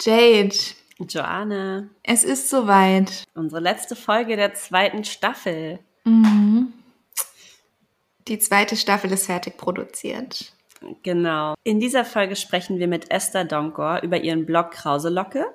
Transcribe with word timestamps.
Jade, 0.00 0.56
Joanne, 0.98 1.90
es 2.02 2.24
ist 2.24 2.50
soweit. 2.50 3.24
unsere 3.34 3.60
letzte 3.60 3.96
Folge 3.96 4.36
der 4.36 4.54
zweiten 4.54 5.04
Staffel. 5.04 5.78
Mhm. 6.04 6.72
Die 8.28 8.38
zweite 8.38 8.76
Staffel 8.76 9.12
ist 9.12 9.26
fertig 9.26 9.56
produziert. 9.56 10.52
Genau. 11.02 11.54
In 11.64 11.80
dieser 11.80 12.04
Folge 12.04 12.36
sprechen 12.36 12.78
wir 12.78 12.88
mit 12.88 13.10
Esther 13.10 13.44
Donkor 13.44 14.00
über 14.02 14.22
ihren 14.22 14.46
Blog 14.46 14.72
Krauselocke, 14.72 15.46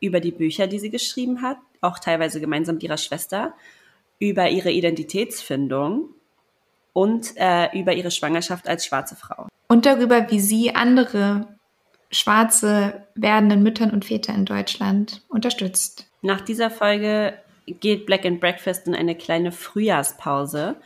über 0.00 0.20
die 0.20 0.32
Bücher, 0.32 0.66
die 0.66 0.78
sie 0.78 0.90
geschrieben 0.90 1.42
hat, 1.42 1.58
auch 1.80 1.98
teilweise 1.98 2.40
gemeinsam 2.40 2.76
mit 2.76 2.84
ihrer 2.84 2.98
Schwester, 2.98 3.54
über 4.18 4.48
ihre 4.50 4.70
Identitätsfindung 4.70 6.10
und 6.92 7.32
äh, 7.36 7.76
über 7.78 7.94
ihre 7.94 8.10
Schwangerschaft 8.10 8.68
als 8.68 8.84
schwarze 8.84 9.16
Frau. 9.16 9.48
Und 9.68 9.86
darüber, 9.86 10.30
wie 10.30 10.40
sie 10.40 10.74
andere 10.74 11.48
schwarze 12.10 13.06
werdenden 13.14 13.62
Müttern 13.62 13.90
und 13.90 14.04
Väter 14.04 14.34
in 14.34 14.44
Deutschland 14.44 15.22
unterstützt. 15.28 16.06
Nach 16.22 16.40
dieser 16.40 16.70
Folge 16.70 17.34
geht 17.66 18.06
Black 18.06 18.24
and 18.24 18.40
Breakfast 18.40 18.86
in 18.86 18.94
eine 18.94 19.14
kleine 19.14 19.52
Frühjahrspause 19.52 20.76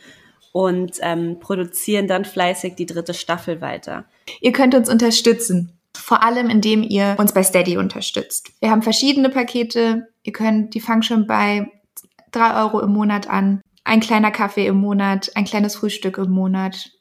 und 0.51 0.99
ähm, 1.01 1.39
produzieren 1.39 2.07
dann 2.07 2.25
fleißig 2.25 2.75
die 2.75 2.85
dritte 2.85 3.13
Staffel 3.13 3.59
weiter. 3.61 4.05
Ihr 4.39 4.51
könnt 4.51 4.75
uns 4.75 4.89
unterstützen. 4.89 5.71
Vor 5.93 6.23
allem, 6.23 6.49
indem 6.49 6.83
ihr 6.83 7.15
uns 7.17 7.33
bei 7.33 7.43
Steady 7.43 7.77
unterstützt. 7.77 8.51
Wir 8.59 8.69
haben 8.69 8.81
verschiedene 8.81 9.29
Pakete. 9.29 10.07
Ihr 10.23 10.33
könnt, 10.33 10.73
die 10.73 10.81
fangen 10.81 11.03
schon 11.03 11.25
bei 11.25 11.71
drei 12.31 12.61
Euro 12.61 12.79
im 12.81 12.91
Monat 12.91 13.29
an. 13.29 13.61
Ein 13.83 13.99
kleiner 13.99 14.31
Kaffee 14.31 14.67
im 14.67 14.77
Monat, 14.77 15.31
ein 15.35 15.45
kleines 15.45 15.75
Frühstück 15.75 16.17
im 16.17 16.31
Monat. 16.31 16.91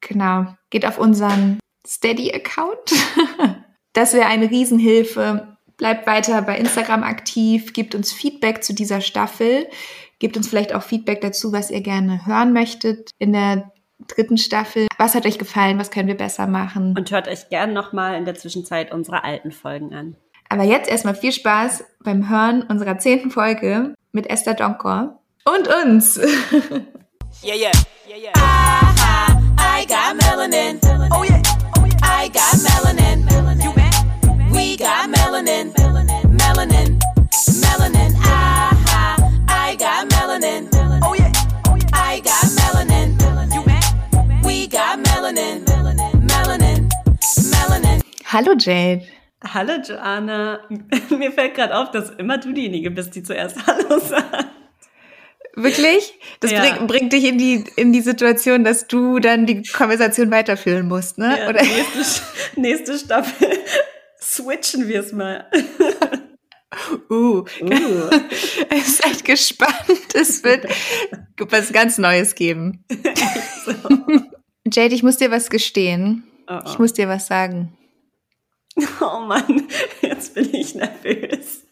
Genau. 0.00 0.46
Geht 0.70 0.86
auf 0.86 0.98
unseren 0.98 1.58
Steady-Account. 1.86 2.92
Das 3.96 4.12
wäre 4.12 4.26
eine 4.26 4.50
Riesenhilfe. 4.50 5.56
Bleibt 5.76 6.06
weiter 6.08 6.42
bei 6.42 6.58
Instagram 6.58 7.04
aktiv, 7.04 7.72
gebt 7.72 7.94
uns 7.94 8.12
Feedback 8.12 8.64
zu 8.64 8.74
dieser 8.74 9.00
Staffel, 9.00 9.68
gebt 10.18 10.36
uns 10.36 10.48
vielleicht 10.48 10.74
auch 10.74 10.82
Feedback 10.82 11.20
dazu, 11.20 11.52
was 11.52 11.70
ihr 11.70 11.80
gerne 11.80 12.26
hören 12.26 12.52
möchtet 12.52 13.10
in 13.18 13.32
der 13.32 13.70
dritten 14.08 14.36
Staffel. 14.36 14.88
Was 14.98 15.14
hat 15.14 15.26
euch 15.26 15.38
gefallen? 15.38 15.78
Was 15.78 15.92
können 15.92 16.08
wir 16.08 16.16
besser 16.16 16.48
machen? 16.48 16.96
Und 16.98 17.10
hört 17.12 17.28
euch 17.28 17.48
gern 17.50 17.72
nochmal 17.72 18.16
in 18.16 18.24
der 18.24 18.34
Zwischenzeit 18.34 18.92
unsere 18.92 19.22
alten 19.22 19.52
Folgen 19.52 19.94
an. 19.94 20.16
Aber 20.48 20.64
jetzt 20.64 20.90
erstmal 20.90 21.14
viel 21.14 21.32
Spaß 21.32 21.84
beim 22.02 22.28
Hören 22.28 22.62
unserer 22.62 22.98
zehnten 22.98 23.30
Folge 23.30 23.94
mit 24.10 24.28
Esther 24.28 24.54
Donkor 24.54 25.20
und 25.44 25.68
uns. 25.68 26.20
Yeah, 27.42 27.56
yeah, 27.56 27.72
yeah, 28.08 28.16
yeah. 28.16 28.32
I, 28.36 29.34
I, 29.58 29.82
I 29.82 29.86
got 29.86 30.16
melanin. 30.16 30.78
Oh 31.10 31.24
yeah, 31.24 31.42
oh 31.42 31.42
yeah. 31.58 31.73
I 32.04 32.28
got 32.28 32.54
melanin. 32.66 33.18
You 33.64 33.72
bet. 33.72 33.94
We 34.52 34.76
got 34.76 35.10
melanin. 35.10 35.72
Melanin, 36.38 36.98
melanin. 37.62 38.12
I, 38.20 39.46
I 39.48 39.76
got 39.76 40.08
melanin. 40.10 40.68
Oh 41.02 41.14
yeah, 41.14 41.32
oh 41.68 41.76
yeah. 41.76 41.88
I 41.92 42.20
got 42.20 42.44
melanin. 42.58 43.08
You 43.54 43.62
bet. 43.64 44.44
We 44.44 44.66
got 44.68 44.98
melanin. 45.06 45.64
Melanin, 46.30 46.90
melanin. 47.50 48.02
Hallo 48.24 48.54
Jade. 48.54 49.02
Hallo 49.42 49.78
Joanna. 49.78 50.60
Mir 51.10 51.32
fällt 51.32 51.54
gerade 51.54 51.74
auf, 51.76 51.90
dass 51.90 52.10
immer 52.10 52.38
du 52.38 52.52
diejenige 52.52 52.90
bist, 52.90 53.14
die 53.14 53.22
zuerst 53.22 53.66
Hallo 53.66 53.98
sagt. 53.98 54.63
Wirklich? 55.56 56.18
Das 56.40 56.50
Ja. 56.50 56.60
bringt, 56.60 56.88
bringt 56.88 57.12
dich 57.12 57.24
in 57.24 57.38
die, 57.38 57.64
in 57.76 57.92
die 57.92 58.00
Situation, 58.00 58.64
dass 58.64 58.86
du 58.88 59.18
dann 59.20 59.46
die 59.46 59.62
Konversation 59.62 60.30
weiterführen 60.30 60.88
musst, 60.88 61.18
ne? 61.18 61.38
Ja, 61.38 61.48
Oder? 61.48 61.62
nächste, 61.62 62.22
nächste 62.60 62.98
Staffel 62.98 63.48
switchen 64.20 64.88
wir 64.88 65.00
es 65.00 65.12
mal. 65.12 65.48
Uh. 67.08 67.44
Uh. 67.60 68.10
Seid 68.84 69.24
gespannt. 69.24 70.12
Es 70.12 70.42
wird 70.42 70.66
was 71.38 71.72
ganz 71.72 71.98
Neues 71.98 72.34
geben. 72.34 72.84
Jade, 74.72 74.92
ich 74.92 75.04
muss 75.04 75.16
dir 75.18 75.30
was 75.30 75.50
gestehen. 75.50 76.24
Oh, 76.48 76.58
Ich 76.66 76.74
oh. 76.74 76.82
muss 76.82 76.92
dir 76.92 77.06
was 77.08 77.28
sagen. 77.28 77.78
oh 79.00 79.20
Mann, 79.20 79.68
jetzt 80.02 80.34
bin 80.34 80.52
ich 80.52 80.74
nervös. 80.74 81.62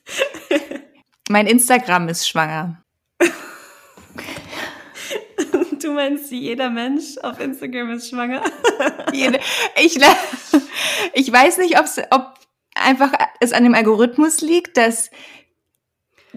Mein 1.29 1.49
Instagram 1.49 2.09
ist 2.09 2.29
schwanger. 2.29 2.81
Du 5.81 5.91
meinst, 5.93 6.31
jeder 6.31 6.71
Mensch 6.71 7.19
auf 7.23 7.41
Instagram 7.41 7.91
ist 7.91 8.09
schwanger? 8.11 8.43
Jede- 9.13 9.41
Ich, 9.83 9.99
ich 11.15 11.33
weiß 11.33 11.59
nicht, 11.59 11.77
ob 11.79 12.35
einfach 12.75 13.13
es 13.41 13.53
an 13.53 13.65
dem 13.65 13.75
Algorithmus 13.75 14.41
liegt, 14.41 14.77
dass 14.77 15.11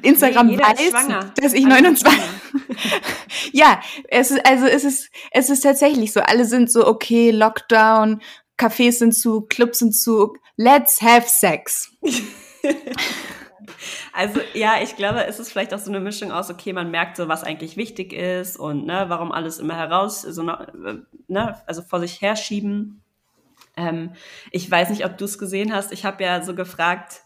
Instagram 0.01 0.47
Nee, 0.47 0.57
weiß, 0.57 1.33
dass 1.35 1.53
ich 1.53 1.65
Alle 1.67 1.85
sind 1.85 2.01
29. 2.01 2.07
schwanger. 2.07 3.01
ja, 3.53 3.81
es 4.09 4.31
ist, 4.31 4.45
also 4.45 4.65
es 4.65 4.83
ist, 4.83 5.09
es 5.31 5.49
ist 5.49 5.61
tatsächlich 5.61 6.11
so. 6.11 6.21
Alle 6.21 6.45
sind 6.45 6.71
so, 6.71 6.85
okay, 6.87 7.29
Lockdown, 7.31 8.21
Cafés 8.57 8.93
sind 8.93 9.13
zu, 9.13 9.41
Clubs 9.41 9.79
sind 9.79 9.95
zu, 9.95 10.33
let's 10.57 11.01
have 11.01 11.27
sex. 11.29 11.91
Also 14.13 14.39
ja, 14.53 14.75
ich 14.81 14.95
glaube, 14.95 15.25
es 15.25 15.39
ist 15.39 15.51
vielleicht 15.51 15.73
auch 15.73 15.79
so 15.79 15.91
eine 15.91 15.99
Mischung 15.99 16.31
aus, 16.31 16.49
okay, 16.49 16.73
man 16.73 16.91
merkt 16.91 17.17
so, 17.17 17.27
was 17.27 17.43
eigentlich 17.43 17.77
wichtig 17.77 18.13
ist 18.13 18.57
und 18.57 18.85
ne, 18.85 19.05
warum 19.07 19.31
alles 19.31 19.59
immer 19.59 19.75
heraus, 19.75 20.21
so, 20.21 20.43
ne, 20.43 21.05
ne, 21.27 21.61
also 21.67 21.81
vor 21.81 21.99
sich 21.99 22.21
herschieben. 22.21 23.01
Ähm, 23.77 24.11
ich 24.51 24.69
weiß 24.69 24.89
nicht, 24.89 25.05
ob 25.05 25.17
du 25.17 25.25
es 25.25 25.37
gesehen 25.37 25.73
hast. 25.73 25.91
Ich 25.91 26.05
habe 26.05 26.23
ja 26.23 26.41
so 26.41 26.55
gefragt 26.55 27.21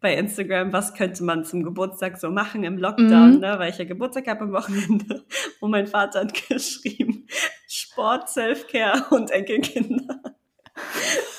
bei 0.00 0.14
Instagram, 0.16 0.70
was 0.72 0.92
könnte 0.92 1.24
man 1.24 1.44
zum 1.46 1.62
Geburtstag 1.62 2.18
so 2.18 2.30
machen 2.30 2.62
im 2.62 2.76
Lockdown, 2.76 3.34
Mhm. 3.36 3.40
ne, 3.40 3.58
weil 3.58 3.70
ich 3.70 3.78
ja 3.78 3.84
Geburtstag 3.86 4.26
habe 4.26 4.42
am 4.42 4.52
Wochenende. 4.52 5.24
Und 5.60 5.70
mein 5.70 5.86
Vater 5.86 6.20
hat 6.20 6.34
geschrieben, 6.48 7.26
Sport, 7.66 8.28
Selfcare 8.28 9.06
und 9.10 9.30
Enkelkinder. 9.30 10.20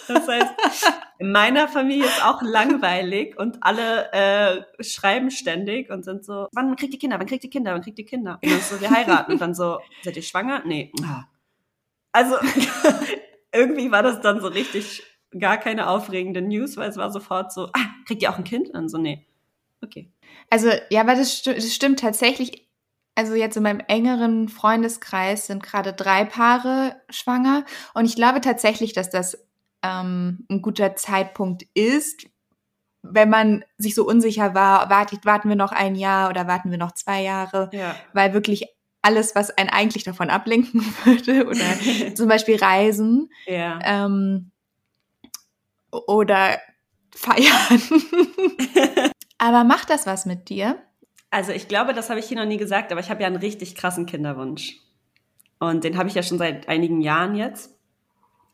Das 0.07 0.27
heißt, 0.27 0.53
in 1.19 1.31
meiner 1.31 1.67
Familie 1.67 2.05
ist 2.05 2.23
auch 2.25 2.41
langweilig 2.41 3.37
und 3.39 3.57
alle 3.61 4.11
äh, 4.13 4.83
schreiben 4.83 5.31
ständig 5.31 5.89
und 5.89 6.03
sind 6.03 6.25
so, 6.25 6.47
wann 6.53 6.75
kriegt 6.75 6.93
die 6.93 6.97
Kinder, 6.99 7.17
wann 7.19 7.27
kriegt 7.27 7.43
die 7.43 7.49
Kinder, 7.49 7.73
wann 7.73 7.81
kriegt 7.81 7.97
die 7.97 8.05
Kinder? 8.05 8.39
Und 8.43 8.51
dann 8.51 8.59
so, 8.61 8.79
wir 8.81 8.89
heiraten 8.91 9.33
und 9.33 9.41
dann 9.41 9.53
so, 9.55 9.79
seid 10.03 10.15
ihr 10.15 10.23
schwanger? 10.23 10.63
Nee. 10.65 10.91
Ah. 11.03 11.23
Also 12.11 12.35
irgendwie 13.53 13.91
war 13.91 14.03
das 14.03 14.21
dann 14.21 14.41
so 14.41 14.47
richtig 14.47 15.03
gar 15.37 15.57
keine 15.57 15.89
aufregende 15.89 16.41
News, 16.41 16.77
weil 16.77 16.89
es 16.89 16.97
war 16.97 17.11
sofort 17.11 17.51
so, 17.51 17.65
ah, 17.73 17.85
kriegt 18.05 18.21
ihr 18.21 18.29
auch 18.31 18.37
ein 18.37 18.43
Kind? 18.43 18.67
Und 18.67 18.73
dann 18.75 18.89
so, 18.89 18.97
nee. 18.97 19.25
Okay. 19.81 20.11
Also, 20.49 20.69
ja, 20.89 21.01
aber 21.01 21.15
das, 21.15 21.33
sti- 21.43 21.53
das 21.55 21.73
stimmt 21.73 21.99
tatsächlich. 21.99 22.65
Also 23.15 23.33
jetzt 23.35 23.55
in 23.55 23.63
meinem 23.63 23.81
engeren 23.87 24.49
Freundeskreis 24.49 25.47
sind 25.47 25.63
gerade 25.63 25.93
drei 25.93 26.25
Paare 26.25 27.01
schwanger. 27.09 27.63
Und 27.93 28.05
ich 28.05 28.15
glaube 28.15 28.41
tatsächlich, 28.41 28.93
dass 28.93 29.09
das 29.09 29.37
ähm, 30.01 30.45
ein 30.49 30.61
guter 30.61 30.95
Zeitpunkt 30.95 31.63
ist, 31.73 32.25
wenn 33.03 33.29
man 33.29 33.63
sich 33.77 33.93
so 33.95 34.05
unsicher 34.07 34.55
war, 34.55 34.89
wartet, 34.89 35.25
warten 35.25 35.47
wir 35.49 35.55
noch 35.55 35.71
ein 35.71 35.95
Jahr 35.95 36.29
oder 36.29 36.47
warten 36.47 36.71
wir 36.71 36.77
noch 36.77 36.91
zwei 36.93 37.21
Jahre, 37.21 37.69
Ja. 37.71 37.95
weil 38.13 38.33
wirklich 38.33 38.65
alles, 39.03 39.35
was 39.35 39.51
einen 39.55 39.69
eigentlich 39.69 40.03
davon 40.03 40.29
ablenken 40.31 40.81
würde, 41.05 41.45
oder 41.45 42.15
zum 42.15 42.27
Beispiel 42.27 42.55
Reisen 42.57 43.29
Ja. 43.45 43.79
ähm, 43.83 44.51
oder 45.91 46.59
feiern. 47.15 47.81
aber 49.37 49.63
macht 49.63 49.89
das 49.89 50.05
was 50.07 50.25
mit 50.25 50.49
dir? 50.49 50.81
Also 51.29 51.51
ich 51.51 51.67
glaube, 51.67 51.93
das 51.93 52.09
habe 52.09 52.19
ich 52.19 52.25
hier 52.27 52.37
noch 52.37 52.45
nie 52.45 52.57
gesagt, 52.57 52.91
aber 52.91 53.01
ich 53.01 53.09
habe 53.09 53.21
ja 53.21 53.27
einen 53.27 53.35
richtig 53.37 53.75
krassen 53.75 54.05
Kinderwunsch. 54.05 54.77
Und 55.59 55.83
den 55.83 55.97
habe 55.97 56.09
ich 56.09 56.15
ja 56.15 56.23
schon 56.23 56.37
seit 56.37 56.67
einigen 56.67 57.01
Jahren 57.01 57.35
jetzt. 57.35 57.74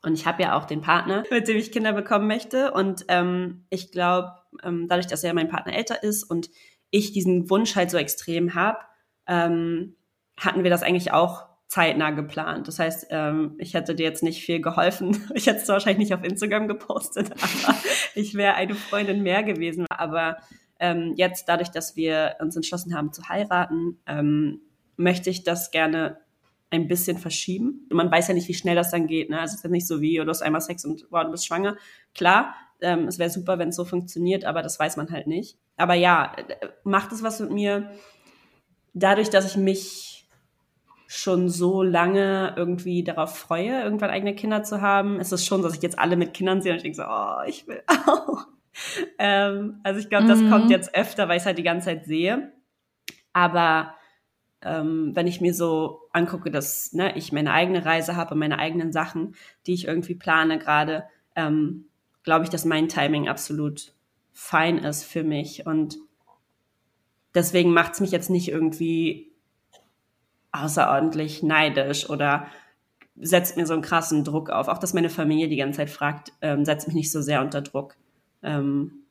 Und 0.02 0.14
ich 0.14 0.26
habe 0.26 0.42
ja 0.42 0.56
auch 0.56 0.64
den 0.64 0.80
Partner, 0.80 1.22
mit 1.30 1.48
dem 1.48 1.56
ich 1.56 1.72
Kinder 1.72 1.92
bekommen 1.92 2.26
möchte. 2.26 2.72
Und 2.72 3.04
ähm, 3.08 3.66
ich 3.70 3.92
glaube, 3.92 4.32
ähm, 4.62 4.88
dadurch, 4.88 5.06
dass 5.06 5.22
ja 5.22 5.32
mein 5.32 5.48
Partner 5.48 5.74
älter 5.74 6.02
ist 6.02 6.24
und 6.24 6.50
ich 6.90 7.12
diesen 7.12 7.48
Wunsch 7.48 7.76
halt 7.76 7.90
so 7.90 7.98
extrem 7.98 8.54
habe, 8.54 8.78
ähm, 9.26 9.96
hatten 10.38 10.64
wir 10.64 10.70
das 10.70 10.82
eigentlich 10.82 11.12
auch 11.12 11.46
zeitnah 11.68 12.10
geplant. 12.10 12.68
Das 12.68 12.78
heißt, 12.78 13.06
ähm, 13.10 13.54
ich 13.58 13.72
hätte 13.72 13.94
dir 13.94 14.02
jetzt 14.02 14.22
nicht 14.22 14.44
viel 14.44 14.60
geholfen. 14.60 15.16
Ich 15.34 15.46
hätte 15.46 15.62
es 15.62 15.68
wahrscheinlich 15.68 16.10
nicht 16.10 16.14
auf 16.14 16.22
Instagram 16.22 16.68
gepostet, 16.68 17.30
aber 17.64 17.76
ich 18.14 18.34
wäre 18.34 18.54
eine 18.54 18.74
Freundin 18.74 19.22
mehr 19.22 19.42
gewesen. 19.42 19.86
Aber 19.88 20.36
ähm, 20.78 21.14
jetzt, 21.16 21.48
dadurch, 21.48 21.70
dass 21.70 21.96
wir 21.96 22.36
uns 22.40 22.56
entschlossen 22.56 22.94
haben 22.94 23.12
zu 23.12 23.28
heiraten, 23.28 24.00
ähm, 24.06 24.60
möchte 24.96 25.30
ich 25.30 25.44
das 25.44 25.70
gerne 25.70 26.18
ein 26.72 26.88
bisschen 26.88 27.18
verschieben. 27.18 27.86
Man 27.90 28.10
weiß 28.10 28.28
ja 28.28 28.34
nicht, 28.34 28.48
wie 28.48 28.54
schnell 28.54 28.74
das 28.74 28.90
dann 28.90 29.06
geht. 29.06 29.30
Ne? 29.30 29.38
Also 29.38 29.52
es 29.52 29.58
ist 29.58 29.64
ja 29.64 29.70
nicht 29.70 29.86
so 29.86 30.00
wie, 30.00 30.16
du 30.16 30.26
hast 30.26 30.42
einmal 30.42 30.60
Sex 30.60 30.84
und 30.84 31.06
wow, 31.10 31.24
du 31.24 31.30
bist 31.30 31.46
schwanger. 31.46 31.76
Klar, 32.14 32.54
ähm, 32.80 33.06
es 33.06 33.18
wäre 33.18 33.30
super, 33.30 33.58
wenn 33.58 33.68
es 33.68 33.76
so 33.76 33.84
funktioniert, 33.84 34.44
aber 34.44 34.62
das 34.62 34.78
weiß 34.78 34.96
man 34.96 35.10
halt 35.10 35.26
nicht. 35.26 35.58
Aber 35.76 35.94
ja, 35.94 36.34
äh, 36.36 36.68
macht 36.84 37.12
es 37.12 37.22
was 37.22 37.40
mit 37.40 37.50
mir. 37.50 37.90
Dadurch, 38.94 39.30
dass 39.30 39.46
ich 39.46 39.56
mich 39.56 40.28
schon 41.06 41.50
so 41.50 41.82
lange 41.82 42.54
irgendwie 42.56 43.04
darauf 43.04 43.36
freue, 43.36 43.82
irgendwann 43.82 44.10
eigene 44.10 44.34
Kinder 44.34 44.62
zu 44.62 44.80
haben, 44.80 45.20
ist 45.20 45.32
es 45.32 45.44
schon, 45.44 45.60
dass 45.60 45.74
ich 45.74 45.82
jetzt 45.82 45.98
alle 45.98 46.16
mit 46.16 46.32
Kindern 46.32 46.62
sehe 46.62 46.72
und 46.72 46.78
ich 46.78 46.82
denke 46.82 46.96
so, 46.96 47.04
oh, 47.06 47.42
ich 47.46 47.68
will 47.68 47.82
auch. 48.06 48.46
ähm, 49.18 49.80
also 49.82 50.00
ich 50.00 50.08
glaube, 50.08 50.26
das 50.26 50.40
mhm. 50.40 50.50
kommt 50.50 50.70
jetzt 50.70 50.94
öfter, 50.94 51.28
weil 51.28 51.36
ich 51.36 51.42
es 51.42 51.46
halt 51.46 51.58
die 51.58 51.62
ganze 51.62 51.86
Zeit 51.86 52.06
sehe. 52.06 52.52
Aber 53.34 53.94
ähm, 54.64 55.14
wenn 55.14 55.26
ich 55.26 55.40
mir 55.40 55.54
so 55.54 56.08
angucke, 56.12 56.50
dass 56.50 56.92
ne, 56.92 57.16
ich 57.16 57.32
meine 57.32 57.52
eigene 57.52 57.84
Reise 57.84 58.16
habe 58.16 58.34
meine 58.34 58.58
eigenen 58.58 58.92
Sachen, 58.92 59.34
die 59.66 59.74
ich 59.74 59.86
irgendwie 59.86 60.14
plane 60.14 60.58
gerade, 60.58 61.04
ähm, 61.36 61.86
glaube 62.22 62.44
ich, 62.44 62.50
dass 62.50 62.64
mein 62.64 62.88
Timing 62.88 63.28
absolut 63.28 63.94
fein 64.32 64.78
ist 64.78 65.04
für 65.04 65.24
mich. 65.24 65.66
Und 65.66 65.98
deswegen 67.34 67.72
macht 67.72 67.94
es 67.94 68.00
mich 68.00 68.10
jetzt 68.10 68.30
nicht 68.30 68.48
irgendwie 68.48 69.32
außerordentlich 70.52 71.42
neidisch 71.42 72.08
oder 72.08 72.46
setzt 73.16 73.56
mir 73.56 73.66
so 73.66 73.74
einen 73.74 73.82
krassen 73.82 74.24
Druck 74.24 74.50
auf. 74.50 74.68
Auch 74.68 74.78
dass 74.78 74.94
meine 74.94 75.10
Familie 75.10 75.48
die 75.48 75.56
ganze 75.56 75.78
Zeit 75.78 75.90
fragt, 75.90 76.32
ähm, 76.40 76.64
setzt 76.64 76.86
mich 76.86 76.94
nicht 76.94 77.12
so 77.12 77.20
sehr 77.20 77.40
unter 77.40 77.62
Druck. 77.62 77.96
Ähm, 78.42 79.04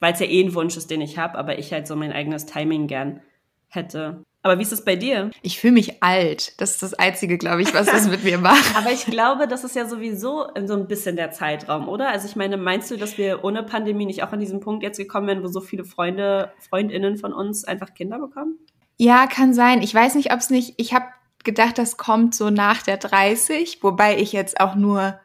Weil 0.00 0.14
es 0.14 0.20
ja 0.20 0.26
eh 0.26 0.42
ein 0.42 0.54
Wunsch 0.54 0.76
ist, 0.76 0.90
den 0.90 1.00
ich 1.00 1.18
habe, 1.18 1.38
aber 1.38 1.58
ich 1.58 1.72
halt 1.72 1.86
so 1.86 1.96
mein 1.96 2.12
eigenes 2.12 2.46
Timing 2.46 2.86
gern 2.86 3.20
hätte. 3.68 4.24
Aber 4.44 4.58
wie 4.58 4.62
ist 4.62 4.72
es 4.72 4.84
bei 4.84 4.96
dir? 4.96 5.30
Ich 5.42 5.60
fühle 5.60 5.74
mich 5.74 6.02
alt. 6.02 6.60
Das 6.60 6.72
ist 6.72 6.82
das 6.82 6.94
Einzige, 6.94 7.38
glaube 7.38 7.62
ich, 7.62 7.72
was 7.74 7.86
das 7.86 8.08
mit 8.08 8.24
mir 8.24 8.38
macht. 8.38 8.76
Aber 8.76 8.90
ich 8.90 9.06
glaube, 9.06 9.46
das 9.46 9.62
ist 9.62 9.76
ja 9.76 9.86
sowieso 9.86 10.48
so 10.66 10.74
ein 10.74 10.88
bisschen 10.88 11.14
der 11.14 11.30
Zeitraum, 11.30 11.88
oder? 11.88 12.08
Also 12.08 12.26
ich 12.26 12.34
meine, 12.34 12.56
meinst 12.56 12.90
du, 12.90 12.96
dass 12.96 13.18
wir 13.18 13.44
ohne 13.44 13.62
Pandemie 13.62 14.04
nicht 14.04 14.24
auch 14.24 14.32
an 14.32 14.40
diesen 14.40 14.58
Punkt 14.58 14.82
jetzt 14.82 14.96
gekommen 14.96 15.28
wären, 15.28 15.44
wo 15.44 15.48
so 15.48 15.60
viele 15.60 15.84
Freunde, 15.84 16.52
Freundinnen 16.58 17.18
von 17.18 17.32
uns 17.32 17.64
einfach 17.64 17.94
Kinder 17.94 18.18
bekommen? 18.18 18.58
Ja, 18.96 19.26
kann 19.28 19.54
sein. 19.54 19.80
Ich 19.80 19.94
weiß 19.94 20.16
nicht, 20.16 20.32
ob 20.32 20.40
es 20.40 20.50
nicht, 20.50 20.74
ich 20.76 20.92
habe 20.92 21.06
gedacht, 21.44 21.78
das 21.78 21.96
kommt 21.96 22.34
so 22.34 22.50
nach 22.50 22.82
der 22.82 22.96
30, 22.96 23.78
wobei 23.82 24.18
ich 24.18 24.32
jetzt 24.32 24.60
auch 24.60 24.74
nur 24.74 25.18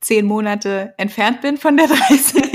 zehn 0.00 0.26
Monate 0.26 0.94
entfernt 0.98 1.40
bin 1.40 1.56
von 1.56 1.76
der 1.76 1.86
30. 1.86 2.51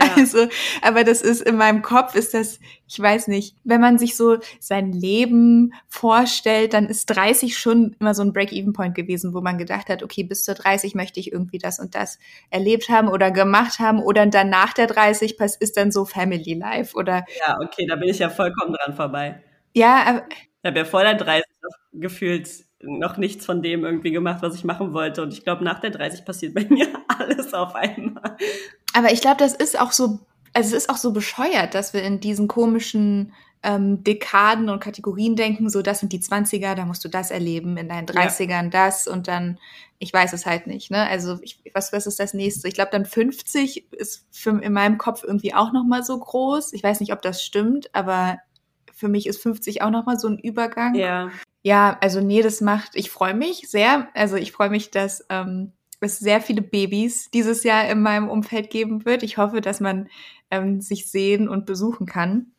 ja. 0.00 0.14
Also, 0.16 0.48
aber 0.82 1.04
das 1.04 1.22
ist 1.22 1.42
in 1.42 1.56
meinem 1.56 1.82
Kopf 1.82 2.14
ist 2.14 2.34
das, 2.34 2.58
ich 2.88 2.98
weiß 2.98 3.28
nicht, 3.28 3.56
wenn 3.64 3.80
man 3.80 3.98
sich 3.98 4.16
so 4.16 4.38
sein 4.60 4.92
Leben 4.92 5.72
vorstellt, 5.88 6.72
dann 6.72 6.86
ist 6.86 7.06
30 7.06 7.56
schon 7.56 7.96
immer 8.00 8.14
so 8.14 8.22
ein 8.22 8.32
Break-Even-Point 8.32 8.94
gewesen, 8.94 9.34
wo 9.34 9.40
man 9.40 9.58
gedacht 9.58 9.88
hat, 9.88 10.02
okay, 10.02 10.22
bis 10.22 10.44
zur 10.44 10.54
30 10.54 10.94
möchte 10.94 11.20
ich 11.20 11.32
irgendwie 11.32 11.58
das 11.58 11.78
und 11.78 11.94
das 11.94 12.18
erlebt 12.50 12.88
haben 12.88 13.08
oder 13.08 13.30
gemacht 13.30 13.78
haben 13.78 14.00
oder 14.00 14.26
dann 14.26 14.50
nach 14.50 14.72
der 14.72 14.86
30 14.86 15.36
ist 15.60 15.76
dann 15.76 15.90
so 15.90 16.04
Family 16.04 16.54
Life 16.54 16.96
oder. 16.96 17.24
Ja, 17.46 17.58
okay, 17.62 17.86
da 17.86 17.96
bin 17.96 18.08
ich 18.08 18.18
ja 18.18 18.30
vollkommen 18.30 18.74
dran 18.74 18.94
vorbei. 18.94 19.42
Ja, 19.74 20.04
aber. 20.06 20.22
Ich 20.30 20.68
habe 20.68 20.78
ja 20.78 20.84
vor 20.84 21.02
der 21.02 21.14
30 21.14 21.44
gefühlt 21.92 22.48
noch 22.82 23.16
nichts 23.16 23.46
von 23.46 23.62
dem 23.62 23.84
irgendwie 23.84 24.10
gemacht, 24.10 24.42
was 24.42 24.54
ich 24.54 24.64
machen 24.64 24.92
wollte. 24.92 25.22
Und 25.22 25.32
ich 25.32 25.44
glaube, 25.44 25.64
nach 25.64 25.80
der 25.80 25.90
30 25.90 26.24
passiert 26.24 26.54
bei 26.54 26.64
mir 26.68 26.88
alles 27.18 27.54
auf 27.54 27.74
einmal. 27.74 28.36
Aber 28.96 29.12
ich 29.12 29.20
glaube, 29.20 29.36
das 29.36 29.52
ist 29.52 29.78
auch 29.78 29.92
so, 29.92 30.20
also 30.54 30.74
es 30.74 30.84
ist 30.84 30.88
auch 30.88 30.96
so 30.96 31.12
bescheuert, 31.12 31.74
dass 31.74 31.92
wir 31.92 32.02
in 32.02 32.18
diesen 32.18 32.48
komischen 32.48 33.34
ähm, 33.62 34.02
Dekaden 34.02 34.70
und 34.70 34.80
Kategorien 34.80 35.36
denken, 35.36 35.68
so 35.68 35.82
das 35.82 36.00
sind 36.00 36.14
die 36.14 36.22
20er, 36.22 36.74
da 36.74 36.86
musst 36.86 37.04
du 37.04 37.10
das 37.10 37.30
erleben, 37.30 37.76
in 37.76 37.90
deinen 37.90 38.06
30ern 38.06 38.48
ja. 38.48 38.68
das 38.70 39.06
und 39.06 39.28
dann, 39.28 39.58
ich 39.98 40.14
weiß 40.14 40.32
es 40.32 40.46
halt 40.46 40.66
nicht, 40.66 40.90
ne? 40.90 41.06
Also 41.08 41.38
ich, 41.42 41.60
was, 41.74 41.92
was 41.92 42.06
ist 42.06 42.18
das 42.18 42.32
nächste? 42.32 42.68
Ich 42.68 42.74
glaube 42.74 42.88
dann 42.90 43.04
50 43.04 43.92
ist 43.92 44.24
für, 44.30 44.58
in 44.62 44.72
meinem 44.72 44.96
Kopf 44.96 45.22
irgendwie 45.22 45.52
auch 45.52 45.74
nochmal 45.74 46.02
so 46.02 46.18
groß. 46.18 46.72
Ich 46.72 46.82
weiß 46.82 47.00
nicht, 47.00 47.12
ob 47.12 47.20
das 47.20 47.42
stimmt, 47.42 47.94
aber 47.94 48.38
für 48.94 49.08
mich 49.08 49.26
ist 49.26 49.42
50 49.42 49.82
auch 49.82 49.90
nochmal 49.90 50.18
so 50.18 50.28
ein 50.28 50.38
Übergang. 50.38 50.94
Ja. 50.94 51.30
Ja, 51.62 51.98
also 52.00 52.22
nee, 52.22 52.40
das 52.40 52.62
macht, 52.62 52.92
ich 52.94 53.10
freue 53.10 53.34
mich 53.34 53.68
sehr. 53.68 54.08
Also 54.14 54.36
ich 54.36 54.52
freue 54.52 54.70
mich, 54.70 54.90
dass 54.90 55.26
ähm, 55.28 55.72
es 56.06 56.18
sehr 56.18 56.40
viele 56.40 56.62
Babys 56.62 57.30
dieses 57.30 57.62
Jahr 57.64 57.88
in 57.88 58.00
meinem 58.00 58.28
Umfeld 58.28 58.70
geben 58.70 59.04
wird. 59.04 59.22
Ich 59.22 59.36
hoffe, 59.36 59.60
dass 59.60 59.80
man 59.80 60.08
ähm, 60.50 60.80
sich 60.80 61.10
sehen 61.10 61.48
und 61.48 61.66
besuchen 61.66 62.06
kann. 62.06 62.52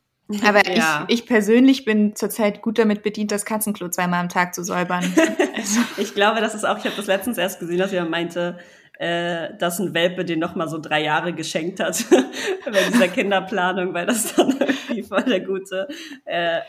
Aber 0.46 0.68
ja. 0.70 1.06
ich, 1.08 1.22
ich 1.22 1.26
persönlich 1.26 1.86
bin 1.86 2.16
zurzeit 2.16 2.62
gut 2.62 2.78
damit 2.78 3.02
bedient, 3.02 3.32
das 3.32 3.46
Katzenklo 3.46 3.88
zweimal 3.90 4.20
am 4.20 4.30
Tag 4.30 4.54
zu 4.54 4.64
säubern. 4.64 5.04
Also. 5.58 5.82
ich 5.98 6.14
glaube, 6.14 6.40
das 6.40 6.54
ist 6.54 6.66
auch, 6.66 6.78
ich 6.78 6.86
habe 6.86 6.96
das 6.96 7.08
letztens 7.08 7.40
erst 7.40 7.60
gesehen, 7.60 7.80
dass 7.80 7.92
jemand 7.92 8.12
meinte, 8.12 8.60
äh, 9.00 9.58
dass 9.58 9.80
ein 9.80 9.96
Welpe 9.96 10.24
den 10.24 10.38
noch 10.40 10.56
mal 10.56 10.68
so 10.68 10.78
drei 10.78 11.04
Jahre 11.04 11.34
geschenkt 11.34 11.80
hat 11.80 12.06
bei 12.66 12.80
dieser 12.92 13.08
Kinderplanung, 13.08 13.92
weil 13.94 14.06
das 14.06 14.36
dann 14.36 14.52
irgendwie 14.60 15.02
voll 15.02 15.24
der 15.24 15.40
gute 15.40 15.88
äh, 16.26 16.62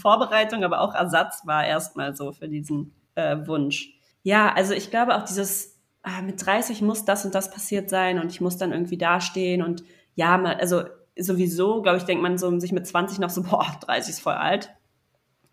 Vorbereitung, 0.00 0.62
aber 0.62 0.80
auch 0.80 0.94
Ersatz 0.94 1.42
war 1.46 1.66
erstmal 1.66 2.14
so 2.14 2.32
für 2.32 2.48
diesen 2.48 2.94
äh, 3.16 3.36
Wunsch. 3.46 3.92
Ja, 4.22 4.52
also 4.52 4.72
ich 4.72 4.90
glaube 4.90 5.16
auch 5.16 5.24
dieses 5.24 5.77
ah, 6.08 6.22
mit 6.22 6.44
30 6.44 6.82
muss 6.82 7.04
das 7.04 7.24
und 7.24 7.34
das 7.34 7.50
passiert 7.50 7.90
sein 7.90 8.18
und 8.18 8.30
ich 8.30 8.40
muss 8.40 8.56
dann 8.56 8.72
irgendwie 8.72 8.98
dastehen 8.98 9.62
und 9.62 9.84
ja, 10.14 10.36
mal, 10.38 10.54
also 10.54 10.84
sowieso, 11.16 11.82
glaube 11.82 11.98
ich, 11.98 12.04
denkt 12.04 12.22
man 12.22 12.38
so 12.38 12.58
sich 12.58 12.72
mit 12.72 12.86
20 12.86 13.18
noch 13.18 13.30
so, 13.30 13.42
boah, 13.42 13.66
30 13.80 14.10
ist 14.10 14.20
voll 14.20 14.34
alt. 14.34 14.70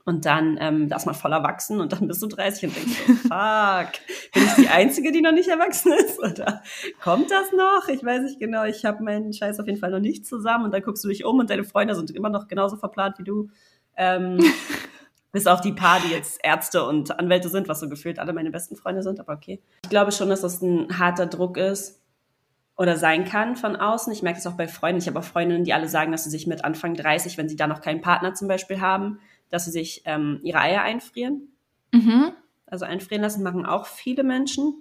Und 0.08 0.26
dann 0.26 0.58
ähm, 0.62 0.88
da 0.88 0.98
ist 0.98 1.08
man 1.08 1.16
voll 1.16 1.34
erwachsen 1.34 1.80
und 1.82 1.92
dann 1.92 2.08
bist 2.08 2.22
du 2.22 2.28
30 2.28 2.70
und 2.70 2.76
denkst 2.76 3.02
so, 3.08 3.14
fuck, 3.28 3.92
bin 4.34 4.44
ich 4.44 4.54
die 4.54 4.68
Einzige, 4.68 5.12
die 5.12 5.22
noch 5.22 5.32
nicht 5.32 5.50
erwachsen 5.50 5.94
ist? 5.94 6.20
Oder 6.20 6.62
kommt 7.02 7.32
das 7.32 7.52
noch? 7.52 7.88
Ich 7.88 8.04
weiß 8.04 8.22
nicht 8.22 8.40
genau, 8.40 8.66
ich 8.66 8.86
habe 8.86 9.04
meinen 9.04 9.34
Scheiß 9.34 9.60
auf 9.60 9.66
jeden 9.66 9.80
Fall 9.80 9.90
noch 9.90 10.00
nicht 10.00 10.28
zusammen 10.28 10.66
und 10.66 10.74
dann 10.76 10.84
guckst 10.84 11.04
du 11.04 11.08
dich 11.08 11.26
um 11.26 11.40
und 11.40 11.50
deine 11.50 11.64
Freunde 11.64 11.96
sind 11.96 12.12
immer 12.12 12.30
noch 12.30 12.48
genauso 12.48 12.78
verplant 12.78 13.18
wie 13.18 13.24
du. 13.24 13.50
Ähm, 13.98 14.38
bis 15.36 15.48
auf 15.48 15.60
die 15.60 15.74
paar, 15.74 16.00
die 16.00 16.14
jetzt 16.14 16.40
Ärzte 16.44 16.86
und 16.86 17.20
Anwälte 17.20 17.50
sind, 17.50 17.68
was 17.68 17.82
so 17.82 17.90
gefühlt 17.90 18.20
alle 18.20 18.32
meine 18.32 18.52
besten 18.52 18.78
Freunde 18.78 19.04
sind, 19.04 19.20
aber 19.20 19.34
okay. 19.34 19.62
Ich 19.84 19.90
glaube 19.90 20.14
schon, 20.14 20.30
dass 20.30 20.40
das 20.40 20.62
ein 20.62 20.98
harter 20.98 21.26
Druck 21.26 21.58
ist 21.58 22.02
oder 22.78 22.96
sein 22.96 23.26
kann 23.26 23.58
von 23.58 23.76
außen. 23.76 24.14
Ich 24.14 24.24
merke 24.24 24.40
es 24.40 24.48
auch 24.48 24.54
bei 24.54 24.70
Freunden. 24.70 25.02
Ich 25.02 25.08
habe 25.10 25.20
auch 25.20 25.26
Freundinnen, 25.26 25.66
die 25.66 25.74
alle 25.74 25.90
sagen, 25.90 26.14
dass 26.14 26.24
sie 26.24 26.30
sich 26.30 26.48
mit 26.48 26.64
Anfang 26.64 26.94
30, 26.94 27.38
wenn 27.38 27.50
sie 27.50 27.58
da 27.58 27.68
noch 27.68 27.82
keinen 27.82 28.00
Partner 28.00 28.34
zum 28.34 28.48
Beispiel 28.48 28.80
haben, 28.80 29.20
dass 29.50 29.66
sie 29.66 29.72
sich 29.72 30.04
ähm, 30.06 30.40
ihre 30.42 30.60
Eier 30.60 30.84
einfrieren. 30.84 31.50
Mhm. 31.92 32.32
Also 32.66 32.86
einfrieren 32.86 33.22
lassen 33.22 33.44
machen 33.44 33.66
auch 33.66 33.88
viele 33.88 34.24
Menschen. 34.24 34.74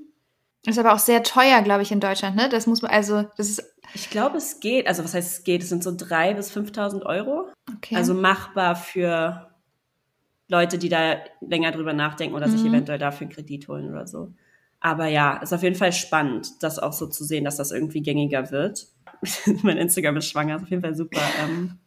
Ist 0.65 0.79
aber 0.79 0.93
auch 0.93 1.01
sehr 1.01 1.25
teuer, 1.25 1.63
glaube 1.63 1.83
ich, 1.83 1.91
in 1.91 1.99
Deutschland, 1.99 2.37
ne? 2.37 2.49
Das 2.49 2.69
muss 2.69 2.81
man, 2.81 2.93
also, 2.93 3.25
das 3.37 3.51
ist. 3.51 3.75
Ich 3.93 4.09
glaube, 4.09 4.37
es 4.37 4.61
geht. 4.61 4.87
Also, 4.87 5.03
was 5.03 5.15
heißt 5.15 5.33
es 5.33 5.43
geht? 5.43 5.65
Es 5.65 5.69
sind 5.69 5.83
so 5.83 5.91
3.000 5.91 6.35
bis 6.35 6.57
5.000 6.57 7.05
Euro. 7.05 7.49
Okay. 7.77 7.97
Also 7.97 8.15
machbar 8.15 8.77
für 8.77 9.51
Leute, 10.49 10.79
die 10.79 10.89
da 10.89 11.17
länger 11.41 11.73
drüber 11.73 11.93
nachdenken 11.93 12.35
oder 12.35 12.47
mhm. 12.47 12.53
sich 12.53 12.67
eventuell 12.67 12.99
dafür 12.99 13.27
einen 13.27 13.35
Kredit 13.35 13.69
holen 13.69 13.91
oder 13.91 14.07
so. 14.07 14.33
Aber 14.81 15.07
ja, 15.07 15.39
ist 15.39 15.55
auf 15.55 15.63
jeden 15.63 15.77
Fall 15.77 15.93
spannend, 15.93 16.63
das 16.63 16.79
auch 16.79 16.93
so 16.93 17.07
zu 17.07 17.25
sehen, 17.25 17.45
dass 17.45 17.57
das 17.57 17.73
irgendwie 17.73 18.03
gängiger 18.03 18.51
wird. 18.51 18.89
mein 19.63 19.79
Instagram 19.79 20.19
ist 20.19 20.29
schwanger, 20.29 20.57
ist 20.57 20.63
auf 20.65 20.71
jeden 20.71 20.83
Fall 20.83 20.95
super. 20.95 21.23
Ähm, 21.43 21.79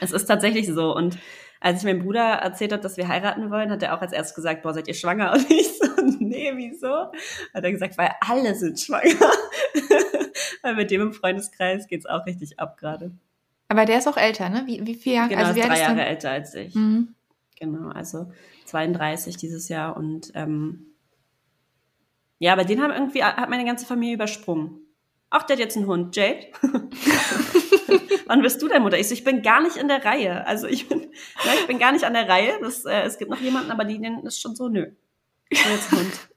es 0.00 0.12
ist 0.12 0.26
tatsächlich 0.26 0.66
so. 0.66 0.94
Und 0.94 1.18
als 1.60 1.78
ich 1.78 1.84
meinem 1.84 2.02
Bruder 2.02 2.20
erzählt 2.20 2.72
habe, 2.72 2.82
dass 2.82 2.96
wir 2.96 3.08
heiraten 3.08 3.50
wollen, 3.50 3.70
hat 3.70 3.82
er 3.82 3.96
auch 3.96 4.02
als 4.02 4.12
erstes 4.12 4.34
gesagt, 4.34 4.62
boah, 4.62 4.74
seid 4.74 4.88
ihr 4.88 4.94
schwanger? 4.94 5.32
Und 5.34 5.50
ich 5.50 5.78
so, 5.78 5.86
nee, 6.20 6.52
wieso? 6.54 7.10
Hat 7.54 7.64
er 7.64 7.72
gesagt, 7.72 7.96
weil 7.98 8.10
alle 8.20 8.54
sind 8.54 8.78
schwanger. 8.78 9.32
weil 10.62 10.74
mit 10.74 10.90
dem 10.90 11.00
im 11.00 11.12
Freundeskreis 11.12 11.86
geht's 11.86 12.06
auch 12.06 12.26
richtig 12.26 12.60
ab 12.60 12.76
gerade. 12.76 13.12
Aber 13.68 13.84
der 13.84 13.98
ist 13.98 14.08
auch 14.08 14.16
älter, 14.16 14.48
ne? 14.48 14.64
Wie, 14.66 14.86
wie 14.86 14.94
viel 14.94 15.14
Jahre? 15.14 15.28
Genau, 15.28 15.44
also, 15.44 15.56
wie 15.56 15.60
drei 15.60 15.80
Jahre 15.80 16.04
älter 16.04 16.30
als 16.30 16.54
ich. 16.54 16.74
Mhm. 16.74 17.14
Genau, 17.58 17.90
also 17.90 18.30
32 18.66 19.36
dieses 19.36 19.68
Jahr 19.68 19.96
und 19.96 20.30
ähm, 20.34 20.94
ja, 22.38 22.52
aber 22.52 22.64
den 22.64 22.80
haben 22.80 22.92
irgendwie, 22.92 23.24
hat 23.24 23.50
meine 23.50 23.64
ganze 23.64 23.84
Familie 23.84 24.14
übersprungen. 24.14 24.88
Ach, 25.30 25.42
der 25.42 25.56
hat 25.56 25.60
jetzt 25.60 25.76
einen 25.76 25.86
Hund. 25.86 26.16
Jade? 26.16 26.46
Wann 28.26 28.42
bist 28.42 28.62
du 28.62 28.68
der 28.68 28.80
Mutter? 28.80 28.98
Ich 28.98 29.08
so, 29.08 29.14
ich 29.14 29.24
bin 29.24 29.42
gar 29.42 29.60
nicht 29.60 29.76
in 29.76 29.88
der 29.88 30.04
Reihe. 30.04 30.46
Also 30.46 30.68
ich 30.68 30.88
bin, 30.88 31.10
ja, 31.44 31.54
ich 31.54 31.66
bin 31.66 31.78
gar 31.78 31.92
nicht 31.92 32.04
an 32.04 32.14
der 32.14 32.28
Reihe. 32.28 32.58
Das, 32.60 32.84
äh, 32.84 33.02
es 33.02 33.18
gibt 33.18 33.30
noch 33.30 33.40
jemanden, 33.40 33.70
aber 33.70 33.84
die 33.84 34.00
den 34.00 34.24
ist 34.24 34.40
schon 34.40 34.54
so, 34.54 34.68
nö. 34.68 34.92
Ich 35.48 35.62
bin 35.62 35.72
jetzt 35.72 35.92
Hund. 35.92 36.12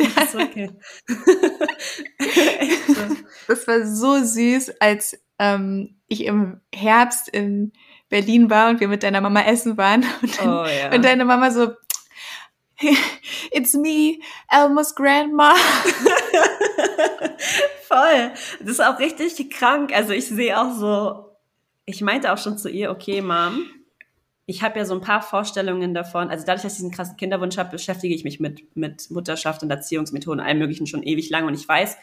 Der 0.00 0.24
ist 0.24 0.34
okay. 0.34 0.70
das 3.46 3.64
war 3.68 3.86
so 3.86 4.24
süß, 4.24 4.80
als 4.80 5.16
ähm, 5.38 6.00
ich 6.08 6.24
im 6.24 6.60
Herbst 6.74 7.28
in 7.28 7.72
Berlin 8.08 8.50
war 8.50 8.70
und 8.70 8.80
wir 8.80 8.88
mit 8.88 9.02
deiner 9.02 9.20
Mama 9.20 9.42
essen 9.42 9.76
waren 9.76 10.04
und, 10.22 10.40
dann, 10.40 10.48
oh, 10.48 10.66
ja. 10.66 10.94
und 10.94 11.04
deine 11.04 11.24
Mama 11.24 11.50
so, 11.50 11.72
It's 13.50 13.74
me, 13.74 14.20
Elmos 14.50 14.94
Grandma. 14.94 15.54
Voll. 17.88 18.32
Das 18.60 18.68
ist 18.68 18.80
auch 18.80 18.98
richtig 18.98 19.50
krank. 19.50 19.94
Also 19.94 20.12
ich 20.12 20.26
sehe 20.26 20.58
auch 20.58 20.74
so, 20.74 21.36
ich 21.86 22.02
meinte 22.02 22.32
auch 22.32 22.38
schon 22.38 22.58
zu 22.58 22.68
ihr, 22.68 22.90
okay, 22.90 23.20
Mom, 23.20 23.66
ich 24.46 24.62
habe 24.62 24.78
ja 24.78 24.84
so 24.84 24.94
ein 24.94 25.00
paar 25.00 25.22
Vorstellungen 25.22 25.92
davon. 25.92 26.30
Also 26.30 26.46
dadurch, 26.46 26.62
dass 26.62 26.72
ich 26.72 26.78
diesen 26.78 26.90
krassen 26.90 27.16
Kinderwunsch 27.16 27.58
habe, 27.58 27.70
beschäftige 27.70 28.14
ich 28.14 28.24
mich 28.24 28.40
mit, 28.40 28.76
mit 28.76 29.10
Mutterschaft 29.10 29.62
und 29.62 29.70
Erziehungsmethoden, 29.70 30.40
allem 30.40 30.58
möglichen 30.58 30.86
schon 30.86 31.02
ewig 31.02 31.28
lang. 31.30 31.46
Und 31.46 31.54
ich 31.54 31.68
weiß, 31.68 31.96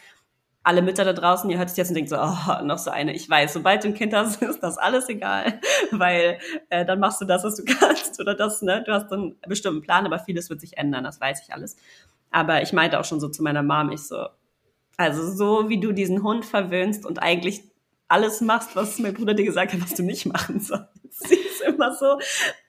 alle 0.66 0.82
Mütter 0.82 1.04
da 1.04 1.12
draußen, 1.12 1.48
ihr 1.48 1.58
hört 1.58 1.70
es 1.70 1.76
jetzt 1.76 1.90
und 1.90 1.94
denkt 1.94 2.10
so, 2.10 2.16
oh, 2.16 2.64
noch 2.64 2.78
so 2.78 2.90
eine. 2.90 3.14
Ich 3.14 3.30
weiß, 3.30 3.52
sobald 3.52 3.84
du 3.84 3.88
ein 3.88 3.94
Kind 3.94 4.12
hast, 4.12 4.42
ist 4.42 4.60
das 4.60 4.78
alles 4.78 5.08
egal, 5.08 5.60
weil 5.92 6.38
äh, 6.70 6.84
dann 6.84 6.98
machst 6.98 7.20
du 7.20 7.24
das, 7.24 7.44
was 7.44 7.54
du 7.54 7.64
kannst 7.78 8.20
oder 8.20 8.34
das, 8.34 8.62
ne? 8.62 8.82
Du 8.84 8.92
hast 8.92 9.12
einen 9.12 9.36
bestimmten 9.46 9.80
Plan, 9.80 10.04
aber 10.06 10.18
vieles 10.18 10.50
wird 10.50 10.60
sich 10.60 10.76
ändern, 10.76 11.04
das 11.04 11.20
weiß 11.20 11.40
ich 11.46 11.54
alles. 11.54 11.76
Aber 12.32 12.62
ich 12.62 12.72
meinte 12.72 12.98
auch 12.98 13.04
schon 13.04 13.20
so 13.20 13.28
zu 13.28 13.44
meiner 13.44 13.62
Mom, 13.62 13.92
ich 13.92 14.00
so, 14.00 14.26
Also 14.96 15.30
so 15.30 15.68
wie 15.68 15.78
du 15.78 15.92
diesen 15.92 16.24
Hund 16.24 16.44
verwöhnst 16.44 17.06
und 17.06 17.22
eigentlich 17.22 17.62
alles 18.08 18.40
machst, 18.40 18.74
was 18.74 18.98
mein 18.98 19.14
Bruder 19.14 19.34
dir 19.34 19.44
gesagt 19.44 19.72
hat, 19.72 19.80
was 19.80 19.94
du 19.94 20.02
nicht 20.02 20.26
machen 20.26 20.58
sollst. 20.58 20.88
Sie 21.10 21.36
ist 21.36 21.60
immer 21.62 21.94
so, 21.94 22.18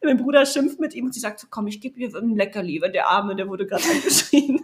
mein 0.04 0.18
Bruder 0.18 0.46
schimpft 0.46 0.80
mit 0.80 0.94
ihm 0.94 1.06
und 1.06 1.14
sie 1.14 1.20
sagt 1.20 1.40
so, 1.40 1.48
komm, 1.50 1.66
ich 1.66 1.82
gebe 1.82 2.00
dir 2.00 2.16
ein 2.16 2.36
Leckerli, 2.36 2.80
weil 2.80 2.92
der 2.92 3.10
Arme, 3.10 3.36
der 3.36 3.48
wurde 3.48 3.66
gerade 3.66 3.84
angeschrien. 3.84 4.64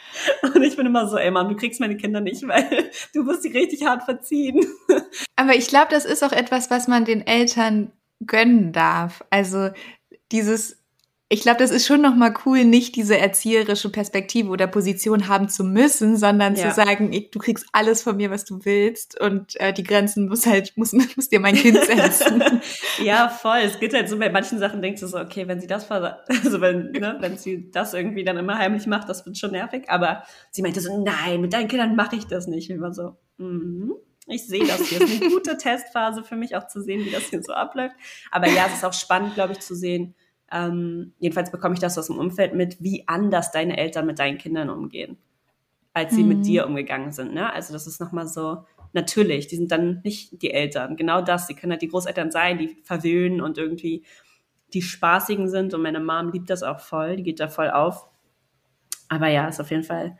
Und 0.54 0.62
ich 0.62 0.76
bin 0.76 0.86
immer 0.86 1.08
so, 1.08 1.16
ey 1.16 1.30
Mann, 1.30 1.48
du 1.48 1.56
kriegst 1.56 1.80
meine 1.80 1.96
Kinder 1.96 2.20
nicht, 2.20 2.42
weil 2.48 2.90
du 3.14 3.26
wirst 3.26 3.42
sie 3.42 3.50
richtig 3.50 3.84
hart 3.84 4.04
verziehen. 4.04 4.64
Aber 5.36 5.54
ich 5.54 5.68
glaube, 5.68 5.88
das 5.90 6.04
ist 6.04 6.22
auch 6.22 6.32
etwas, 6.32 6.70
was 6.70 6.88
man 6.88 7.04
den 7.04 7.26
Eltern 7.26 7.92
gönnen 8.24 8.72
darf. 8.72 9.24
Also 9.30 9.70
dieses 10.30 10.81
ich 11.32 11.40
glaube, 11.40 11.56
das 11.56 11.70
ist 11.70 11.86
schon 11.86 12.02
nochmal 12.02 12.34
cool, 12.44 12.62
nicht 12.62 12.94
diese 12.94 13.16
erzieherische 13.16 13.88
Perspektive 13.88 14.50
oder 14.50 14.66
Position 14.66 15.28
haben 15.28 15.48
zu 15.48 15.64
müssen, 15.64 16.18
sondern 16.18 16.56
ja. 16.56 16.68
zu 16.68 16.74
sagen, 16.74 17.10
ich, 17.10 17.30
du 17.30 17.38
kriegst 17.38 17.64
alles 17.72 18.02
von 18.02 18.18
mir, 18.18 18.30
was 18.30 18.44
du 18.44 18.66
willst 18.66 19.18
und 19.18 19.58
äh, 19.58 19.72
die 19.72 19.82
Grenzen 19.82 20.28
muss 20.28 20.44
halt, 20.44 20.76
muss, 20.76 20.92
muss 21.16 21.30
dir 21.30 21.40
mein 21.40 21.54
Kind 21.54 21.82
setzen. 21.82 22.42
ja, 23.02 23.30
voll. 23.30 23.60
Es 23.64 23.80
geht 23.80 23.94
halt 23.94 24.10
so, 24.10 24.18
bei 24.18 24.28
manchen 24.28 24.58
Sachen 24.58 24.82
denkst 24.82 25.00
du 25.00 25.06
so, 25.06 25.18
okay, 25.18 25.48
wenn 25.48 25.58
sie 25.58 25.66
das, 25.66 25.90
also 25.90 26.60
wenn, 26.60 26.90
ne, 26.90 27.16
wenn 27.20 27.38
sie 27.38 27.70
das 27.70 27.94
irgendwie 27.94 28.24
dann 28.24 28.36
immer 28.36 28.58
heimlich 28.58 28.86
macht, 28.86 29.08
das 29.08 29.24
wird 29.24 29.38
schon 29.38 29.52
nervig. 29.52 29.88
Aber 29.88 30.24
sie 30.50 30.60
meinte 30.60 30.82
so, 30.82 31.02
nein, 31.02 31.40
mit 31.40 31.54
deinen 31.54 31.68
Kindern 31.68 31.96
mache 31.96 32.16
ich 32.16 32.26
das 32.26 32.46
nicht. 32.46 32.68
Immer 32.68 32.92
so, 32.92 33.16
mhm. 33.38 33.94
Ich 34.26 34.46
sehe 34.46 34.66
das 34.66 34.82
hier. 34.82 35.00
Es 35.02 35.10
ist 35.10 35.22
eine 35.22 35.30
gute 35.30 35.56
Testphase 35.56 36.22
für 36.22 36.36
mich 36.36 36.56
auch 36.56 36.68
zu 36.68 36.82
sehen, 36.82 37.06
wie 37.06 37.10
das 37.10 37.24
hier 37.24 37.42
so 37.42 37.54
abläuft. 37.54 37.96
Aber 38.30 38.48
ja, 38.48 38.66
es 38.66 38.74
ist 38.74 38.84
auch 38.84 38.92
spannend, 38.92 39.34
glaube 39.34 39.54
ich, 39.54 39.60
zu 39.60 39.74
sehen, 39.74 40.14
ähm, 40.52 41.14
jedenfalls 41.18 41.50
bekomme 41.50 41.74
ich 41.74 41.80
das 41.80 41.98
aus 41.98 42.06
dem 42.06 42.18
Umfeld 42.18 42.54
mit, 42.54 42.82
wie 42.82 43.04
anders 43.08 43.50
deine 43.50 43.76
Eltern 43.76 44.06
mit 44.06 44.18
deinen 44.18 44.38
Kindern 44.38 44.70
umgehen, 44.70 45.16
als 45.94 46.14
sie 46.14 46.22
mhm. 46.22 46.28
mit 46.28 46.46
dir 46.46 46.66
umgegangen 46.66 47.12
sind. 47.12 47.34
Ne? 47.34 47.52
Also 47.52 47.72
das 47.72 47.86
ist 47.86 48.00
nochmal 48.00 48.26
so, 48.26 48.64
natürlich, 48.92 49.46
die 49.46 49.56
sind 49.56 49.72
dann 49.72 50.00
nicht 50.04 50.42
die 50.42 50.52
Eltern. 50.52 50.96
Genau 50.96 51.22
das, 51.22 51.46
sie 51.46 51.54
können 51.54 51.72
halt 51.72 51.82
die 51.82 51.88
Großeltern 51.88 52.30
sein, 52.30 52.58
die 52.58 52.76
verwöhnen 52.84 53.40
und 53.40 53.58
irgendwie 53.58 54.04
die 54.74 54.82
spaßigen 54.82 55.48
sind. 55.48 55.74
Und 55.74 55.82
meine 55.82 56.00
Mom 56.00 56.30
liebt 56.32 56.50
das 56.50 56.62
auch 56.62 56.80
voll, 56.80 57.16
die 57.16 57.22
geht 57.22 57.40
da 57.40 57.48
voll 57.48 57.70
auf. 57.70 58.08
Aber 59.08 59.28
ja, 59.28 59.48
ist 59.48 59.60
auf 59.60 59.70
jeden 59.70 59.84
Fall 59.84 60.18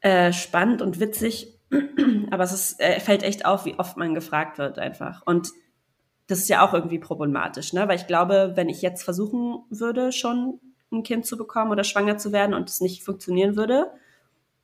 äh, 0.00 0.32
spannend 0.32 0.82
und 0.82 1.00
witzig. 1.00 1.52
Aber 2.30 2.44
es 2.44 2.52
ist, 2.52 2.80
äh, 2.80 3.00
fällt 3.00 3.22
echt 3.22 3.44
auf, 3.44 3.64
wie 3.64 3.78
oft 3.78 3.96
man 3.96 4.14
gefragt 4.14 4.58
wird 4.58 4.78
einfach. 4.78 5.22
Und 5.26 5.50
das 6.26 6.40
ist 6.40 6.48
ja 6.48 6.66
auch 6.66 6.74
irgendwie 6.74 6.98
problematisch, 6.98 7.72
ne? 7.72 7.86
Weil 7.88 7.96
ich 7.96 8.06
glaube, 8.06 8.52
wenn 8.54 8.68
ich 8.68 8.82
jetzt 8.82 9.02
versuchen 9.02 9.58
würde, 9.70 10.12
schon 10.12 10.60
ein 10.92 11.02
Kind 11.02 11.26
zu 11.26 11.36
bekommen 11.36 11.70
oder 11.70 11.84
schwanger 11.84 12.18
zu 12.18 12.32
werden 12.32 12.54
und 12.54 12.68
es 12.68 12.80
nicht 12.80 13.02
funktionieren 13.04 13.56
würde, 13.56 13.92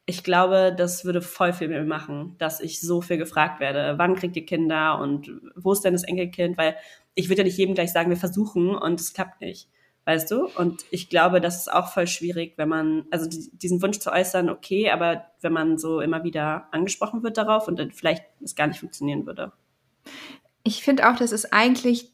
ich 0.04 0.24
glaube, 0.24 0.74
das 0.76 1.04
würde 1.04 1.22
voll 1.22 1.52
viel 1.52 1.68
mir 1.68 1.84
machen, 1.84 2.34
dass 2.38 2.60
ich 2.60 2.80
so 2.80 3.00
viel 3.00 3.18
gefragt 3.18 3.60
werde. 3.60 3.98
Wann 3.98 4.16
kriegt 4.16 4.36
ihr 4.36 4.44
Kinder 4.44 4.98
und 4.98 5.30
wo 5.54 5.72
ist 5.72 5.82
denn 5.82 5.92
das 5.92 6.02
Enkelkind? 6.02 6.58
Weil 6.58 6.76
ich 7.14 7.28
würde 7.28 7.42
ja 7.42 7.44
nicht 7.44 7.56
jedem 7.56 7.74
gleich 7.74 7.92
sagen, 7.92 8.10
wir 8.10 8.16
versuchen 8.16 8.74
und 8.74 9.00
es 9.00 9.12
klappt 9.12 9.40
nicht. 9.40 9.68
Weißt 10.04 10.32
du? 10.32 10.48
Und 10.56 10.84
ich 10.90 11.08
glaube, 11.08 11.40
das 11.40 11.58
ist 11.58 11.72
auch 11.72 11.92
voll 11.92 12.08
schwierig, 12.08 12.54
wenn 12.56 12.68
man, 12.68 13.04
also 13.12 13.28
diesen 13.52 13.80
Wunsch 13.82 14.00
zu 14.00 14.10
äußern, 14.10 14.50
okay, 14.50 14.90
aber 14.90 15.26
wenn 15.40 15.52
man 15.52 15.78
so 15.78 16.00
immer 16.00 16.24
wieder 16.24 16.66
angesprochen 16.72 17.22
wird 17.22 17.38
darauf 17.38 17.68
und 17.68 17.78
dann 17.78 17.92
vielleicht 17.92 18.24
es 18.42 18.56
gar 18.56 18.66
nicht 18.66 18.80
funktionieren 18.80 19.26
würde. 19.26 19.52
Ich 20.64 20.82
finde 20.82 21.10
auch, 21.10 21.16
das 21.16 21.32
ist 21.32 21.52
eigentlich 21.52 22.12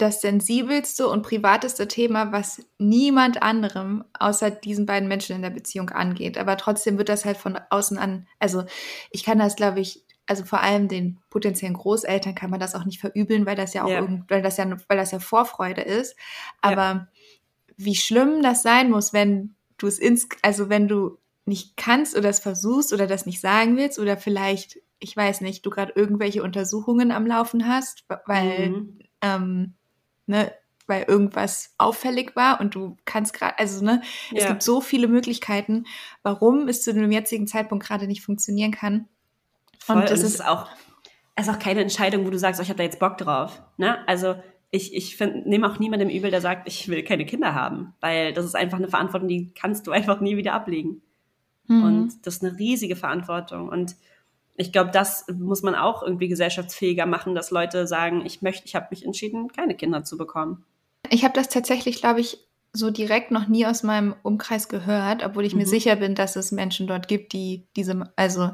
das 0.00 0.22
sensibelste 0.22 1.08
und 1.08 1.22
privateste 1.22 1.86
Thema, 1.86 2.32
was 2.32 2.62
niemand 2.78 3.42
anderem 3.42 4.04
außer 4.18 4.50
diesen 4.50 4.86
beiden 4.86 5.08
Menschen 5.08 5.36
in 5.36 5.42
der 5.42 5.50
Beziehung 5.50 5.90
angeht. 5.90 6.38
Aber 6.38 6.56
trotzdem 6.56 6.96
wird 6.96 7.10
das 7.10 7.26
halt 7.26 7.36
von 7.36 7.58
außen 7.68 7.98
an, 7.98 8.26
also 8.38 8.64
ich 9.10 9.24
kann 9.24 9.38
das, 9.38 9.56
glaube 9.56 9.80
ich, 9.80 10.06
also 10.26 10.44
vor 10.44 10.60
allem 10.60 10.88
den 10.88 11.18
potenziellen 11.28 11.74
Großeltern 11.74 12.34
kann 12.34 12.50
man 12.50 12.60
das 12.60 12.74
auch 12.74 12.84
nicht 12.84 13.00
verübeln, 13.00 13.46
weil 13.46 13.56
das 13.56 13.74
ja 13.74 13.84
auch 13.84 13.90
ja. 13.90 14.00
Irgend, 14.00 14.30
weil 14.30 14.42
das 14.42 14.56
ja, 14.56 14.66
weil 14.88 14.96
das 14.96 15.10
ja 15.10 15.18
Vorfreude 15.18 15.82
ist. 15.82 16.16
Aber 16.60 16.82
ja. 16.82 17.08
wie 17.76 17.96
schlimm 17.96 18.42
das 18.42 18.62
sein 18.62 18.90
muss, 18.90 19.12
wenn 19.12 19.54
du 19.76 19.86
es 19.86 19.98
ins, 19.98 20.28
also 20.40 20.68
wenn 20.68 20.88
du 20.88 21.18
nicht 21.46 21.76
kannst 21.76 22.16
oder 22.16 22.28
es 22.28 22.38
versuchst 22.38 22.92
oder 22.92 23.06
das 23.06 23.26
nicht 23.26 23.40
sagen 23.40 23.76
willst 23.76 23.98
oder 23.98 24.16
vielleicht 24.16 24.78
ich 25.00 25.16
weiß 25.16 25.40
nicht, 25.40 25.64
du 25.64 25.70
gerade 25.70 25.92
irgendwelche 25.96 26.42
Untersuchungen 26.42 27.10
am 27.10 27.26
Laufen 27.26 27.66
hast, 27.66 28.04
weil, 28.26 28.70
mhm. 28.70 28.98
ähm, 29.22 29.74
ne, 30.26 30.52
weil 30.86 31.04
irgendwas 31.04 31.74
auffällig 31.78 32.36
war 32.36 32.60
und 32.60 32.74
du 32.74 32.96
kannst 33.06 33.32
gerade, 33.32 33.58
also 33.58 33.84
ne, 33.84 34.02
ja. 34.30 34.38
es 34.38 34.46
gibt 34.46 34.62
so 34.62 34.80
viele 34.80 35.08
Möglichkeiten, 35.08 35.86
warum 36.22 36.68
es 36.68 36.82
zu 36.82 36.92
dem 36.92 37.10
jetzigen 37.10 37.46
Zeitpunkt 37.46 37.84
gerade 37.86 38.06
nicht 38.06 38.22
funktionieren 38.22 38.72
kann. 38.72 39.08
Voll, 39.78 39.96
und 39.96 40.10
das 40.10 40.22
ist 40.22 40.44
auch, 40.44 40.68
es 41.34 41.48
ist 41.48 41.54
auch 41.54 41.58
keine 41.58 41.80
Entscheidung, 41.80 42.26
wo 42.26 42.30
du 42.30 42.38
sagst, 42.38 42.60
oh, 42.60 42.62
ich 42.62 42.68
habe 42.68 42.78
da 42.78 42.84
jetzt 42.84 43.00
Bock 43.00 43.16
drauf. 43.16 43.62
Ne? 43.78 44.06
Also 44.06 44.36
ich, 44.70 44.94
ich 44.94 45.18
nehme 45.18 45.70
auch 45.70 45.78
niemandem 45.78 46.10
übel, 46.10 46.30
der 46.30 46.40
sagt, 46.40 46.68
ich 46.68 46.88
will 46.88 47.02
keine 47.02 47.24
Kinder 47.24 47.54
haben, 47.54 47.94
weil 48.00 48.32
das 48.32 48.44
ist 48.44 48.54
einfach 48.54 48.78
eine 48.78 48.88
Verantwortung, 48.88 49.28
die 49.28 49.52
kannst 49.54 49.86
du 49.86 49.90
einfach 49.92 50.20
nie 50.20 50.36
wieder 50.36 50.52
ablegen. 50.52 51.00
Mhm. 51.66 51.84
Und 51.84 52.26
das 52.26 52.36
ist 52.36 52.44
eine 52.44 52.58
riesige 52.58 52.96
Verantwortung. 52.96 53.68
Und 53.68 53.96
ich 54.56 54.72
glaube, 54.72 54.90
das 54.90 55.26
muss 55.28 55.62
man 55.62 55.74
auch 55.74 56.02
irgendwie 56.02 56.28
gesellschaftsfähiger 56.28 57.06
machen, 57.06 57.34
dass 57.34 57.50
Leute 57.50 57.86
sagen, 57.86 58.24
ich 58.26 58.42
möchte, 58.42 58.66
ich 58.66 58.74
habe 58.74 58.88
mich 58.90 59.04
entschieden, 59.04 59.48
keine 59.48 59.74
Kinder 59.74 60.04
zu 60.04 60.18
bekommen. 60.18 60.64
Ich 61.08 61.24
habe 61.24 61.34
das 61.34 61.48
tatsächlich, 61.48 62.00
glaube 62.00 62.20
ich, 62.20 62.38
so 62.72 62.90
direkt 62.90 63.30
noch 63.30 63.48
nie 63.48 63.66
aus 63.66 63.82
meinem 63.82 64.14
Umkreis 64.22 64.68
gehört, 64.68 65.24
obwohl 65.24 65.44
ich 65.44 65.54
mhm. 65.54 65.60
mir 65.60 65.66
sicher 65.66 65.96
bin, 65.96 66.14
dass 66.14 66.36
es 66.36 66.52
Menschen 66.52 66.86
dort 66.86 67.08
gibt, 67.08 67.32
die 67.32 67.66
diese, 67.74 68.12
also 68.16 68.50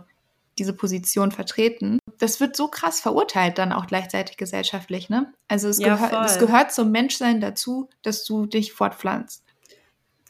diese 0.58 0.72
Position 0.72 1.32
vertreten. 1.32 1.98
Das 2.18 2.40
wird 2.40 2.56
so 2.56 2.68
krass 2.68 3.00
verurteilt 3.00 3.58
dann 3.58 3.72
auch 3.72 3.86
gleichzeitig 3.86 4.38
gesellschaftlich, 4.38 5.10
ne? 5.10 5.32
Also 5.48 5.68
es, 5.68 5.78
ja, 5.78 5.96
gehör, 5.96 6.24
es 6.24 6.38
gehört 6.38 6.72
zum 6.72 6.90
Menschsein 6.90 7.40
dazu, 7.40 7.90
dass 8.02 8.24
du 8.24 8.46
dich 8.46 8.72
fortpflanzt. 8.72 9.44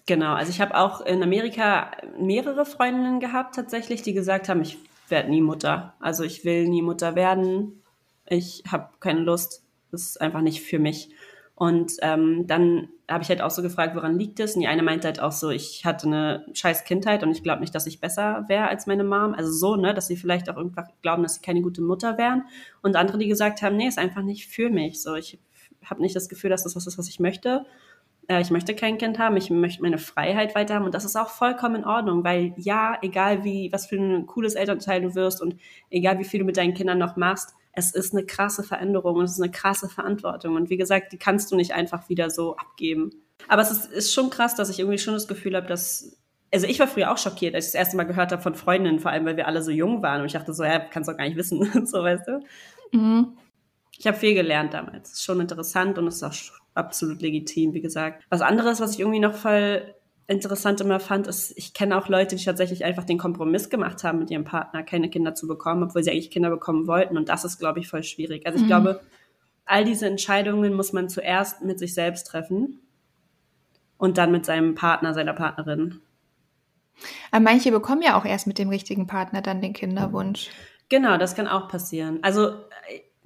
Genau, 0.06 0.34
also 0.34 0.50
ich 0.50 0.60
habe 0.60 0.76
auch 0.76 1.00
in 1.00 1.22
Amerika 1.22 1.90
mehrere 2.18 2.64
Freundinnen 2.64 3.20
gehabt 3.20 3.54
tatsächlich, 3.54 4.02
die 4.02 4.14
gesagt 4.14 4.48
haben, 4.48 4.62
ich 4.62 4.78
werde 5.08 5.30
nie 5.30 5.40
Mutter. 5.40 5.94
Also 6.00 6.24
ich 6.24 6.44
will 6.44 6.68
nie 6.68 6.82
Mutter 6.82 7.14
werden. 7.14 7.82
Ich 8.26 8.64
habe 8.70 8.90
keine 9.00 9.20
Lust. 9.20 9.64
Das 9.90 10.02
ist 10.02 10.20
einfach 10.20 10.40
nicht 10.40 10.62
für 10.62 10.78
mich. 10.78 11.10
Und 11.54 11.92
ähm, 12.02 12.46
dann 12.46 12.88
habe 13.08 13.22
ich 13.22 13.30
halt 13.30 13.40
auch 13.40 13.50
so 13.50 13.62
gefragt, 13.62 13.96
woran 13.96 14.18
liegt 14.18 14.40
es? 14.40 14.54
Und 14.54 14.60
die 14.60 14.66
eine 14.66 14.82
meinte 14.82 15.06
halt 15.06 15.20
auch 15.20 15.32
so, 15.32 15.48
ich 15.48 15.86
hatte 15.86 16.06
eine 16.06 16.44
scheiß 16.52 16.84
Kindheit 16.84 17.22
und 17.22 17.30
ich 17.30 17.42
glaube 17.42 17.60
nicht, 17.60 17.74
dass 17.74 17.86
ich 17.86 17.98
besser 17.98 18.44
wäre 18.48 18.68
als 18.68 18.86
meine 18.86 19.04
Mom. 19.04 19.32
Also 19.32 19.52
so, 19.52 19.76
ne, 19.76 19.94
dass 19.94 20.06
sie 20.06 20.16
vielleicht 20.16 20.50
auch 20.50 20.56
irgendwann 20.56 20.88
glauben, 21.00 21.22
dass 21.22 21.36
sie 21.36 21.40
keine 21.40 21.62
gute 21.62 21.80
Mutter 21.80 22.18
wären. 22.18 22.44
Und 22.82 22.96
andere, 22.96 23.16
die 23.16 23.28
gesagt 23.28 23.62
haben, 23.62 23.76
nee, 23.76 23.88
ist 23.88 23.98
einfach 23.98 24.22
nicht 24.22 24.48
für 24.48 24.68
mich. 24.68 25.00
So, 25.00 25.14
ich 25.14 25.38
habe 25.82 26.02
nicht 26.02 26.14
das 26.14 26.28
Gefühl, 26.28 26.50
dass 26.50 26.64
das 26.64 26.76
was 26.76 26.86
ist, 26.86 26.98
was 26.98 27.08
ich 27.08 27.20
möchte 27.20 27.64
äh, 28.28 28.40
ich 28.40 28.50
möchte 28.50 28.74
kein 28.74 28.98
Kind 28.98 29.18
haben, 29.18 29.36
ich 29.36 29.50
möchte 29.50 29.82
meine 29.82 29.98
Freiheit 29.98 30.54
weiter 30.54 30.74
haben 30.74 30.84
und 30.84 30.94
das 30.94 31.04
ist 31.04 31.16
auch 31.16 31.28
vollkommen 31.28 31.76
in 31.76 31.84
Ordnung, 31.84 32.24
weil 32.24 32.54
ja, 32.56 32.98
egal 33.02 33.44
wie, 33.44 33.70
was 33.72 33.86
für 33.86 33.96
ein 33.96 34.26
cooles 34.26 34.54
Elternteil 34.54 35.02
du 35.02 35.14
wirst 35.14 35.40
und 35.40 35.56
egal 35.90 36.18
wie 36.18 36.24
viel 36.24 36.40
du 36.40 36.46
mit 36.46 36.56
deinen 36.56 36.74
Kindern 36.74 36.98
noch 36.98 37.16
machst, 37.16 37.54
es 37.72 37.94
ist 37.94 38.14
eine 38.14 38.24
krasse 38.24 38.62
Veränderung 38.62 39.16
und 39.16 39.24
es 39.24 39.32
ist 39.32 39.42
eine 39.42 39.50
krasse 39.50 39.88
Verantwortung 39.88 40.56
und 40.56 40.70
wie 40.70 40.76
gesagt, 40.76 41.12
die 41.12 41.18
kannst 41.18 41.52
du 41.52 41.56
nicht 41.56 41.72
einfach 41.72 42.08
wieder 42.08 42.30
so 42.30 42.56
abgeben. 42.56 43.10
Aber 43.48 43.62
es 43.62 43.70
ist, 43.70 43.92
ist 43.92 44.12
schon 44.14 44.30
krass, 44.30 44.54
dass 44.54 44.70
ich 44.70 44.78
irgendwie 44.78 44.98
schon 44.98 45.14
das 45.14 45.28
Gefühl 45.28 45.56
habe, 45.56 45.66
dass 45.66 46.18
also 46.52 46.66
ich 46.68 46.78
war 46.78 46.86
früher 46.86 47.10
auch 47.10 47.18
schockiert, 47.18 47.54
als 47.54 47.66
ich 47.66 47.72
das 47.72 47.78
erste 47.78 47.96
Mal 47.96 48.04
gehört 48.04 48.32
habe 48.32 48.40
von 48.40 48.54
Freundinnen, 48.54 49.00
vor 49.00 49.10
allem 49.10 49.26
weil 49.26 49.36
wir 49.36 49.46
alle 49.46 49.62
so 49.62 49.70
jung 49.70 50.02
waren 50.02 50.20
und 50.20 50.26
ich 50.26 50.32
dachte 50.32 50.54
so, 50.54 50.64
ja, 50.64 50.78
kannst 50.78 51.08
du 51.08 51.12
auch 51.12 51.18
gar 51.18 51.26
nicht 51.26 51.36
wissen, 51.36 51.86
so 51.86 52.02
weißt 52.02 52.26
du. 52.28 52.40
Mhm. 52.96 53.36
Ich 53.98 54.06
habe 54.06 54.16
viel 54.16 54.34
gelernt 54.34 54.74
damals. 54.74 55.12
Ist 55.12 55.24
schon 55.24 55.40
interessant 55.40 55.98
und 55.98 56.06
ist 56.06 56.22
auch 56.22 56.32
absolut 56.76 57.22
legitim, 57.22 57.74
wie 57.74 57.80
gesagt. 57.80 58.24
Was 58.28 58.40
anderes, 58.40 58.80
was 58.80 58.94
ich 58.94 59.00
irgendwie 59.00 59.20
noch 59.20 59.34
voll 59.34 59.94
interessant 60.28 60.80
immer 60.80 60.98
fand, 60.98 61.26
ist, 61.28 61.56
ich 61.56 61.72
kenne 61.72 61.96
auch 61.96 62.08
Leute, 62.08 62.36
die 62.36 62.44
tatsächlich 62.44 62.84
einfach 62.84 63.04
den 63.04 63.18
Kompromiss 63.18 63.70
gemacht 63.70 64.02
haben, 64.02 64.18
mit 64.18 64.30
ihrem 64.30 64.44
Partner 64.44 64.82
keine 64.82 65.08
Kinder 65.08 65.34
zu 65.34 65.46
bekommen, 65.46 65.84
obwohl 65.84 66.02
sie 66.02 66.10
eigentlich 66.10 66.30
Kinder 66.30 66.50
bekommen 66.50 66.86
wollten. 66.86 67.16
Und 67.16 67.28
das 67.28 67.44
ist, 67.44 67.58
glaube 67.58 67.78
ich, 67.78 67.88
voll 67.88 68.02
schwierig. 68.02 68.44
Also 68.46 68.58
ich 68.58 68.64
mhm. 68.64 68.68
glaube, 68.68 69.00
all 69.64 69.84
diese 69.84 70.06
Entscheidungen 70.06 70.74
muss 70.74 70.92
man 70.92 71.08
zuerst 71.08 71.62
mit 71.62 71.78
sich 71.78 71.94
selbst 71.94 72.24
treffen 72.24 72.80
und 73.98 74.18
dann 74.18 74.32
mit 74.32 74.44
seinem 74.44 74.74
Partner, 74.74 75.14
seiner 75.14 75.32
Partnerin. 75.32 76.00
Aber 77.30 77.42
manche 77.42 77.70
bekommen 77.70 78.02
ja 78.02 78.18
auch 78.18 78.24
erst 78.24 78.46
mit 78.46 78.58
dem 78.58 78.68
richtigen 78.68 79.06
Partner 79.06 79.42
dann 79.42 79.60
den 79.60 79.74
Kinderwunsch. 79.74 80.50
Genau, 80.88 81.18
das 81.18 81.34
kann 81.34 81.48
auch 81.48 81.68
passieren. 81.68 82.20
Also 82.22 82.52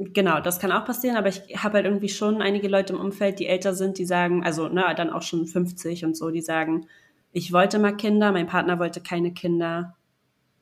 Genau, 0.02 0.40
das 0.40 0.58
kann 0.58 0.72
auch 0.72 0.86
passieren, 0.86 1.18
aber 1.18 1.28
ich 1.28 1.42
habe 1.62 1.74
halt 1.74 1.84
irgendwie 1.84 2.08
schon 2.08 2.40
einige 2.40 2.68
Leute 2.68 2.94
im 2.94 3.00
Umfeld, 3.00 3.38
die 3.38 3.46
älter 3.46 3.74
sind, 3.74 3.98
die 3.98 4.06
sagen, 4.06 4.42
also 4.42 4.68
ne, 4.68 4.94
dann 4.96 5.10
auch 5.10 5.20
schon 5.20 5.46
50 5.46 6.06
und 6.06 6.16
so, 6.16 6.30
die 6.30 6.40
sagen, 6.40 6.86
ich 7.32 7.52
wollte 7.52 7.78
mal 7.78 7.94
Kinder, 7.94 8.32
mein 8.32 8.46
Partner 8.46 8.78
wollte 8.78 9.02
keine 9.02 9.34
Kinder 9.34 9.96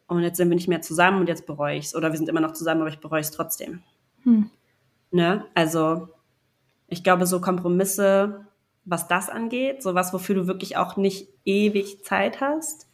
und 0.09 0.23
jetzt 0.23 0.39
sind 0.39 0.49
wir 0.49 0.57
nicht 0.57 0.67
mehr 0.67 0.83
zusammen 0.83 1.21
und 1.21 1.29
jetzt 1.29 1.47
bereue 1.47 1.77
ich 1.79 1.87
es. 1.87 1.95
Oder 1.95 2.11
wir 2.11 2.17
sind 2.17 2.29
immer 2.29 2.41
noch 2.41 2.53
zusammen, 2.53 2.81
aber 2.81 2.91
ich 2.91 2.99
bereue 2.99 3.21
es 3.21 3.31
trotzdem. 3.31 3.83
Hm. 4.25 4.51
Ne? 5.13 5.45
Also 5.55 6.09
ich 6.89 7.05
glaube, 7.05 7.27
so 7.27 7.41
Kompromisse, 7.41 8.47
was 8.85 9.07
das 9.07 9.29
angeht, 9.29 9.85
sowas, 9.85 10.13
wofür 10.13 10.35
du 10.35 10.47
wirklich 10.49 10.77
auch 10.77 10.97
nicht 10.97 11.29
ewig 11.45 12.03
Zeit 12.05 12.41
hast, 12.41 12.88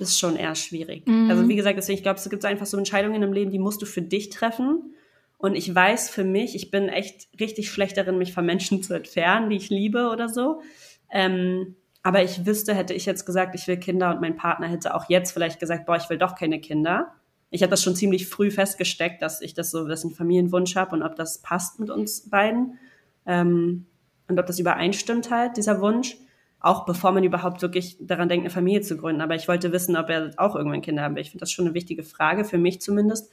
ist 0.00 0.18
schon 0.18 0.36
eher 0.36 0.54
schwierig. 0.54 1.06
Mhm. 1.06 1.30
Also 1.30 1.48
wie 1.48 1.56
gesagt, 1.56 1.76
deswegen, 1.76 1.96
ich 1.96 2.02
glaube, 2.02 2.18
es 2.18 2.28
gibt 2.28 2.44
einfach 2.44 2.66
so 2.66 2.76
Entscheidungen 2.76 3.22
im 3.22 3.32
Leben, 3.32 3.50
die 3.50 3.58
musst 3.58 3.82
du 3.82 3.86
für 3.86 4.02
dich 4.02 4.30
treffen. 4.30 4.94
Und 5.36 5.54
ich 5.54 5.72
weiß 5.72 6.10
für 6.10 6.24
mich, 6.24 6.54
ich 6.56 6.70
bin 6.70 6.88
echt 6.88 7.28
richtig 7.38 7.70
schlecht 7.70 7.96
darin, 7.96 8.18
mich 8.18 8.32
von 8.32 8.44
Menschen 8.44 8.82
zu 8.82 8.94
entfernen, 8.94 9.50
die 9.50 9.56
ich 9.56 9.70
liebe 9.70 10.08
oder 10.10 10.28
so. 10.28 10.62
Ähm, 11.10 11.76
aber 12.02 12.22
ich 12.22 12.46
wüsste, 12.46 12.74
hätte 12.74 12.94
ich 12.94 13.06
jetzt 13.06 13.24
gesagt, 13.24 13.54
ich 13.54 13.66
will 13.66 13.76
Kinder 13.76 14.10
und 14.10 14.20
mein 14.20 14.36
Partner 14.36 14.68
hätte 14.68 14.94
auch 14.94 15.08
jetzt 15.08 15.32
vielleicht 15.32 15.60
gesagt, 15.60 15.86
boah, 15.86 15.96
ich 15.96 16.08
will 16.10 16.18
doch 16.18 16.34
keine 16.34 16.60
Kinder. 16.60 17.12
Ich 17.50 17.62
habe 17.62 17.70
das 17.70 17.82
schon 17.82 17.96
ziemlich 17.96 18.28
früh 18.28 18.50
festgesteckt, 18.50 19.22
dass 19.22 19.40
ich 19.40 19.54
das 19.54 19.70
so, 19.70 19.86
dass 19.86 20.00
ich 20.00 20.06
einen 20.06 20.14
Familienwunsch 20.14 20.76
habe 20.76 20.94
und 20.96 21.02
ob 21.02 21.16
das 21.16 21.38
passt 21.38 21.80
mit 21.80 21.90
uns 21.90 22.28
beiden. 22.28 22.78
Ähm, 23.26 23.86
und 24.28 24.38
ob 24.38 24.46
das 24.46 24.58
übereinstimmt 24.58 25.30
halt, 25.30 25.56
dieser 25.56 25.80
Wunsch. 25.80 26.16
Auch 26.60 26.84
bevor 26.86 27.12
man 27.12 27.22
überhaupt 27.22 27.62
wirklich 27.62 27.96
daran 28.00 28.28
denkt, 28.28 28.42
eine 28.44 28.50
Familie 28.50 28.80
zu 28.80 28.96
gründen. 28.96 29.20
Aber 29.20 29.34
ich 29.36 29.46
wollte 29.46 29.70
wissen, 29.72 29.96
ob 29.96 30.08
er 30.10 30.32
auch 30.38 30.56
irgendwann 30.56 30.80
Kinder 30.80 31.02
haben 31.02 31.14
will. 31.14 31.22
Ich 31.22 31.30
finde 31.30 31.42
das 31.42 31.52
schon 31.52 31.66
eine 31.66 31.74
wichtige 31.74 32.02
Frage, 32.02 32.44
für 32.44 32.58
mich 32.58 32.80
zumindest. 32.80 33.30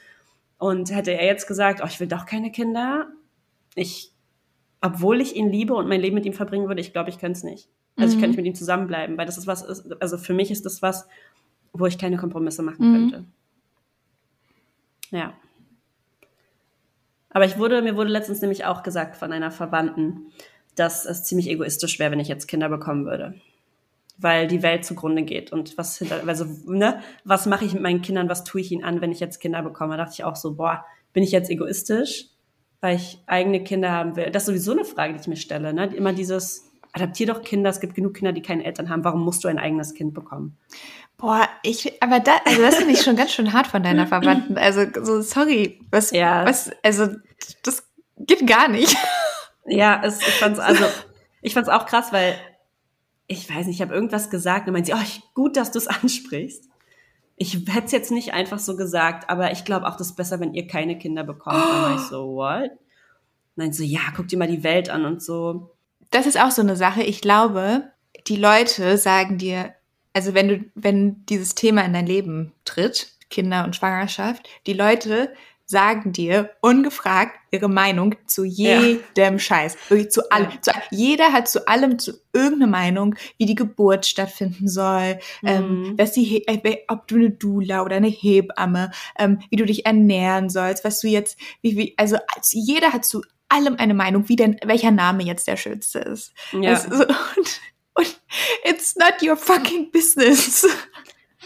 Und 0.58 0.92
hätte 0.94 1.12
er 1.12 1.26
jetzt 1.26 1.48
gesagt, 1.48 1.82
oh, 1.84 1.88
ich 1.88 2.00
will 2.00 2.08
doch 2.08 2.26
keine 2.26 2.52
Kinder, 2.52 3.08
ich, 3.74 4.12
obwohl 4.80 5.20
ich 5.22 5.36
ihn 5.36 5.50
liebe 5.50 5.74
und 5.74 5.88
mein 5.90 6.00
Leben 6.02 6.16
mit 6.16 6.26
ihm 6.26 6.34
verbringen 6.34 6.68
würde, 6.68 6.80
ich 6.82 6.94
glaube, 6.94 7.10
ich 7.10 7.18
könnte 7.20 7.38
es 7.38 7.44
nicht. 7.44 7.68
Also 7.98 8.12
ich 8.12 8.18
Mhm. 8.18 8.22
kann 8.22 8.30
nicht 8.30 8.38
mit 8.38 8.46
ihm 8.46 8.56
zusammenbleiben, 8.56 9.18
weil 9.18 9.26
das 9.26 9.38
ist 9.38 9.48
was, 9.48 9.64
ist, 9.64 10.02
also 10.02 10.18
für 10.18 10.34
mich 10.34 10.52
ist 10.52 10.66
das 10.66 10.82
was, 10.82 11.08
wo 11.74 11.86
ich 11.88 11.98
keine 11.98 12.18
Kompromisse 12.18 12.62
machen 12.64 12.90
Mhm. 12.90 12.94
könnte. 13.12 13.26
Ja. 15.12 15.34
Aber 17.30 17.46
ich 17.46 17.58
wurde, 17.58 17.82
mir 17.82 17.96
wurde 17.98 18.10
letztens 18.12 18.40
nämlich 18.42 18.66
auch 18.66 18.82
gesagt 18.84 19.16
von 19.18 19.32
einer 19.34 19.52
Verwandten, 19.52 20.28
dass 20.76 21.06
es 21.06 21.24
ziemlich 21.24 21.50
egoistisch 21.50 22.00
wäre, 22.00 22.12
wenn 22.12 22.20
ich 22.20 22.28
jetzt 22.28 22.48
Kinder 22.48 22.70
bekommen 22.70 23.06
würde. 23.06 23.36
Weil 24.18 24.48
die 24.48 24.64
Welt 24.64 24.86
zugrunde 24.86 25.24
geht. 25.24 25.52
Und 25.52 25.78
was 25.78 25.98
hinter, 25.98 26.26
also, 26.26 26.46
ne, 26.66 27.02
was 27.24 27.46
mache 27.46 27.66
ich 27.66 27.74
mit 27.74 27.82
meinen 27.82 28.02
Kindern, 28.02 28.30
was 28.30 28.44
tue 28.44 28.62
ich 28.62 28.72
ihnen 28.72 28.84
an, 28.84 29.02
wenn 29.02 29.12
ich 29.12 29.20
jetzt 29.20 29.40
Kinder 29.40 29.62
bekomme? 29.62 29.98
Da 29.98 30.04
dachte 30.04 30.14
ich 30.16 30.24
auch 30.24 30.36
so, 30.38 30.56
boah, 30.56 30.86
bin 31.12 31.24
ich 31.24 31.32
jetzt 31.32 31.50
egoistisch, 31.50 32.28
weil 32.80 32.96
ich 32.96 33.20
eigene 33.26 33.64
Kinder 33.64 33.92
haben 33.92 34.16
will? 34.16 34.32
Das 34.32 34.44
ist 34.44 34.48
sowieso 34.48 34.72
eine 34.72 34.86
Frage, 34.86 35.14
die 35.14 35.20
ich 35.20 35.28
mir 35.28 35.36
stelle. 35.36 35.74
Ne? 35.74 35.94
Immer 35.94 36.14
dieses, 36.14 36.72
adaptier 36.96 37.28
doch 37.28 37.42
Kinder, 37.44 37.70
es 37.70 37.80
gibt 37.82 37.94
genug 37.96 38.14
Kinder, 38.14 38.32
die 38.32 38.42
keine 38.42 38.64
Eltern 38.64 38.90
haben. 38.90 39.04
Warum 39.04 39.22
musst 39.22 39.44
du 39.44 39.50
ein 39.50 39.60
eigenes 39.60 39.94
Kind 39.94 40.14
bekommen? 40.14 40.58
Boah, 41.18 41.48
ich, 41.64 42.02
aber 42.02 42.20
da, 42.20 42.38
also 42.46 42.62
das 42.62 42.76
finde 42.76 42.94
ich 42.94 43.02
schon 43.02 43.16
ganz 43.16 43.32
schön 43.32 43.54
hart 43.54 43.68
von 43.68 43.84
deiner 43.84 44.08
Verwandten. 44.08 44.58
Also, 44.58 44.86
so, 45.04 45.22
sorry, 45.22 45.80
was, 45.92 46.12
Ja. 46.12 46.46
was, 46.46 46.72
also, 46.84 47.08
das 47.64 47.88
geht 48.18 48.48
gar 48.48 48.70
nicht. 48.70 48.96
Ja, 49.66 50.02
es, 50.04 50.20
ich 50.20 50.36
fand's 50.36 50.60
also, 50.60 50.86
ich 51.42 51.54
fand's 51.54 51.70
auch 51.70 51.86
krass, 51.86 52.12
weil 52.12 52.38
ich 53.28 53.50
weiß 53.50 53.68
nicht, 53.68 53.78
ich 53.78 53.82
habe 53.82 53.94
irgendwas 53.94 54.30
gesagt 54.30 54.68
und 54.68 54.74
meint 54.74 54.86
sie, 54.86 54.94
oh, 54.94 55.02
ich, 55.02 55.22
gut, 55.34 55.58
dass 55.58 55.72
du 55.72 55.80
es 55.80 55.88
ansprichst. 55.88 56.70
Ich 57.38 57.54
hätte 57.68 57.86
es 57.86 57.92
jetzt 57.92 58.12
nicht 58.12 58.34
einfach 58.34 58.60
so 58.60 58.78
gesagt, 58.78 59.30
aber 59.30 59.52
ich 59.52 59.66
glaube 59.66 59.88
auch, 59.88 59.98
das 59.98 60.08
ist 60.08 60.16
besser, 60.16 60.40
wenn 60.40 60.54
ihr 60.54 60.68
keine 60.68 60.98
Kinder 60.98 61.24
bekommt. 61.24 61.58
Dann 61.58 61.82
war 61.82 61.96
ich 61.96 62.02
so, 62.02 62.28
what? 62.36 62.72
Nein, 63.58 63.74
so, 63.74 63.84
ja, 63.84 64.02
guck 64.16 64.28
dir 64.28 64.38
mal 64.38 64.48
die 64.48 64.64
Welt 64.64 64.90
an 64.90 65.06
und 65.06 65.22
so. 65.22 65.72
Das 66.12 66.26
ist 66.26 66.40
auch 66.40 66.52
so 66.52 66.62
eine 66.62 66.76
Sache. 66.76 67.04
Ich 67.04 67.22
glaube, 67.22 67.84
die 68.28 68.36
Leute 68.36 68.98
sagen 68.98 69.38
dir, 69.38 69.74
also 70.14 70.34
wenn 70.34 70.48
du, 70.48 70.66
wenn 70.76 71.26
dieses 71.26 71.56
Thema 71.56 71.84
in 71.84 71.94
dein 71.94 72.06
Leben 72.06 72.54
tritt, 72.64 73.16
Kinder 73.30 73.66
und 73.66 73.76
Schwangerschaft, 73.76 74.48
die 74.66 74.74
Leute 74.74 75.34
sagen 75.68 76.12
dir 76.12 76.52
ungefragt 76.62 77.38
ihre 77.52 77.68
Meinung 77.70 78.16
zu 78.28 78.44
jedem 78.44 79.40
Scheiß. 79.40 79.78
Wirklich 79.90 80.12
zu 80.12 80.30
allem. 80.32 80.50
Ja. 80.52 80.62
Zu, 80.62 80.72
jeder 80.92 81.32
hat 81.34 81.48
zu 81.48 81.68
allem 81.68 81.98
zu 81.98 82.14
irgendeine 82.34 82.68
Meinung, 82.72 83.16
wie 83.38 83.46
die 83.48 83.56
Geburt 83.56 84.06
stattfinden 84.06 84.68
soll, 84.68 85.18
ähm, 85.44 85.82
Mhm. 85.90 85.98
dass 85.98 86.12
die, 86.12 86.24
He- 86.24 86.46
äh, 86.48 86.78
ob 86.88 87.08
du 87.08 87.16
eine 87.16 87.32
Doula 87.32 87.82
oder 87.84 87.96
eine 87.96 88.08
Hebamme, 88.10 88.92
ähm, 89.18 89.40
wie 89.50 89.56
du 89.56 89.66
dich 89.66 89.86
ernähren 89.86 90.50
sollst, 90.50 90.84
was 90.84 91.00
du 91.00 91.08
jetzt, 91.08 91.38
wie, 91.62 91.76
wie, 91.78 91.94
also 91.98 92.18
als- 92.36 92.52
jeder 92.54 92.94
hat 92.94 93.06
zu 93.06 93.24
allem 93.50 93.76
eine 93.78 93.94
Meinung, 93.94 94.28
wie 94.30 94.36
denn, 94.36 94.58
welcher 94.66 94.92
Name 94.92 95.24
jetzt 95.24 95.48
der 95.48 95.58
schönste 95.58 96.00
ist. 96.00 96.34
Ja, 96.52 96.74
Es, 96.74 96.86
und, 97.38 97.62
und 97.96 98.22
it's 98.66 98.96
not 98.98 99.16
your 99.24 99.38
fucking 99.38 99.90
business. 99.92 100.68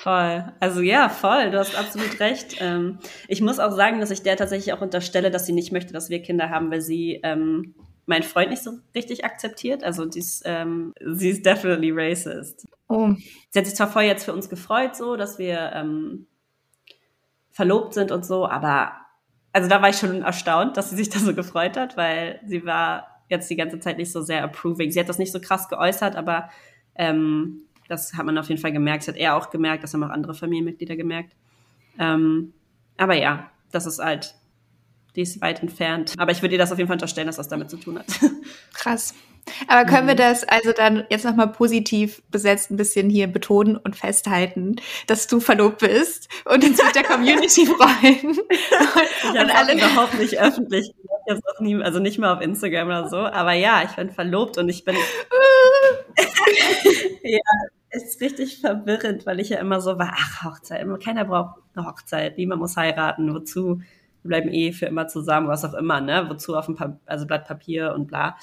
Voll. 0.04 0.52
Also 0.60 0.82
ja, 0.82 1.10
voll, 1.10 1.52
du 1.52 1.60
hast 1.60 1.78
absolut 1.78 2.20
recht. 2.20 2.56
Ähm, 2.60 3.00
ich 3.28 3.42
muss 3.42 3.60
auch 3.60 3.72
sagen, 3.72 4.00
dass 4.00 4.12
ich 4.12 4.24
der 4.24 4.38
tatsächlich 4.38 4.74
auch 4.74 4.82
unterstelle, 4.82 5.32
dass 5.32 5.46
sie 5.46 5.54
nicht 5.54 5.72
möchte, 5.72 5.94
dass 5.94 6.10
wir 6.10 6.22
Kinder 6.22 6.50
haben, 6.50 6.72
weil 6.72 6.82
sie 6.82 7.20
ähm, 7.24 7.76
meinen 8.06 8.24
Freund 8.24 8.50
nicht 8.50 8.64
so 8.64 8.72
richtig 8.96 9.24
akzeptiert. 9.24 9.84
Also 9.84 10.06
die 10.06 10.20
ist, 10.20 10.42
ähm, 10.46 10.94
sie 11.06 11.30
ist 11.30 11.46
definitely 11.46 11.92
racist. 11.92 12.68
Oh, 12.88 13.14
sie 13.50 13.60
hat 13.60 13.66
sich 13.66 13.76
zwar 13.76 13.92
voll 13.92 14.04
jetzt 14.04 14.26
für 14.26 14.34
uns 14.34 14.50
gefreut, 14.50 14.96
so, 14.96 15.16
dass 15.16 15.38
wir 15.38 15.72
ähm, 15.76 16.26
verlobt 17.52 17.94
sind 17.94 18.12
und 18.12 18.26
so, 18.26 18.48
aber 18.48 18.94
also 19.52 19.70
da 19.70 19.82
war 19.82 19.90
ich 19.90 19.98
schon 19.98 20.22
erstaunt, 20.24 20.78
dass 20.78 20.90
sie 20.90 20.96
sich 20.96 21.10
da 21.12 21.20
so 21.20 21.34
gefreut 21.34 21.78
hat, 21.78 21.98
weil 21.98 22.40
sie 22.46 22.66
war 22.66 23.24
jetzt 23.30 23.50
die 23.50 23.56
ganze 23.56 23.80
Zeit 23.80 23.98
nicht 23.98 24.12
so 24.12 24.22
sehr 24.22 24.44
approving. 24.44 24.92
Sie 24.92 25.00
hat 25.00 25.10
das 25.10 25.20
nicht 25.20 25.32
so 25.32 25.40
krass 25.40 25.70
geäußert, 25.70 26.16
aber 26.16 26.50
ähm, 26.96 27.62
das 27.90 28.14
hat 28.14 28.26
man 28.26 28.38
auf 28.38 28.48
jeden 28.48 28.62
Fall 28.62 28.72
gemerkt. 28.72 29.02
Das 29.04 29.10
hat 29.10 29.18
er 29.18 29.36
auch 29.36 29.50
gemerkt, 29.50 29.84
das 29.84 29.94
haben 29.94 30.04
auch 30.04 30.10
andere 30.10 30.34
Familienmitglieder 30.34 30.96
gemerkt. 30.96 31.34
Ähm, 32.00 32.54
aber 32.98 33.16
ja, 33.16 33.52
das 33.72 33.86
ist 33.86 34.00
halt, 34.00 34.36
die 35.16 35.22
ist 35.24 35.42
weit 35.42 35.62
entfernt. 35.62 36.14
Aber 36.18 36.32
ich 36.32 36.42
würde 36.42 36.56
ihr 36.56 36.60
das 36.60 36.72
auf 36.72 36.78
jeden 36.78 36.88
Fall 36.88 36.96
unterstellen, 36.96 37.28
dass 37.28 37.36
das 37.38 37.50
damit 37.50 37.70
zu 37.70 37.78
tun 37.78 38.00
hat. 38.00 38.06
krass. 38.74 39.14
Aber 39.68 39.90
können 39.90 40.06
wir 40.06 40.14
Mhm. 40.14 40.18
das 40.18 40.44
also 40.44 40.74
dann 40.74 41.06
jetzt 41.10 41.26
nochmal 41.26 41.48
positiv 41.52 42.22
besetzt 42.30 42.70
ein 42.70 42.76
bisschen 42.78 43.10
hier 43.10 43.26
betonen 43.26 43.78
und 43.78 43.96
festhalten, 43.96 44.76
dass 45.08 45.26
du 45.28 45.40
verlobt 45.40 45.80
bist 45.80 46.30
und 46.46 46.64
uns 46.64 46.84
mit 46.84 46.94
der 46.94 47.04
Community 47.04 47.66
freuen? 47.66 48.38
Ich 48.50 49.30
und 49.30 49.56
alle, 49.56 49.74
überhaupt 49.74 50.20
nicht 50.20 50.40
öffentlich. 50.40 50.92
Nie, 51.60 51.82
also 51.82 52.00
nicht 52.00 52.20
mal 52.20 52.34
auf 52.36 52.42
Instagram 52.42 52.88
oder 52.88 53.10
so. 53.10 53.18
Aber 53.18 53.54
ja, 53.54 53.84
ich 53.84 53.92
bin 53.96 54.10
verlobt 54.12 54.58
und 54.58 54.70
ich 54.70 54.84
bin. 54.84 54.96
ja, 57.24 57.40
ist 57.92 58.22
richtig 58.22 58.60
verwirrend, 58.62 59.26
weil 59.26 59.40
ich 59.40 59.50
ja 59.50 59.60
immer 59.60 59.82
so 59.82 59.98
war, 60.00 60.14
ach, 60.18 60.44
Hochzeit, 60.44 60.82
immer- 60.82 61.00
keiner 61.00 61.26
braucht 61.26 61.60
eine 61.76 61.86
Hochzeit, 61.88 62.38
niemand 62.38 62.62
muss 62.62 62.78
heiraten, 62.78 63.34
wozu? 63.34 63.82
Wir 64.24 64.30
bleiben 64.30 64.50
eh 64.50 64.72
für 64.74 64.86
immer 64.88 65.08
zusammen, 65.08 65.48
was 65.48 65.64
auch 65.66 65.74
immer, 65.74 66.02
ne? 66.02 66.26
Wozu 66.30 66.56
auf 66.58 66.66
dem 66.66 66.76
pa 66.76 67.00
also 67.06 67.26
Blatt 67.26 67.48
Papier 67.48 67.94
und 67.96 68.08
bla. 68.08 68.36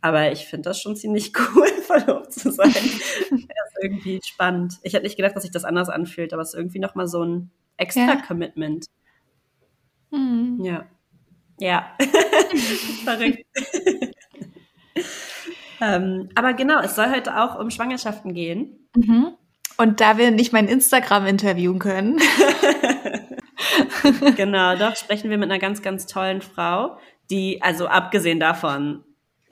Aber 0.00 0.30
ich 0.32 0.46
finde 0.46 0.68
das 0.70 0.80
schon 0.80 0.96
ziemlich 0.96 1.32
cool, 1.56 1.66
verlobt 1.86 2.32
zu 2.32 2.50
sein. 2.52 2.72
das 2.72 2.80
ist 3.40 3.82
irgendwie 3.82 4.20
spannend. 4.24 4.74
Ich 4.82 4.92
hätte 4.94 5.04
nicht 5.04 5.16
gedacht, 5.16 5.34
dass 5.36 5.42
sich 5.42 5.52
das 5.52 5.64
anders 5.64 5.88
anfühlt, 5.88 6.32
aber 6.32 6.42
es 6.42 6.48
ist 6.50 6.54
irgendwie 6.54 6.78
nochmal 6.78 7.08
so 7.08 7.22
ein 7.24 7.50
extra 7.76 8.02
Ja. 8.06 8.16
Commitment. 8.26 8.86
Hm. 10.12 10.60
Ja. 10.62 10.86
Ja. 11.58 11.96
Verrückt. 13.04 13.44
Ähm, 15.80 16.28
aber 16.34 16.54
genau, 16.54 16.80
es 16.80 16.94
soll 16.94 17.10
heute 17.10 17.36
auch 17.36 17.58
um 17.58 17.70
Schwangerschaften 17.70 18.34
gehen. 18.34 18.88
Mhm. 18.96 19.34
Und 19.76 20.00
da 20.00 20.18
wir 20.18 20.30
nicht 20.30 20.52
mein 20.52 20.68
Instagram 20.68 21.26
interviewen 21.26 21.78
können, 21.78 22.20
genau, 24.36 24.76
doch 24.76 24.94
sprechen 24.96 25.30
wir 25.30 25.38
mit 25.38 25.50
einer 25.50 25.58
ganz, 25.58 25.82
ganz 25.82 26.06
tollen 26.06 26.42
Frau, 26.42 26.96
die, 27.30 27.60
also 27.60 27.86
abgesehen 27.86 28.38
davon, 28.38 29.02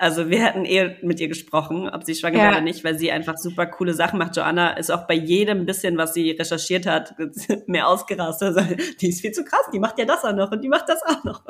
also 0.03 0.29
wir 0.31 0.45
hätten 0.45 0.65
eh 0.65 0.97
mit 1.03 1.21
ihr 1.21 1.29
gesprochen, 1.29 1.89
ob 1.89 2.03
sie 2.03 2.15
schwanger 2.17 2.37
Ja. 2.39 2.43
wäre 2.43 2.53
oder 2.55 2.61
nicht, 2.61 2.83
weil 2.83 2.99
sie 2.99 3.13
einfach 3.13 3.37
super 3.39 3.67
coole 3.67 3.95
Sachen 3.95 4.19
macht. 4.19 4.37
Joanna 4.37 4.71
ist 4.73 4.91
auch 4.91 5.07
bei 5.07 5.15
jedem 5.15 5.65
bisschen, 5.65 5.97
was 5.97 6.13
sie 6.13 6.33
recherchiert 6.33 6.87
hat, 6.87 7.15
mehr 7.69 7.87
ausgerastet. 7.87 8.57
Also, 8.59 8.75
die 9.01 9.09
ist 9.11 9.21
viel 9.21 9.31
zu 9.31 9.45
krass, 9.45 9.63
die 9.73 9.79
macht 9.79 9.99
ja 9.99 10.05
das 10.05 10.25
auch 10.25 10.35
noch 10.35 10.51
und 10.51 10.61
die 10.63 10.69
macht 10.69 10.89
das 10.89 11.01
auch 11.05 11.23
noch. 11.23 11.45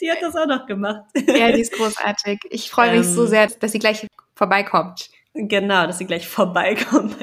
Die 0.00 0.10
hat 0.10 0.18
das 0.22 0.36
auch 0.36 0.46
noch 0.46 0.66
gemacht. 0.66 1.02
ja, 1.26 1.50
die 1.50 1.60
ist 1.60 1.72
großartig. 1.72 2.40
Ich 2.50 2.70
freue 2.70 2.90
mich 2.96 3.06
Ähm. 3.06 3.12
so 3.14 3.26
sehr, 3.26 3.48
dass 3.48 3.72
sie 3.72 3.80
gleich 3.80 4.06
vorbeikommt. 4.36 5.10
Genau, 5.34 5.86
dass 5.86 5.98
sie 5.98 6.06
gleich 6.06 6.28
vorbeikommt. 6.28 7.16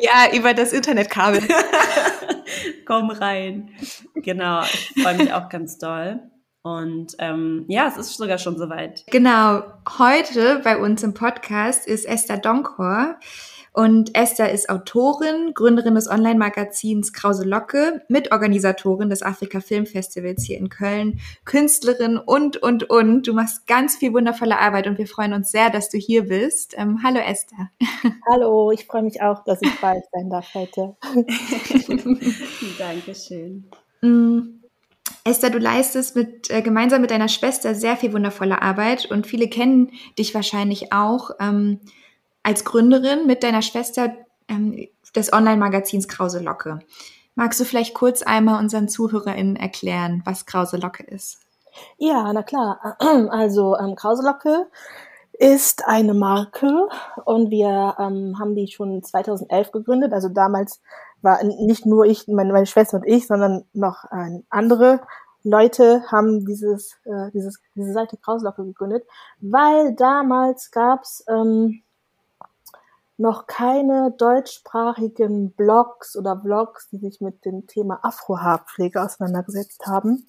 Ja, 0.00 0.34
über 0.36 0.54
das 0.54 0.72
Internetkabel. 0.72 1.42
Komm 2.86 3.10
rein. 3.10 3.70
Genau, 4.14 4.62
ich 4.62 4.92
freue 5.02 5.14
mich 5.14 5.32
auch 5.32 5.48
ganz 5.48 5.78
doll. 5.78 6.20
Und 6.66 7.14
ähm, 7.20 7.64
ja, 7.68 7.86
es 7.86 7.96
ist 7.96 8.16
sogar 8.16 8.38
schon 8.38 8.58
soweit. 8.58 9.04
Genau, 9.12 9.62
heute 10.00 10.60
bei 10.64 10.76
uns 10.76 11.04
im 11.04 11.14
Podcast 11.14 11.86
ist 11.86 12.04
Esther 12.04 12.38
Donkor. 12.38 13.20
Und 13.72 14.16
Esther 14.16 14.50
ist 14.50 14.68
Autorin, 14.68 15.52
Gründerin 15.54 15.94
des 15.94 16.10
Online-Magazins 16.10 17.12
Krause 17.12 17.44
Locke, 17.44 18.02
Mitorganisatorin 18.08 19.10
des 19.10 19.22
Afrika 19.22 19.60
Filmfestivals 19.60 20.42
hier 20.42 20.58
in 20.58 20.68
Köln, 20.68 21.20
Künstlerin 21.44 22.16
und, 22.18 22.56
und, 22.56 22.90
und. 22.90 23.28
Du 23.28 23.32
machst 23.32 23.68
ganz 23.68 23.94
viel 23.94 24.12
wundervolle 24.12 24.58
Arbeit 24.58 24.88
und 24.88 24.98
wir 24.98 25.06
freuen 25.06 25.34
uns 25.34 25.52
sehr, 25.52 25.70
dass 25.70 25.88
du 25.88 25.98
hier 25.98 26.24
bist. 26.24 26.74
Ähm, 26.76 26.98
hallo 27.04 27.20
Esther. 27.20 27.70
Hallo, 28.28 28.72
ich 28.72 28.86
freue 28.86 29.04
mich 29.04 29.22
auch, 29.22 29.44
dass 29.44 29.62
ich 29.62 29.80
bei 29.80 29.98
euch 29.98 30.04
sein 30.10 30.30
darf 30.30 30.52
heute. 30.52 30.96
Dankeschön. 32.78 33.70
Mm, 34.02 34.55
Esther, 35.26 35.50
du 35.50 35.58
leistest 35.58 36.16
mit, 36.16 36.50
äh, 36.50 36.62
gemeinsam 36.62 37.00
mit 37.00 37.10
deiner 37.10 37.28
Schwester 37.28 37.74
sehr 37.74 37.96
viel 37.96 38.12
wundervolle 38.12 38.62
Arbeit 38.62 39.10
und 39.10 39.26
viele 39.26 39.48
kennen 39.48 39.90
dich 40.18 40.34
wahrscheinlich 40.34 40.92
auch 40.92 41.30
ähm, 41.40 41.80
als 42.42 42.64
Gründerin 42.64 43.26
mit 43.26 43.42
deiner 43.42 43.62
Schwester. 43.62 44.14
Ähm, 44.48 44.86
des 45.16 45.32
Online-Magazins 45.32 46.08
Krause 46.08 46.40
Locke. 46.40 46.78
Magst 47.34 47.58
du 47.58 47.64
vielleicht 47.64 47.94
kurz 47.94 48.22
einmal 48.22 48.60
unseren 48.60 48.88
ZuhörerInnen 48.88 49.56
erklären, 49.56 50.22
was 50.24 50.46
Krause 50.46 50.76
Locke 50.76 51.02
ist? 51.02 51.40
Ja, 51.98 52.32
na 52.32 52.42
klar. 52.42 52.96
Also 53.30 53.76
ähm, 53.76 53.94
Krause 53.96 54.22
Locke 54.22 54.66
ist 55.32 55.86
eine 55.86 56.14
Marke 56.14 56.88
und 57.24 57.50
wir 57.50 57.96
ähm, 57.98 58.38
haben 58.38 58.54
die 58.54 58.68
schon 58.68 59.02
2011 59.02 59.72
gegründet. 59.72 60.12
Also 60.14 60.30
damals 60.30 60.80
war 61.26 61.42
nicht 61.44 61.84
nur 61.84 62.06
ich, 62.06 62.26
meine, 62.28 62.52
meine 62.52 62.66
Schwester 62.66 62.98
und 62.98 63.06
ich, 63.06 63.26
sondern 63.26 63.64
noch 63.74 64.04
äh, 64.10 64.40
andere 64.48 65.00
Leute 65.42 66.02
haben 66.10 66.46
dieses, 66.46 66.96
äh, 67.04 67.30
dieses, 67.32 67.60
diese 67.74 67.92
Seite 67.92 68.16
Krauslocke 68.16 68.64
gegründet, 68.64 69.04
weil 69.40 69.94
damals 69.94 70.70
gab's 70.70 71.24
ähm, 71.28 71.82
noch 73.18 73.46
keine 73.46 74.12
deutschsprachigen 74.12 75.52
Blogs 75.52 76.16
oder 76.16 76.40
Vlogs, 76.40 76.88
die 76.90 76.98
sich 76.98 77.20
mit 77.20 77.44
dem 77.44 77.66
Thema 77.66 77.98
Afrohaarpflege 78.02 79.02
auseinandergesetzt 79.02 79.86
haben. 79.86 80.26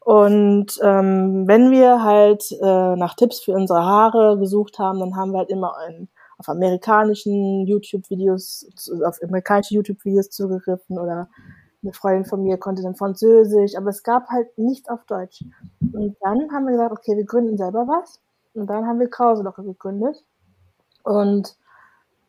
Und 0.00 0.78
ähm, 0.82 1.46
wenn 1.46 1.70
wir 1.70 2.02
halt 2.02 2.50
äh, 2.52 2.96
nach 2.96 3.14
Tipps 3.14 3.40
für 3.40 3.52
unsere 3.52 3.84
Haare 3.84 4.38
gesucht 4.38 4.78
haben, 4.78 5.00
dann 5.00 5.16
haben 5.16 5.32
wir 5.32 5.38
halt 5.40 5.50
immer 5.50 5.76
ein, 5.76 6.08
auf 6.38 6.48
amerikanischen 6.48 7.66
YouTube-Videos, 7.66 8.66
auf 9.04 9.22
amerikanische 9.22 9.74
YouTube-Videos 9.74 10.30
zugegriffen 10.30 10.98
oder 10.98 11.28
eine 11.82 11.92
Freundin 11.92 12.24
von 12.24 12.42
mir 12.42 12.58
konnte 12.58 12.82
dann 12.82 12.96
Französisch, 12.96 13.76
aber 13.76 13.90
es 13.90 14.02
gab 14.02 14.28
halt 14.28 14.56
nichts 14.58 14.88
auf 14.88 15.04
Deutsch. 15.04 15.44
Und 15.92 16.16
dann 16.20 16.50
haben 16.52 16.66
wir 16.66 16.72
gesagt, 16.72 16.92
okay, 16.92 17.16
wir 17.16 17.24
gründen 17.24 17.56
selber 17.56 17.86
was. 17.86 18.20
Und 18.54 18.66
dann 18.68 18.86
haben 18.86 18.98
wir 18.98 19.08
Krauselocke 19.08 19.62
gegründet. 19.62 20.24
Und 21.04 21.56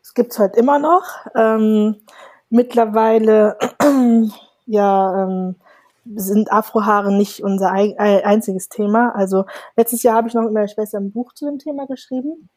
es 0.03 0.13
gibt's 0.13 0.37
halt 0.37 0.55
immer 0.55 0.77
noch. 0.77 1.03
Ähm, 1.35 1.95
mittlerweile, 2.49 3.57
ja, 4.65 5.23
ähm, 5.23 5.55
sind 6.15 6.51
Afrohaare 6.51 7.11
nicht 7.11 7.43
unser 7.43 7.71
einziges 7.71 8.69
Thema. 8.69 9.13
Also 9.15 9.45
letztes 9.75 10.03
Jahr 10.03 10.15
habe 10.15 10.27
ich 10.27 10.33
noch 10.33 10.43
mit 10.43 10.53
meiner 10.53 10.67
Schwester 10.67 10.99
ein 10.99 11.11
Buch 11.11 11.33
zu 11.33 11.45
dem 11.45 11.59
Thema 11.59 11.85
geschrieben. 11.85 12.49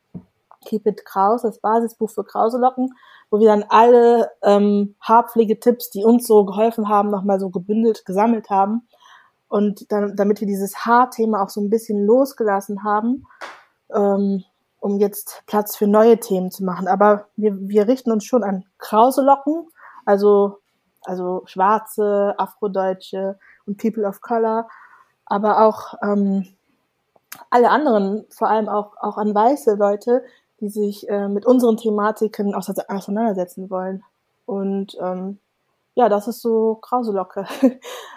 Keep 0.64 0.86
It 0.86 1.04
Kraus, 1.04 1.42
das 1.42 1.58
Basisbuch 1.58 2.10
für 2.10 2.24
Krauselocken 2.24 2.94
wo 3.32 3.40
wir 3.40 3.46
dann 3.46 3.64
alle 3.70 4.30
ähm, 4.42 4.94
Haarpflegetipps, 5.00 5.88
die 5.88 6.04
uns 6.04 6.26
so 6.26 6.44
geholfen 6.44 6.90
haben, 6.90 7.10
nochmal 7.10 7.40
so 7.40 7.48
gebündelt, 7.48 8.04
gesammelt 8.04 8.50
haben. 8.50 8.86
Und 9.48 9.90
dann, 9.90 10.14
damit 10.16 10.40
wir 10.40 10.46
dieses 10.46 10.84
Haarthema 10.84 11.42
auch 11.42 11.48
so 11.48 11.62
ein 11.62 11.70
bisschen 11.70 12.04
losgelassen 12.04 12.84
haben, 12.84 13.26
ähm, 13.94 14.44
um 14.80 14.98
jetzt 14.98 15.44
Platz 15.46 15.76
für 15.76 15.86
neue 15.86 16.20
Themen 16.20 16.50
zu 16.50 16.62
machen. 16.62 16.88
Aber 16.88 17.28
wir, 17.36 17.56
wir 17.58 17.88
richten 17.88 18.12
uns 18.12 18.26
schon 18.26 18.44
an 18.44 18.66
krause 18.76 19.22
Locken, 19.22 19.66
also, 20.04 20.58
also 21.04 21.42
schwarze, 21.46 22.34
afrodeutsche 22.36 23.38
und 23.64 23.78
People 23.78 24.06
of 24.06 24.20
Color, 24.20 24.68
aber 25.24 25.64
auch 25.64 25.94
ähm, 26.02 26.46
alle 27.48 27.70
anderen, 27.70 28.26
vor 28.28 28.50
allem 28.50 28.68
auch, 28.68 28.92
auch 29.00 29.16
an 29.16 29.34
weiße 29.34 29.76
Leute, 29.76 30.22
die 30.62 30.70
sich 30.70 31.08
äh, 31.08 31.28
mit 31.28 31.44
unseren 31.44 31.76
Thematiken 31.76 32.54
auseinandersetzen 32.54 33.68
wollen. 33.68 34.04
Und 34.46 34.96
ähm, 35.00 35.38
ja, 35.94 36.08
das 36.08 36.26
ist 36.28 36.40
so 36.40 36.76
Krauselocke. 36.76 37.44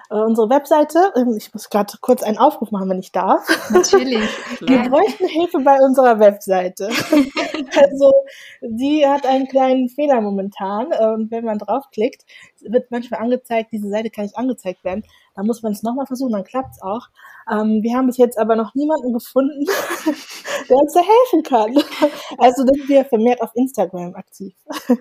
äh, 0.09 0.15
unsere 0.15 0.49
Webseite, 0.49 1.11
ähm, 1.17 1.35
ich 1.35 1.53
muss 1.53 1.69
gerade 1.69 1.93
kurz 1.99 2.23
einen 2.23 2.37
Aufruf 2.37 2.71
machen, 2.71 2.89
wenn 2.89 2.99
ich 2.99 3.11
darf. 3.11 3.45
Natürlich. 3.71 4.29
Wir 4.61 4.89
bräuchten 4.89 5.27
Hilfe 5.27 5.59
bei 5.59 5.79
unserer 5.81 6.19
Webseite. 6.19 6.87
also, 7.75 8.13
die 8.61 9.05
hat 9.05 9.25
einen 9.25 9.47
kleinen 9.47 9.89
Fehler 9.89 10.21
momentan. 10.21 10.91
Äh, 10.91 11.07
und 11.07 11.31
wenn 11.31 11.43
man 11.43 11.57
draufklickt, 11.57 12.23
wird 12.61 12.91
manchmal 12.91 13.21
angezeigt, 13.21 13.71
diese 13.73 13.89
Seite 13.89 14.09
kann 14.11 14.25
nicht 14.25 14.37
angezeigt 14.37 14.83
werden. 14.83 15.03
Da 15.35 15.43
muss 15.43 15.61
man 15.61 15.73
es 15.73 15.83
nochmal 15.83 16.05
versuchen, 16.05 16.31
dann 16.31 16.43
klappt 16.43 16.71
es 16.75 16.81
auch. 16.81 17.09
Ähm, 17.51 17.83
wir 17.83 17.95
haben 17.95 18.07
bis 18.07 18.17
jetzt 18.17 18.39
aber 18.39 18.55
noch 18.55 18.73
niemanden 18.73 19.13
gefunden, 19.13 19.65
der 20.69 20.77
uns 20.77 20.93
da 20.93 21.01
helfen 21.01 21.43
kann. 21.43 21.75
Also 22.37 22.65
sind 22.65 22.87
wir 22.87 23.05
vermehrt 23.05 23.41
auf 23.41 23.51
Instagram 23.55 24.15
aktiv. 24.15 24.55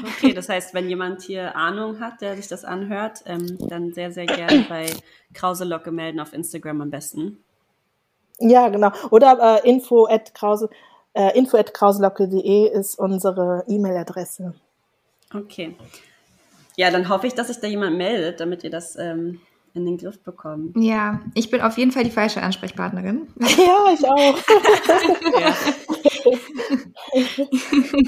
Okay, 0.00 0.32
das 0.32 0.48
heißt, 0.48 0.72
wenn 0.72 0.88
jemand 0.88 1.22
hier 1.22 1.54
Ahnung 1.54 2.00
hat, 2.00 2.22
der 2.22 2.36
sich 2.36 2.48
das 2.48 2.64
anhört, 2.64 3.24
ähm, 3.26 3.58
dann 3.68 3.92
sehr, 3.92 4.10
sehr 4.10 4.26
gerne 4.26 4.64
bei 4.68 4.86
Krauselocke 5.34 5.92
melden 5.92 6.18
auf 6.18 6.32
Instagram 6.32 6.80
am 6.80 6.90
besten. 6.90 7.44
Ja, 8.38 8.68
genau. 8.68 8.90
Oder 9.10 9.60
äh, 9.62 9.68
info 9.68 10.06
at 10.06 10.34
krause, 10.34 10.70
äh, 11.12 11.36
info 11.38 11.58
at 11.58 11.74
krauselocke.de 11.74 12.70
ist 12.72 12.98
unsere 12.98 13.64
E-Mail-Adresse. 13.68 14.54
Okay. 15.34 15.76
Ja, 16.76 16.90
dann 16.90 17.08
hoffe 17.08 17.26
ich, 17.26 17.34
dass 17.34 17.48
sich 17.48 17.60
da 17.60 17.66
jemand 17.66 17.96
meldet, 17.96 18.40
damit 18.40 18.64
ihr 18.64 18.70
das 18.70 18.96
ähm, 18.96 19.40
in 19.74 19.86
den 19.86 19.96
Griff 19.98 20.22
bekommt. 20.22 20.76
Ja, 20.82 21.20
ich 21.34 21.50
bin 21.50 21.60
auf 21.60 21.78
jeden 21.78 21.92
Fall 21.92 22.04
die 22.04 22.10
falsche 22.10 22.42
Ansprechpartnerin. 22.42 23.28
Ja, 23.40 23.92
ich 23.92 24.06
auch. 24.06 24.38
ja. 25.40 25.54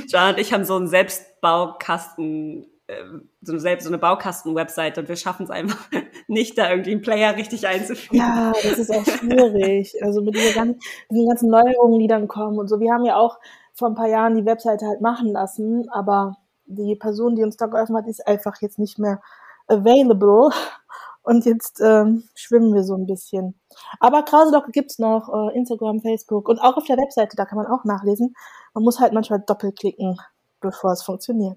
John 0.08 0.34
und 0.34 0.38
ich 0.38 0.52
haben 0.52 0.64
so 0.64 0.76
einen 0.76 0.88
Selbstbaukasten, 0.88 2.66
äh, 2.86 2.94
so 3.42 3.52
eine, 3.52 3.60
selbst, 3.60 3.84
so 3.84 3.90
eine 3.90 3.98
Baukasten-Website 3.98 4.98
und 4.98 5.08
wir 5.08 5.16
schaffen 5.16 5.44
es 5.44 5.50
einfach 5.50 5.86
nicht, 6.28 6.58
da 6.58 6.70
irgendwie 6.70 6.92
einen 6.92 7.02
Player 7.02 7.36
richtig 7.36 7.66
einzuführen. 7.66 8.18
Ja, 8.18 8.52
das 8.52 8.78
ist 8.78 8.90
auch 8.90 9.04
schwierig. 9.04 9.94
Also 10.02 10.22
mit 10.22 10.34
diesen 10.34 10.54
ganzen, 10.54 10.80
diesen 11.10 11.28
ganzen 11.28 11.50
Neuerungen, 11.50 11.98
die 12.00 12.08
dann 12.08 12.28
kommen 12.28 12.58
und 12.58 12.68
so. 12.68 12.80
Wir 12.80 12.92
haben 12.92 13.04
ja 13.04 13.16
auch 13.16 13.38
vor 13.72 13.88
ein 13.88 13.94
paar 13.94 14.08
Jahren 14.08 14.36
die 14.36 14.46
Webseite 14.46 14.86
halt 14.86 15.00
machen 15.00 15.28
lassen, 15.28 15.88
aber 15.90 16.36
die 16.66 16.96
Person, 16.96 17.36
die 17.36 17.42
uns 17.42 17.56
da 17.56 17.66
geholfen 17.66 17.96
hat, 17.96 18.06
ist 18.06 18.26
einfach 18.26 18.60
jetzt 18.60 18.78
nicht 18.78 18.98
mehr 18.98 19.20
available. 19.66 20.50
Und 21.22 21.46
jetzt 21.46 21.80
ähm, 21.80 22.24
schwimmen 22.34 22.74
wir 22.74 22.84
so 22.84 22.94
ein 22.94 23.06
bisschen. 23.06 23.54
Aber 23.98 24.24
Krauselocke 24.24 24.72
gibt's 24.72 24.98
noch, 24.98 25.30
äh, 25.32 25.56
Instagram, 25.56 26.02
Facebook 26.02 26.50
und 26.50 26.58
auch 26.58 26.76
auf 26.76 26.84
der 26.84 26.98
Webseite, 26.98 27.34
da 27.34 27.46
kann 27.46 27.56
man 27.56 27.66
auch 27.66 27.84
nachlesen. 27.84 28.36
Man 28.74 28.84
muss 28.84 29.00
halt 29.00 29.14
manchmal 29.14 29.40
doppelklicken, 29.40 30.20
bevor 30.60 30.92
es 30.92 31.02
funktioniert. 31.02 31.56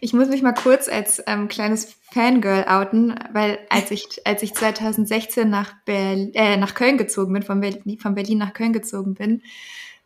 ich 0.01 0.13
muss 0.13 0.27
mich 0.27 0.41
mal 0.41 0.53
kurz 0.53 0.89
als 0.89 1.23
ähm, 1.27 1.47
kleines 1.47 1.93
Fangirl 2.11 2.65
outen, 2.67 3.15
weil 3.31 3.59
als 3.69 3.91
ich, 3.91 4.21
als 4.25 4.43
ich 4.43 4.53
2016 4.53 5.49
nach, 5.49 5.73
Berl 5.85 6.31
äh, 6.33 6.57
nach 6.57 6.75
Köln 6.75 6.97
gezogen 6.97 7.31
bin, 7.31 7.43
von 7.43 7.61
Berlin, 7.61 7.99
von 7.99 8.15
Berlin 8.15 8.39
nach 8.39 8.53
Köln 8.53 8.73
gezogen 8.73 9.13
bin, 9.13 9.43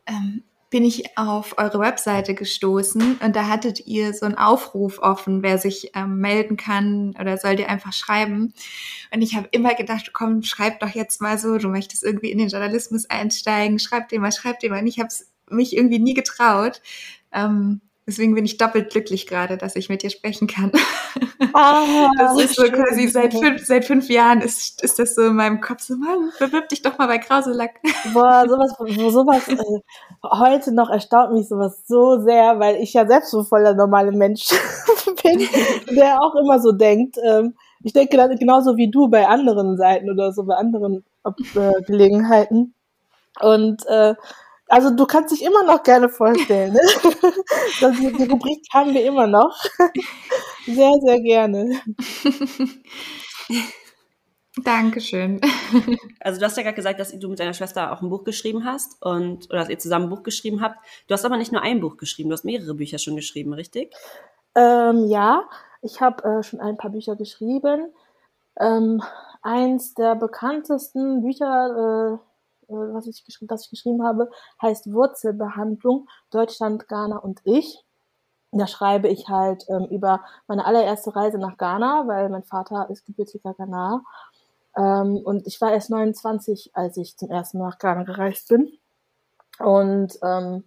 ähm, 0.06 0.44
bin 0.74 0.84
ich 0.84 1.16
auf 1.16 1.56
eure 1.56 1.78
Webseite 1.78 2.34
gestoßen 2.34 3.20
und 3.22 3.36
da 3.36 3.46
hattet 3.46 3.86
ihr 3.86 4.12
so 4.12 4.26
einen 4.26 4.34
Aufruf 4.34 4.98
offen, 4.98 5.40
wer 5.44 5.56
sich 5.56 5.92
ähm, 5.94 6.18
melden 6.18 6.56
kann 6.56 7.14
oder 7.20 7.38
soll 7.38 7.54
dir 7.54 7.68
einfach 7.68 7.92
schreiben. 7.92 8.52
Und 9.14 9.22
ich 9.22 9.36
habe 9.36 9.46
immer 9.52 9.76
gedacht, 9.76 10.10
komm, 10.12 10.42
schreib 10.42 10.80
doch 10.80 10.88
jetzt 10.88 11.20
mal 11.20 11.38
so, 11.38 11.58
du 11.58 11.68
möchtest 11.68 12.02
irgendwie 12.02 12.32
in 12.32 12.38
den 12.38 12.48
Journalismus 12.48 13.08
einsteigen, 13.08 13.78
schreib 13.78 14.08
dir 14.08 14.18
mal, 14.18 14.32
schreib 14.32 14.58
dir 14.58 14.70
mal. 14.70 14.80
Und 14.80 14.88
ich 14.88 14.98
habe 14.98 15.10
mich 15.48 15.76
irgendwie 15.76 16.00
nie 16.00 16.14
getraut. 16.14 16.82
Ähm, 17.30 17.80
Deswegen 18.06 18.34
bin 18.34 18.44
ich 18.44 18.58
doppelt 18.58 18.90
glücklich 18.90 19.26
gerade, 19.26 19.56
dass 19.56 19.76
ich 19.76 19.88
mit 19.88 20.02
dir 20.02 20.10
sprechen 20.10 20.46
kann. 20.46 20.70
Ah, 21.54 22.10
das 22.18 22.38
ist 22.38 22.56
so 22.56 22.64
quasi 22.64 23.08
seit 23.08 23.32
fünf, 23.32 23.64
seit 23.64 23.84
fünf 23.86 24.10
Jahren 24.10 24.42
ist, 24.42 24.82
ist 24.82 24.98
das 24.98 25.14
so 25.14 25.22
in 25.22 25.36
meinem 25.36 25.60
Kopf 25.60 25.80
so, 25.80 25.96
Mann, 25.96 26.30
bewirb 26.38 26.68
dich 26.68 26.82
doch 26.82 26.98
mal 26.98 27.06
bei 27.06 27.18
Krauselack. 27.18 27.80
Boah, 28.12 28.44
sowas, 28.46 28.74
sowas 29.12 29.48
äh, 29.48 29.56
heute 30.22 30.72
noch 30.72 30.90
erstaunt 30.90 31.32
mich 31.32 31.48
sowas 31.48 31.82
so 31.86 32.20
sehr, 32.20 32.58
weil 32.58 32.76
ich 32.76 32.92
ja 32.92 33.06
selbst 33.06 33.30
so 33.30 33.42
voller 33.42 33.74
normale 33.74 34.12
Mensch 34.12 34.48
bin, 35.22 35.48
der 35.96 36.20
auch 36.20 36.34
immer 36.34 36.60
so 36.60 36.72
denkt. 36.72 37.16
Ähm, 37.24 37.54
ich 37.82 37.92
denke 37.92 38.16
genauso 38.38 38.76
wie 38.76 38.90
du 38.90 39.08
bei 39.08 39.26
anderen 39.26 39.76
Seiten 39.76 40.10
oder 40.10 40.32
so 40.32 40.44
bei 40.44 40.56
anderen 40.56 41.04
äh, 41.24 41.82
Gelegenheiten. 41.86 42.74
Und 43.40 43.84
äh, 43.86 44.14
also 44.68 44.90
du 44.90 45.06
kannst 45.06 45.32
dich 45.32 45.44
immer 45.44 45.64
noch 45.64 45.82
gerne 45.82 46.08
vorstellen. 46.08 46.72
Ne? 46.72 46.80
Das, 47.80 47.96
die, 47.96 48.12
die 48.12 48.24
Rubrik 48.24 48.64
haben 48.72 48.94
wir 48.94 49.04
immer 49.04 49.26
noch. 49.26 49.56
Sehr, 50.66 50.92
sehr 51.02 51.20
gerne. 51.20 51.80
Dankeschön. 54.62 55.40
Also 56.20 56.38
du 56.38 56.46
hast 56.46 56.56
ja 56.56 56.62
gerade 56.62 56.76
gesagt, 56.76 57.00
dass 57.00 57.18
du 57.18 57.28
mit 57.28 57.40
deiner 57.40 57.54
Schwester 57.54 57.92
auch 57.92 58.00
ein 58.02 58.08
Buch 58.08 58.22
geschrieben 58.22 58.64
hast 58.64 59.02
und 59.02 59.50
oder 59.50 59.60
dass 59.60 59.68
ihr 59.68 59.78
zusammen 59.78 60.06
ein 60.06 60.10
Buch 60.10 60.22
geschrieben 60.22 60.60
habt. 60.60 60.76
Du 61.08 61.14
hast 61.14 61.24
aber 61.24 61.36
nicht 61.36 61.50
nur 61.50 61.62
ein 61.62 61.80
Buch 61.80 61.96
geschrieben, 61.96 62.28
du 62.28 62.34
hast 62.34 62.44
mehrere 62.44 62.74
Bücher 62.74 62.98
schon 62.98 63.16
geschrieben, 63.16 63.52
richtig? 63.52 63.92
Ähm, 64.54 65.06
ja, 65.08 65.48
ich 65.82 66.00
habe 66.00 66.22
äh, 66.22 66.42
schon 66.44 66.60
ein 66.60 66.76
paar 66.76 66.90
Bücher 66.92 67.16
geschrieben. 67.16 67.92
Ähm, 68.60 69.02
eins 69.42 69.94
der 69.94 70.14
bekanntesten 70.14 71.22
Bücher, 71.22 72.20
äh, 72.20 72.33
was 72.68 73.06
ich, 73.06 73.24
das 73.42 73.64
ich 73.64 73.70
geschrieben 73.70 74.04
habe, 74.04 74.30
heißt 74.62 74.92
Wurzelbehandlung 74.92 76.08
Deutschland, 76.30 76.88
Ghana 76.88 77.18
und 77.18 77.40
ich. 77.44 77.84
Da 78.52 78.66
schreibe 78.68 79.08
ich 79.08 79.28
halt 79.28 79.64
ähm, 79.68 79.86
über 79.90 80.20
meine 80.46 80.64
allererste 80.64 81.14
Reise 81.16 81.38
nach 81.38 81.58
Ghana, 81.58 82.04
weil 82.06 82.28
mein 82.28 82.44
Vater 82.44 82.88
ist 82.90 83.04
gebürtiger 83.04 83.54
Ghana. 83.54 84.04
Ähm, 84.76 85.18
und 85.24 85.46
ich 85.46 85.60
war 85.60 85.72
erst 85.72 85.90
29, 85.90 86.70
als 86.74 86.96
ich 86.96 87.16
zum 87.16 87.30
ersten 87.30 87.58
Mal 87.58 87.70
nach 87.70 87.78
Ghana 87.78 88.04
gereist 88.04 88.48
bin. 88.48 88.78
Und 89.58 90.18
ähm, 90.22 90.64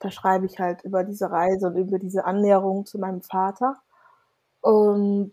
da 0.00 0.10
schreibe 0.10 0.46
ich 0.46 0.58
halt 0.58 0.82
über 0.84 1.04
diese 1.04 1.30
Reise 1.30 1.68
und 1.68 1.76
über 1.76 1.98
diese 1.98 2.24
Annäherung 2.24 2.86
zu 2.86 2.98
meinem 2.98 3.22
Vater. 3.22 3.76
Und 4.60 5.32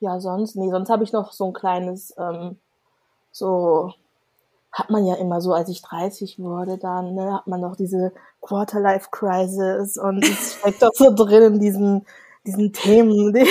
ja, 0.00 0.20
sonst, 0.20 0.56
nee, 0.56 0.70
sonst 0.70 0.90
habe 0.90 1.04
ich 1.04 1.12
noch 1.12 1.32
so 1.32 1.46
ein 1.46 1.52
kleines, 1.52 2.14
ähm, 2.18 2.58
so 3.32 3.92
hat 4.78 4.90
man 4.90 5.04
ja 5.04 5.14
immer 5.16 5.40
so, 5.40 5.52
als 5.52 5.68
ich 5.68 5.82
30 5.82 6.38
wurde, 6.38 6.78
dann 6.78 7.14
ne, 7.14 7.34
hat 7.34 7.46
man 7.46 7.60
noch 7.60 7.76
diese 7.76 8.12
Quarterlife-Crisis 8.40 9.98
und 9.98 10.24
es 10.24 10.54
steckt 10.60 10.82
doch 10.82 10.92
so 10.94 11.14
drin 11.14 11.54
in 11.54 11.60
diesen, 11.60 12.06
diesen 12.46 12.72
Themen. 12.72 13.32
Die, 13.34 13.46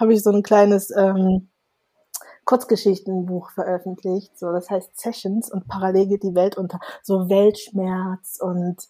habe 0.00 0.12
ich 0.12 0.22
so 0.22 0.30
ein 0.30 0.42
kleines 0.42 0.90
ähm, 0.90 1.48
Kurzgeschichtenbuch 2.44 3.50
veröffentlicht, 3.50 4.38
so 4.38 4.52
das 4.52 4.70
heißt 4.70 4.98
Sessions 4.98 5.50
und 5.50 5.66
parallel 5.68 6.06
geht 6.06 6.22
die 6.22 6.34
Welt 6.34 6.56
unter, 6.56 6.78
so 7.02 7.28
Weltschmerz 7.28 8.38
und 8.40 8.88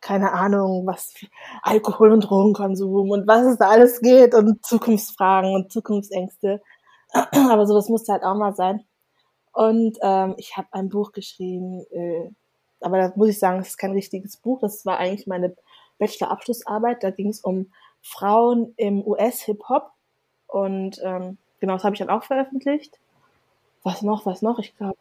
keine 0.00 0.32
Ahnung, 0.32 0.86
was 0.86 1.14
Alkohol 1.62 2.12
und 2.12 2.20
Drogenkonsum 2.20 3.10
und 3.10 3.26
was 3.26 3.46
es 3.46 3.58
da 3.58 3.68
alles 3.68 4.00
geht 4.00 4.34
und 4.34 4.64
Zukunftsfragen 4.64 5.54
und 5.54 5.72
Zukunftsängste. 5.72 6.62
Aber 7.12 7.66
sowas 7.66 7.88
musste 7.88 8.12
halt 8.12 8.22
auch 8.22 8.36
mal 8.36 8.54
sein. 8.54 8.84
Und 9.52 9.98
ähm, 10.02 10.34
ich 10.36 10.56
habe 10.56 10.68
ein 10.72 10.88
Buch 10.88 11.12
geschrieben, 11.12 11.84
äh, 11.90 12.30
aber 12.80 12.98
da 12.98 13.12
muss 13.16 13.28
ich 13.28 13.38
sagen, 13.38 13.60
es 13.60 13.68
ist 13.68 13.78
kein 13.78 13.92
richtiges 13.92 14.36
Buch. 14.36 14.60
Das 14.60 14.86
war 14.86 14.98
eigentlich 14.98 15.26
meine 15.26 15.54
Bachelor-Abschlussarbeit. 15.98 17.02
Da 17.02 17.10
ging 17.10 17.28
es 17.28 17.40
um 17.40 17.72
Frauen 18.02 18.72
im 18.76 19.06
US-Hip-Hop. 19.06 19.90
Und 20.46 21.00
ähm, 21.02 21.38
genau, 21.60 21.74
das 21.74 21.84
habe 21.84 21.94
ich 21.94 21.98
dann 21.98 22.10
auch 22.10 22.24
veröffentlicht. 22.24 22.98
Was 23.82 24.02
noch, 24.02 24.26
was 24.26 24.42
noch? 24.42 24.58
Ich 24.58 24.76
glaube, 24.76 24.96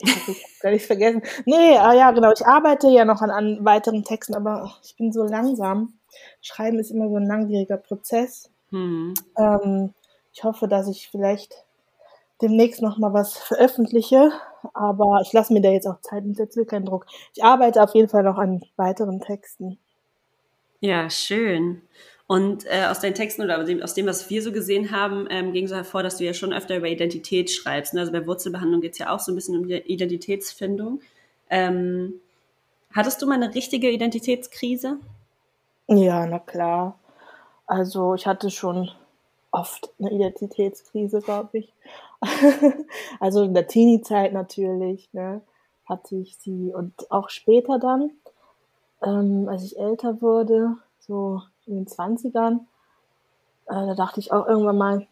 ich 0.00 0.14
habe 0.14 0.38
gar 0.60 0.70
nichts 0.70 0.86
vergessen. 0.86 1.22
Nee, 1.44 1.76
ah, 1.76 1.92
ja, 1.92 2.10
genau. 2.12 2.32
Ich 2.32 2.46
arbeite 2.46 2.88
ja 2.88 3.04
noch 3.04 3.20
an, 3.20 3.30
an 3.30 3.64
weiteren 3.64 4.04
Texten, 4.04 4.34
aber 4.34 4.76
ich 4.84 4.96
bin 4.96 5.12
so 5.12 5.24
langsam. 5.24 5.94
Schreiben 6.40 6.78
ist 6.78 6.90
immer 6.90 7.08
so 7.08 7.16
ein 7.16 7.26
langwieriger 7.26 7.76
Prozess. 7.76 8.50
Hm. 8.70 9.14
Ähm, 9.36 9.94
ich 10.32 10.44
hoffe, 10.44 10.68
dass 10.68 10.88
ich 10.88 11.08
vielleicht 11.08 11.64
demnächst 12.40 12.82
noch 12.82 12.98
mal 12.98 13.12
was 13.12 13.36
veröffentliche, 13.36 14.32
aber 14.74 15.20
ich 15.22 15.32
lasse 15.32 15.52
mir 15.52 15.60
da 15.60 15.70
jetzt 15.70 15.86
auch 15.86 16.00
Zeit 16.00 16.24
und 16.24 16.36
setze 16.36 16.64
keinen 16.64 16.86
Druck. 16.86 17.06
Ich 17.34 17.42
arbeite 17.42 17.82
auf 17.82 17.94
jeden 17.94 18.08
Fall 18.08 18.22
noch 18.22 18.38
an 18.38 18.62
weiteren 18.76 19.20
Texten. 19.20 19.78
Ja, 20.80 21.10
schön. 21.10 21.82
Und 22.26 22.66
äh, 22.66 22.84
aus 22.84 23.00
deinen 23.00 23.14
Texten 23.14 23.42
oder 23.42 23.58
aus 23.82 23.94
dem, 23.94 24.06
was 24.06 24.28
wir 24.28 24.42
so 24.42 24.52
gesehen 24.52 24.92
haben, 24.92 25.26
ähm, 25.30 25.52
ging 25.52 25.66
so 25.66 25.74
hervor, 25.74 26.02
dass 26.02 26.18
du 26.18 26.24
ja 26.24 26.34
schon 26.34 26.52
öfter 26.52 26.76
über 26.76 26.86
Identität 26.86 27.50
schreibst. 27.50 27.94
Ne? 27.94 28.00
Also 28.00 28.12
bei 28.12 28.26
Wurzelbehandlung 28.26 28.82
geht 28.82 28.92
es 28.92 28.98
ja 28.98 29.10
auch 29.10 29.18
so 29.18 29.32
ein 29.32 29.34
bisschen 29.34 29.56
um 29.56 29.66
die 29.66 29.76
Identitätsfindung. 29.76 31.00
Ähm, 31.48 32.20
hattest 32.92 33.22
du 33.22 33.26
mal 33.26 33.42
eine 33.42 33.54
richtige 33.54 33.90
Identitätskrise? 33.90 34.98
Ja, 35.86 36.26
na 36.26 36.38
klar. 36.38 36.98
Also 37.66 38.14
ich 38.14 38.26
hatte 38.26 38.50
schon 38.50 38.90
oft 39.50 39.88
eine 39.98 40.12
Identitätskrise, 40.12 41.20
glaube 41.20 41.58
ich. 41.58 41.72
also 43.20 43.42
in 43.42 43.54
der 43.54 43.66
Teenie-Zeit 43.66 44.32
natürlich, 44.32 45.12
ne, 45.12 45.42
hatte 45.86 46.16
ich 46.16 46.36
sie. 46.38 46.72
Und 46.74 47.10
auch 47.10 47.30
später 47.30 47.78
dann, 47.78 48.10
ähm, 49.02 49.48
als 49.48 49.64
ich 49.64 49.78
älter 49.78 50.20
wurde, 50.20 50.76
so 50.98 51.42
in 51.66 51.76
den 51.76 51.86
20ern, 51.86 52.60
äh, 53.66 53.86
da 53.86 53.94
dachte 53.94 54.20
ich 54.20 54.32
auch 54.32 54.46
irgendwann 54.46 54.78
mal, 54.78 55.06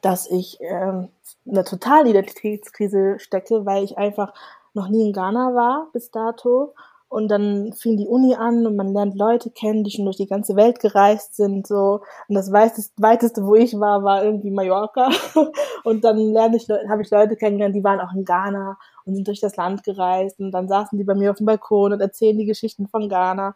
dass 0.00 0.30
ich 0.30 0.58
ähm, 0.60 1.08
eine 1.46 1.64
totale 1.64 2.10
Identitätskrise 2.10 3.18
stecke, 3.18 3.66
weil 3.66 3.84
ich 3.84 3.98
einfach 3.98 4.32
noch 4.72 4.88
nie 4.88 5.06
in 5.06 5.12
Ghana 5.12 5.54
war 5.54 5.88
bis 5.92 6.10
dato 6.10 6.74
und 7.08 7.28
dann 7.28 7.72
fing 7.74 7.96
die 7.96 8.08
Uni 8.08 8.34
an 8.34 8.66
und 8.66 8.76
man 8.76 8.92
lernt 8.92 9.14
Leute 9.14 9.50
kennen, 9.50 9.84
die 9.84 9.90
schon 9.92 10.04
durch 10.04 10.16
die 10.16 10.26
ganze 10.26 10.56
Welt 10.56 10.80
gereist 10.80 11.36
sind, 11.36 11.66
so. 11.66 12.00
Und 12.28 12.34
das 12.34 12.50
weiteste, 12.50 12.92
weiteste 12.96 13.46
wo 13.46 13.54
ich 13.54 13.78
war, 13.78 14.02
war 14.02 14.24
irgendwie 14.24 14.50
Mallorca. 14.50 15.10
Und 15.84 16.02
dann 16.02 16.18
lerne 16.18 16.56
ich, 16.56 16.68
habe 16.68 17.02
ich 17.02 17.10
Leute 17.10 17.36
kennengelernt, 17.36 17.76
die 17.76 17.84
waren 17.84 18.00
auch 18.00 18.12
in 18.14 18.24
Ghana 18.24 18.78
und 19.04 19.14
sind 19.14 19.28
durch 19.28 19.40
das 19.40 19.54
Land 19.56 19.84
gereist. 19.84 20.40
Und 20.40 20.50
dann 20.50 20.66
saßen 20.66 20.98
die 20.98 21.04
bei 21.04 21.14
mir 21.14 21.30
auf 21.30 21.36
dem 21.36 21.46
Balkon 21.46 21.92
und 21.92 22.00
erzählen 22.00 22.38
die 22.38 22.46
Geschichten 22.46 22.88
von 22.88 23.08
Ghana. 23.08 23.54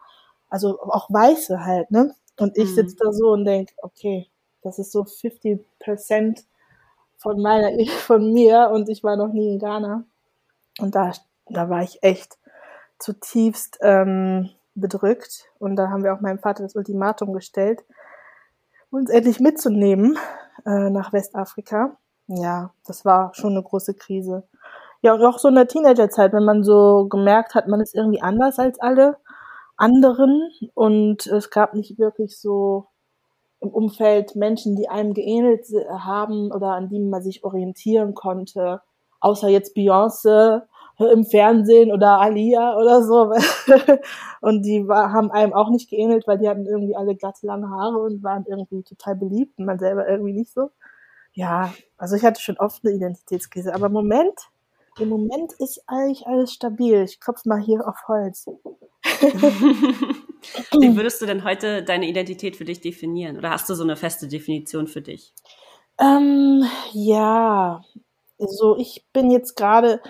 Also 0.49 0.79
auch 0.81 1.09
Weiße 1.09 1.65
halt, 1.65 1.91
ne? 1.91 2.13
Und 2.39 2.57
ich 2.57 2.69
mhm. 2.69 2.75
sitze 2.75 2.95
da 2.97 3.11
so 3.11 3.31
und 3.31 3.45
denk, 3.45 3.71
okay, 3.81 4.29
das 4.61 4.79
ist 4.79 4.91
so 4.91 5.03
50 5.03 5.59
Prozent 5.79 6.45
von 7.17 7.41
meiner, 7.41 7.71
von 8.05 8.31
mir 8.31 8.69
und 8.71 8.89
ich 8.89 9.03
war 9.03 9.17
noch 9.17 9.33
nie 9.33 9.53
in 9.53 9.59
Ghana. 9.59 10.05
Und 10.79 10.95
da, 10.95 11.11
da 11.47 11.69
war 11.69 11.83
ich 11.83 12.01
echt 12.01 12.37
zutiefst 12.99 13.79
ähm, 13.81 14.49
bedrückt. 14.75 15.45
Und 15.57 15.75
da 15.75 15.89
haben 15.89 16.03
wir 16.03 16.13
auch 16.13 16.21
meinem 16.21 16.39
Vater 16.39 16.63
das 16.63 16.75
Ultimatum 16.75 17.33
gestellt, 17.33 17.83
uns 18.91 19.09
endlich 19.09 19.39
mitzunehmen 19.39 20.17
äh, 20.65 20.89
nach 20.89 21.13
Westafrika. 21.13 21.97
Ja, 22.27 22.73
das 22.85 23.05
war 23.05 23.33
schon 23.33 23.53
eine 23.53 23.63
große 23.63 23.95
Krise. 23.95 24.47
Ja, 25.01 25.13
und 25.13 25.23
auch 25.23 25.39
so 25.39 25.47
in 25.47 25.55
der 25.55 25.67
Teenagerzeit, 25.67 26.33
wenn 26.33 26.43
man 26.43 26.63
so 26.63 27.07
gemerkt 27.07 27.55
hat, 27.55 27.67
man 27.67 27.81
ist 27.81 27.95
irgendwie 27.95 28.21
anders 28.21 28.59
als 28.59 28.79
alle 28.79 29.17
anderen 29.77 30.51
und 30.73 31.25
es 31.25 31.49
gab 31.49 31.73
nicht 31.73 31.97
wirklich 31.97 32.37
so 32.39 32.87
im 33.61 33.69
Umfeld 33.69 34.35
Menschen, 34.35 34.75
die 34.75 34.89
einem 34.89 35.13
geähnelt 35.13 35.65
haben 35.89 36.51
oder 36.51 36.73
an 36.73 36.89
die 36.89 36.99
man 36.99 37.23
sich 37.23 37.43
orientieren 37.43 38.13
konnte, 38.13 38.81
außer 39.21 39.47
jetzt 39.47 39.75
Beyoncé 39.75 40.63
im 40.99 41.25
Fernsehen 41.25 41.91
oder 41.91 42.19
Alia 42.19 42.75
oder 42.77 43.03
so. 43.03 43.31
und 44.41 44.63
die 44.63 44.87
war, 44.87 45.11
haben 45.11 45.31
einem 45.31 45.53
auch 45.53 45.69
nicht 45.69 45.89
geähnelt, 45.89 46.27
weil 46.27 46.37
die 46.37 46.49
hatten 46.49 46.65
irgendwie 46.65 46.95
alle 46.95 47.15
glatte 47.15 47.47
lange 47.47 47.69
Haare 47.69 47.99
und 47.99 48.23
waren 48.23 48.45
irgendwie 48.47 48.83
total 48.83 49.15
beliebt 49.15 49.57
und 49.57 49.65
man 49.65 49.79
selber 49.79 50.07
irgendwie 50.07 50.33
nicht 50.33 50.53
so. 50.53 50.71
Ja, 51.33 51.73
also 51.97 52.15
ich 52.15 52.23
hatte 52.23 52.41
schon 52.41 52.57
oft 52.57 52.83
eine 52.83 52.95
Identitätskrise, 52.95 53.73
aber 53.73 53.87
im 53.87 53.93
Moment, 53.93 54.49
im 54.99 55.09
Moment 55.09 55.53
ist 55.53 55.83
eigentlich 55.87 56.27
alles 56.27 56.53
stabil. 56.53 57.03
Ich 57.03 57.19
klopfe 57.19 57.47
mal 57.47 57.61
hier 57.61 57.87
auf 57.87 58.07
Holz. 58.07 58.47
Wie 60.79 60.95
würdest 60.95 61.21
du 61.21 61.25
denn 61.25 61.43
heute 61.43 61.83
deine 61.83 62.07
Identität 62.07 62.55
für 62.55 62.65
dich 62.65 62.81
definieren? 62.81 63.37
Oder 63.37 63.51
hast 63.51 63.69
du 63.69 63.75
so 63.75 63.83
eine 63.83 63.95
feste 63.95 64.27
Definition 64.27 64.87
für 64.87 65.01
dich? 65.01 65.33
Ähm, 65.99 66.65
ja, 66.93 67.81
also 68.39 68.77
ich 68.77 69.05
bin 69.13 69.31
jetzt 69.31 69.55
gerade 69.55 70.01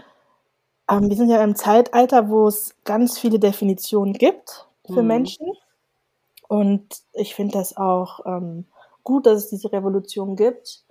wir 0.90 1.16
sind 1.16 1.30
ja 1.30 1.44
im 1.44 1.56
Zeitalter, 1.56 2.30
wo 2.30 2.48
es 2.48 2.76
ganz 2.84 3.20
viele 3.20 3.40
Definitionen 3.40 4.14
gibt 4.14 4.68
für 4.86 5.02
mhm. 5.02 5.08
Menschen. 5.08 5.48
Und 6.48 6.88
ich 7.14 7.36
finde 7.36 7.54
das 7.54 7.78
auch 7.78 8.26
ähm, 8.26 8.66
gut, 9.04 9.28
dass 9.28 9.44
es 9.44 9.50
diese 9.50 9.72
Revolution 9.72 10.36
gibt 10.36 10.84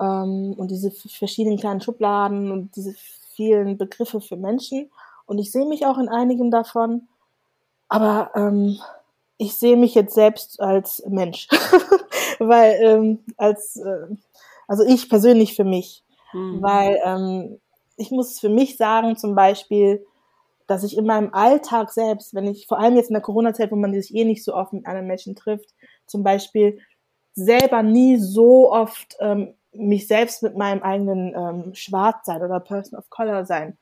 ähm, 0.00 0.54
und 0.56 0.70
diese 0.70 0.90
verschiedenen 0.90 1.58
kleinen 1.58 1.82
Schubladen 1.82 2.50
und 2.50 2.74
diese 2.74 2.94
vielen 3.34 3.76
Begriffe 3.76 4.20
für 4.20 4.36
Menschen. 4.36 4.90
Und 5.26 5.38
ich 5.38 5.52
sehe 5.52 5.66
mich 5.66 5.84
auch 5.84 5.98
in 5.98 6.08
einigen 6.08 6.50
davon, 6.50 7.08
aber 7.88 8.30
ähm, 8.34 8.78
ich 9.36 9.56
sehe 9.56 9.76
mich 9.76 9.94
jetzt 9.94 10.14
selbst 10.14 10.58
als 10.60 11.04
Mensch, 11.06 11.48
weil 12.38 12.78
ähm, 12.82 13.18
als 13.36 13.76
äh, 13.76 14.06
also 14.66 14.84
ich 14.84 15.08
persönlich 15.08 15.54
für 15.54 15.64
mich, 15.64 16.02
mhm. 16.32 16.62
weil 16.62 16.98
ähm, 17.04 17.60
ich 17.98 18.10
muss 18.10 18.38
für 18.38 18.48
mich 18.48 18.76
sagen, 18.76 19.16
zum 19.16 19.34
Beispiel, 19.34 20.06
dass 20.66 20.84
ich 20.84 20.96
in 20.96 21.06
meinem 21.06 21.32
Alltag 21.34 21.90
selbst, 21.92 22.34
wenn 22.34 22.46
ich, 22.46 22.66
vor 22.66 22.78
allem 22.78 22.96
jetzt 22.96 23.08
in 23.08 23.14
der 23.14 23.22
Corona-Zeit, 23.22 23.70
wo 23.70 23.76
man 23.76 23.92
sich 23.92 24.14
eh 24.14 24.24
nicht 24.24 24.44
so 24.44 24.54
oft 24.54 24.72
mit 24.72 24.86
anderen 24.86 25.06
Menschen 25.06 25.34
trifft, 25.34 25.74
zum 26.06 26.22
Beispiel 26.22 26.78
selber 27.34 27.82
nie 27.82 28.16
so 28.16 28.72
oft 28.72 29.16
ähm, 29.20 29.54
mich 29.72 30.06
selbst 30.06 30.42
mit 30.42 30.56
meinem 30.56 30.82
eigenen 30.82 31.34
ähm, 31.34 31.74
Schwarzsein 31.74 32.42
oder 32.42 32.60
Person 32.60 32.98
of 32.98 33.10
Color 33.10 33.44
sein 33.44 33.76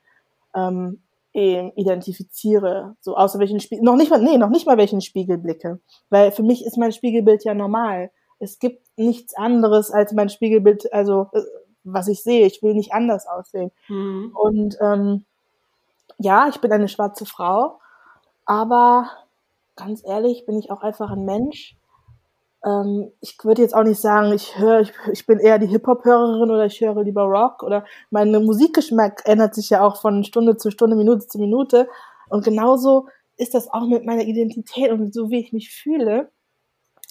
ähm, 0.55 1.01
identifiziere, 1.33 2.95
so 2.99 3.15
außer 3.15 3.37
welchen 3.37 3.59
Spiegel, 3.59 3.83
noch 3.83 3.95
nicht 3.95 4.09
mal, 4.09 4.19
nee, 4.21 4.39
noch 4.39 4.49
nicht 4.49 4.65
mal 4.65 4.77
welchen 4.77 5.01
Spiegel 5.01 5.37
blicke, 5.37 5.79
weil 6.09 6.31
für 6.31 6.41
mich 6.41 6.65
ist 6.65 6.77
mein 6.77 6.91
Spiegelbild 6.91 7.43
ja 7.43 7.53
normal. 7.53 8.09
Es 8.39 8.57
gibt 8.57 8.87
nichts 8.97 9.35
anderes 9.35 9.91
als 9.91 10.13
mein 10.13 10.29
Spiegelbild, 10.29 10.91
also 10.91 11.27
äh, 11.33 11.41
was 11.93 12.07
ich 12.07 12.23
sehe. 12.23 12.45
Ich 12.45 12.61
will 12.61 12.73
nicht 12.73 12.93
anders 12.93 13.27
aussehen. 13.27 13.71
Mhm. 13.87 14.31
Und 14.33 14.77
ähm, 14.81 15.25
ja, 16.17 16.47
ich 16.47 16.59
bin 16.59 16.71
eine 16.71 16.87
schwarze 16.87 17.25
Frau, 17.25 17.79
aber 18.45 19.09
ganz 19.75 20.03
ehrlich 20.05 20.45
bin 20.45 20.57
ich 20.57 20.71
auch 20.71 20.81
einfach 20.81 21.11
ein 21.11 21.25
Mensch. 21.25 21.77
Ähm, 22.65 23.11
ich 23.21 23.37
würde 23.43 23.61
jetzt 23.61 23.75
auch 23.75 23.83
nicht 23.83 24.01
sagen, 24.01 24.33
ich 24.33 24.57
höre, 24.57 24.81
ich, 24.81 24.93
ich 25.11 25.25
bin 25.25 25.39
eher 25.39 25.59
die 25.59 25.67
Hip-Hop-Hörerin 25.67 26.49
oder 26.49 26.65
ich 26.65 26.81
höre 26.81 27.03
lieber 27.03 27.23
Rock 27.23 27.63
oder 27.63 27.85
mein 28.09 28.31
Musikgeschmack 28.31 29.21
ändert 29.25 29.53
sich 29.55 29.69
ja 29.69 29.81
auch 29.81 29.97
von 30.01 30.23
Stunde 30.23 30.57
zu 30.57 30.71
Stunde, 30.71 30.95
Minute 30.95 31.27
zu 31.27 31.37
Minute. 31.37 31.87
Und 32.29 32.43
genauso 32.43 33.07
ist 33.37 33.53
das 33.53 33.71
auch 33.71 33.87
mit 33.87 34.05
meiner 34.05 34.23
Identität 34.23 34.91
und 34.91 35.13
so 35.13 35.29
wie 35.29 35.39
ich 35.39 35.53
mich 35.53 35.69
fühle. 35.71 36.31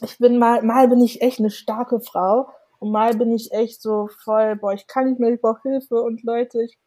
Ich 0.03 0.19
bin 0.19 0.39
mal, 0.39 0.63
mal 0.63 0.89
bin 0.89 1.01
ich 1.01 1.23
echt 1.23 1.39
eine 1.39 1.51
starke 1.51 2.01
Frau 2.01 2.49
und 2.79 2.91
mal 2.93 3.15
bin 3.17 3.33
ich 3.35 3.53
echt 3.53 3.81
so 3.83 4.09
voll, 4.25 4.57
boah, 4.57 4.73
ich 4.73 4.87
kann 4.87 5.09
nicht 5.09 5.21
mehr, 5.21 5.33
ich 5.33 5.41
brauche 5.41 5.63
Hilfe 5.63 6.03
und 6.03 6.23
Leute, 6.25 6.63
ich, 6.63 6.79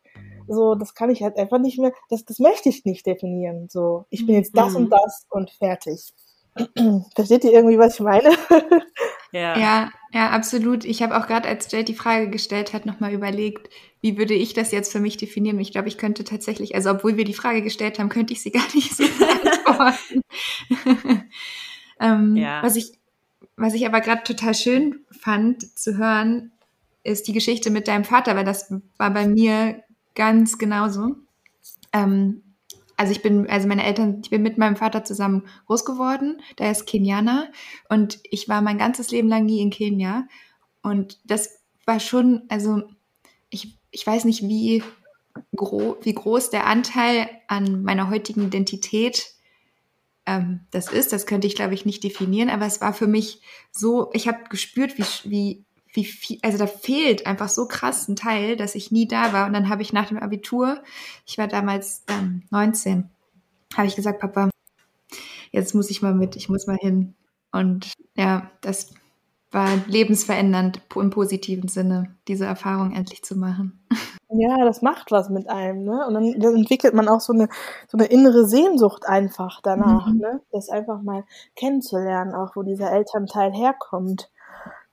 So, 0.47 0.75
das 0.75 0.95
kann 0.95 1.11
ich 1.11 1.21
halt 1.23 1.37
einfach 1.37 1.59
nicht 1.59 1.79
mehr, 1.79 1.93
das, 2.09 2.25
das 2.25 2.39
möchte 2.39 2.69
ich 2.69 2.83
nicht 2.85 3.05
definieren. 3.05 3.67
So, 3.69 4.05
ich 4.09 4.25
bin 4.25 4.35
jetzt 4.35 4.57
das 4.57 4.71
Mhm. 4.73 4.85
und 4.85 4.89
das 4.91 5.25
und 5.29 5.51
fertig. 5.51 6.13
Versteht 7.15 7.43
ihr 7.43 7.51
irgendwie, 7.53 7.77
was 7.77 7.95
ich 7.95 7.99
meine? 8.01 8.29
Ja. 9.31 9.55
Ja, 9.59 9.91
ja, 10.11 10.29
absolut. 10.31 10.85
Ich 10.85 11.03
habe 11.03 11.15
auch 11.15 11.27
gerade, 11.27 11.47
als 11.47 11.71
Jade 11.71 11.83
die 11.85 11.93
Frage 11.93 12.31
gestellt 12.31 12.73
hat, 12.73 12.87
nochmal 12.87 13.13
überlegt, 13.13 13.69
wie 14.01 14.17
würde 14.17 14.33
ich 14.33 14.55
das 14.55 14.71
jetzt 14.71 14.91
für 14.91 14.99
mich 14.99 15.17
definieren? 15.17 15.59
Ich 15.59 15.71
glaube, 15.71 15.87
ich 15.87 15.99
könnte 15.99 16.23
tatsächlich, 16.23 16.73
also 16.73 16.89
obwohl 16.89 17.15
wir 17.15 17.25
die 17.25 17.35
Frage 17.35 17.61
gestellt 17.61 17.99
haben, 17.99 18.09
könnte 18.09 18.33
ich 18.33 18.41
sie 18.41 18.49
gar 18.51 18.65
nicht 18.73 18.95
so 18.95 19.03
beantworten. 19.03 20.21
ähm, 21.99 22.35
Ja. 22.35 22.63
Was 22.63 22.75
ich, 22.75 22.93
was 23.59 23.73
ich 23.73 23.85
aber 23.85 24.01
gerade 24.01 24.23
total 24.23 24.55
schön 24.55 25.05
fand 25.11 25.77
zu 25.77 25.97
hören, 25.97 26.51
ist 27.03 27.27
die 27.27 27.33
Geschichte 27.33 27.69
mit 27.69 27.87
deinem 27.87 28.05
Vater, 28.05 28.35
weil 28.35 28.45
das 28.45 28.73
war 28.97 29.11
bei 29.11 29.27
mir 29.27 29.83
ganz 30.15 30.57
genauso. 30.57 31.15
Ähm, 31.93 32.43
also 32.97 33.11
ich 33.11 33.21
bin, 33.21 33.49
also 33.49 33.67
meine 33.67 33.85
Eltern, 33.85 34.19
ich 34.23 34.29
bin 34.29 34.41
mit 34.41 34.57
meinem 34.57 34.75
Vater 34.75 35.03
zusammen 35.03 35.47
groß 35.67 35.85
geworden. 35.85 36.41
Der 36.57 36.71
ist 36.71 36.85
Kenianer 36.85 37.47
und 37.87 38.19
ich 38.23 38.49
war 38.49 38.61
mein 38.61 38.77
ganzes 38.77 39.11
Leben 39.11 39.29
lang 39.29 39.45
nie 39.45 39.61
in 39.61 39.69
Kenia. 39.69 40.27
Und 40.81 41.19
das 41.23 41.59
war 41.85 41.99
schon, 41.99 42.43
also 42.49 42.83
ich, 43.49 43.77
ich 43.91 44.05
weiß 44.05 44.25
nicht, 44.25 44.43
wie, 44.43 44.83
gro 45.55 45.97
wie 46.01 46.13
groß 46.13 46.49
der 46.49 46.65
Anteil 46.65 47.29
an 47.47 47.83
meiner 47.83 48.09
heutigen 48.09 48.47
Identität 48.47 49.33
ähm, 50.29 50.59
das 50.69 50.91
ist. 50.91 51.11
Das 51.11 51.25
könnte 51.25 51.47
ich, 51.47 51.55
glaube 51.55 51.73
ich, 51.73 51.85
nicht 51.85 52.03
definieren. 52.03 52.49
Aber 52.49 52.65
es 52.65 52.81
war 52.81 52.93
für 52.93 53.07
mich 53.07 53.41
so, 53.71 54.11
ich 54.13 54.27
habe 54.27 54.37
gespürt, 54.49 54.97
wie, 54.97 55.29
wie, 55.29 55.65
wie 55.93 56.05
viel, 56.05 56.37
also 56.43 56.59
da 56.59 56.67
fehlt 56.67 57.25
einfach 57.25 57.49
so 57.49 57.67
krass 57.67 58.07
ein 58.07 58.15
Teil, 58.15 58.55
dass 58.55 58.75
ich 58.75 58.91
nie 58.91 59.07
da 59.07 59.33
war. 59.33 59.47
Und 59.47 59.53
dann 59.53 59.69
habe 59.69 59.81
ich 59.81 59.91
nach 59.91 60.07
dem 60.07 60.19
Abitur, 60.19 60.83
ich 61.25 61.37
war 61.39 61.47
damals 61.47 62.03
ähm, 62.07 62.43
19, 62.51 63.09
habe 63.75 63.87
ich 63.87 63.95
gesagt, 63.95 64.19
Papa, 64.19 64.49
jetzt 65.51 65.73
muss 65.73 65.89
ich 65.89 66.03
mal 66.03 66.13
mit, 66.13 66.35
ich 66.35 66.47
muss 66.47 66.67
mal 66.67 66.77
hin. 66.79 67.15
Und 67.51 67.93
ja, 68.15 68.51
das 68.61 68.93
war 69.51 69.67
lebensverändernd 69.87 70.81
im 70.95 71.09
positiven 71.09 71.69
Sinne, 71.69 72.15
diese 72.27 72.45
Erfahrung 72.45 72.91
endlich 72.93 73.23
zu 73.23 73.35
machen. 73.35 73.85
Ja, 74.31 74.63
das 74.63 74.83
macht 74.83 75.11
was 75.11 75.29
mit 75.29 75.49
einem, 75.49 75.85
ne? 75.85 76.05
Und 76.05 76.13
dann, 76.13 76.39
dann 76.39 76.55
entwickelt 76.55 76.93
man 76.93 77.07
auch 77.07 77.19
so 77.19 77.33
eine, 77.33 77.49
so 77.87 77.97
eine 77.97 78.05
innere 78.05 78.45
Sehnsucht 78.45 79.07
einfach 79.07 79.59
danach, 79.63 80.05
Mhm. 80.05 80.19
ne? 80.19 80.41
Das 80.51 80.69
einfach 80.69 81.01
mal 81.01 81.23
kennenzulernen, 81.55 82.35
auch 82.35 82.55
wo 82.55 82.61
dieser 82.61 82.91
Elternteil 82.91 83.51
herkommt. 83.51 84.29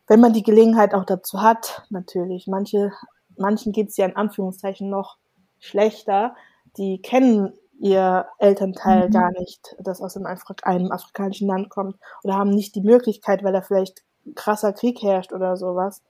Wenn 0.07 0.21
man 0.21 0.33
die 0.33 0.43
Gelegenheit 0.43 0.95
auch 0.95 1.05
dazu 1.05 1.43
hat, 1.43 1.83
natürlich. 1.91 2.47
Manche, 2.47 2.93
manchen 3.37 3.73
geht's 3.73 3.97
ja 3.99 4.07
in 4.07 4.17
Anführungszeichen 4.17 4.89
noch 4.89 5.19
schlechter. 5.59 6.35
Die 6.79 7.03
kennen 7.03 7.53
ihr 7.79 8.27
Elternteil 8.39 9.09
Mhm. 9.09 9.13
gar 9.13 9.31
nicht, 9.33 9.77
das 9.81 10.01
aus 10.01 10.17
einem, 10.17 10.25
Afri 10.25 10.55
einem 10.63 10.93
afrikanischen 10.93 11.47
Land 11.49 11.69
kommt 11.69 11.97
oder 12.23 12.37
haben 12.37 12.51
nicht 12.51 12.75
die 12.75 12.81
Möglichkeit, 12.81 13.45
weil 13.45 13.53
da 13.53 13.61
vielleicht 13.61 14.03
krasser 14.35 14.73
Krieg 14.73 15.03
herrscht 15.03 15.33
oder 15.33 15.57
sowas. 15.57 16.03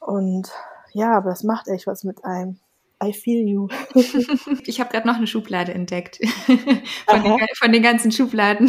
Und 0.00 0.50
ja, 0.92 1.16
aber 1.16 1.30
das 1.30 1.42
macht 1.42 1.68
echt 1.68 1.86
was 1.86 2.04
mit 2.04 2.24
einem. 2.24 2.58
I 3.02 3.12
feel 3.12 3.46
you. 3.46 3.68
Ich 4.66 4.80
habe 4.80 4.90
gerade 4.90 5.06
noch 5.06 5.16
eine 5.16 5.26
Schublade 5.26 5.74
entdeckt. 5.74 6.18
von, 6.46 7.22
den, 7.22 7.38
von 7.56 7.72
den 7.72 7.82
ganzen 7.82 8.12
Schubladen. 8.12 8.68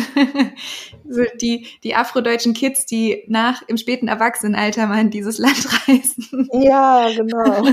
so 1.07 1.23
die, 1.39 1.67
die 1.83 1.95
afrodeutschen 1.95 2.53
Kids, 2.53 2.85
die 2.85 3.23
nach 3.27 3.61
im 3.67 3.77
späten 3.77 4.07
Erwachsenenalter 4.07 4.87
mal 4.87 4.99
in 4.99 5.11
dieses 5.11 5.37
Land 5.37 5.87
reisen. 5.87 6.49
Ja, 6.51 7.09
genau. 7.15 7.63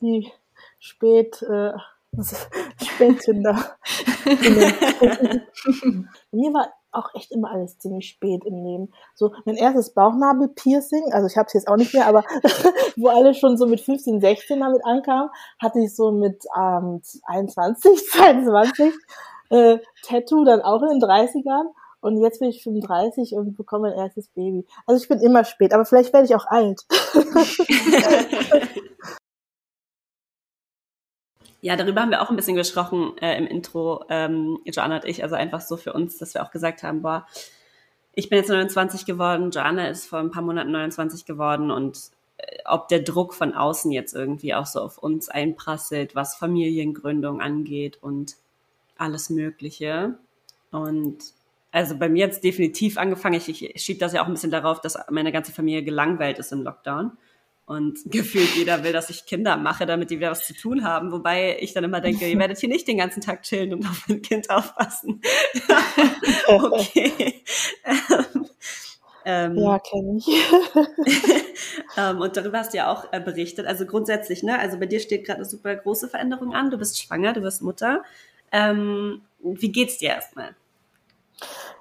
Die 0.00 0.32
spät, 0.80 1.42
äh, 1.42 1.72
Spätkinder. 2.82 3.76
Mir 6.32 6.52
war 6.54 6.72
auch 6.92 7.14
echt 7.14 7.32
immer 7.32 7.50
alles 7.50 7.78
ziemlich 7.78 8.08
spät 8.08 8.44
im 8.44 8.64
Leben. 8.64 8.92
So, 9.14 9.32
mein 9.44 9.56
erstes 9.56 9.94
Bauchnabel-Piercing, 9.94 11.12
also 11.12 11.26
ich 11.26 11.36
habe 11.36 11.46
es 11.46 11.52
jetzt 11.52 11.68
auch 11.68 11.76
nicht 11.76 11.94
mehr, 11.94 12.06
aber 12.06 12.24
wo 12.96 13.08
alle 13.08 13.34
schon 13.34 13.56
so 13.56 13.66
mit 13.66 13.80
15, 13.80 14.20
16 14.20 14.60
damit 14.60 14.84
ankamen, 14.84 15.30
hatte 15.60 15.80
ich 15.80 15.94
so 15.94 16.10
mit 16.10 16.44
ähm, 16.56 17.02
21, 17.24 18.10
22 18.10 18.94
äh, 19.50 19.78
Tattoo 20.02 20.44
dann 20.44 20.62
auch 20.62 20.82
in 20.82 20.98
den 20.98 21.02
30ern. 21.02 21.66
Und 22.00 22.22
jetzt 22.22 22.38
bin 22.38 22.50
ich 22.50 22.62
35 22.62 23.34
und 23.34 23.56
bekomme 23.56 23.90
mein 23.90 23.98
erstes 23.98 24.28
Baby. 24.28 24.64
Also 24.86 25.02
ich 25.02 25.08
bin 25.08 25.20
immer 25.20 25.44
spät, 25.44 25.74
aber 25.74 25.84
vielleicht 25.84 26.12
werde 26.12 26.26
ich 26.26 26.36
auch 26.36 26.46
alt. 26.46 26.86
Ja, 31.60 31.76
darüber 31.76 32.02
haben 32.02 32.10
wir 32.10 32.22
auch 32.22 32.30
ein 32.30 32.36
bisschen 32.36 32.56
gesprochen 32.56 33.18
äh, 33.18 33.36
im 33.36 33.46
Intro, 33.46 34.04
ähm, 34.08 34.58
Joanna 34.64 34.96
und 34.96 35.04
ich, 35.04 35.24
also 35.24 35.34
einfach 35.34 35.60
so 35.60 35.76
für 35.76 35.92
uns, 35.92 36.16
dass 36.18 36.34
wir 36.34 36.44
auch 36.44 36.52
gesagt 36.52 36.84
haben, 36.84 37.02
boah, 37.02 37.26
ich 38.14 38.28
bin 38.28 38.38
jetzt 38.38 38.48
29 38.48 39.06
geworden, 39.06 39.50
Joanna 39.50 39.88
ist 39.88 40.06
vor 40.06 40.20
ein 40.20 40.30
paar 40.30 40.42
Monaten 40.42 40.70
29 40.70 41.24
geworden 41.24 41.70
und 41.70 41.98
äh, 42.36 42.58
ob 42.64 42.88
der 42.88 43.00
Druck 43.00 43.34
von 43.34 43.54
außen 43.54 43.90
jetzt 43.90 44.14
irgendwie 44.14 44.54
auch 44.54 44.66
so 44.66 44.80
auf 44.80 44.98
uns 44.98 45.28
einprasselt, 45.28 46.14
was 46.14 46.36
Familiengründung 46.36 47.40
angeht 47.40 47.98
und 48.00 48.36
alles 48.96 49.30
Mögliche. 49.30 50.16
Und 50.70 51.18
also 51.72 51.96
bei 51.96 52.08
mir 52.08 52.26
jetzt 52.26 52.44
definitiv 52.44 52.98
angefangen, 52.98 53.34
ich, 53.34 53.48
ich 53.48 53.82
schiebe 53.82 53.98
das 53.98 54.12
ja 54.12 54.22
auch 54.22 54.26
ein 54.26 54.34
bisschen 54.34 54.50
darauf, 54.50 54.80
dass 54.80 54.96
meine 55.10 55.32
ganze 55.32 55.52
Familie 55.52 55.82
gelangweilt 55.82 56.38
ist 56.38 56.52
im 56.52 56.62
Lockdown. 56.62 57.12
Und 57.68 57.98
gefühlt 58.06 58.56
jeder 58.56 58.82
will, 58.82 58.94
dass 58.94 59.10
ich 59.10 59.26
Kinder 59.26 59.58
mache, 59.58 59.84
damit 59.84 60.08
die 60.08 60.16
wieder 60.16 60.30
was 60.30 60.46
zu 60.46 60.54
tun 60.54 60.84
haben. 60.84 61.12
Wobei 61.12 61.58
ich 61.60 61.74
dann 61.74 61.84
immer 61.84 62.00
denke, 62.00 62.26
ihr 62.26 62.38
werdet 62.38 62.56
hier 62.56 62.70
nicht 62.70 62.88
den 62.88 62.96
ganzen 62.96 63.20
Tag 63.20 63.42
chillen 63.42 63.74
und 63.74 63.84
auf 63.86 64.08
ein 64.08 64.22
Kind 64.22 64.48
aufpassen. 64.48 65.20
okay. 66.46 67.44
ähm, 69.26 69.58
Ja, 69.58 69.78
kenne 69.80 70.16
ich. 70.16 70.26
ähm, 71.98 72.22
und 72.22 72.38
darüber 72.38 72.60
hast 72.60 72.72
du 72.72 72.78
ja 72.78 72.90
auch 72.90 73.12
äh, 73.12 73.20
berichtet. 73.20 73.66
Also 73.66 73.84
grundsätzlich, 73.84 74.42
ne? 74.42 74.58
Also 74.58 74.78
bei 74.78 74.86
dir 74.86 74.98
steht 74.98 75.26
gerade 75.26 75.40
eine 75.40 75.48
super 75.48 75.76
große 75.76 76.08
Veränderung 76.08 76.54
an. 76.54 76.70
Du 76.70 76.78
bist 76.78 76.98
schwanger, 76.98 77.34
du 77.34 77.42
wirst 77.42 77.60
Mutter. 77.60 78.02
Ähm, 78.50 79.20
wie 79.42 79.70
geht's 79.70 79.98
dir 79.98 80.08
erstmal? 80.08 80.56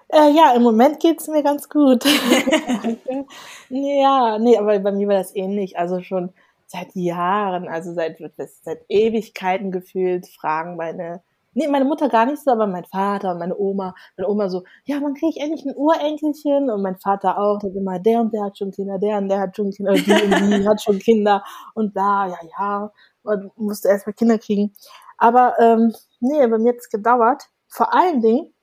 Äh, 0.09 0.31
ja, 0.31 0.53
im 0.55 0.63
Moment 0.63 0.99
geht's 0.99 1.27
mir 1.27 1.43
ganz 1.43 1.67
gut. 1.69 2.05
ja, 3.69 4.39
nee, 4.39 4.57
aber 4.57 4.79
bei 4.79 4.91
mir 4.91 5.07
war 5.07 5.15
das 5.17 5.35
ähnlich. 5.35 5.77
Also 5.77 6.01
schon 6.01 6.33
seit 6.67 6.95
Jahren, 6.95 7.67
also 7.67 7.93
seit, 7.93 8.17
seit 8.63 8.81
Ewigkeiten 8.89 9.71
gefühlt, 9.71 10.27
fragen 10.27 10.77
meine, 10.77 11.21
nee, 11.53 11.67
meine 11.67 11.85
Mutter 11.85 12.07
gar 12.09 12.25
nicht 12.25 12.41
so, 12.43 12.51
aber 12.51 12.67
mein 12.67 12.85
Vater 12.85 13.31
und 13.31 13.39
meine 13.39 13.57
Oma, 13.57 13.95
meine 14.15 14.29
Oma 14.29 14.49
so, 14.49 14.63
ja, 14.85 14.97
wann 15.01 15.13
kriege 15.13 15.31
ich 15.35 15.41
endlich 15.41 15.65
ein 15.65 15.75
Urenkelchen? 15.75 16.69
Und 16.69 16.81
mein 16.81 16.97
Vater 16.97 17.37
auch, 17.39 17.59
der 17.59 17.75
immer, 17.75 17.99
der 17.99 18.21
und 18.21 18.33
der 18.33 18.45
hat 18.45 18.57
schon 18.57 18.71
Kinder, 18.71 18.99
der 18.99 19.17
und 19.17 19.27
der 19.29 19.39
hat 19.41 19.55
schon 19.57 19.71
Kinder, 19.71 19.93
die 19.93 20.11
und 20.11 20.51
die 20.51 20.67
hat 20.67 20.81
schon 20.81 20.99
Kinder 20.99 21.43
und 21.73 21.95
da, 21.97 22.27
ja, 22.27 22.37
ja, 22.57 22.91
man 23.23 23.51
musste 23.57 23.89
erstmal 23.89 24.13
Kinder 24.13 24.37
kriegen. 24.37 24.73
Aber 25.17 25.55
ähm, 25.59 25.93
nee, 26.21 26.45
bei 26.47 26.57
mir 26.57 26.73
hat's 26.73 26.89
gedauert. 26.89 27.43
Vor 27.69 27.93
allen 27.93 28.21
Dingen, 28.21 28.53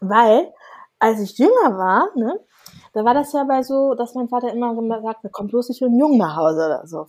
weil 0.00 0.52
als 1.02 1.18
ich 1.18 1.36
jünger 1.36 1.76
war, 1.76 2.08
ne, 2.14 2.38
da 2.94 3.04
war 3.04 3.12
das 3.12 3.32
ja 3.32 3.42
bei 3.44 3.62
so, 3.62 3.94
dass 3.94 4.14
mein 4.14 4.28
Vater 4.28 4.52
immer 4.52 4.74
gesagt 4.74 5.24
hat, 5.24 5.32
komm 5.32 5.48
bloß 5.48 5.68
nicht 5.68 5.80
mit 5.80 5.90
einem 5.90 5.98
Jungen 5.98 6.18
nach 6.18 6.36
Hause 6.36 6.66
oder 6.66 6.86
so. 6.86 7.06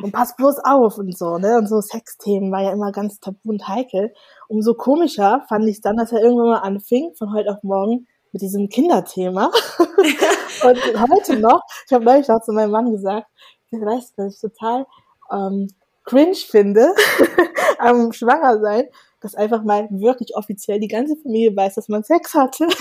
Und 0.00 0.12
pass 0.12 0.36
bloß 0.36 0.58
auf 0.64 0.98
und 0.98 1.16
so, 1.16 1.38
ne? 1.38 1.56
Und 1.56 1.66
so 1.66 1.80
Sexthemen 1.80 2.52
war 2.52 2.62
ja 2.62 2.72
immer 2.72 2.92
ganz 2.92 3.18
tabu 3.18 3.38
und 3.44 3.66
heikel. 3.66 4.12
Umso 4.48 4.74
komischer 4.74 5.42
fand 5.48 5.66
ich 5.66 5.80
dann, 5.80 5.96
dass 5.96 6.12
er 6.12 6.22
irgendwann 6.22 6.50
mal 6.50 6.58
anfing, 6.58 7.14
von 7.18 7.32
heute 7.32 7.50
auf 7.50 7.62
morgen, 7.62 8.06
mit 8.30 8.42
diesem 8.42 8.68
Kinderthema. 8.68 9.46
und 9.78 11.10
heute 11.10 11.36
noch, 11.40 11.62
ich 11.86 11.92
habe 11.92 12.04
neulich 12.04 12.28
noch 12.28 12.42
zu 12.42 12.52
meinem 12.52 12.70
Mann 12.70 12.92
gesagt, 12.92 13.26
weißt 13.72 14.18
du, 14.18 14.22
dass 14.22 14.34
ich 14.34 14.40
total 14.40 14.86
ähm, 15.32 15.68
cringe 16.04 16.34
finde 16.34 16.94
am 17.78 18.12
Schwangersein, 18.12 18.84
dass 19.22 19.34
einfach 19.34 19.62
mal 19.62 19.88
wirklich 19.90 20.36
offiziell 20.36 20.80
die 20.80 20.88
ganze 20.88 21.16
Familie 21.22 21.54
weiß, 21.56 21.74
dass 21.76 21.88
man 21.88 22.02
Sex 22.04 22.34
hatte. 22.34 22.66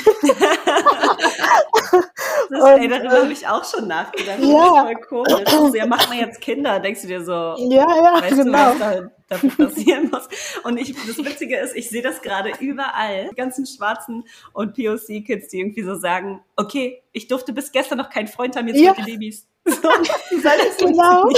Das, 2.50 2.62
Und, 2.64 2.82
ey, 2.82 2.88
darüber 2.90 3.14
äh, 3.18 3.22
habe 3.24 3.32
ich 3.32 3.48
auch 3.48 3.64
schon 3.64 3.88
nachgedacht. 3.88 4.40
ja. 4.42 4.84
Das 4.84 4.92
ist 5.02 5.08
voll 5.10 5.24
komisch. 5.24 5.54
Also, 5.54 5.76
ja, 5.76 5.86
macht 5.86 6.10
man 6.10 6.18
jetzt 6.20 6.42
Kinder, 6.42 6.80
denkst 6.80 7.02
du 7.02 7.08
dir 7.08 7.24
so, 7.24 7.32
ja, 7.32 7.56
ja, 7.70 8.22
weißt 8.22 8.36
genau. 8.36 8.74
du, 8.74 8.80
was 8.80 8.80
da 8.80 9.12
dafür 9.30 9.68
passieren 9.68 10.10
muss. 10.12 10.28
Und 10.64 10.78
ich, 10.78 10.94
das 10.94 11.18
Witzige 11.18 11.58
ist, 11.58 11.76
ich 11.76 11.90
sehe 11.90 12.02
das 12.02 12.22
gerade 12.22 12.52
überall. 12.60 13.30
Die 13.32 13.36
ganzen 13.36 13.66
schwarzen 13.66 14.26
und 14.52 14.74
POC-Kids, 14.76 15.48
die 15.48 15.60
irgendwie 15.62 15.84
so 15.84 15.96
sagen, 15.96 16.42
okay, 16.58 17.02
ich 17.14 17.28
durfte 17.30 17.54
bis 17.54 17.72
gestern 17.72 17.98
noch 18.00 18.10
keinen 18.10 18.28
Freund 18.28 18.56
haben, 18.58 18.68
jetzt 18.68 18.80
Ja. 18.82 18.92
mit 18.92 19.00
den 19.00 19.06
Babys. 19.06 19.48
So, 19.66 19.74
wie 20.30 20.40
soll 20.42 20.52
das 20.58 20.78
Genau. 20.78 21.30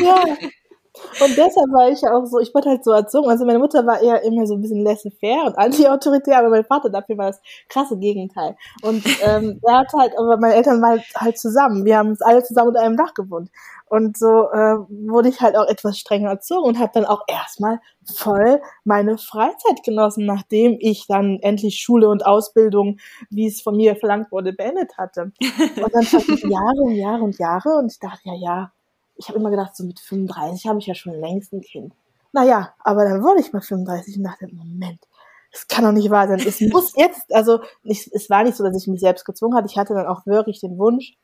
ja. 0.00 0.24
Und 1.20 1.36
deshalb 1.36 1.70
war 1.72 1.88
ich 1.90 2.00
ja 2.00 2.14
auch 2.14 2.24
so, 2.26 2.38
ich 2.38 2.54
wurde 2.54 2.70
halt 2.70 2.84
so 2.84 2.92
erzogen. 2.92 3.28
Also 3.28 3.44
meine 3.44 3.58
Mutter 3.58 3.86
war 3.86 4.00
eher 4.00 4.22
immer 4.22 4.46
so 4.46 4.54
ein 4.54 4.60
bisschen 4.60 4.82
laissez-faire 4.82 5.46
und 5.46 5.58
anti-autoritär, 5.58 6.38
aber 6.38 6.50
mein 6.50 6.64
Vater 6.64 6.90
dafür 6.90 7.18
war 7.18 7.26
das 7.26 7.40
krasse 7.68 7.98
Gegenteil. 7.98 8.56
Und 8.82 9.04
ähm, 9.22 9.60
er 9.66 9.78
hat 9.78 9.92
halt, 9.98 10.12
aber 10.18 10.36
meine 10.38 10.54
Eltern 10.54 10.80
waren 10.82 11.02
halt 11.16 11.38
zusammen. 11.38 11.84
Wir 11.84 11.98
haben 11.98 12.16
alle 12.20 12.42
zusammen 12.42 12.68
unter 12.68 12.80
einem 12.80 12.96
Dach 12.96 13.14
gewohnt. 13.14 13.50
Und 13.86 14.16
so 14.16 14.48
äh, 14.52 14.76
wurde 14.88 15.30
ich 15.30 15.40
halt 15.40 15.56
auch 15.56 15.66
etwas 15.66 15.98
strenger 15.98 16.30
erzogen 16.30 16.64
und 16.64 16.78
habe 16.78 16.92
dann 16.94 17.04
auch 17.04 17.22
erstmal 17.26 17.80
voll 18.16 18.60
meine 18.84 19.18
Freizeit 19.18 19.82
genossen, 19.84 20.26
nachdem 20.26 20.76
ich 20.78 21.08
dann 21.08 21.40
endlich 21.40 21.80
Schule 21.80 22.08
und 22.08 22.24
Ausbildung, 22.24 22.98
wie 23.30 23.48
es 23.48 23.60
von 23.60 23.76
mir 23.76 23.96
verlangt 23.96 24.30
wurde, 24.30 24.52
beendet 24.52 24.96
hatte. 24.96 25.32
Und 25.82 25.92
dann 25.92 26.02
ich 26.02 26.44
Jahre 26.44 26.82
und 26.82 26.94
Jahre 26.94 27.22
und 27.22 27.38
Jahre 27.38 27.76
und 27.78 27.90
ich 27.90 27.98
dachte, 27.98 28.20
ja, 28.24 28.34
ja, 28.34 28.72
ich 29.20 29.28
habe 29.28 29.38
immer 29.38 29.50
gedacht, 29.50 29.76
so 29.76 29.84
mit 29.84 30.00
35 30.00 30.66
habe 30.66 30.78
ich 30.78 30.86
ja 30.86 30.94
schon 30.94 31.12
längst 31.12 31.52
ein 31.52 31.60
Kind. 31.60 31.92
Naja, 32.32 32.72
aber 32.82 33.04
dann 33.04 33.22
wurde 33.22 33.40
ich 33.40 33.52
mal 33.52 33.60
35 33.60 34.16
und 34.16 34.24
dachte, 34.24 34.48
Moment, 34.50 35.00
das 35.52 35.68
kann 35.68 35.84
doch 35.84 35.92
nicht 35.92 36.10
wahr 36.10 36.26
sein. 36.26 36.40
Es 36.40 36.60
muss 36.60 36.94
jetzt, 36.96 37.32
also 37.34 37.60
nicht, 37.82 38.10
es 38.14 38.30
war 38.30 38.44
nicht 38.44 38.56
so, 38.56 38.64
dass 38.64 38.76
ich 38.76 38.88
mich 38.88 39.00
selbst 39.00 39.26
gezwungen 39.26 39.54
hatte. 39.54 39.68
Ich 39.68 39.76
hatte 39.76 39.92
dann 39.92 40.06
auch 40.06 40.24
wirklich 40.24 40.60
den 40.60 40.78
Wunsch 40.78 41.18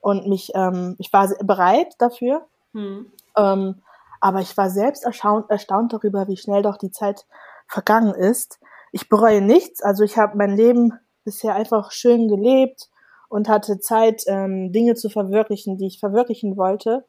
und 0.00 0.28
mich, 0.28 0.52
ähm, 0.54 0.94
ich 0.98 1.12
war 1.12 1.28
bereit 1.42 1.94
dafür. 1.98 2.46
Hm. 2.72 3.10
Ähm, 3.36 3.82
aber 4.20 4.40
ich 4.40 4.56
war 4.56 4.70
selbst 4.70 5.04
erstaunt, 5.04 5.50
erstaunt 5.50 5.92
darüber, 5.92 6.28
wie 6.28 6.36
schnell 6.36 6.62
doch 6.62 6.76
die 6.76 6.92
Zeit 6.92 7.26
vergangen 7.66 8.14
ist. 8.14 8.60
Ich 8.92 9.08
bereue 9.08 9.40
nichts. 9.40 9.82
Also 9.82 10.04
ich 10.04 10.18
habe 10.18 10.36
mein 10.36 10.54
Leben 10.54 10.92
bisher 11.24 11.56
einfach 11.56 11.90
schön 11.90 12.28
gelebt 12.28 12.90
und 13.28 13.48
hatte 13.48 13.80
Zeit, 13.80 14.22
ähm, 14.26 14.72
Dinge 14.72 14.94
zu 14.94 15.08
verwirklichen, 15.08 15.78
die 15.78 15.86
ich 15.86 15.98
verwirklichen 15.98 16.56
wollte. 16.56 17.04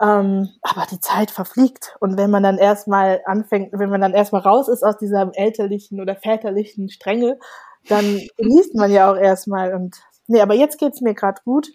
Ähm, 0.00 0.48
aber 0.62 0.86
die 0.90 1.00
Zeit 1.00 1.30
verfliegt. 1.30 1.96
Und 2.00 2.16
wenn 2.16 2.30
man 2.30 2.42
dann 2.42 2.58
erstmal 2.58 3.20
anfängt, 3.24 3.72
wenn 3.72 3.90
man 3.90 4.00
dann 4.00 4.14
erstmal 4.14 4.42
raus 4.42 4.68
ist 4.68 4.84
aus 4.84 4.96
dieser 4.96 5.30
elterlichen 5.34 6.00
oder 6.00 6.14
väterlichen 6.14 6.88
Strenge, 6.88 7.38
dann 7.88 8.04
genießt 8.36 8.74
man 8.74 8.92
ja 8.92 9.10
auch 9.10 9.16
erstmal. 9.16 9.74
Und 9.74 9.96
nee, 10.28 10.40
aber 10.40 10.54
jetzt 10.54 10.78
geht's 10.78 11.00
mir 11.00 11.14
gerade 11.14 11.40
gut. 11.44 11.68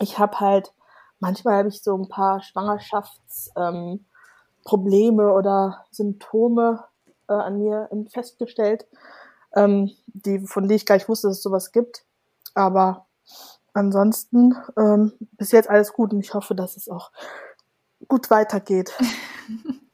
Ich 0.00 0.18
habe 0.18 0.40
halt, 0.40 0.72
manchmal 1.20 1.58
habe 1.58 1.68
ich 1.68 1.82
so 1.82 1.96
ein 1.96 2.08
paar 2.08 2.42
Schwangerschaftsprobleme 2.42 5.22
ähm, 5.22 5.30
oder 5.30 5.84
Symptome 5.90 6.84
äh, 7.28 7.34
an 7.34 7.58
mir 7.58 7.88
festgestellt, 8.12 8.86
ähm, 9.54 9.92
die, 10.06 10.40
von 10.40 10.64
denen 10.64 10.76
ich 10.76 10.86
gar 10.86 10.96
nicht 10.96 11.08
wusste, 11.08 11.28
dass 11.28 11.38
es 11.38 11.42
sowas 11.42 11.72
gibt. 11.72 12.04
Aber 12.54 13.06
ansonsten 13.76 14.54
ähm, 14.78 15.12
bis 15.32 15.52
jetzt 15.52 15.70
alles 15.70 15.92
gut 15.92 16.12
und 16.12 16.20
ich 16.20 16.34
hoffe, 16.34 16.54
dass 16.54 16.76
es 16.76 16.88
auch 16.88 17.10
gut 18.08 18.30
weitergeht. 18.30 18.92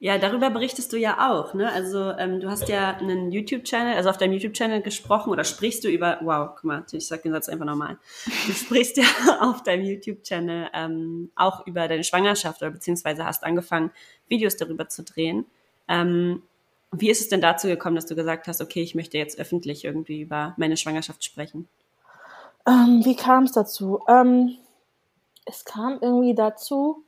Ja, 0.00 0.16
darüber 0.16 0.50
berichtest 0.50 0.92
du 0.92 0.96
ja 0.96 1.28
auch, 1.28 1.54
ne? 1.54 1.72
Also 1.72 2.12
ähm, 2.12 2.38
du 2.38 2.48
hast 2.48 2.68
ja 2.68 2.96
einen 2.98 3.32
YouTube-Channel, 3.32 3.96
also 3.96 4.10
auf 4.10 4.16
deinem 4.16 4.32
YouTube-Channel 4.34 4.80
gesprochen 4.80 5.30
oder 5.30 5.42
sprichst 5.42 5.82
du 5.82 5.88
über, 5.88 6.18
wow, 6.22 6.50
guck 6.54 6.62
mal, 6.62 6.84
ich 6.92 7.08
sag 7.08 7.24
den 7.24 7.32
Satz 7.32 7.48
einfach 7.48 7.64
nochmal. 7.64 7.98
Du 8.46 8.52
sprichst 8.52 8.96
ja 8.96 9.04
auf 9.40 9.64
deinem 9.64 9.84
YouTube-Channel 9.84 10.70
ähm, 10.72 11.32
auch 11.34 11.66
über 11.66 11.88
deine 11.88 12.04
Schwangerschaft 12.04 12.62
oder 12.62 12.70
beziehungsweise 12.70 13.24
hast 13.24 13.42
angefangen, 13.42 13.90
Videos 14.28 14.56
darüber 14.56 14.88
zu 14.88 15.02
drehen. 15.02 15.46
Ähm, 15.88 16.44
wie 16.92 17.10
ist 17.10 17.20
es 17.20 17.28
denn 17.28 17.40
dazu 17.40 17.66
gekommen, 17.66 17.96
dass 17.96 18.06
du 18.06 18.14
gesagt 18.14 18.46
hast, 18.46 18.60
okay, 18.60 18.82
ich 18.82 18.94
möchte 18.94 19.18
jetzt 19.18 19.36
öffentlich 19.40 19.84
irgendwie 19.84 20.20
über 20.20 20.54
meine 20.58 20.76
Schwangerschaft 20.76 21.24
sprechen? 21.24 21.68
Ähm, 22.68 23.04
wie 23.04 23.16
kam 23.16 23.44
es 23.44 23.52
dazu? 23.52 24.00
Ähm, 24.08 24.56
es 25.46 25.64
kam 25.64 25.98
irgendwie 26.02 26.34
dazu, 26.34 27.04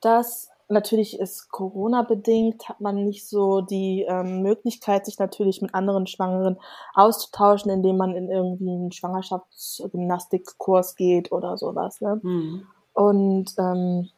dass 0.00 0.50
natürlich 0.68 1.18
ist 1.18 1.50
Corona 1.50 2.02
bedingt, 2.02 2.68
hat 2.68 2.80
man 2.80 3.04
nicht 3.04 3.28
so 3.28 3.60
die 3.60 4.06
ähm, 4.08 4.42
Möglichkeit, 4.42 5.04
sich 5.04 5.18
natürlich 5.18 5.60
mit 5.60 5.74
anderen 5.74 6.06
Schwangeren 6.06 6.58
auszutauschen, 6.94 7.72
indem 7.72 7.96
man 7.96 8.14
in 8.14 8.30
irgendwie 8.30 8.70
einen 8.70 8.92
Schwangerschaftsgymnastikkurs 8.92 10.94
geht 10.94 11.32
oder 11.32 11.56
sowas. 11.56 12.00
Ne? 12.00 12.20
Mhm. 12.22 12.66
Und 12.92 13.52
ähm, 13.58 14.10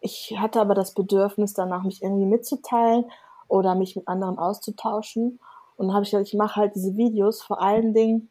ich 0.00 0.36
hatte 0.38 0.60
aber 0.60 0.74
das 0.74 0.94
Bedürfnis 0.94 1.54
danach, 1.54 1.82
mich 1.82 2.02
irgendwie 2.02 2.26
mitzuteilen 2.26 3.06
oder 3.48 3.74
mich 3.74 3.96
mit 3.96 4.06
anderen 4.06 4.38
auszutauschen. 4.38 5.40
Und 5.76 5.88
dann 5.88 5.94
habe 5.94 6.04
ich 6.04 6.12
gesagt, 6.12 6.28
ich 6.28 6.34
mache 6.34 6.60
halt 6.60 6.76
diese 6.76 6.96
Videos 6.96 7.42
vor 7.42 7.60
allen 7.60 7.92
Dingen, 7.92 8.30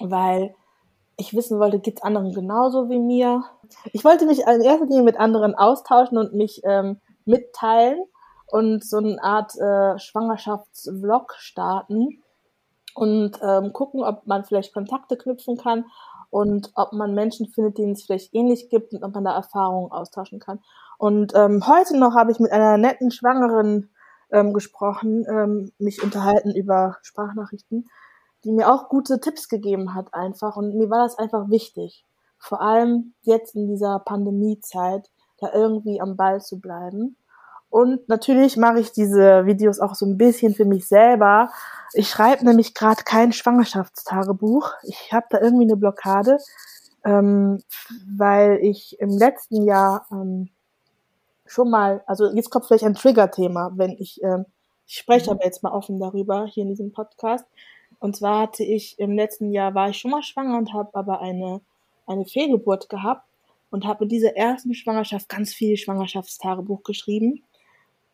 weil 0.00 0.56
ich 1.20 1.34
wissen 1.34 1.60
wollte, 1.60 1.78
geht's 1.78 2.02
anderen 2.02 2.32
genauso 2.32 2.88
wie 2.88 2.98
mir? 2.98 3.44
Ich 3.92 4.04
wollte 4.04 4.26
mich 4.26 4.40
in 4.40 4.62
erster 4.62 4.86
Linie 4.86 5.02
mit 5.02 5.20
anderen 5.20 5.54
austauschen 5.54 6.18
und 6.18 6.34
mich 6.34 6.62
ähm, 6.64 6.98
mitteilen 7.26 8.02
und 8.46 8.84
so 8.84 8.96
eine 8.96 9.22
Art 9.22 9.54
äh, 9.56 9.98
Schwangerschaftsvlog 9.98 11.34
starten 11.36 12.22
und 12.94 13.38
ähm, 13.42 13.72
gucken, 13.72 14.02
ob 14.02 14.26
man 14.26 14.44
vielleicht 14.44 14.72
Kontakte 14.72 15.16
knüpfen 15.16 15.56
kann 15.56 15.84
und 16.30 16.72
ob 16.74 16.92
man 16.92 17.14
Menschen 17.14 17.48
findet, 17.48 17.78
denen 17.78 17.92
es 17.92 18.04
vielleicht 18.04 18.34
ähnlich 18.34 18.70
gibt 18.70 18.94
und 18.94 19.04
ob 19.04 19.14
man 19.14 19.24
da 19.24 19.34
Erfahrungen 19.34 19.92
austauschen 19.92 20.40
kann. 20.40 20.60
Und 20.98 21.34
ähm, 21.34 21.66
heute 21.66 21.98
noch 21.98 22.14
habe 22.14 22.32
ich 22.32 22.40
mit 22.40 22.50
einer 22.50 22.78
netten 22.78 23.10
Schwangeren 23.10 23.90
ähm, 24.32 24.52
gesprochen, 24.54 25.26
ähm, 25.28 25.72
mich 25.78 26.02
unterhalten 26.02 26.54
über 26.54 26.96
Sprachnachrichten 27.02 27.88
die 28.44 28.52
mir 28.52 28.72
auch 28.72 28.88
gute 28.88 29.20
Tipps 29.20 29.48
gegeben 29.48 29.94
hat 29.94 30.14
einfach. 30.14 30.56
Und 30.56 30.74
mir 30.76 30.90
war 30.90 31.04
das 31.04 31.18
einfach 31.18 31.50
wichtig. 31.50 32.04
Vor 32.38 32.60
allem 32.60 33.12
jetzt 33.22 33.54
in 33.54 33.68
dieser 33.68 33.98
Pandemiezeit, 33.98 35.10
da 35.40 35.52
irgendwie 35.52 36.00
am 36.00 36.16
Ball 36.16 36.40
zu 36.40 36.58
bleiben. 36.58 37.16
Und 37.70 38.08
natürlich 38.08 38.56
mache 38.56 38.80
ich 38.80 38.92
diese 38.92 39.46
Videos 39.46 39.78
auch 39.78 39.94
so 39.94 40.04
ein 40.04 40.18
bisschen 40.18 40.54
für 40.54 40.64
mich 40.64 40.88
selber. 40.88 41.50
Ich 41.92 42.10
schreibe 42.10 42.44
nämlich 42.44 42.74
gerade 42.74 43.04
kein 43.04 43.32
Schwangerschaftstagebuch. 43.32 44.72
Ich 44.82 45.12
habe 45.12 45.26
da 45.30 45.40
irgendwie 45.40 45.64
eine 45.64 45.76
Blockade, 45.76 46.38
ähm, 47.04 47.62
weil 48.18 48.58
ich 48.62 48.98
im 49.00 49.10
letzten 49.10 49.62
Jahr 49.62 50.06
ähm, 50.10 50.48
schon 51.46 51.70
mal, 51.70 52.02
also 52.06 52.32
jetzt 52.32 52.50
kommt 52.50 52.66
vielleicht 52.66 52.84
ein 52.84 52.94
Trigger-Thema, 52.94 53.72
wenn 53.74 53.90
ich, 53.92 54.20
ähm, 54.22 54.46
ich 54.86 54.96
spreche 54.96 55.30
mhm. 55.30 55.36
aber 55.36 55.44
jetzt 55.44 55.62
mal 55.62 55.72
offen 55.72 56.00
darüber 56.00 56.46
hier 56.46 56.62
in 56.62 56.70
diesem 56.70 56.92
Podcast. 56.92 57.44
Und 58.00 58.16
zwar 58.16 58.40
hatte 58.40 58.64
ich 58.64 58.98
im 58.98 59.12
letzten 59.12 59.52
Jahr 59.52 59.74
war 59.74 59.90
ich 59.90 59.98
schon 59.98 60.10
mal 60.10 60.22
schwanger 60.22 60.58
und 60.58 60.72
habe 60.72 60.94
aber 60.94 61.20
eine 61.20 61.60
eine 62.10 62.24
Fehlgeburt 62.24 62.88
gehabt 62.88 63.24
und 63.70 63.86
habe 63.86 64.04
mit 64.04 64.12
dieser 64.12 64.36
ersten 64.36 64.74
Schwangerschaft 64.74 65.28
ganz 65.28 65.54
viel 65.54 65.76
Schwangerschaftstagebuch 65.76 66.82
geschrieben. 66.82 67.42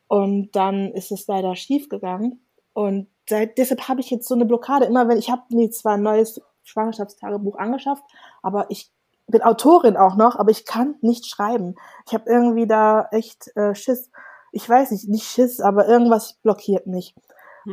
Und 0.08 0.54
dann 0.54 0.92
ist 0.92 1.10
es 1.10 1.26
leider 1.26 1.56
schief 1.56 1.88
gegangen. 1.88 2.40
Und 2.74 3.08
seit, 3.28 3.58
deshalb 3.58 3.88
habe 3.88 4.00
ich 4.00 4.10
jetzt 4.10 4.28
so 4.28 4.34
eine 4.34 4.44
Blockade. 4.44 4.84
Immer 4.84 5.08
wenn 5.08 5.18
ich 5.18 5.30
habe 5.30 5.42
mir 5.50 5.70
zwar 5.70 5.94
ein 5.94 6.02
neues 6.02 6.40
Schwangerschaftstagebuch 6.64 7.56
angeschafft, 7.56 8.04
aber 8.42 8.66
ich 8.70 8.90
bin 9.28 9.42
Autorin 9.42 9.96
auch 9.96 10.14
noch, 10.14 10.36
aber 10.36 10.50
ich 10.50 10.64
kann 10.64 10.96
nicht 11.00 11.26
schreiben. 11.26 11.74
Ich 12.06 12.14
habe 12.14 12.30
irgendwie 12.30 12.66
da 12.66 13.08
echt 13.10 13.56
äh, 13.56 13.74
Schiss. 13.74 14.10
Ich 14.52 14.68
weiß 14.68 14.92
nicht, 14.92 15.08
nicht 15.08 15.24
Schiss, 15.24 15.60
aber 15.60 15.88
irgendwas 15.88 16.34
blockiert 16.34 16.86
mich. 16.86 17.14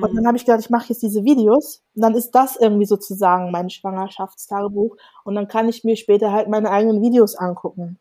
Und 0.02 0.16
dann 0.16 0.24
mhm. 0.24 0.28
habe 0.28 0.38
ich 0.38 0.46
gedacht, 0.46 0.62
ich 0.62 0.70
mache 0.70 0.90
jetzt 0.90 1.04
diese 1.04 1.24
Videos 1.24 1.84
und 1.96 2.02
dann 2.02 2.16
ist 2.16 2.32
das 2.32 2.56
irgendwie 2.56 2.86
sozusagen 2.86 3.52
mein 3.52 3.70
Schwangerschaftstagebuch 3.70 4.98
und 5.24 5.36
dann 5.36 5.48
kann 5.48 5.70
ich 5.70 5.84
mir 5.84 5.96
später 5.96 6.32
halt 6.32 6.50
meine 6.50 6.72
eigenen 6.72 7.02
Videos 7.02 7.36
angucken. 7.36 8.00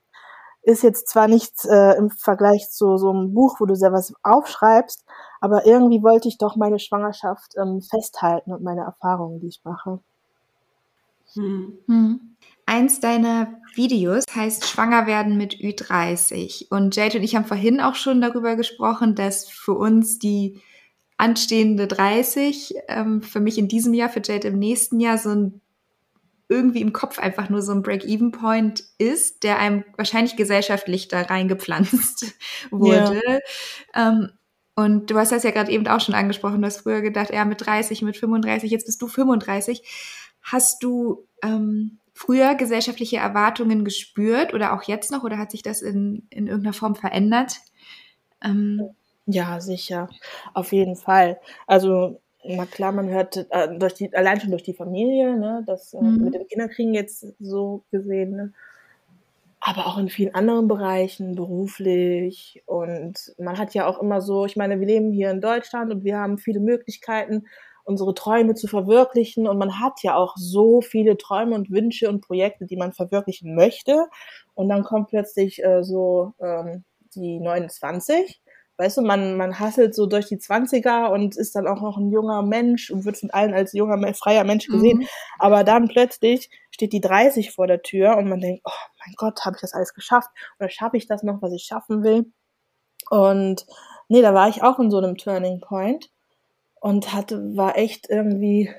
Ist 0.63 0.83
jetzt 0.83 1.09
zwar 1.09 1.29
nichts 1.29 1.65
äh, 1.65 1.97
im 1.99 2.09
Vergleich 2.09 2.71
zu 2.71 2.97
so 2.97 3.11
einem 3.11 3.35
Buch, 3.35 3.57
wo 3.61 3.67
du 3.67 3.75
selber 3.75 3.97
was 3.97 4.15
aufschreibst, 4.23 5.05
aber 5.41 5.67
irgendwie 5.67 6.03
wollte 6.03 6.29
ich 6.29 6.39
doch 6.39 6.57
meine 6.57 6.79
Schwangerschaft 6.79 7.57
ähm, 7.61 7.83
festhalten 7.83 8.53
und 8.53 8.63
meine 8.63 8.83
Erfahrungen, 8.83 9.41
die 9.41 9.49
ich 9.49 9.61
mache. 9.65 9.99
Hm. 11.35 11.79
Hm. 11.87 12.37
Eins 12.65 13.01
deiner 13.01 13.61
Videos 13.75 14.25
heißt 14.35 14.67
Schwanger 14.67 15.07
werden 15.07 15.37
mit 15.37 15.57
Ü30. 15.57 16.69
Und 16.71 16.95
Jade 16.95 17.19
und 17.19 17.25
ich 17.25 17.35
haben 17.35 17.45
vorhin 17.45 17.81
auch 17.81 17.97
schon 17.97 18.21
darüber 18.21 18.57
gesprochen, 18.57 19.15
dass 19.15 19.49
für 19.49 19.75
uns 19.75 20.19
die 20.19 20.61
anstehende 21.17 21.87
30, 21.87 22.75
ähm, 22.89 23.23
für 23.23 23.41
mich 23.41 23.59
in 23.59 23.69
diesem 23.69 23.95
Jahr, 23.95 24.09
für 24.09 24.23
Jade 24.25 24.49
im 24.49 24.59
nächsten 24.59 25.01
Jahr 25.01 25.19
so 25.19 25.31
ein 25.31 25.61
irgendwie 26.49 26.83
im 26.83 26.93
Kopf 26.93 27.19
einfach 27.19 27.49
nur 27.49 27.63
so 27.63 27.73
ein 27.73 27.83
Break-Even-Point 27.83 28.85
ist, 28.99 29.43
der 29.43 29.59
einem 29.59 29.85
wahrscheinlich 29.97 30.37
gesellschaftlich 30.37 31.09
da 31.09 31.23
reingepflanzt 31.23 32.35
wurde. 32.71 33.23
Ja. 33.95 34.09
Ähm, 34.09 34.33
und 34.75 35.11
du 35.11 35.17
hast 35.17 35.33
das 35.33 35.45
ja 35.45 35.51
gerade 35.51 35.71
eben 35.71 35.87
auch 35.87 36.01
schon 36.01 36.15
angesprochen, 36.15 36.61
du 36.61 36.67
hast 36.67 36.83
früher 36.83 37.01
gedacht, 37.01 37.33
ja, 37.33 37.45
mit 37.45 37.65
30, 37.65 38.03
mit 38.03 38.17
35, 38.17 38.71
jetzt 38.71 38.87
bist 38.87 39.01
du 39.01 39.09
35. 39.09 39.83
Hast 40.43 40.83
du 40.83 41.27
ähm, 41.43 41.99
früher 42.13 42.55
gesellschaftliche 42.55 43.17
Erwartungen 43.17 43.85
gespürt 43.85 44.55
oder 44.55 44.75
auch 44.75 44.83
jetzt 44.83 45.11
noch 45.11 45.25
oder 45.25 45.39
hat 45.39 45.51
sich 45.51 45.63
das 45.63 45.83
in, 45.83 46.27
in 46.31 46.47
irgendeiner 46.47 46.75
Form 46.75 46.95
verändert? 46.95 47.57
Ähm, 48.43 48.91
ja, 49.27 49.61
sicher. 49.61 50.09
Auf 50.55 50.73
jeden 50.73 50.97
Fall. 50.97 51.41
Also, 51.67 52.21
na 52.45 52.67
klar, 52.67 52.93
man 52.93 53.09
hört 53.09 53.37
äh, 53.51 53.79
durch 53.79 53.95
die, 53.95 54.13
allein 54.15 54.41
schon 54.41 54.51
durch 54.51 54.65
die 54.65 54.75
Familie, 54.75 55.37
ne, 55.37 55.63
das 55.67 55.95
äh, 55.95 56.01
mhm. 56.01 56.25
mit 56.25 56.35
dem 56.35 56.47
Kinderkriegen 56.47 56.95
jetzt 56.95 57.27
so 57.39 57.85
gesehen, 57.91 58.37
ne, 58.37 58.53
aber 59.65 59.87
auch 59.87 59.97
in 59.97 60.09
vielen 60.09 60.35
anderen 60.35 60.67
Bereichen, 60.67 61.37
beruflich. 61.37 62.63
Und 62.67 63.33
man 63.39 63.59
hat 63.59 63.75
ja 63.75 63.87
auch 63.87 64.01
immer 64.03 64.21
so, 64.21 64.45
ich 64.45 64.57
meine, 64.57 64.81
wir 64.81 64.87
leben 64.89 65.13
hier 65.13 65.31
in 65.31 65.41
Deutschland 65.41 65.93
und 65.93 66.03
wir 66.03 66.19
haben 66.19 66.39
viele 66.39 66.59
Möglichkeiten, 66.59 67.47
unsere 67.85 68.13
Träume 68.15 68.55
zu 68.57 68.67
verwirklichen. 68.67 69.47
Und 69.47 69.59
man 69.59 69.79
hat 69.79 70.03
ja 70.03 70.17
auch 70.17 70.35
so 70.37 70.81
viele 70.81 71.17
Träume 71.17 71.55
und 71.55 71.71
Wünsche 71.71 72.09
und 72.09 72.23
Projekte, 72.23 72.67
die 72.67 72.77
man 72.77 72.93
verwirklichen 72.93 73.55
möchte. 73.55 74.07
Und 74.55 74.69
dann 74.69 74.83
kommt 74.83 75.11
plötzlich 75.11 75.63
äh, 75.63 75.85
so 75.85 76.35
ähm, 76.41 76.83
die 77.15 77.39
29 77.39 78.41
weißt 78.79 78.99
du, 78.99 79.03
man, 79.03 79.37
man 79.37 79.59
hasselt 79.59 79.95
so 79.95 80.07
durch 80.07 80.27
die 80.27 80.39
Zwanziger 80.39 81.11
und 81.11 81.37
ist 81.37 81.55
dann 81.55 81.67
auch 81.67 81.81
noch 81.81 81.97
ein 81.97 82.11
junger 82.11 82.43
Mensch 82.43 82.91
und 82.91 83.05
wird 83.05 83.19
von 83.19 83.31
allen 83.31 83.55
als 83.55 83.73
junger, 83.73 84.15
freier 84.15 84.45
Mensch 84.45 84.67
gesehen. 84.67 84.99
Mhm. 84.99 85.07
Aber 85.39 85.65
dann 85.65 85.89
plötzlich 85.89 86.51
steht 86.71 86.93
die 86.93 87.01
30 87.01 87.51
vor 87.53 87.67
der 87.67 87.83
Tür 87.83 88.17
und 88.17 88.29
man 88.29 88.41
denkt, 88.41 88.63
oh 88.65 88.71
mein 89.05 89.15
Gott, 89.17 89.45
habe 89.45 89.57
ich 89.57 89.61
das 89.61 89.75
alles 89.75 89.95
geschafft? 89.95 90.31
Oder 90.59 90.69
schaffe 90.71 90.97
ich 90.97 91.07
das 91.07 91.23
noch, 91.23 91.43
was 91.43 91.53
ich 91.53 91.65
schaffen 91.65 92.03
will? 92.03 92.33
Und 93.11 93.67
nee, 94.09 94.23
da 94.23 94.35
war 94.35 94.49
ich 94.49 94.63
auch 94.63 94.79
in 94.79 94.91
so 94.91 94.99
einem 94.99 95.17
Turning 95.17 95.61
Point 95.61 96.11
und 96.81 97.13
hatte, 97.13 97.57
war 97.57 97.77
echt 97.77 98.09
irgendwie 98.09 98.71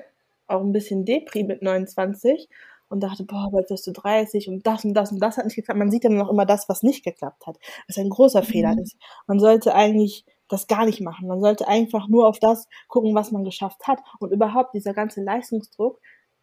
auch 0.46 0.60
ein 0.60 0.72
bisschen 0.72 1.04
Depri 1.04 1.44
mit 1.44 1.62
29 1.62 2.48
und 2.94 3.00
dachte, 3.00 3.24
boah, 3.24 3.50
bald 3.50 3.68
wirst 3.70 3.86
du 3.86 3.92
30 3.92 4.48
und 4.48 4.66
das 4.66 4.84
und 4.84 4.94
das 4.94 5.12
und 5.12 5.18
das 5.18 5.36
hat 5.36 5.44
nicht 5.44 5.56
geklappt. 5.56 5.78
Man 5.78 5.90
sieht 5.90 6.04
dann 6.04 6.16
noch 6.16 6.30
immer 6.30 6.46
das, 6.46 6.68
was 6.68 6.82
nicht 6.82 7.04
geklappt 7.04 7.46
hat, 7.46 7.58
was 7.88 7.98
ein 7.98 8.08
großer 8.08 8.40
mhm. 8.40 8.46
Fehler 8.46 8.76
ist. 8.80 8.96
Man 9.26 9.40
sollte 9.40 9.74
eigentlich 9.74 10.24
das 10.48 10.66
gar 10.66 10.86
nicht 10.86 11.00
machen. 11.00 11.26
Man 11.26 11.40
sollte 11.40 11.66
einfach 11.66 12.08
nur 12.08 12.28
auf 12.28 12.38
das 12.38 12.68
gucken, 12.88 13.14
was 13.14 13.32
man 13.32 13.44
geschafft 13.44 13.86
hat. 13.86 13.98
Und 14.20 14.30
überhaupt 14.30 14.74
dieser 14.74 14.94
ganze 14.94 15.22
Leistungsdruck, 15.22 16.00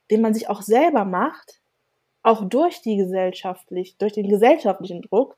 den 0.09 0.21
man 0.21 0.33
sich 0.33 0.49
auch 0.49 0.61
selber 0.61 1.05
macht, 1.05 1.61
auch 2.21 2.43
durch 2.47 2.81
die 2.81 2.97
gesellschaftlich, 2.97 3.97
durch 3.97 4.13
den 4.13 4.27
gesellschaftlichen 4.27 5.01
Druck. 5.01 5.37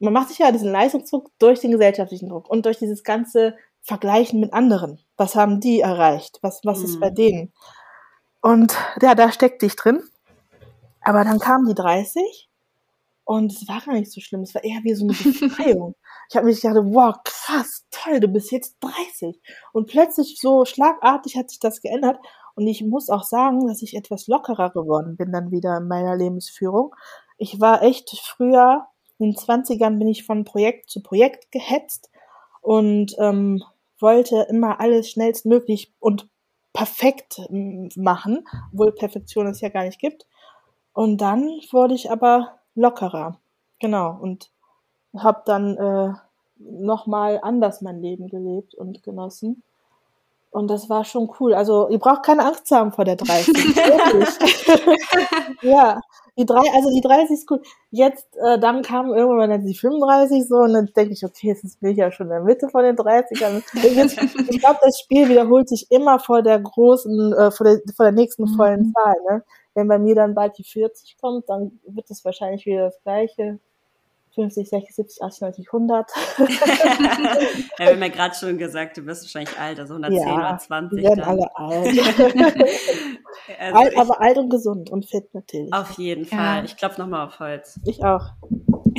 Man 0.00 0.12
macht 0.12 0.28
sich 0.28 0.38
ja 0.38 0.50
diesen 0.50 0.72
Leistungsdruck 0.72 1.30
durch 1.38 1.60
den 1.60 1.70
gesellschaftlichen 1.70 2.28
Druck 2.28 2.50
und 2.50 2.66
durch 2.66 2.78
dieses 2.78 3.04
ganze 3.04 3.56
Vergleichen 3.80 4.40
mit 4.40 4.52
anderen. 4.52 5.00
Was 5.16 5.34
haben 5.34 5.60
die 5.60 5.80
erreicht? 5.80 6.38
Was, 6.42 6.60
was 6.64 6.80
mhm. 6.80 6.84
ist 6.84 7.00
bei 7.00 7.10
mhm. 7.10 7.14
denen? 7.14 7.52
Und 8.48 8.78
ja, 9.02 9.14
da 9.14 9.30
steckte 9.30 9.66
ich 9.66 9.76
drin. 9.76 10.02
Aber 11.02 11.22
dann 11.22 11.38
kamen 11.38 11.66
die 11.66 11.74
30 11.74 12.48
und 13.24 13.52
es 13.52 13.68
war 13.68 13.82
gar 13.82 13.92
nicht 13.92 14.10
so 14.10 14.22
schlimm. 14.22 14.40
Es 14.40 14.54
war 14.54 14.64
eher 14.64 14.80
wie 14.84 14.94
so 14.94 15.04
eine 15.04 15.12
Befreiung. 15.48 15.94
ich 16.30 16.36
habe 16.36 16.46
mich 16.46 16.62
gedacht, 16.62 16.78
wow, 16.82 17.14
krass, 17.24 17.84
toll, 17.90 18.20
du 18.20 18.28
bist 18.28 18.50
jetzt 18.50 18.78
30. 18.80 19.38
Und 19.74 19.90
plötzlich 19.90 20.38
so 20.40 20.64
schlagartig 20.64 21.36
hat 21.36 21.50
sich 21.50 21.60
das 21.60 21.82
geändert. 21.82 22.16
Und 22.54 22.66
ich 22.66 22.82
muss 22.82 23.10
auch 23.10 23.22
sagen, 23.22 23.66
dass 23.66 23.82
ich 23.82 23.94
etwas 23.94 24.28
lockerer 24.28 24.70
geworden 24.70 25.18
bin 25.18 25.30
dann 25.30 25.50
wieder 25.50 25.76
in 25.76 25.86
meiner 25.86 26.16
Lebensführung. 26.16 26.94
Ich 27.36 27.60
war 27.60 27.82
echt 27.82 28.18
früher, 28.24 28.86
in 29.18 29.32
den 29.32 29.36
20ern 29.36 29.98
bin 29.98 30.08
ich 30.08 30.24
von 30.24 30.44
Projekt 30.44 30.88
zu 30.88 31.02
Projekt 31.02 31.52
gehetzt 31.52 32.08
und 32.62 33.14
ähm, 33.18 33.62
wollte 34.00 34.46
immer 34.48 34.80
alles 34.80 35.10
schnellstmöglich 35.10 35.92
und 35.98 36.30
perfekt 36.72 37.40
machen, 37.96 38.46
obwohl 38.72 38.92
Perfektion 38.92 39.46
es 39.46 39.60
ja 39.60 39.68
gar 39.68 39.84
nicht 39.84 40.00
gibt. 40.00 40.26
Und 40.92 41.20
dann 41.20 41.48
wurde 41.70 41.94
ich 41.94 42.10
aber 42.10 42.58
lockerer. 42.74 43.40
Genau. 43.78 44.18
Und 44.20 44.50
habe 45.16 45.42
dann 45.46 45.76
äh, 45.76 46.12
nochmal 46.58 47.40
anders 47.42 47.82
mein 47.82 48.00
Leben 48.00 48.28
gelebt 48.28 48.74
und 48.74 49.02
genossen. 49.02 49.62
Und 50.50 50.68
das 50.68 50.88
war 50.88 51.04
schon 51.04 51.30
cool. 51.38 51.54
Also 51.54 51.88
ihr 51.88 51.98
braucht 51.98 52.24
keine 52.24 52.44
Angst 52.44 52.66
zu 52.66 52.76
haben 52.76 52.92
vor 52.92 53.04
der 53.04 53.16
30. 53.16 53.54
ja, 55.62 56.00
die 56.38 56.46
drei, 56.46 56.62
also 56.72 56.88
die 56.94 57.00
30 57.00 57.30
ist 57.30 57.50
cool. 57.50 57.60
Jetzt, 57.90 58.28
äh, 58.36 58.60
dann 58.60 58.82
kam 58.82 59.12
irgendwann 59.12 59.50
dann 59.50 59.66
die 59.66 59.74
35 59.74 60.46
so 60.46 60.56
und 60.56 60.72
dann 60.72 60.86
denke 60.96 61.12
ich, 61.12 61.24
okay, 61.24 61.48
jetzt 61.48 61.80
bin 61.80 61.90
ich 61.90 61.98
ja 61.98 62.12
schon 62.12 62.26
in 62.26 62.32
der 62.32 62.42
Mitte 62.42 62.68
von 62.68 62.84
den 62.84 62.96
30ern. 62.96 63.62
ich 64.48 64.60
glaube, 64.60 64.78
das 64.80 65.00
Spiel 65.00 65.28
wiederholt 65.28 65.68
sich 65.68 65.86
immer 65.90 66.20
vor 66.20 66.42
der 66.42 66.60
großen, 66.60 67.32
äh, 67.32 67.50
vor 67.50 67.66
der, 67.66 67.80
vor 67.94 68.04
der 68.04 68.12
nächsten 68.12 68.44
mhm. 68.44 68.56
vollen 68.56 68.94
Zahl. 68.94 69.16
Ne? 69.28 69.44
Wenn 69.74 69.88
bei 69.88 69.98
mir 69.98 70.14
dann 70.14 70.34
bald 70.34 70.56
die 70.58 70.64
40 70.64 71.16
kommt, 71.20 71.48
dann 71.48 71.80
wird 71.86 72.08
es 72.08 72.24
wahrscheinlich 72.24 72.66
wieder 72.66 72.84
das 72.84 73.02
gleiche. 73.02 73.58
50, 74.38 74.68
60, 74.68 74.94
70, 74.94 75.22
80, 75.22 75.40
90, 75.40 75.66
100. 75.72 76.10
ja, 76.38 76.46
wir 77.78 77.86
haben 77.86 78.02
ja 78.02 78.08
gerade 78.08 78.34
schon 78.36 78.56
gesagt, 78.56 78.96
du 78.96 79.02
bist 79.02 79.24
wahrscheinlich 79.24 79.58
alt, 79.58 79.80
also 79.80 79.94
110 79.94 80.28
ja, 80.28 80.34
oder 80.34 80.58
20. 80.58 80.96
Wir 80.96 81.08
werden 81.08 81.18
dann. 81.18 81.28
alle 81.28 81.56
alt. 81.56 81.88
also 83.58 83.78
alt 83.78 83.92
ich, 83.92 83.98
aber 83.98 84.20
alt 84.20 84.38
und 84.38 84.48
gesund 84.48 84.90
und 84.90 85.06
fit 85.06 85.34
natürlich. 85.34 85.72
Auf 85.72 85.90
jeden 85.98 86.24
Fall. 86.24 86.64
Ich 86.64 86.76
klopfe 86.76 87.00
nochmal 87.00 87.26
auf 87.26 87.40
Holz. 87.40 87.80
Ich 87.84 88.04
auch. 88.04 88.30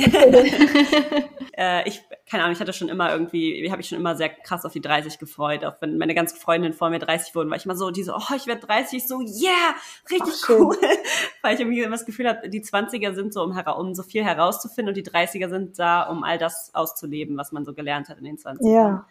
äh, 1.56 1.88
ich, 1.88 2.02
keine 2.28 2.44
Ahnung, 2.44 2.54
ich 2.54 2.60
hatte 2.60 2.72
schon 2.72 2.88
immer 2.88 3.12
irgendwie, 3.12 3.70
habe 3.70 3.80
ich 3.80 3.88
schon 3.88 3.98
immer 3.98 4.16
sehr 4.16 4.28
krass 4.28 4.64
auf 4.64 4.72
die 4.72 4.80
30 4.80 5.18
gefreut, 5.18 5.64
auch 5.64 5.74
wenn 5.80 5.98
meine 5.98 6.14
ganzen 6.14 6.38
Freundinnen 6.38 6.74
vor 6.74 6.90
mir 6.90 6.98
30 6.98 7.34
wurden, 7.34 7.50
war 7.50 7.56
ich 7.56 7.64
immer 7.64 7.76
so, 7.76 7.90
die 7.90 8.02
so, 8.02 8.14
oh, 8.14 8.34
ich 8.34 8.46
werde 8.46 8.66
30, 8.66 9.06
so, 9.06 9.20
yeah, 9.20 9.74
richtig 10.10 10.34
Ach, 10.44 10.48
cool. 10.48 10.76
Weil 11.42 11.54
ich 11.54 11.60
irgendwie 11.60 11.80
immer 11.80 11.92
das 11.96 12.06
Gefühl 12.06 12.28
habe, 12.28 12.48
die 12.48 12.62
20er 12.62 13.14
sind 13.14 13.32
so, 13.32 13.42
um, 13.42 13.56
um 13.56 13.94
so 13.94 14.02
viel 14.02 14.24
herauszufinden 14.24 14.88
und 14.88 14.96
die 14.96 15.08
30er 15.08 15.48
sind 15.48 15.78
da, 15.78 16.04
um 16.04 16.24
all 16.24 16.38
das 16.38 16.74
auszuleben, 16.74 17.36
was 17.36 17.52
man 17.52 17.64
so 17.64 17.74
gelernt 17.74 18.08
hat 18.08 18.18
in 18.18 18.24
den 18.24 18.36
20ern. 18.36 18.72
Ja 18.72 19.06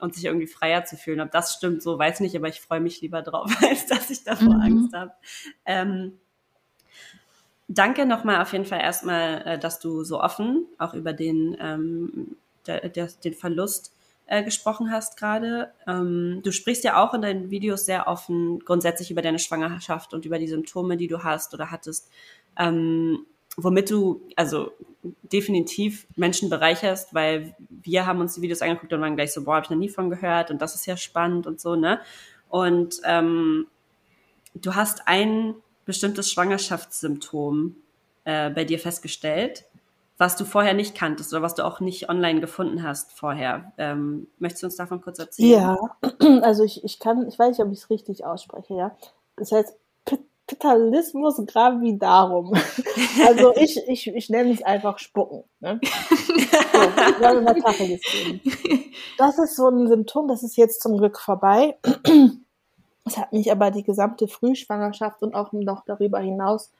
und 0.00 0.14
sich 0.14 0.24
irgendwie 0.24 0.46
freier 0.46 0.84
zu 0.84 0.96
fühlen. 0.96 1.20
Ob 1.20 1.30
das 1.30 1.54
stimmt, 1.54 1.82
so 1.82 1.98
weiß 1.98 2.20
nicht, 2.20 2.34
aber 2.34 2.48
ich 2.48 2.60
freue 2.60 2.80
mich 2.80 3.00
lieber 3.00 3.22
drauf, 3.22 3.50
als 3.68 3.86
dass 3.86 4.10
ich 4.10 4.24
davor 4.24 4.54
mhm. 4.54 4.62
Angst 4.62 4.94
habe. 4.94 5.12
Ähm, 5.64 6.18
danke 7.70 8.04
nochmal 8.04 8.42
auf 8.42 8.52
jeden 8.52 8.64
Fall 8.64 8.80
erstmal, 8.80 9.42
äh, 9.46 9.58
dass 9.58 9.78
du 9.78 10.04
so 10.04 10.20
offen 10.20 10.66
auch 10.78 10.92
über 10.92 11.12
den, 11.12 11.56
ähm, 11.60 12.36
der, 12.66 12.88
der, 12.88 13.08
den 13.24 13.34
Verlust 13.34 13.94
äh, 14.26 14.42
gesprochen 14.42 14.90
hast 14.90 15.16
gerade. 15.16 15.72
Ähm, 15.86 16.40
du 16.42 16.50
sprichst 16.52 16.84
ja 16.84 17.02
auch 17.02 17.14
in 17.14 17.22
deinen 17.22 17.50
Videos 17.50 17.86
sehr 17.86 18.08
offen 18.08 18.58
grundsätzlich 18.60 19.10
über 19.10 19.22
deine 19.22 19.38
Schwangerschaft 19.38 20.12
und 20.12 20.26
über 20.26 20.38
die 20.38 20.48
Symptome, 20.48 20.96
die 20.96 21.06
du 21.06 21.22
hast 21.22 21.54
oder 21.54 21.70
hattest, 21.70 22.10
ähm, 22.58 23.24
womit 23.56 23.90
du 23.90 24.20
also 24.36 24.72
definitiv 25.22 26.06
Menschen 26.16 26.50
bereicherst, 26.50 27.14
weil 27.14 27.54
wir 27.70 28.04
haben 28.04 28.20
uns 28.20 28.34
die 28.34 28.42
Videos 28.42 28.62
angeguckt 28.62 28.92
und 28.92 29.00
waren 29.00 29.16
gleich 29.16 29.32
so, 29.32 29.44
boah, 29.44 29.54
habe 29.54 29.64
ich 29.64 29.70
noch 29.70 29.78
nie 29.78 29.88
von 29.88 30.10
gehört 30.10 30.50
und 30.50 30.60
das 30.60 30.74
ist 30.74 30.86
ja 30.86 30.96
spannend 30.96 31.46
und 31.46 31.60
so, 31.60 31.76
ne? 31.76 32.00
Und 32.48 33.00
ähm, 33.04 33.68
du 34.54 34.74
hast 34.74 35.06
einen 35.06 35.54
bestimmtes 35.90 36.30
Schwangerschaftssymptom 36.30 37.74
äh, 38.24 38.50
bei 38.50 38.64
dir 38.64 38.78
festgestellt, 38.78 39.64
was 40.18 40.36
du 40.36 40.44
vorher 40.44 40.74
nicht 40.74 40.94
kanntest 40.94 41.32
oder 41.32 41.42
was 41.42 41.56
du 41.56 41.64
auch 41.64 41.80
nicht 41.80 42.08
online 42.08 42.40
gefunden 42.40 42.84
hast 42.84 43.12
vorher. 43.12 43.72
Ähm, 43.76 44.28
möchtest 44.38 44.62
du 44.62 44.66
uns 44.68 44.76
davon 44.76 45.00
kurz 45.00 45.18
erzählen? 45.18 45.50
Ja, 45.50 45.78
also 46.42 46.62
ich, 46.62 46.84
ich 46.84 47.00
kann, 47.00 47.26
ich 47.26 47.36
weiß 47.38 47.58
nicht, 47.58 47.66
ob 47.66 47.72
ich 47.72 47.78
es 47.78 47.90
richtig 47.90 48.24
ausspreche, 48.24 48.74
ja. 48.74 48.96
Das 49.36 49.50
heißt 49.50 49.74
Kapitalismus 50.50 51.40
gravidarum. 51.46 52.54
Also 53.26 53.54
ich, 53.56 53.76
ich, 53.88 54.06
ich 54.06 54.30
nenne 54.30 54.52
es 54.52 54.62
einfach 54.62 54.98
Spucken. 54.98 55.42
Ne? 55.58 55.80
So, 55.82 56.78
Das 59.18 59.38
ist 59.38 59.56
so 59.56 59.68
ein 59.68 59.88
Symptom, 59.88 60.28
das 60.28 60.42
ist 60.42 60.56
jetzt 60.56 60.80
zum 60.80 60.96
Glück 60.96 61.18
vorbei. 61.18 61.76
Es 63.04 63.16
hat 63.16 63.32
mich 63.32 63.50
aber 63.50 63.70
die 63.70 63.82
gesamte 63.82 64.28
Frühschwangerschaft 64.28 65.22
und 65.22 65.34
auch 65.34 65.52
noch 65.52 65.84
darüber 65.84 66.20
hinaus 66.20 66.72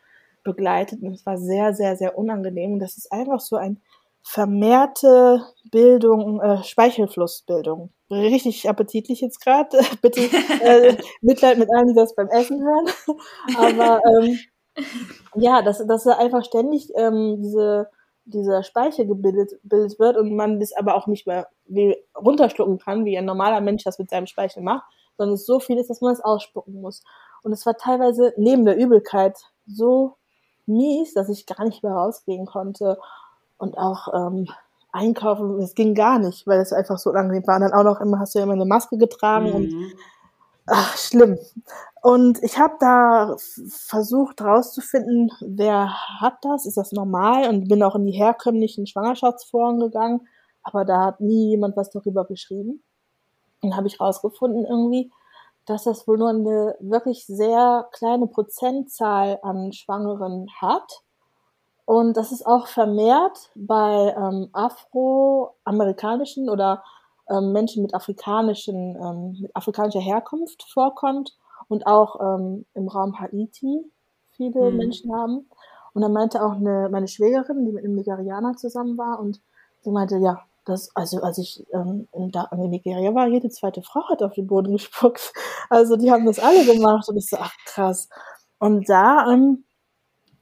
begleitet 0.42 1.02
und 1.02 1.12
es 1.12 1.26
war 1.26 1.38
sehr, 1.38 1.74
sehr, 1.74 1.96
sehr 1.96 2.16
unangenehm. 2.16 2.74
Und 2.74 2.78
das 2.80 2.96
ist 2.96 3.12
einfach 3.12 3.40
so 3.40 3.56
ein 3.56 3.80
vermehrte 4.22 5.42
Bildung, 5.70 6.40
äh, 6.40 6.62
Speichelflussbildung. 6.62 7.90
Richtig 8.10 8.68
appetitlich 8.68 9.20
jetzt 9.20 9.40
gerade. 9.40 9.80
Bitte 10.02 10.20
äh, 10.62 10.96
Mitleid 11.20 11.58
mit 11.58 11.68
allen, 11.74 11.88
die 11.88 11.94
das 11.94 12.14
beim 12.14 12.28
Essen 12.28 12.62
hören. 12.62 12.86
Aber 13.56 14.00
ähm, 14.06 14.38
ja, 15.34 15.62
dass, 15.62 15.84
dass 15.86 16.06
einfach 16.06 16.44
ständig 16.44 16.90
ähm, 16.96 17.42
diese 17.42 17.88
dieser 18.24 18.62
Speichel 18.62 19.06
gebildet, 19.06 19.60
gebildet 19.62 19.98
wird 19.98 20.16
und 20.16 20.34
man 20.34 20.60
das 20.60 20.72
aber 20.72 20.94
auch 20.94 21.06
nicht 21.06 21.26
mehr 21.26 21.48
wie 21.66 21.96
runterschlucken 22.16 22.78
kann, 22.78 23.04
wie 23.04 23.18
ein 23.18 23.24
normaler 23.24 23.60
Mensch 23.60 23.84
das 23.84 23.98
mit 23.98 24.10
seinem 24.10 24.26
Speichel 24.26 24.62
macht, 24.62 24.84
sondern 25.16 25.34
es 25.34 25.46
so 25.46 25.60
viel 25.60 25.78
ist, 25.78 25.90
dass 25.90 26.00
man 26.00 26.12
es 26.12 26.20
ausspucken 26.20 26.80
muss. 26.80 27.02
Und 27.42 27.52
es 27.52 27.64
war 27.66 27.76
teilweise 27.76 28.32
neben 28.36 28.64
der 28.64 28.76
Übelkeit 28.76 29.38
so 29.66 30.16
mies, 30.66 31.14
dass 31.14 31.28
ich 31.28 31.46
gar 31.46 31.64
nicht 31.64 31.82
mehr 31.82 31.92
rausgehen 31.92 32.46
konnte 32.46 32.98
und 33.58 33.76
auch 33.76 34.08
ähm, 34.14 34.48
einkaufen, 34.92 35.60
es 35.60 35.74
ging 35.74 35.94
gar 35.94 36.18
nicht, 36.18 36.46
weil 36.46 36.60
es 36.60 36.72
einfach 36.72 36.98
so 36.98 37.10
unangenehm 37.10 37.46
war. 37.46 37.56
Und 37.56 37.62
dann 37.62 37.72
auch 37.72 37.84
noch 37.84 38.00
immer 38.00 38.18
hast 38.18 38.34
du 38.34 38.38
ja 38.38 38.44
immer 38.44 38.54
eine 38.54 38.64
Maske 38.64 38.98
getragen 38.98 39.48
mhm. 39.48 39.54
und 39.54 39.94
ach, 40.66 40.96
schlimm. 40.96 41.38
Und 42.02 42.42
ich 42.42 42.58
habe 42.58 42.74
da 42.80 43.36
versucht 43.68 44.40
rauszufinden, 44.40 45.30
wer 45.40 45.92
hat 46.20 46.38
das, 46.42 46.66
ist 46.66 46.76
das 46.76 46.92
normal 46.92 47.48
und 47.48 47.68
bin 47.68 47.82
auch 47.82 47.94
in 47.94 48.06
die 48.06 48.12
herkömmlichen 48.12 48.86
Schwangerschaftsforen 48.86 49.80
gegangen, 49.80 50.26
aber 50.62 50.84
da 50.84 51.04
hat 51.06 51.20
nie 51.20 51.50
jemand 51.50 51.76
was 51.76 51.90
darüber 51.90 52.24
geschrieben. 52.24 52.82
Dann 53.62 53.76
habe 53.76 53.86
ich 53.88 54.00
rausgefunden 54.00 54.64
irgendwie, 54.64 55.10
dass 55.66 55.84
das 55.84 56.06
wohl 56.08 56.18
nur 56.18 56.30
eine 56.30 56.76
wirklich 56.80 57.26
sehr 57.26 57.88
kleine 57.92 58.26
Prozentzahl 58.26 59.38
an 59.42 59.72
Schwangeren 59.72 60.48
hat. 60.60 61.02
Und 61.84 62.16
das 62.16 62.32
ist 62.32 62.46
auch 62.46 62.66
vermehrt 62.68 63.50
bei 63.54 64.14
ähm, 64.16 64.48
afroamerikanischen 64.52 66.48
oder 66.48 66.82
ähm, 67.28 67.52
Menschen 67.52 67.82
mit 67.82 67.94
afrikanischen, 67.94 68.96
ähm, 68.96 69.38
mit 69.40 69.56
afrikanischer 69.56 70.00
Herkunft 70.00 70.62
vorkommt 70.64 71.36
und 71.68 71.86
auch 71.86 72.20
ähm, 72.20 72.64
im 72.74 72.88
Raum 72.88 73.18
Haiti 73.20 73.84
viele 74.30 74.70
Mhm. 74.70 74.76
Menschen 74.76 75.12
haben. 75.14 75.48
Und 75.92 76.02
dann 76.02 76.12
meinte 76.12 76.44
auch 76.44 76.52
eine, 76.52 76.88
meine 76.90 77.08
Schwägerin, 77.08 77.64
die 77.66 77.72
mit 77.72 77.84
einem 77.84 77.96
Nigerianer 77.96 78.56
zusammen 78.56 78.96
war, 78.96 79.18
und 79.18 79.40
sie 79.80 79.90
meinte, 79.90 80.18
ja, 80.18 80.40
das, 80.64 80.94
also 80.94 81.22
als 81.22 81.38
ich 81.38 81.64
ähm, 81.72 82.08
in, 82.12 82.30
da, 82.30 82.48
in 82.52 82.70
Nigeria 82.70 83.14
war, 83.14 83.26
jede 83.26 83.48
zweite 83.48 83.82
Frau 83.82 84.08
hat 84.08 84.22
auf 84.22 84.34
den 84.34 84.46
Boden 84.46 84.72
gespuckt. 84.72 85.32
Also 85.72 85.96
die 85.96 86.10
haben 86.10 86.26
das 86.26 86.40
alle 86.40 86.64
gemacht 86.64 87.08
und 87.08 87.16
ich 87.16 87.28
so, 87.28 87.36
ach 87.38 87.52
krass. 87.64 88.08
Und 88.58 88.88
da 88.88 89.30
ähm, 89.32 89.64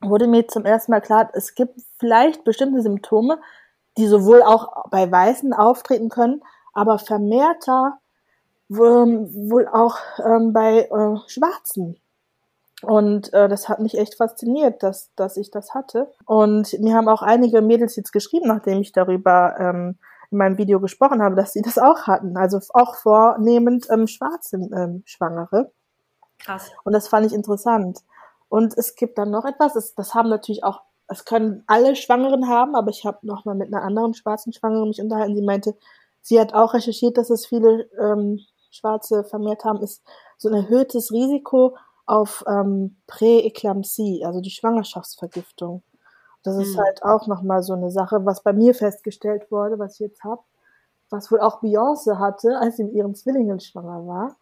wurde 0.01 0.27
mir 0.27 0.47
zum 0.47 0.65
ersten 0.65 0.91
Mal 0.91 1.01
klar, 1.01 1.29
es 1.33 1.53
gibt 1.53 1.79
vielleicht 1.99 2.43
bestimmte 2.43 2.81
Symptome, 2.81 3.39
die 3.97 4.07
sowohl 4.07 4.41
auch 4.41 4.89
bei 4.89 5.11
Weißen 5.11 5.53
auftreten 5.53 6.09
können, 6.09 6.41
aber 6.73 6.97
vermehrter 6.97 7.99
wohl, 8.69 9.29
wohl 9.33 9.67
auch 9.67 9.97
ähm, 10.23 10.53
bei 10.53 10.85
äh, 10.85 11.29
Schwarzen. 11.29 11.99
Und 12.81 13.33
äh, 13.33 13.49
das 13.49 13.67
hat 13.67 13.79
mich 13.79 13.97
echt 13.97 14.15
fasziniert, 14.15 14.83
dass, 14.83 15.13
dass 15.15 15.35
ich 15.37 15.51
das 15.51 15.73
hatte. 15.73 16.11
Und 16.25 16.79
mir 16.79 16.95
haben 16.95 17.09
auch 17.09 17.21
einige 17.21 17.61
Mädels 17.61 17.95
jetzt 17.95 18.13
geschrieben, 18.13 18.47
nachdem 18.47 18.79
ich 18.79 18.93
darüber 18.93 19.55
ähm, 19.59 19.97
in 20.31 20.37
meinem 20.37 20.57
Video 20.57 20.79
gesprochen 20.79 21.21
habe, 21.21 21.35
dass 21.35 21.53
sie 21.53 21.61
das 21.61 21.77
auch 21.77 22.07
hatten. 22.07 22.37
Also 22.37 22.59
auch 22.73 22.95
vornehmend 22.95 23.87
ähm, 23.89 24.07
schwarze 24.07 24.57
ähm, 24.57 25.03
Schwangere. 25.05 25.71
Krass. 26.39 26.71
Und 26.83 26.93
das 26.93 27.07
fand 27.07 27.25
ich 27.25 27.33
interessant. 27.33 27.99
Und 28.47 28.77
es 28.77 28.95
gibt 28.95 29.17
dann 29.17 29.29
noch 29.29 29.45
etwas, 29.45 29.73
das, 29.73 29.93
das 29.95 30.15
haben 30.15 30.29
natürlich 30.29 30.63
auch, 30.63 30.81
es 31.07 31.25
können 31.25 31.63
alle 31.67 31.95
Schwangeren 31.95 32.47
haben, 32.47 32.75
aber 32.75 32.89
ich 32.89 33.05
habe 33.05 33.19
noch 33.23 33.43
mal 33.45 33.55
mit 33.55 33.73
einer 33.73 33.83
anderen 33.83 34.13
schwarzen 34.13 34.53
Schwangeren 34.53 34.87
mich 34.87 35.01
unterhalten. 35.01 35.35
Sie 35.35 35.41
meinte, 35.41 35.75
sie 36.21 36.39
hat 36.39 36.53
auch 36.53 36.73
recherchiert, 36.73 37.17
dass 37.17 37.29
es 37.29 37.45
viele 37.45 37.89
ähm, 37.99 38.39
Schwarze 38.71 39.23
vermehrt 39.23 39.65
haben, 39.65 39.81
ist 39.81 40.03
so 40.37 40.47
ein 40.49 40.55
erhöhtes 40.55 41.11
Risiko 41.11 41.75
auf 42.09 42.43
ähm, 42.47 42.97
Präeklampsie, 43.07 44.25
also 44.25 44.41
die 44.41 44.51
Schwangerschaftsvergiftung. 44.51 45.83
Das 46.43 46.57
ist 46.57 46.75
Mhm. 46.75 46.81
halt 46.81 47.03
auch 47.03 47.27
noch 47.27 47.43
mal 47.43 47.63
so 47.63 47.73
eine 47.73 47.91
Sache, 47.91 48.25
was 48.25 48.43
bei 48.43 48.53
mir 48.53 48.73
festgestellt 48.75 49.51
wurde, 49.51 49.79
was 49.79 49.95
ich 49.95 49.99
jetzt 50.01 50.23
habe, 50.23 50.41
was 51.09 51.31
wohl 51.31 51.41
auch 51.41 51.61
Beyoncé 51.63 52.17
hatte, 52.19 52.57
als 52.59 52.77
sie 52.77 52.85
mit 52.85 52.93
ihren 52.93 53.15
Zwillingen 53.15 53.59
schwanger 53.59 54.07
war. 54.07 54.37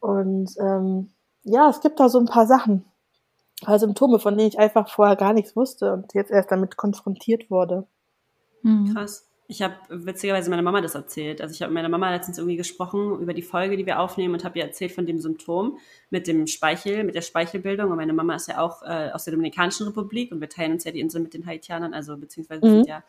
Und 0.00 0.50
ähm, 0.60 1.10
ja, 1.44 1.70
es 1.70 1.80
gibt 1.80 2.00
da 2.00 2.08
so 2.08 2.18
ein 2.20 2.26
paar 2.26 2.46
Sachen, 2.46 2.84
also 3.66 3.86
Symptome, 3.86 4.18
von 4.20 4.36
denen 4.38 4.48
ich 4.50 4.58
einfach 4.58 4.88
vorher 4.90 5.16
gar 5.16 5.32
nichts 5.34 5.56
wusste 5.56 5.92
und 5.94 6.14
jetzt 6.14 6.30
erst 6.32 6.52
damit 6.52 6.76
konfrontiert 6.76 7.50
wurde. 7.50 7.86
Mhm. 8.62 8.94
Krass. 8.94 9.27
Ich 9.50 9.62
habe 9.62 9.74
witzigerweise 9.88 10.50
meiner 10.50 10.60
Mama 10.60 10.82
das 10.82 10.94
erzählt. 10.94 11.40
Also 11.40 11.54
ich 11.54 11.62
habe 11.62 11.72
mit 11.72 11.82
meiner 11.82 11.88
Mama 11.88 12.10
letztens 12.10 12.36
irgendwie 12.36 12.58
gesprochen 12.58 13.18
über 13.18 13.32
die 13.32 13.40
Folge, 13.42 13.78
die 13.78 13.86
wir 13.86 13.98
aufnehmen 13.98 14.34
und 14.34 14.44
habe 14.44 14.58
ihr 14.58 14.64
erzählt 14.66 14.92
von 14.92 15.06
dem 15.06 15.18
Symptom 15.20 15.78
mit 16.10 16.26
dem 16.26 16.46
Speichel, 16.46 17.02
mit 17.02 17.14
der 17.14 17.22
Speichelbildung. 17.22 17.90
Und 17.90 17.96
meine 17.96 18.12
Mama 18.12 18.34
ist 18.34 18.48
ja 18.48 18.60
auch 18.60 18.82
äh, 18.82 19.10
aus 19.10 19.24
der 19.24 19.32
Dominikanischen 19.32 19.86
Republik 19.86 20.32
und 20.32 20.42
wir 20.42 20.50
teilen 20.50 20.72
uns 20.72 20.84
ja 20.84 20.92
die 20.92 21.00
Insel 21.00 21.22
mit 21.22 21.32
den 21.32 21.46
Haitianern, 21.46 21.94
also 21.94 22.18
beziehungsweise 22.18 22.66
Mhm. 22.66 22.70
sind 22.70 22.88
ja 22.88 23.02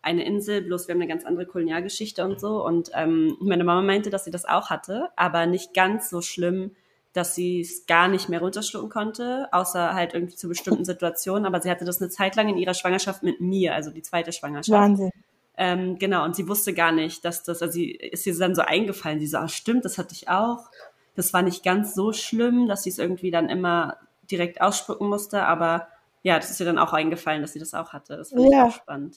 eine 0.00 0.24
Insel, 0.24 0.62
bloß 0.62 0.88
wir 0.88 0.94
haben 0.94 1.00
eine 1.02 1.08
ganz 1.08 1.26
andere 1.26 1.44
Kolonialgeschichte 1.44 2.24
und 2.24 2.40
so. 2.40 2.64
Und 2.64 2.90
ähm, 2.94 3.36
meine 3.40 3.62
Mama 3.62 3.82
meinte, 3.82 4.08
dass 4.08 4.24
sie 4.24 4.30
das 4.30 4.46
auch 4.46 4.70
hatte, 4.70 5.10
aber 5.14 5.44
nicht 5.44 5.74
ganz 5.74 6.08
so 6.08 6.22
schlimm, 6.22 6.70
dass 7.12 7.34
sie 7.34 7.60
es 7.60 7.84
gar 7.84 8.08
nicht 8.08 8.30
mehr 8.30 8.40
runterschlucken 8.40 8.88
konnte, 8.88 9.48
außer 9.52 9.92
halt 9.92 10.14
irgendwie 10.14 10.36
zu 10.36 10.48
bestimmten 10.48 10.84
Situationen. 10.86 11.44
Aber 11.44 11.60
sie 11.60 11.70
hatte 11.70 11.84
das 11.84 12.00
eine 12.00 12.08
Zeit 12.08 12.34
lang 12.34 12.48
in 12.48 12.56
ihrer 12.56 12.72
Schwangerschaft 12.72 13.22
mit 13.22 13.42
mir, 13.42 13.74
also 13.74 13.90
die 13.90 14.00
zweite 14.00 14.32
Schwangerschaft. 14.32 14.70
Wahnsinn. 14.80 15.10
Ähm, 15.56 15.98
genau, 15.98 16.24
und 16.24 16.34
sie 16.34 16.48
wusste 16.48 16.72
gar 16.72 16.92
nicht, 16.92 17.24
dass 17.24 17.42
das, 17.42 17.60
also 17.62 17.72
sie 17.72 17.90
ist 17.90 18.26
ihr 18.26 18.36
dann 18.38 18.54
so 18.54 18.62
eingefallen. 18.62 19.20
Sie 19.20 19.26
so, 19.26 19.38
ah, 19.38 19.48
stimmt, 19.48 19.84
das 19.84 19.98
hatte 19.98 20.14
ich 20.14 20.28
auch. 20.28 20.70
Das 21.14 21.32
war 21.34 21.42
nicht 21.42 21.62
ganz 21.62 21.94
so 21.94 22.12
schlimm, 22.12 22.68
dass 22.68 22.84
sie 22.84 22.90
es 22.90 22.98
irgendwie 22.98 23.30
dann 23.30 23.50
immer 23.50 23.98
direkt 24.30 24.60
ausspucken 24.62 25.08
musste, 25.08 25.44
aber 25.44 25.88
ja, 26.22 26.38
das 26.38 26.50
ist 26.50 26.60
ihr 26.60 26.66
dann 26.66 26.78
auch 26.78 26.92
eingefallen, 26.92 27.42
dass 27.42 27.52
sie 27.52 27.58
das 27.58 27.74
auch 27.74 27.92
hatte. 27.92 28.16
Das 28.16 28.30
finde 28.30 28.50
Ja. 28.50 28.66
ich 28.68 28.72
auch 28.74 28.76
spannend. 28.76 29.16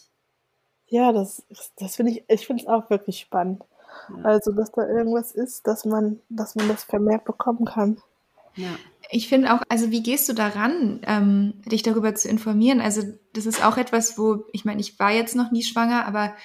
Ja, 0.87 1.11
das, 1.13 1.43
das 1.77 1.95
finde 1.95 2.11
ich, 2.11 2.23
ich 2.27 2.45
finde 2.45 2.63
es 2.63 2.67
auch 2.69 2.89
wirklich 2.89 3.19
spannend. 3.19 3.63
Ja. 4.09 4.23
Also, 4.25 4.51
dass 4.51 4.71
da 4.71 4.85
irgendwas 4.87 5.31
ist, 5.31 5.65
dass 5.67 5.85
man, 5.85 6.19
dass 6.29 6.55
man 6.55 6.67
das 6.67 6.83
vermehrt 6.83 7.23
bekommen 7.23 7.65
kann. 7.65 8.01
Ja. 8.55 8.69
Ich 9.15 9.29
finde 9.29 9.53
auch, 9.53 9.61
also 9.69 9.91
wie 9.91 10.03
gehst 10.03 10.27
du 10.27 10.33
daran, 10.33 10.99
ähm, 11.07 11.53
dich 11.65 11.83
darüber 11.83 12.13
zu 12.15 12.27
informieren? 12.27 12.81
Also 12.81 13.01
das 13.31 13.45
ist 13.45 13.63
auch 13.63 13.77
etwas, 13.77 14.17
wo, 14.17 14.43
ich 14.51 14.65
meine, 14.65 14.81
ich 14.81 14.99
war 14.99 15.09
jetzt 15.09 15.37
noch 15.37 15.51
nie 15.51 15.63
schwanger, 15.63 16.05
aber 16.05 16.35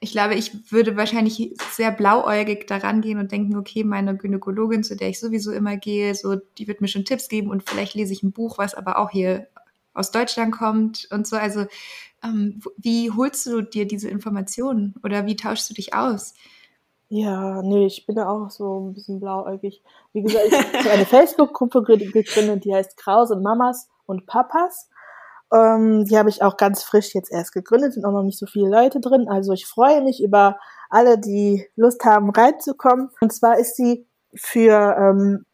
ich 0.00 0.10
glaube, 0.10 0.34
ich 0.34 0.72
würde 0.72 0.96
wahrscheinlich 0.96 1.54
sehr 1.70 1.92
blauäugig 1.92 2.66
daran 2.66 3.00
gehen 3.00 3.18
und 3.20 3.30
denken, 3.30 3.56
okay, 3.56 3.84
meine 3.84 4.16
Gynäkologin, 4.16 4.82
zu 4.82 4.96
der 4.96 5.08
ich 5.10 5.20
sowieso 5.20 5.52
immer 5.52 5.76
gehe, 5.76 6.16
so, 6.16 6.34
die 6.34 6.66
wird 6.66 6.80
mir 6.80 6.88
schon 6.88 7.04
Tipps 7.04 7.28
geben 7.28 7.48
und 7.48 7.62
vielleicht 7.62 7.94
lese 7.94 8.12
ich 8.12 8.24
ein 8.24 8.32
Buch, 8.32 8.58
was 8.58 8.74
aber 8.74 8.98
auch 8.98 9.10
hier 9.10 9.46
aus 9.94 10.10
Deutschland 10.10 10.50
kommt 10.50 11.06
und 11.12 11.28
so. 11.28 11.36
Also 11.36 11.66
ähm, 12.24 12.60
wie 12.76 13.12
holst 13.12 13.46
du 13.46 13.60
dir 13.60 13.86
diese 13.86 14.08
Informationen 14.08 14.96
oder 15.04 15.26
wie 15.26 15.36
tauschst 15.36 15.70
du 15.70 15.74
dich 15.74 15.94
aus? 15.94 16.34
Ja, 17.12 17.60
nee, 17.62 17.86
ich 17.86 18.06
bin 18.06 18.14
da 18.14 18.28
auch 18.28 18.50
so 18.50 18.78
ein 18.78 18.94
bisschen 18.94 19.18
blauäugig. 19.18 19.82
Wie 20.12 20.22
gesagt, 20.22 20.46
ich 20.46 20.78
habe 20.78 20.90
eine 20.90 21.04
Facebook-Gruppe 21.06 21.82
ge- 21.82 22.06
gegründet, 22.10 22.64
die 22.64 22.72
heißt 22.74 22.96
Krause 22.96 23.34
Mamas 23.36 23.88
und 24.06 24.26
Papas. 24.26 24.88
Ähm, 25.52 26.04
die 26.04 26.16
habe 26.16 26.28
ich 26.28 26.42
auch 26.44 26.56
ganz 26.56 26.84
frisch 26.84 27.12
jetzt 27.14 27.32
erst 27.32 27.52
gegründet, 27.52 27.94
sind 27.94 28.04
auch 28.04 28.12
noch 28.12 28.22
nicht 28.22 28.38
so 28.38 28.46
viele 28.46 28.68
Leute 28.70 29.00
drin. 29.00 29.28
Also 29.28 29.52
ich 29.52 29.66
freue 29.66 30.02
mich 30.02 30.22
über 30.22 30.56
alle, 30.88 31.18
die 31.18 31.66
Lust 31.74 32.04
haben, 32.04 32.30
reinzukommen. 32.30 33.10
Und 33.20 33.32
zwar 33.32 33.58
ist 33.58 33.74
sie 33.74 34.06
für, 34.36 34.94
ähm, 34.96 35.46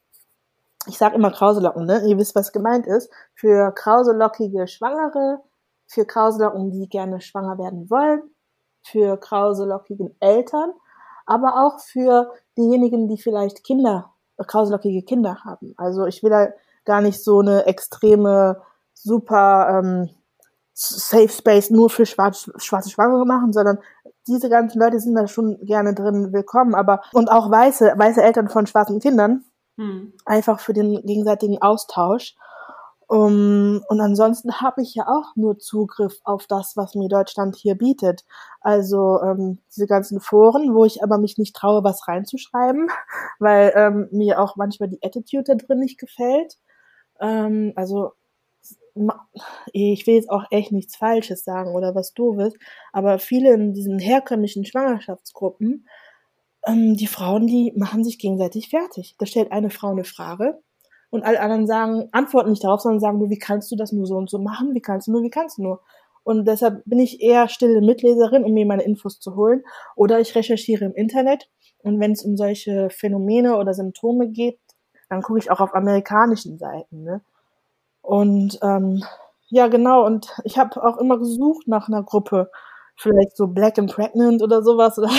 ich 0.87 0.99
sage 0.99 1.15
immer 1.15 1.31
Krauselocken, 1.31 1.87
ne? 1.87 2.03
Ihr 2.07 2.19
wisst, 2.19 2.35
was 2.35 2.53
gemeint 2.53 2.87
ist. 2.87 3.11
Für 3.35 3.73
krauselockige 3.73 4.69
Schwangere, 4.69 5.39
für 5.87 6.05
Krauselocken, 6.05 6.71
die 6.71 6.87
gerne 6.91 7.23
schwanger 7.23 7.57
werden 7.57 7.89
wollen, 7.89 8.21
für 8.83 9.17
krauselockigen 9.17 10.15
Eltern, 10.21 10.73
aber 11.27 11.67
auch 11.67 11.81
für 11.81 12.33
diejenigen, 12.57 13.09
die 13.09 13.19
vielleicht 13.19 13.65
Kinder, 13.65 14.13
krauselockige 14.39 15.03
Kinder 15.03 15.45
haben. 15.45 15.75
Also 15.77 16.07
ich 16.07 16.23
will 16.23 16.31
da 16.31 16.49
gar 16.85 17.01
nicht 17.01 17.23
so 17.23 17.41
eine 17.41 17.67
extreme, 17.67 18.63
super 18.95 19.83
ähm, 19.83 20.11
Safe 20.79 21.31
Space 21.31 21.71
nur 21.71 21.89
für 21.89 22.05
schwarz, 22.05 22.51
schwarze 22.59 22.91
Schwangere 22.91 23.25
machen, 23.25 23.53
sondern 23.55 23.79
diese 24.27 24.51
ganzen 24.51 24.79
Leute 24.79 25.01
sind 25.01 25.15
da 25.15 25.27
schon 25.27 25.59
gerne 25.65 25.95
drin 25.95 26.35
willkommen, 26.35 26.75
aber 26.75 27.01
und 27.13 27.31
auch 27.31 27.51
weiße, 27.51 27.95
weiße 27.97 28.23
Eltern 28.23 28.49
von 28.49 28.67
schwarzen 28.67 29.01
Kindern, 29.01 29.45
Hm. 29.79 30.13
einfach 30.25 30.61
für 30.61 30.73
den 30.73 31.03
gegenseitigen 31.05 31.61
Austausch. 31.61 32.35
Um, 33.09 33.85
und 33.89 34.01
ansonsten 34.01 34.61
habe 34.61 34.83
ich 34.83 34.97
ja 34.97 35.07
auch 35.07 35.37
nur 35.37 35.59
Zugriff 35.61 36.19
auf 36.25 36.49
das, 36.49 36.77
was 36.77 36.97
mir 36.97 37.09
Deutschland 37.09 37.55
hier 37.55 37.77
bietet. 37.77 38.25
Also 38.61 39.21
ähm, 39.23 39.59
diese 39.71 39.87
ganzen 39.87 40.21
Foren, 40.21 40.75
wo 40.75 40.85
ich 40.85 41.05
aber 41.05 41.19
mich 41.19 41.39
nicht 41.39 41.55
traue, 41.55 41.85
was 41.85 42.09
reinzuschreiben, 42.09 42.89
weil 43.39 43.73
ähm, 43.77 44.09
mir 44.11 44.41
auch 44.41 44.57
manchmal 44.57 44.89
die 44.89 45.03
Attitude 45.05 45.45
da 45.45 45.55
drin 45.55 45.79
nicht 45.79 45.99
gefällt. 45.99 46.59
Ähm, 47.21 47.73
also 47.77 48.13
ich 49.73 50.07
will 50.07 50.15
jetzt 50.15 50.31
auch 50.31 50.45
echt 50.51 50.73
nichts 50.73 50.97
Falsches 50.97 51.45
sagen 51.45 51.75
oder 51.75 51.95
was 51.95 52.15
doofes, 52.15 52.55
aber 52.93 53.19
viele 53.19 53.53
in 53.55 53.75
diesen 53.75 53.99
herkömmlichen 53.99 54.65
Schwangerschaftsgruppen, 54.65 55.87
ähm, 56.67 56.97
die 56.97 57.07
Frauen, 57.07 57.47
die 57.47 57.73
machen 57.77 58.05
sich 58.05 58.19
gegenseitig 58.19 58.71
fertig. 58.71 59.15
Da 59.19 59.27
stellt 59.27 59.53
eine 59.53 59.71
Frau 59.71 59.91
eine 59.91 60.05
Frage 60.05 60.61
und 61.11 61.25
alle 61.25 61.41
anderen 61.41 61.67
sagen, 61.67 62.09
antworten 62.13 62.51
nicht 62.51 62.65
darauf, 62.65 62.81
sondern 62.81 63.01
sagen 63.01 63.19
nur, 63.19 63.31
wie 63.31 63.39
kannst 63.39 63.71
du 63.71 63.77
das 63.77 63.93
nur 63.93 64.07
so 64.07 64.17
und 64.17 64.29
so 64.31 64.39
machen? 64.39 64.75
Wie 64.75 64.81
kannst 64.81 65.07
du 65.07 65.13
nur, 65.13 65.23
wie 65.23 65.31
kannst 65.31 65.59
du 65.59 65.63
nur? 65.63 65.81
Und 66.25 66.47
deshalb 66.47 66.83
bin 66.87 66.99
ich 66.99 67.21
eher 67.21 67.49
stille 67.49 67.81
Mitleserin, 67.81 68.45
um 68.45 68.53
mir 68.53 68.67
meine 68.67 68.83
Infos 68.83 69.21
zu 69.21 69.37
holen. 69.37 69.63
Oder 69.95 70.19
ich 70.19 70.35
recherchiere 70.35 70.85
im 70.85 70.95
Internet. 70.95 71.49
Und 71.85 72.01
wenn 72.01 72.11
es 72.11 72.25
um 72.25 72.37
solche 72.37 72.91
Phänomene 72.91 73.57
oder 73.57 73.75
Symptome 73.75 74.29
geht, 74.31 74.59
dann 75.09 75.23
gucke 75.23 75.39
ich 75.39 75.53
auch 75.53 75.61
auf 75.61 75.73
amerikanischen 75.73 76.59
Seiten. 76.59 77.05
Ne? 77.05 77.21
Und 78.03 78.59
ähm, 78.63 79.05
ja, 79.51 79.69
genau. 79.69 80.05
Und 80.05 80.35
ich 80.43 80.59
habe 80.59 80.83
auch 80.83 80.97
immer 80.97 81.19
gesucht 81.19 81.69
nach 81.69 81.87
einer 81.87 82.03
Gruppe, 82.03 82.51
vielleicht 82.97 83.37
so 83.37 83.47
Black 83.47 83.79
and 83.79 83.93
Pregnant 83.93 84.43
oder 84.43 84.63
sowas. 84.63 84.99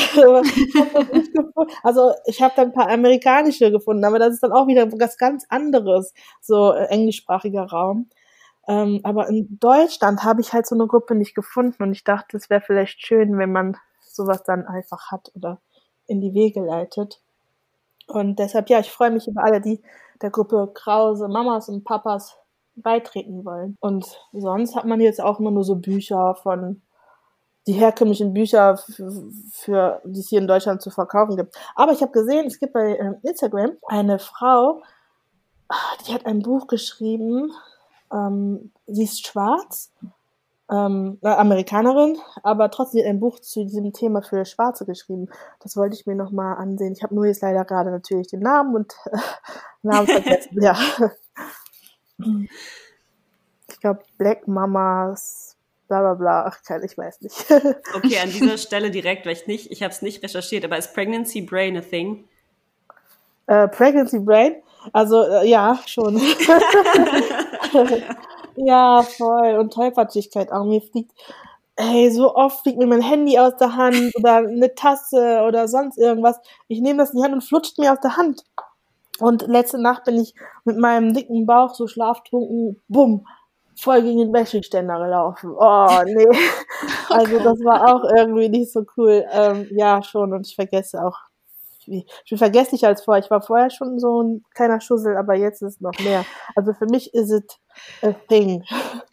Also 1.84 2.14
ich 2.26 2.42
habe 2.42 2.54
dann 2.56 2.68
ein 2.68 2.74
paar 2.74 2.90
amerikanische 2.90 3.72
gefunden, 3.72 4.06
aber 4.06 4.20
das 4.20 4.36
ist 4.36 4.44
dann 4.44 4.54
auch 4.54 4.68
wieder 4.68 4.90
was 5.00 5.18
ganz 5.18 5.46
anderes, 5.50 6.14
so 6.40 6.72
äh, 6.72 6.86
englischsprachiger 6.86 7.64
Raum. 7.64 8.10
Ähm, 8.68 9.02
aber 9.04 9.28
in 9.28 9.58
Deutschland 9.60 10.24
habe 10.24 10.40
ich 10.42 10.54
halt 10.54 10.66
so 10.68 10.76
eine 10.76 10.88
Gruppe 10.88 11.16
nicht 11.16 11.36
gefunden 11.36 11.84
und 11.84 11.92
ich 11.92 12.04
dachte, 12.04 12.38
es 12.38 12.50
wäre 12.50 12.62
vielleicht 12.62 13.06
schön, 13.06 13.38
wenn 13.38 13.52
man 13.52 13.78
sowas 14.02 14.44
dann 14.44 14.66
einfach 14.66 15.12
hat 15.12 15.32
oder 15.36 15.60
in 16.06 16.22
die 16.22 16.34
Wege 16.34 16.62
leitet. 16.62 17.22
Und 18.08 18.40
deshalb, 18.40 18.70
ja, 18.70 18.80
ich 18.80 18.92
freue 18.92 19.12
mich 19.12 19.28
über 19.28 19.44
alle, 19.44 19.60
die 19.60 19.82
der 20.22 20.30
Gruppe 20.30 20.72
Krause 20.74 21.28
Mamas 21.28 21.70
und 21.70 21.84
Papas 21.84 22.38
beitreten 22.76 23.44
wollen. 23.46 23.78
Und 23.80 24.06
sonst 24.32 24.76
hat 24.76 24.86
man 24.86 25.02
jetzt 25.02 25.22
auch 25.22 25.40
immer 25.40 25.52
nur 25.52 25.64
so 25.64 25.76
Bücher 25.76 26.36
von 26.36 26.82
die 27.68 27.74
herkömmlichen 27.74 28.34
Bücher, 28.34 28.78
für, 29.52 30.02
die 30.06 30.22
es 30.22 30.30
hier 30.30 30.40
in 30.40 30.48
Deutschland 30.48 30.82
zu 30.82 30.90
verkaufen 30.90 31.36
gibt. 31.36 31.56
Aber 31.76 31.92
ich 31.92 32.02
habe 32.02 32.14
gesehen, 32.14 32.48
es 32.48 32.60
gibt 32.60 32.74
bei 32.74 32.98
ähm, 32.98 33.18
Instagram 33.24 33.72
eine 33.88 34.20
Frau, 34.20 34.82
ah, 35.68 35.76
die 36.08 36.14
hat 36.14 36.26
ein 36.26 36.40
Buch 36.40 36.68
geschrieben, 36.68 37.52
ähm, 38.12 38.72
sie 38.88 39.04
ist 39.04 39.28
schwarz, 39.28 39.92
ähm, 40.70 41.18
Amerikanerin, 41.22 42.18
aber 42.44 42.72
trotzdem 42.72 43.06
ein 43.06 43.20
Buch 43.20 43.40
zu 43.40 43.64
diesem 43.64 43.94
Thema 43.94 44.22
für 44.22 44.44
Schwarze 44.46 44.86
geschrieben. 44.86 45.28
Das 45.62 45.78
wollte 45.78 45.96
ich 45.96 46.06
mir 46.06 46.16
nochmal 46.16 46.58
ansehen. 46.58 46.94
Ich 46.94 47.04
habe 47.04 47.16
nur 47.16 47.26
jetzt 47.26 47.42
leider 47.42 47.64
gerade 47.66 47.92
natürlich 47.92 48.28
den 48.28 48.42
Namen 48.42 48.76
und 48.76 48.94
äh, 49.12 49.18
Namen 49.82 50.08
vergessen. 50.08 50.62
ja. 50.62 50.78
Ich 53.70 53.80
glaube 53.80 54.02
Black 54.18 54.48
Mamas 54.48 55.47
bla 55.88 56.02
bla 56.02 56.14
bla, 56.14 56.46
ach 56.46 56.62
kein, 56.64 56.84
ich 56.84 56.98
weiß 56.98 57.22
nicht. 57.22 57.46
okay, 57.96 58.20
an 58.22 58.30
dieser 58.32 58.58
Stelle 58.58 58.92
direkt, 58.92 59.26
weil 59.26 59.34
ich 59.34 59.48
nicht, 59.48 59.72
ich 59.72 59.84
habe 59.84 59.94
es 59.94 60.02
nicht 60.02 60.24
recherchiert, 60.24 60.66
aber 60.66 60.78
ist 60.78 60.94
Pregnancy 60.94 61.42
Brain 61.42 61.78
a 61.78 61.82
thing? 61.82 62.28
Äh, 63.48 63.68
Pregnancy 63.70 64.20
Brain? 64.20 64.56
Also 64.94 65.24
äh, 65.24 65.48
ja, 65.48 65.80
schon. 65.86 66.18
ja, 68.56 69.04
voll. 69.04 69.56
Und 69.58 69.74
Tollpatschigkeit 69.74 70.52
auch. 70.52 70.66
Mir 70.66 70.82
fliegt, 70.82 71.12
hey, 71.78 72.12
so 72.12 72.36
oft 72.36 72.64
fliegt 72.64 72.78
mir 72.78 72.88
mein 72.88 73.02
Handy 73.02 73.38
aus 73.40 73.56
der 73.58 73.76
Hand 73.76 74.14
oder 74.16 74.38
eine 74.38 74.74
Tasse 74.76 75.44
oder 75.48 75.68
sonst 75.68 75.98
irgendwas. 75.98 76.40
Ich 76.68 76.82
nehme 76.82 77.00
das 77.00 77.12
in 77.12 77.18
die 77.18 77.24
Hand 77.24 77.34
und 77.34 77.44
flutscht 77.44 77.78
mir 77.78 77.94
aus 77.94 78.00
der 78.02 78.18
Hand. 78.18 78.44
Und 79.20 79.48
letzte 79.48 79.82
Nacht 79.82 80.04
bin 80.04 80.20
ich 80.20 80.36
mit 80.64 80.78
meinem 80.78 81.14
dicken 81.14 81.46
Bauch 81.46 81.74
so 81.74 81.88
schlaftrunken, 81.88 82.82
bumm, 82.88 83.26
voll 83.80 84.02
gegen 84.02 84.20
den 84.20 84.34
Wäscheständer 84.34 85.00
gelaufen. 85.00 85.54
Oh, 85.58 86.02
nee. 86.06 86.28
Also 87.10 87.40
das 87.40 87.60
war 87.64 87.96
auch 87.96 88.04
irgendwie 88.18 88.50
nicht 88.50 88.72
so 88.72 88.84
cool. 88.98 89.26
Ähm, 89.32 89.68
ja, 89.72 90.04
schon. 90.04 90.34
Und 90.34 90.46
ich 90.48 90.56
vergesse 90.56 91.04
auch. 91.04 91.18
Ich 91.90 92.30
bin 92.30 92.38
vergesslicher 92.38 92.90
als 92.90 93.04
vorher. 93.04 93.24
Ich 93.24 93.32
war 93.32 93.42
vorher 93.42 93.70
schon 93.70 93.98
so 93.98 94.22
ein 94.22 94.44
kleiner 94.54 94.82
Schussel, 94.82 95.16
aber 95.16 95.36
jetzt 95.36 95.62
ist 95.62 95.76
es 95.76 95.82
noch 95.82 95.98
mehr. 96.00 96.26
Also 96.54 96.74
für 96.74 96.86
mich 96.86 97.14
ist 97.14 97.32
es 97.32 97.44
a 98.02 98.14
thing. 98.28 98.62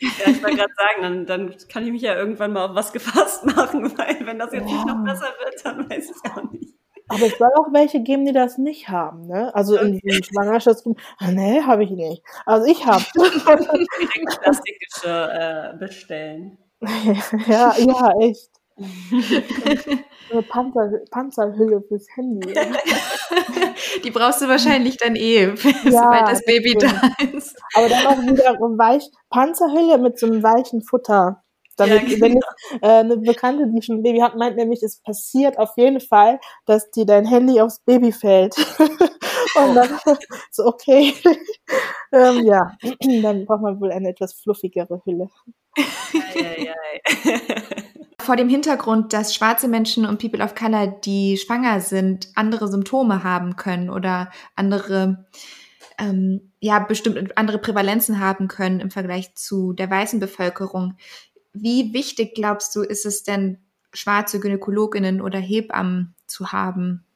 Ja, 0.00 0.08
ich 0.26 0.42
wollte 0.42 0.56
gerade 0.56 0.74
sagen, 0.76 1.02
dann, 1.02 1.26
dann 1.26 1.54
kann 1.68 1.84
ich 1.86 1.92
mich 1.92 2.02
ja 2.02 2.16
irgendwann 2.16 2.52
mal 2.52 2.66
auf 2.66 2.74
was 2.74 2.92
gefasst 2.92 3.46
machen, 3.46 3.96
weil 3.96 4.26
wenn 4.26 4.40
das 4.40 4.52
jetzt 4.52 4.68
ja. 4.68 4.74
nicht 4.74 4.86
noch 4.86 5.04
besser 5.04 5.32
wird, 5.44 5.64
dann 5.64 5.88
weiß 5.88 6.10
ich 6.10 6.30
auch 6.32 6.50
nicht. 6.50 6.73
Aber 7.08 7.26
es 7.26 7.36
soll 7.38 7.50
auch 7.56 7.72
welche 7.72 8.00
geben, 8.00 8.24
die 8.24 8.32
das 8.32 8.56
nicht 8.56 8.88
haben, 8.88 9.26
ne? 9.26 9.54
Also 9.54 9.76
in 9.76 9.98
diesem 9.98 10.22
Schwangerschaftsraum. 10.22 10.96
Ah, 11.18 11.30
nee, 11.30 11.60
habe 11.62 11.84
ich 11.84 11.90
nicht. 11.90 12.22
Also 12.46 12.66
ich 12.66 12.86
habe. 12.86 13.04
Direkt 13.14 14.40
Plastikgeschirr 14.42 15.74
äh, 15.74 15.78
bestellen. 15.78 16.58
ja, 17.46 17.74
ja, 17.78 18.12
echt. 18.20 18.50
Eine 20.30 20.42
Panzer, 20.42 20.90
Panzerhülle 21.10 21.82
fürs 21.86 22.06
Handy. 22.16 22.54
Die 24.02 24.10
brauchst 24.10 24.42
du 24.42 24.48
wahrscheinlich 24.48 24.96
dann 24.96 25.14
eh, 25.14 25.44
ja, 25.44 25.54
sobald 25.84 26.28
das 26.28 26.44
Baby 26.44 26.74
das 26.74 26.92
da 26.92 27.24
ist. 27.36 27.56
Aber 27.74 27.88
dann 27.88 28.06
auch 28.06 28.22
wieder 28.22 28.58
weich, 28.78 29.04
Panzerhülle 29.30 29.98
mit 29.98 30.18
so 30.18 30.26
einem 30.26 30.42
weichen 30.42 30.82
Futter. 30.82 31.44
Damit, 31.76 32.02
ja, 32.02 32.08
genau. 32.08 32.20
wenn 32.20 32.36
ich, 32.36 32.82
äh, 32.82 32.86
eine 32.86 33.16
Bekannte, 33.16 33.66
die 33.68 33.82
schon 33.82 33.96
ein 33.96 34.02
Baby 34.02 34.20
hat, 34.20 34.36
meint 34.36 34.56
nämlich, 34.56 34.82
es 34.82 35.00
passiert 35.00 35.58
auf 35.58 35.70
jeden 35.76 36.00
Fall, 36.00 36.38
dass 36.66 36.90
dir 36.90 37.06
dein 37.06 37.26
Handy 37.26 37.60
aufs 37.60 37.80
Baby 37.80 38.12
fällt. 38.12 38.54
Und 39.56 39.74
dann 39.74 39.88
so, 40.50 40.66
okay. 40.66 41.14
ähm, 42.12 42.44
ja, 42.44 42.72
dann 43.22 43.44
braucht 43.46 43.62
man 43.62 43.80
wohl 43.80 43.92
eine 43.92 44.10
etwas 44.10 44.34
fluffigere 44.34 45.00
Hülle. 45.04 45.28
Vor 48.20 48.36
dem 48.36 48.48
Hintergrund, 48.48 49.12
dass 49.12 49.34
schwarze 49.34 49.68
Menschen 49.68 50.06
und 50.06 50.20
People 50.20 50.42
of 50.42 50.54
Color, 50.54 50.86
die 50.86 51.36
schwanger 51.36 51.80
sind, 51.80 52.28
andere 52.36 52.68
Symptome 52.68 53.24
haben 53.24 53.56
können 53.56 53.90
oder 53.90 54.30
andere 54.54 55.26
ähm, 55.98 56.52
ja 56.60 56.78
bestimmt 56.80 57.36
andere 57.36 57.58
Prävalenzen 57.58 58.20
haben 58.20 58.48
können 58.48 58.80
im 58.80 58.90
Vergleich 58.90 59.34
zu 59.34 59.72
der 59.72 59.90
weißen 59.90 60.20
Bevölkerung. 60.20 60.96
Wie 61.54 61.94
wichtig 61.94 62.34
glaubst 62.34 62.74
du, 62.74 62.82
ist 62.82 63.06
es 63.06 63.22
denn, 63.22 63.58
schwarze 63.92 64.40
Gynäkologinnen 64.40 65.22
oder 65.22 65.38
Hebammen 65.38 66.14
zu 66.26 66.52
haben? 66.52 67.06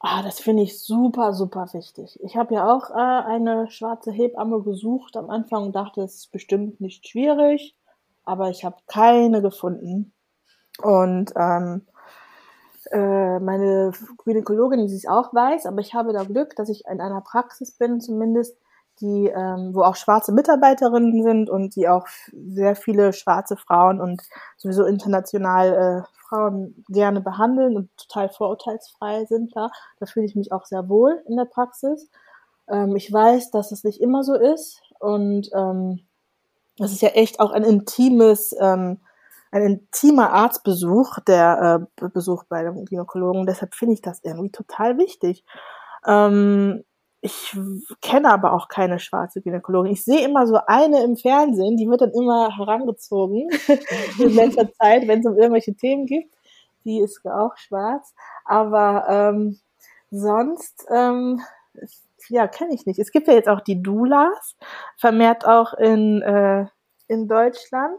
Ah, 0.00 0.22
das 0.22 0.38
finde 0.38 0.62
ich 0.62 0.80
super, 0.80 1.32
super 1.32 1.68
wichtig. 1.72 2.18
Ich 2.22 2.36
habe 2.36 2.54
ja 2.54 2.72
auch 2.72 2.90
äh, 2.90 2.94
eine 2.94 3.68
schwarze 3.68 4.12
Hebamme 4.12 4.62
gesucht 4.62 5.16
am 5.16 5.28
Anfang 5.28 5.64
und 5.64 5.76
dachte, 5.76 6.02
es 6.02 6.14
ist 6.14 6.32
bestimmt 6.32 6.80
nicht 6.80 7.08
schwierig, 7.08 7.76
aber 8.24 8.50
ich 8.50 8.64
habe 8.64 8.76
keine 8.86 9.42
gefunden. 9.42 10.12
Und 10.80 11.32
ähm, 11.34 11.82
äh, 12.92 13.40
meine 13.40 13.90
Gynäkologin, 14.24 14.86
die 14.86 14.94
es 14.94 15.06
auch 15.06 15.34
weiß, 15.34 15.66
aber 15.66 15.80
ich 15.80 15.94
habe 15.94 16.12
da 16.12 16.22
Glück, 16.22 16.54
dass 16.54 16.68
ich 16.68 16.84
in 16.88 17.00
einer 17.00 17.20
Praxis 17.20 17.72
bin, 17.72 18.00
zumindest, 18.00 18.56
die, 19.00 19.28
ähm, 19.28 19.74
wo 19.74 19.82
auch 19.82 19.96
schwarze 19.96 20.32
Mitarbeiterinnen 20.32 21.22
sind 21.22 21.50
und 21.50 21.76
die 21.76 21.88
auch 21.88 22.06
sehr 22.32 22.76
viele 22.76 23.12
schwarze 23.12 23.56
Frauen 23.56 24.00
und 24.00 24.22
sowieso 24.56 24.84
international 24.84 26.04
äh, 26.06 26.18
Frauen 26.28 26.84
gerne 26.88 27.20
behandeln 27.20 27.76
und 27.76 27.90
total 27.96 28.28
vorurteilsfrei 28.28 29.24
sind 29.24 29.56
da. 29.56 29.70
Da 29.98 30.06
fühle 30.06 30.26
ich 30.26 30.34
mich 30.34 30.52
auch 30.52 30.66
sehr 30.66 30.88
wohl 30.88 31.22
in 31.26 31.36
der 31.36 31.46
Praxis. 31.46 32.10
Ähm, 32.68 32.96
ich 32.96 33.12
weiß, 33.12 33.50
dass 33.50 33.72
es 33.72 33.84
nicht 33.84 34.00
immer 34.00 34.22
so 34.22 34.34
ist 34.34 34.82
und 34.98 35.48
ähm, 35.54 36.00
das 36.78 36.92
ist 36.92 37.02
ja 37.02 37.10
echt 37.10 37.40
auch 37.40 37.50
ein 37.50 37.64
intimes, 37.64 38.54
ähm, 38.58 38.98
ein 39.50 39.62
intimer 39.62 40.32
Arztbesuch, 40.32 41.18
der 41.26 41.88
äh, 42.00 42.08
Besuch 42.08 42.44
bei 42.44 42.62
dem 42.62 42.84
Gynäkologen. 42.84 43.46
Deshalb 43.46 43.74
finde 43.74 43.94
ich 43.94 44.02
das 44.02 44.20
irgendwie 44.22 44.50
total 44.50 44.98
wichtig. 44.98 45.44
Ähm, 46.06 46.84
ich 47.20 47.56
kenne 48.00 48.30
aber 48.30 48.52
auch 48.52 48.68
keine 48.68 49.00
schwarze 49.00 49.40
Gynäkologin. 49.40 49.92
Ich 49.92 50.04
sehe 50.04 50.24
immer 50.24 50.46
so 50.46 50.60
eine 50.66 51.02
im 51.02 51.16
Fernsehen, 51.16 51.76
die 51.76 51.88
wird 51.88 52.00
dann 52.00 52.12
immer 52.12 52.56
herangezogen 52.56 53.48
in 54.18 54.34
letzter 54.34 54.72
Zeit, 54.74 55.08
wenn 55.08 55.20
es 55.20 55.26
um 55.26 55.36
irgendwelche 55.36 55.74
Themen 55.74 56.06
geht. 56.06 56.30
Die 56.84 57.00
ist 57.00 57.24
auch 57.26 57.56
schwarz. 57.56 58.14
Aber 58.44 59.06
ähm, 59.08 59.58
sonst, 60.10 60.86
ähm, 60.90 61.40
ja, 62.28 62.46
kenne 62.46 62.74
ich 62.74 62.86
nicht. 62.86 63.00
Es 63.00 63.10
gibt 63.10 63.26
ja 63.26 63.34
jetzt 63.34 63.48
auch 63.48 63.60
die 63.60 63.82
Doulas, 63.82 64.56
vermehrt 64.96 65.44
auch 65.44 65.74
in, 65.74 66.22
äh, 66.22 66.66
in 67.08 67.26
Deutschland. 67.26 67.98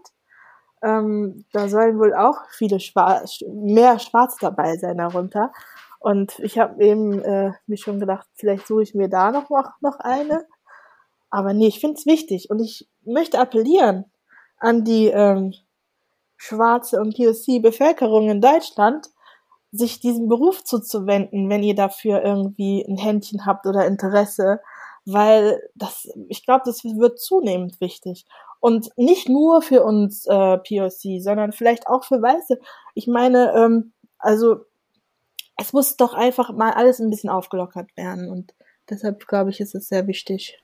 Ähm, 0.82 1.44
da 1.52 1.68
sollen 1.68 2.00
wohl 2.00 2.14
auch 2.14 2.38
viele 2.52 2.80
Schwarz, 2.80 3.42
mehr 3.50 4.00
Schwarz 4.00 4.38
dabei 4.40 4.78
sein 4.78 4.98
darunter. 4.98 5.52
Und 6.00 6.40
ich 6.40 6.58
habe 6.58 6.82
eben 6.84 7.22
äh, 7.22 7.52
mir 7.68 7.78
schon 7.78 8.00
gedacht, 8.00 8.28
vielleicht 8.34 8.68
suche 8.68 8.84
ich 8.84 8.96
mir 8.96 9.10
da 9.10 9.32
noch, 9.32 9.50
noch, 9.50 9.72
noch 9.82 10.00
eine. 10.00 10.46
Aber 11.30 11.54
nee, 11.54 11.68
ich 11.68 11.80
finde 11.80 11.98
es 12.00 12.06
wichtig 12.06 12.50
und 12.50 12.60
ich 12.60 12.90
möchte 13.04 13.40
appellieren 13.40 14.06
an 14.58 14.84
die 14.84 15.08
ähm, 15.08 15.54
schwarze 16.38 17.00
und 17.00 17.16
POC-Bevölkerung 17.16 18.30
in 18.30 18.42
Deutschland, 18.42 19.08
sich 19.72 20.00
diesem 20.00 20.28
Beruf 20.28 20.64
zuzuwenden, 20.64 21.50
wenn 21.50 21.64
ihr 21.64 21.76
dafür 21.76 22.24
irgendwie 22.24 22.84
ein 22.88 22.98
Händchen 22.98 23.46
habt 23.46 23.68
oder 23.68 23.86
Interesse, 23.86 24.62
weil 25.06 25.62
das, 25.76 26.08
ich 26.28 26.46
glaube, 26.46 26.64
das 26.66 26.84
wird 26.84 27.20
zunehmend 27.20 27.80
wichtig. 27.80 28.26
Und 28.60 28.90
nicht 28.98 29.30
nur 29.30 29.62
für 29.62 29.84
uns 29.84 30.26
äh, 30.26 30.58
POC, 30.58 31.22
sondern 31.22 31.52
vielleicht 31.52 31.88
auch 31.88 32.04
für 32.04 32.22
Weiße. 32.22 32.60
Ich 32.96 33.08
meine, 33.08 33.54
ähm, 33.54 33.94
also 34.18 34.66
es 35.60 35.74
muss 35.74 35.98
doch 35.98 36.14
einfach 36.14 36.52
mal 36.54 36.72
alles 36.72 37.00
ein 37.00 37.10
bisschen 37.10 37.30
aufgelockert 37.30 37.96
werden. 37.98 38.30
Und 38.30 38.54
deshalb 38.90 39.28
glaube 39.28 39.50
ich, 39.50 39.60
ist 39.60 39.76
es 39.76 39.90
sehr 39.90 40.08
wichtig. 40.08 40.62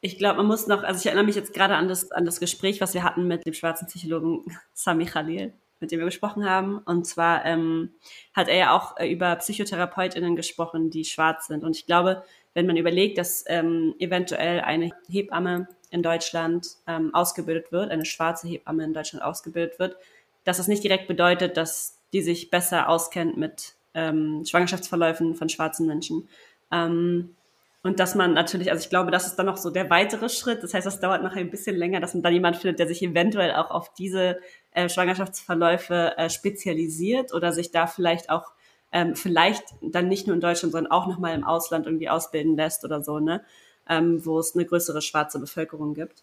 Ich 0.00 0.18
glaube, 0.18 0.36
man 0.38 0.46
muss 0.46 0.66
noch, 0.66 0.84
also 0.84 1.00
ich 1.00 1.06
erinnere 1.06 1.24
mich 1.24 1.34
jetzt 1.34 1.52
gerade 1.52 1.74
an 1.74 1.88
das, 1.88 2.12
an 2.12 2.24
das 2.24 2.38
Gespräch, 2.38 2.80
was 2.80 2.94
wir 2.94 3.02
hatten 3.02 3.26
mit 3.26 3.46
dem 3.46 3.54
schwarzen 3.54 3.86
Psychologen 3.88 4.44
Sami 4.74 5.06
Khalil, 5.06 5.52
mit 5.80 5.90
dem 5.90 5.98
wir 5.98 6.06
gesprochen 6.06 6.48
haben. 6.48 6.78
Und 6.78 7.06
zwar 7.06 7.44
ähm, 7.44 7.94
hat 8.34 8.48
er 8.48 8.56
ja 8.56 8.76
auch 8.76 8.96
äh, 8.98 9.10
über 9.10 9.34
PsychotherapeutInnen 9.34 10.36
gesprochen, 10.36 10.90
die 10.90 11.04
schwarz 11.04 11.46
sind. 11.46 11.64
Und 11.64 11.74
ich 11.74 11.86
glaube, 11.86 12.22
wenn 12.54 12.66
man 12.66 12.76
überlegt, 12.76 13.18
dass 13.18 13.44
ähm, 13.48 13.94
eventuell 13.98 14.60
eine 14.60 14.92
Hebamme 15.08 15.66
in 15.90 16.02
Deutschland 16.02 16.68
ähm, 16.86 17.14
ausgebildet 17.14 17.72
wird, 17.72 17.90
eine 17.90 18.04
schwarze 18.04 18.46
Hebamme 18.46 18.84
in 18.84 18.92
Deutschland 18.92 19.24
ausgebildet 19.24 19.78
wird, 19.78 19.96
dass 20.44 20.58
das 20.58 20.68
nicht 20.68 20.84
direkt 20.84 21.08
bedeutet, 21.08 21.56
dass 21.56 21.98
die 22.12 22.22
sich 22.22 22.50
besser 22.50 22.88
auskennt 22.88 23.36
mit 23.36 23.74
ähm, 23.98 24.44
Schwangerschaftsverläufen 24.44 25.34
von 25.34 25.48
schwarzen 25.48 25.86
Menschen. 25.86 26.28
Ähm, 26.70 27.34
und 27.82 28.00
dass 28.00 28.14
man 28.14 28.34
natürlich, 28.34 28.70
also 28.70 28.82
ich 28.82 28.90
glaube, 28.90 29.10
das 29.10 29.26
ist 29.26 29.36
dann 29.36 29.46
noch 29.46 29.56
so 29.56 29.70
der 29.70 29.88
weitere 29.88 30.28
Schritt. 30.28 30.62
Das 30.62 30.74
heißt, 30.74 30.86
das 30.86 31.00
dauert 31.00 31.22
noch 31.22 31.34
ein 31.36 31.50
bisschen 31.50 31.76
länger, 31.76 32.00
dass 32.00 32.14
man 32.14 32.22
dann 32.22 32.32
jemand 32.32 32.56
findet, 32.56 32.78
der 32.78 32.88
sich 32.88 33.02
eventuell 33.02 33.52
auch 33.54 33.70
auf 33.70 33.92
diese 33.94 34.38
äh, 34.72 34.88
Schwangerschaftsverläufe 34.88 36.14
äh, 36.16 36.28
spezialisiert 36.30 37.32
oder 37.32 37.52
sich 37.52 37.70
da 37.70 37.86
vielleicht 37.86 38.30
auch 38.30 38.52
ähm, 38.92 39.14
vielleicht 39.14 39.64
dann 39.80 40.08
nicht 40.08 40.26
nur 40.26 40.34
in 40.34 40.40
Deutschland, 40.40 40.72
sondern 40.72 40.90
auch 40.92 41.06
nochmal 41.06 41.34
im 41.34 41.44
Ausland 41.44 41.86
irgendwie 41.86 42.08
ausbilden 42.08 42.56
lässt 42.56 42.84
oder 42.84 43.02
so, 43.02 43.18
ne? 43.20 43.42
ähm, 43.88 44.24
wo 44.24 44.38
es 44.38 44.54
eine 44.54 44.64
größere 44.64 45.02
schwarze 45.02 45.38
Bevölkerung 45.38 45.94
gibt. 45.94 46.22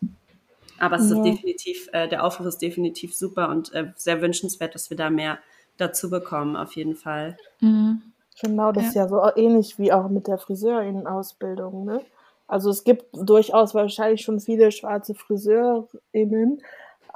Aber 0.78 0.98
es 0.98 1.10
Ja. 1.10 1.16
ist 1.16 1.24
definitiv, 1.24 1.88
äh, 1.94 2.08
der 2.08 2.24
Aufruf 2.24 2.48
ist 2.48 2.62
definitiv 2.62 3.16
super 3.16 3.50
und 3.50 3.74
äh, 3.74 3.92
sehr 3.96 4.22
wünschenswert, 4.22 4.76
dass 4.76 4.90
wir 4.90 4.98
da 4.98 5.10
mehr 5.10 5.40
dazu 5.78 6.10
bekommen, 6.10 6.56
auf 6.56 6.76
jeden 6.76 6.96
Fall. 6.96 7.38
Mhm. 7.60 8.02
Genau, 8.42 8.72
das 8.72 8.88
ist 8.88 8.96
ja 8.96 9.08
so 9.08 9.22
ähnlich 9.36 9.80
wie 9.80 9.94
auch 9.94 10.10
mit 10.10 10.28
der 10.28 10.38
Friseurinnen-Ausbildung, 10.38 11.86
ne? 11.86 12.02
Also 12.48 12.70
es 12.70 12.84
gibt 12.84 13.06
durchaus 13.14 13.74
wahrscheinlich 13.74 14.22
schon 14.22 14.40
viele 14.40 14.72
schwarze 14.72 15.16
Friseurinnen, 15.16 16.62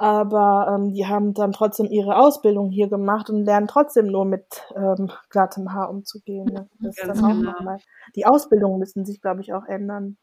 aber 0.00 0.74
ähm, 0.74 0.92
die 0.92 1.06
haben 1.06 1.34
dann 1.34 1.52
trotzdem 1.52 1.86
ihre 1.86 2.16
Ausbildung 2.16 2.70
hier 2.70 2.88
gemacht 2.88 3.30
und 3.30 3.44
lernen 3.44 3.68
trotzdem 3.68 4.06
nur 4.06 4.24
mit 4.24 4.44
ähm, 4.74 5.10
glattem 5.28 5.72
Haar 5.72 5.90
umzugehen. 5.90 6.46
Ne? 6.46 6.68
Das 6.80 6.96
ist 6.96 7.06
dann 7.06 7.24
auch 7.24 7.28
genau. 7.28 7.52
nochmal. 7.52 7.78
Die 8.16 8.26
Ausbildungen 8.26 8.78
müssen 8.78 9.04
sich, 9.04 9.20
glaube 9.20 9.42
ich, 9.42 9.52
auch 9.52 9.66
ändern. 9.66 10.16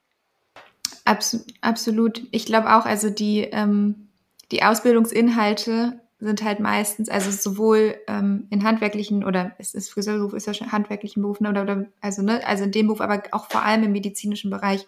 Abs 1.06 1.46
absolut. 1.62 2.24
Ich 2.32 2.46
glaube 2.46 2.76
auch, 2.76 2.86
also 2.86 3.10
die, 3.10 3.42
ähm, 3.44 4.10
die 4.52 4.64
Ausbildungsinhalte 4.64 6.00
sind 6.20 6.44
halt 6.44 6.60
meistens, 6.60 7.10
also 7.10 7.30
sowohl 7.30 7.96
ähm, 8.08 8.48
in 8.50 8.64
handwerklichen 8.64 9.24
oder 9.24 9.54
es 9.60 9.74
ist 9.74 9.90
Friseurberuf, 9.90 10.34
ist 10.34 10.48
ja 10.48 10.54
schon 10.54 10.72
handwerklichen 10.72 11.22
Berufen 11.22 11.46
oder, 11.46 11.62
oder 11.62 11.86
also 12.02 12.24
ne, 12.24 12.46
also 12.46 12.64
in 12.64 12.72
dem 12.72 12.88
Beruf, 12.88 13.02
aber 13.02 13.24
auch 13.32 13.50
vor 13.50 13.64
allem 13.64 13.84
im 13.84 13.92
medizinischen 13.92 14.50
Bereich 14.50 14.88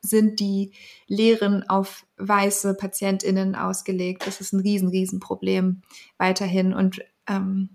sind 0.00 0.40
die 0.40 0.72
Lehren 1.08 1.68
auf 1.68 2.06
weiße 2.16 2.74
PatientInnen 2.74 3.54
ausgelegt. 3.54 4.26
Das 4.26 4.40
ist 4.40 4.52
ein 4.52 4.60
riesen, 4.60 4.88
riesen 4.88 5.20
Problem 5.20 5.82
weiterhin. 6.16 6.72
Und 6.72 7.02
ähm, 7.28 7.70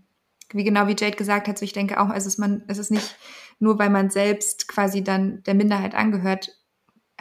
wie 0.52 0.64
genau 0.64 0.88
wie 0.88 0.96
Jade 0.98 1.18
gesagt 1.18 1.48
hat, 1.48 1.58
so 1.58 1.66
ich 1.66 1.74
denke 1.74 2.00
auch, 2.00 2.10
also 2.10 2.28
es, 2.28 2.38
man, 2.38 2.64
es 2.68 2.78
ist 2.78 2.92
nicht 2.92 3.16
nur, 3.60 3.78
weil 3.80 3.90
man 3.90 4.10
selbst 4.10 4.68
quasi 4.68 5.04
dann 5.04 5.44
der 5.44 5.54
Minderheit 5.54 5.94
angehört, 5.94 6.58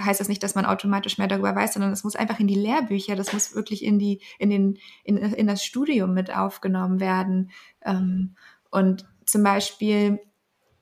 heißt 0.04 0.20
das 0.20 0.28
nicht, 0.28 0.42
dass 0.42 0.54
man 0.54 0.66
automatisch 0.66 1.18
mehr 1.18 1.28
darüber 1.28 1.54
weiß, 1.54 1.74
sondern 1.74 1.92
es 1.92 2.04
muss 2.04 2.16
einfach 2.16 2.40
in 2.40 2.46
die 2.46 2.54
Lehrbücher, 2.54 3.16
das 3.16 3.32
muss 3.32 3.54
wirklich 3.54 3.84
in 3.84 3.98
die, 3.98 4.20
in 4.38 4.50
den, 4.50 4.78
in, 5.04 5.16
in 5.16 5.46
das 5.46 5.64
Studium 5.64 6.14
mit 6.14 6.34
aufgenommen 6.34 7.00
werden. 7.00 7.50
Ähm, 7.84 8.34
und 8.70 9.06
zum 9.24 9.42
Beispiel 9.42 10.20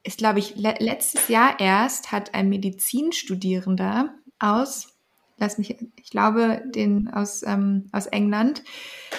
ist, 0.03 0.19
glaube 0.19 0.39
ich, 0.39 0.57
le 0.57 0.75
letztes 0.79 1.29
Jahr 1.29 1.61
erst 1.61 2.13
hat 2.13 2.35
ein 2.35 2.49
Medizinstudierender 2.49 4.15
aus, 4.39 4.97
lass 5.37 5.59
mich, 5.59 5.77
ich 5.97 6.11
glaube, 6.11 6.63
den 6.67 7.09
aus, 7.09 7.43
ähm, 7.43 7.89
aus 7.93 8.07
England, 8.07 8.63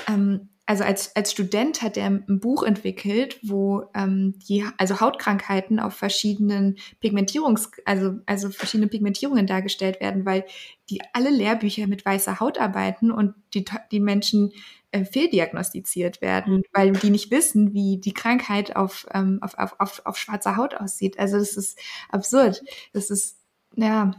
ähm, 0.08 0.49
also 0.70 0.84
als, 0.84 1.16
als 1.16 1.32
Student 1.32 1.82
hat 1.82 1.98
er 1.98 2.06
ein 2.06 2.40
Buch 2.40 2.62
entwickelt, 2.62 3.40
wo 3.42 3.86
ähm, 3.96 4.38
die, 4.48 4.64
also 4.78 5.00
Hautkrankheiten 5.00 5.80
auf 5.80 5.96
verschiedenen 5.96 6.78
Pigmentierungs, 7.00 7.72
also, 7.86 8.20
also 8.28 8.52
verschiedene 8.52 8.88
Pigmentierungen 8.88 9.48
dargestellt 9.48 10.00
werden, 10.00 10.28
weil 10.28 10.46
die 10.92 11.02
alle 11.14 11.32
Lehrbücher 11.32 11.88
mit 11.88 12.06
weißer 12.06 12.40
Haut 12.40 12.60
arbeiten 12.60 13.10
und 13.10 13.34
die, 13.56 13.66
die 13.92 14.00
Menschen 14.00 14.52
äh, 14.92 15.06
fehldiagnostiziert 15.06 16.22
werden, 16.22 16.62
weil 16.72 16.92
die 16.92 17.10
nicht 17.10 17.32
wissen, 17.32 17.74
wie 17.74 17.98
die 17.98 18.14
Krankheit 18.14 18.76
auf, 18.76 19.08
ähm, 19.12 19.40
auf, 19.42 19.58
auf, 19.58 19.76
auf, 19.80 20.02
auf 20.06 20.18
schwarzer 20.20 20.56
Haut 20.56 20.76
aussieht. 20.76 21.18
Also 21.18 21.40
das 21.40 21.58
ist 21.58 21.80
absurd. 22.10 22.62
Das 22.94 23.10
ist, 23.10 23.40
ja, 23.76 24.12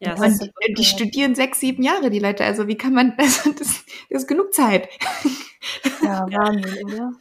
Ja, 0.00 0.14
und 0.14 0.24
ist, 0.24 0.50
die, 0.66 0.74
die 0.74 0.84
studieren 0.84 1.34
sechs, 1.34 1.60
sieben 1.60 1.82
Jahre, 1.82 2.08
die 2.08 2.18
Leute. 2.18 2.44
Also 2.44 2.66
wie 2.66 2.76
kann 2.76 2.94
man, 2.94 3.14
also 3.18 3.52
das, 3.52 3.84
das 4.08 4.22
ist 4.22 4.28
genug 4.28 4.52
Zeit. 4.52 4.88
Ja, 6.02 6.26
Wahnsinn, 6.30 6.86
oder? 6.86 7.12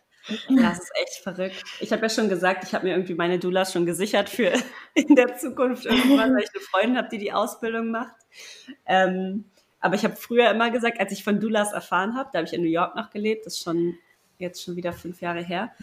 ja, 0.47 0.71
es 0.71 0.79
ist 0.79 0.91
echt 1.01 1.23
verrückt. 1.23 1.61
Ich 1.81 1.91
habe 1.91 2.03
ja 2.03 2.09
schon 2.09 2.29
gesagt, 2.29 2.63
ich 2.63 2.73
habe 2.73 2.87
mir 2.87 2.93
irgendwie 2.93 3.13
meine 3.13 3.37
Doulas 3.37 3.73
schon 3.73 3.85
gesichert 3.85 4.29
für 4.29 4.53
in 4.93 5.13
der 5.15 5.35
Zukunft 5.37 5.85
irgendwann, 5.85 6.33
weil 6.33 6.43
ich 6.43 6.49
eine 6.53 6.63
Freundin 6.63 6.97
habe, 6.97 7.09
die 7.11 7.17
die 7.17 7.33
Ausbildung 7.33 7.91
macht. 7.91 8.15
Ähm, 8.85 9.43
aber 9.81 9.95
ich 9.95 10.05
habe 10.05 10.15
früher 10.15 10.49
immer 10.49 10.71
gesagt, 10.71 11.01
als 11.01 11.11
ich 11.11 11.23
von 11.23 11.41
Doulas 11.41 11.73
erfahren 11.73 12.15
habe, 12.15 12.29
da 12.31 12.39
habe 12.39 12.47
ich 12.47 12.53
in 12.53 12.61
New 12.61 12.69
York 12.69 12.95
noch 12.95 13.09
gelebt, 13.09 13.45
das 13.45 13.55
ist 13.55 13.63
schon 13.63 13.97
jetzt 14.37 14.63
schon 14.63 14.77
wieder 14.77 14.93
fünf 14.93 15.19
Jahre 15.19 15.43
her 15.43 15.73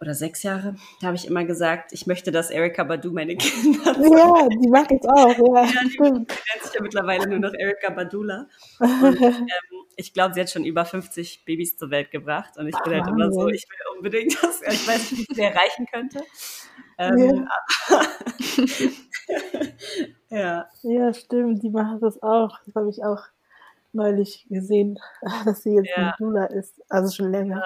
oder 0.00 0.14
sechs 0.14 0.42
Jahre, 0.42 0.76
da 1.00 1.06
habe 1.08 1.16
ich 1.16 1.26
immer 1.26 1.44
gesagt, 1.44 1.92
ich 1.92 2.06
möchte, 2.06 2.30
dass 2.30 2.50
Erika 2.50 2.84
Badu 2.84 3.12
meine 3.12 3.36
Kinder 3.36 3.92
Ja, 3.98 4.48
die 4.48 4.68
macht 4.68 4.90
es 4.92 5.06
auch, 5.08 5.28
ja, 5.38 5.64
Ja, 5.64 5.82
die, 5.84 5.98
nennt 6.00 6.30
sich 6.62 6.74
ja 6.74 6.82
mittlerweile 6.82 7.26
nur 7.28 7.38
noch 7.38 7.54
Erika 7.54 7.90
Badula. 7.90 8.46
Und, 8.78 9.20
ähm, 9.22 9.46
ich 9.96 10.12
glaube, 10.12 10.34
sie 10.34 10.40
hat 10.42 10.50
schon 10.50 10.64
über 10.64 10.84
50 10.84 11.44
Babys 11.46 11.76
zur 11.78 11.90
Welt 11.90 12.10
gebracht. 12.10 12.58
Und 12.58 12.68
ich 12.68 12.76
bin 12.84 12.92
halt 12.92 13.06
immer 13.06 13.32
so, 13.32 13.48
ich 13.48 13.64
will 13.70 13.96
unbedingt 13.96 14.36
das, 14.42 14.60
ich 14.60 14.86
weiß 14.86 15.10
nicht, 15.12 15.16
wie 15.18 15.22
ich 15.30 15.36
sie 15.36 15.42
erreichen 15.42 15.86
könnte. 15.90 16.20
Ähm, 16.98 17.48
aber, 17.88 18.06
ja, 20.30 20.66
Ja, 20.82 21.14
stimmt, 21.14 21.62
die 21.62 21.70
macht 21.70 22.02
das 22.02 22.22
auch. 22.22 22.58
Das 22.66 22.74
habe 22.74 22.90
ich 22.90 23.02
auch 23.04 23.22
neulich 23.92 24.46
gesehen, 24.50 24.98
dass 25.46 25.62
sie 25.62 25.76
jetzt 25.76 25.90
Ja. 25.96 26.08
ein 26.08 26.14
Dula 26.18 26.44
ist. 26.46 26.82
Also 26.90 27.14
schon 27.14 27.30
länger. 27.32 27.62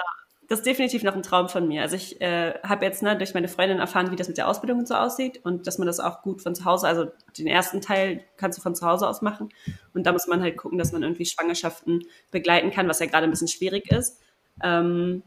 Das 0.51 0.59
ist 0.59 0.66
definitiv 0.66 1.05
noch 1.05 1.14
ein 1.14 1.22
Traum 1.22 1.48
von 1.48 1.68
mir. 1.68 1.80
Also 1.82 1.94
ich 1.94 2.20
äh, 2.20 2.55
habe 2.64 2.84
jetzt 2.84 3.05
ne, 3.05 3.16
durch 3.16 3.34
meine 3.34 3.46
Freundin 3.46 3.78
erfahren, 3.78 4.11
wie 4.11 4.16
das 4.16 4.26
mit 4.26 4.36
der 4.36 4.48
Ausbildung 4.48 4.80
und 4.80 4.88
so 4.88 4.94
aussieht 4.94 5.38
und 5.44 5.68
dass 5.68 5.78
man 5.78 5.86
das 5.86 6.01
auch 6.01 6.22
gut 6.22 6.42
von 6.42 6.57
zu 6.57 6.64
Hause, 6.64 6.88
also 6.88 7.07
den 7.38 7.46
ersten 7.46 7.80
Teil 7.80 8.24
kannst 8.36 8.59
du 8.59 8.62
von 8.62 8.74
zu 8.74 8.84
Hause 8.84 9.07
aus 9.07 9.22
machen 9.22 9.51
und 9.94 10.07
da 10.07 10.12
muss 10.12 10.26
man 10.26 10.42
halt 10.42 10.57
gucken, 10.57 10.76
dass 10.76 10.90
man 10.90 11.05
irgendwie 11.05 11.24
Schwangerschaften 11.24 12.05
begleiten 12.32 12.72
kann, 12.72 12.88
was 12.88 12.98
ja 12.98 13.07
gerade 13.07 13.24
ein 13.24 13.30
bisschen 13.30 13.46
schwierig 13.46 13.92
ist. 13.92 14.18
Ähm, 14.61 15.22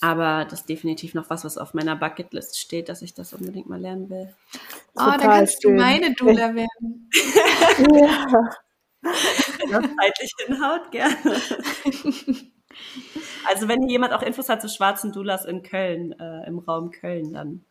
aber 0.00 0.44
das 0.50 0.62
ist 0.62 0.68
definitiv 0.68 1.14
noch 1.14 1.30
was, 1.30 1.44
was 1.44 1.56
auf 1.56 1.72
meiner 1.72 1.94
Bucketlist 1.94 2.58
steht, 2.58 2.88
dass 2.88 3.02
ich 3.02 3.14
das 3.14 3.32
unbedingt 3.32 3.68
mal 3.68 3.80
lernen 3.80 4.10
will. 4.10 4.34
Oh, 4.96 5.02
dann 5.02 5.12
Total 5.12 5.28
kannst 5.36 5.62
du 5.62 5.68
schön. 5.68 5.76
meine 5.76 6.12
Dula 6.14 6.52
werden. 6.52 7.10
Ja, 7.94 8.26
Wenn 9.02 9.70
das 9.70 9.82
zeitlich 10.00 10.32
hinhaut, 10.44 10.90
gerne. 10.90 11.40
Also 13.48 13.68
wenn 13.68 13.82
hier 13.82 13.90
jemand 13.92 14.12
auch 14.12 14.22
Infos 14.22 14.48
hat 14.48 14.60
zu 14.62 14.68
schwarzen 14.68 15.12
Doulas 15.12 15.44
in 15.44 15.62
Köln, 15.62 16.12
äh, 16.18 16.46
im 16.46 16.58
Raum 16.58 16.90
Köln, 16.90 17.32
dann 17.32 17.64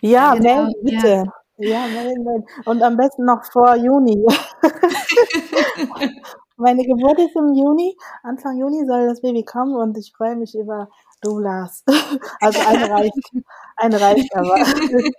ja 0.00 0.34
Genau, 0.34 0.64
melden, 0.64 0.74
bitte. 0.84 1.24
Ja, 1.58 1.86
melden, 1.86 2.24
melden. 2.24 2.44
Und 2.66 2.82
am 2.82 2.96
besten 2.96 3.24
noch 3.24 3.44
vor 3.50 3.76
Juni. 3.76 4.26
Meine 6.56 6.84
Geburt 6.84 7.18
ist 7.18 7.36
im 7.36 7.54
Juni. 7.54 7.96
Anfang 8.22 8.58
Juni 8.58 8.86
soll 8.86 9.08
das 9.08 9.20
Baby 9.20 9.44
kommen 9.44 9.74
und 9.76 9.96
ich 9.98 10.12
freue 10.16 10.36
mich 10.36 10.54
über 10.54 10.88
Doulas. 11.22 11.84
Also 12.40 12.60
eine 12.66 12.90
reicht. 12.90 13.30
Eine 13.76 14.00
reicht 14.00 14.34
aber. 14.36 14.56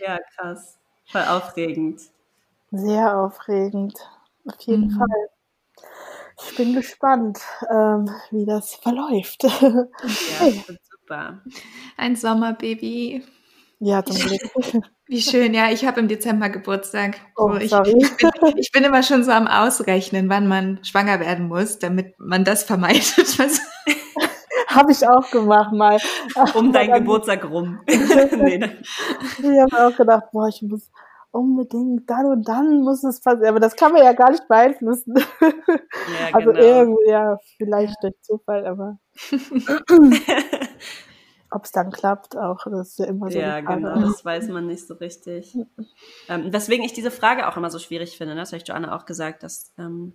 ja, 0.00 0.18
krass. 0.36 0.78
Voll 1.10 1.22
aufregend. 1.22 2.00
Sehr 2.72 3.16
aufregend. 3.18 3.94
Auf 4.46 4.60
jeden 4.62 4.86
Mhm. 4.88 4.98
Fall. 4.98 5.28
Ich 6.40 6.56
bin 6.56 6.74
gespannt, 6.74 7.38
ähm, 7.70 8.10
wie 8.30 8.46
das 8.46 8.74
verläuft. 8.76 9.42
Ja, 9.44 10.68
wird 10.68 10.80
super. 10.90 11.42
Ein 11.96 12.16
Sommerbaby. 12.16 13.22
ja, 13.78 14.04
zum 14.04 14.16
Glück. 14.16 14.40
Wie 15.06 15.20
schön, 15.20 15.52
ja, 15.52 15.70
ich 15.70 15.84
habe 15.84 16.00
im 16.00 16.08
Dezember 16.08 16.48
Geburtstag. 16.48 17.18
Oh, 17.36 17.54
ich, 17.60 17.68
sorry. 17.68 17.94
ich, 18.00 18.16
bin, 18.16 18.30
ich 18.56 18.72
bin 18.72 18.82
immer 18.82 19.02
schon 19.02 19.24
so 19.24 19.30
am 19.30 19.46
Ausrechnen, 19.46 20.30
wann 20.30 20.48
man 20.48 20.82
schwanger 20.84 21.20
werden 21.20 21.48
muss, 21.48 21.78
damit 21.78 22.14
man 22.18 22.44
das 22.44 22.62
vermeidet. 22.62 23.36
Habe 24.68 24.92
ich 24.92 25.06
auch 25.06 25.30
gemacht 25.30 25.72
mal. 25.74 25.98
Um 26.54 26.72
deinen 26.72 26.94
Geburtstag 26.94 27.44
rum. 27.44 27.80
nee, 27.86 28.56
ne? 28.56 28.78
Ich 29.38 29.44
habe 29.44 29.86
auch 29.86 29.94
gedacht, 29.94 30.30
boah, 30.32 30.48
ich 30.48 30.62
muss 30.62 30.90
unbedingt 31.32 32.08
dann 32.08 32.26
und 32.26 32.46
dann 32.46 32.82
muss 32.82 33.02
es 33.02 33.20
passieren. 33.20 33.48
Aber 33.48 33.60
das 33.60 33.74
kann 33.74 33.92
man 33.92 34.04
ja 34.04 34.12
gar 34.12 34.30
nicht 34.30 34.46
beeinflussen. 34.46 35.14
Ja, 35.16 35.24
Also 36.32 36.52
genau. 36.52 36.62
irgendwie, 36.64 37.10
ja, 37.10 37.38
vielleicht 37.56 37.96
durch 38.02 38.14
Zufall, 38.20 38.66
aber 38.66 38.98
ob 41.50 41.64
es 41.64 41.72
dann 41.72 41.90
klappt 41.90 42.36
auch, 42.36 42.64
das 42.70 42.90
ist 42.90 42.98
ja 42.98 43.06
immer 43.06 43.30
so 43.30 43.38
ja, 43.38 43.60
genau, 43.60 44.00
das 44.00 44.24
weiß 44.24 44.48
man 44.48 44.66
nicht 44.66 44.86
so 44.86 44.94
richtig. 44.94 45.56
Ähm, 46.28 46.52
weswegen 46.52 46.84
ich 46.84 46.92
diese 46.92 47.10
Frage 47.10 47.48
auch 47.48 47.56
immer 47.56 47.70
so 47.70 47.78
schwierig 47.78 48.16
finde, 48.16 48.34
ne? 48.34 48.40
das 48.40 48.52
habe 48.52 48.62
ich 48.62 48.68
Joanna 48.68 48.94
auch 48.94 49.06
gesagt, 49.06 49.42
dass, 49.42 49.72
ähm, 49.78 50.14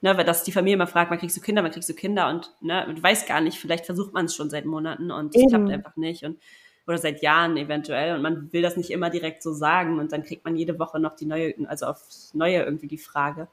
ne, 0.00 0.16
weil 0.16 0.24
dass 0.24 0.44
die 0.44 0.52
Familie 0.52 0.74
immer 0.74 0.86
fragt, 0.86 1.10
wann 1.10 1.18
kriegst 1.18 1.36
du 1.36 1.40
Kinder, 1.40 1.64
wann 1.64 1.72
kriegst 1.72 1.88
du 1.88 1.94
Kinder 1.94 2.28
und 2.28 2.54
ne, 2.60 2.86
du 2.94 3.02
weißt 3.02 3.26
gar 3.26 3.40
nicht, 3.40 3.58
vielleicht 3.58 3.86
versucht 3.86 4.12
man 4.12 4.26
es 4.26 4.34
schon 4.34 4.50
seit 4.50 4.64
Monaten 4.64 5.10
und 5.10 5.34
es 5.34 5.48
klappt 5.48 5.70
einfach 5.70 5.96
nicht 5.96 6.24
und 6.24 6.38
oder 6.86 6.98
seit 6.98 7.22
Jahren 7.22 7.56
eventuell 7.56 8.14
und 8.14 8.22
man 8.22 8.52
will 8.52 8.62
das 8.62 8.76
nicht 8.76 8.90
immer 8.90 9.10
direkt 9.10 9.42
so 9.42 9.52
sagen 9.52 9.98
und 9.98 10.12
dann 10.12 10.22
kriegt 10.22 10.44
man 10.44 10.56
jede 10.56 10.78
Woche 10.78 11.00
noch 11.00 11.16
die 11.16 11.26
neue, 11.26 11.54
also 11.66 11.86
aufs 11.86 12.32
Neue 12.34 12.62
irgendwie 12.62 12.86
die 12.86 12.98
Frage. 12.98 13.48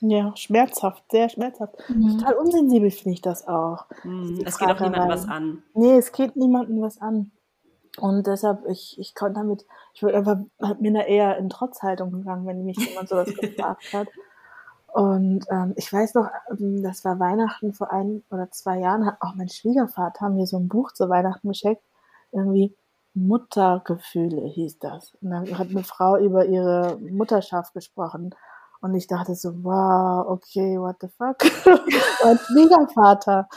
Ja, 0.00 0.32
schmerzhaft, 0.36 1.02
sehr 1.10 1.28
schmerzhaft. 1.28 1.76
Total 1.88 2.34
unsensibel 2.34 2.90
finde 2.90 3.14
ich 3.14 3.20
das 3.20 3.48
auch. 3.48 3.86
Hm, 4.02 4.36
Die 4.36 4.44
es 4.44 4.56
geht 4.58 4.68
auch 4.68 4.78
niemandem 4.78 5.08
was 5.08 5.28
an. 5.28 5.62
Nee, 5.74 5.98
es 5.98 6.12
geht 6.12 6.36
niemandem 6.36 6.80
was 6.80 7.00
an. 7.00 7.32
Und 7.98 8.28
deshalb, 8.28 8.64
ich, 8.68 8.96
ich 8.98 9.16
konnte 9.16 9.40
damit, 9.40 9.66
ich 9.92 10.02
würde 10.02 10.18
einfach, 10.18 10.36
hab 10.60 10.80
mir 10.80 10.92
da 10.92 11.00
eher 11.00 11.36
in 11.36 11.48
Trotzhaltung 11.48 12.12
gegangen, 12.12 12.46
wenn 12.46 12.64
mich 12.64 12.78
jemand 12.78 13.08
sowas 13.08 13.34
gefragt 13.40 13.92
hat. 13.92 14.06
Und 14.92 15.44
ähm, 15.50 15.74
ich 15.76 15.92
weiß 15.92 16.14
noch, 16.14 16.28
ähm, 16.50 16.82
das 16.82 17.04
war 17.04 17.18
Weihnachten 17.18 17.74
vor 17.74 17.92
ein 17.92 18.22
oder 18.30 18.50
zwei 18.50 18.78
Jahren, 18.78 19.04
hat 19.04 19.16
auch 19.20 19.34
mein 19.34 19.48
Schwiegervater 19.48 20.28
mir 20.28 20.46
so 20.46 20.58
ein 20.58 20.68
Buch 20.68 20.92
zu 20.92 21.08
Weihnachten 21.08 21.48
geschenkt. 21.48 21.82
Irgendwie 22.32 22.76
Muttergefühle 23.14 24.42
hieß 24.46 24.78
das. 24.78 25.14
Und 25.20 25.30
dann 25.30 25.58
hat 25.58 25.70
eine 25.70 25.84
Frau 25.84 26.16
über 26.18 26.46
ihre 26.46 26.98
Mutterschaft 27.00 27.74
gesprochen. 27.74 28.34
Und 28.80 28.94
ich 28.94 29.06
dachte 29.08 29.34
so, 29.34 29.52
wow, 29.64 30.26
okay, 30.28 30.78
what 30.78 30.96
the 31.00 31.08
fuck? 31.08 31.36
Und 32.24 32.40
Schwiegervater. 32.40 33.48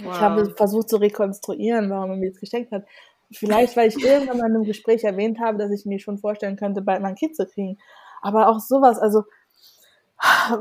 Wow. 0.00 0.14
Ich 0.14 0.20
habe 0.20 0.54
versucht 0.56 0.88
zu 0.88 0.96
rekonstruieren, 0.96 1.90
warum 1.90 2.10
er 2.10 2.16
mir 2.16 2.30
das 2.30 2.40
geschenkt 2.40 2.72
hat. 2.72 2.84
Vielleicht, 3.30 3.76
weil 3.76 3.88
ich 3.88 4.02
irgendwann 4.02 4.38
mal 4.38 4.48
in 4.48 4.54
einem 4.54 4.64
Gespräch 4.64 5.04
erwähnt 5.04 5.38
habe, 5.40 5.58
dass 5.58 5.70
ich 5.70 5.84
mir 5.84 5.98
schon 5.98 6.18
vorstellen 6.18 6.56
könnte, 6.56 6.80
bald 6.80 7.02
mal 7.02 7.08
ein 7.08 7.14
Kind 7.14 7.36
zu 7.36 7.46
kriegen. 7.46 7.76
Aber 8.22 8.48
auch 8.48 8.58
sowas, 8.58 8.98
also 8.98 9.24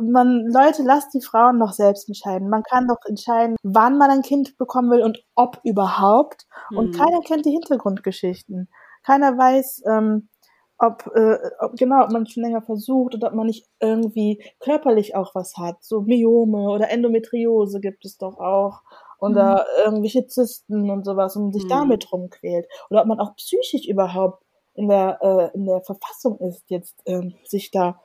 man, 0.01 0.45
Leute, 0.47 0.83
lasst 0.83 1.13
die 1.13 1.21
Frauen 1.21 1.59
doch 1.59 1.73
selbst 1.73 2.07
entscheiden. 2.07 2.49
Man 2.49 2.63
kann 2.63 2.87
doch 2.87 3.03
entscheiden, 3.07 3.55
wann 3.63 3.97
man 3.97 4.11
ein 4.11 4.21
Kind 4.21 4.57
bekommen 4.57 4.91
will 4.91 5.03
und 5.03 5.23
ob 5.35 5.59
überhaupt. 5.63 6.45
Und 6.71 6.89
mhm. 6.89 6.91
keiner 6.91 7.21
kennt 7.21 7.45
die 7.45 7.51
Hintergrundgeschichten. 7.51 8.69
Keiner 9.03 9.37
weiß, 9.37 9.83
ähm, 9.87 10.29
ob, 10.77 11.09
äh, 11.15 11.37
ob 11.59 11.75
genau, 11.75 12.03
ob 12.03 12.11
man 12.11 12.27
schon 12.27 12.43
länger 12.43 12.61
versucht 12.61 13.15
oder 13.15 13.27
ob 13.27 13.33
man 13.33 13.47
nicht 13.47 13.67
irgendwie 13.79 14.43
körperlich 14.59 15.15
auch 15.15 15.33
was 15.33 15.57
hat. 15.57 15.83
So 15.83 16.01
Myome 16.01 16.69
oder 16.69 16.89
Endometriose 16.89 17.79
gibt 17.79 18.05
es 18.05 18.17
doch 18.17 18.37
auch. 18.37 18.81
Oder 19.19 19.65
mhm. 19.77 19.85
irgendwelche 19.85 20.27
Zysten 20.27 20.91
und 20.91 21.03
sowas 21.03 21.35
und 21.35 21.53
sich 21.53 21.63
mhm. 21.63 21.69
damit 21.69 22.11
rumquält. 22.11 22.67
Oder 22.91 23.01
ob 23.01 23.07
man 23.07 23.19
auch 23.19 23.35
psychisch 23.35 23.87
überhaupt 23.87 24.43
in 24.75 24.87
der, 24.87 25.17
äh, 25.21 25.57
in 25.57 25.65
der 25.65 25.81
Verfassung 25.81 26.37
ist, 26.39 26.69
jetzt 26.69 27.01
ähm, 27.07 27.33
sich 27.43 27.71
da 27.71 27.99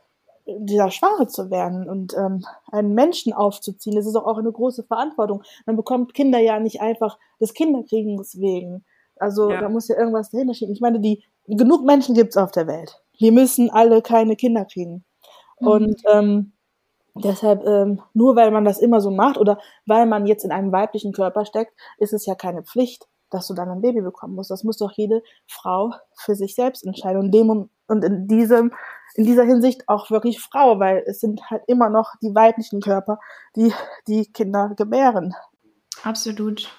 dieser 0.46 0.90
Schwache 0.90 1.26
zu 1.26 1.50
werden 1.50 1.88
und 1.88 2.14
ähm, 2.16 2.44
einen 2.70 2.94
Menschen 2.94 3.32
aufzuziehen, 3.32 3.96
das 3.96 4.06
ist 4.06 4.16
auch 4.16 4.38
eine 4.38 4.50
große 4.50 4.84
Verantwortung. 4.84 5.42
Man 5.66 5.76
bekommt 5.76 6.14
Kinder 6.14 6.38
ja 6.38 6.58
nicht 6.58 6.80
einfach 6.80 7.18
des 7.40 7.54
Kinderkriegens 7.54 8.38
wegen. 8.38 8.84
Also 9.16 9.50
ja. 9.50 9.60
da 9.60 9.68
muss 9.68 9.88
ja 9.88 9.96
irgendwas 9.96 10.30
dahinter 10.30 10.54
stehen. 10.54 10.72
Ich 10.72 10.80
meine, 10.80 11.00
die 11.00 11.22
genug 11.46 11.84
Menschen 11.84 12.14
gibt's 12.14 12.36
auf 12.36 12.50
der 12.50 12.66
Welt. 12.66 13.00
Wir 13.18 13.32
müssen 13.32 13.70
alle 13.70 14.02
keine 14.02 14.36
Kinder 14.36 14.64
kriegen. 14.64 15.04
Mhm. 15.60 15.66
Und 15.68 16.02
ähm, 16.12 16.52
deshalb, 17.14 17.64
ähm, 17.64 18.00
nur 18.14 18.36
weil 18.36 18.50
man 18.50 18.64
das 18.64 18.78
immer 18.78 19.00
so 19.00 19.10
macht 19.10 19.38
oder 19.38 19.58
weil 19.86 20.06
man 20.06 20.26
jetzt 20.26 20.44
in 20.44 20.50
einem 20.50 20.72
weiblichen 20.72 21.12
Körper 21.12 21.44
steckt, 21.44 21.72
ist 21.98 22.12
es 22.12 22.26
ja 22.26 22.34
keine 22.34 22.62
Pflicht, 22.62 23.06
dass 23.32 23.48
du 23.48 23.54
dann 23.54 23.70
ein 23.70 23.80
Baby 23.80 24.00
bekommen 24.00 24.34
musst. 24.34 24.50
Das 24.50 24.64
muss 24.64 24.76
doch 24.76 24.92
jede 24.92 25.22
Frau 25.46 25.92
für 26.16 26.34
sich 26.34 26.54
selbst 26.54 26.84
entscheiden. 26.84 27.20
Und, 27.20 27.30
dem, 27.32 27.68
und 27.86 28.04
in 28.04 28.28
diesem 28.28 28.72
in 29.14 29.24
dieser 29.24 29.44
Hinsicht 29.44 29.88
auch 29.88 30.10
wirklich 30.10 30.40
Frau, 30.40 30.78
weil 30.78 31.04
es 31.06 31.20
sind 31.20 31.50
halt 31.50 31.62
immer 31.66 31.90
noch 31.90 32.14
die 32.22 32.34
weiblichen 32.34 32.80
Körper, 32.80 33.18
die 33.56 33.72
die 34.06 34.26
Kinder 34.32 34.72
gebären. 34.76 35.34
Absolut. 36.02 36.70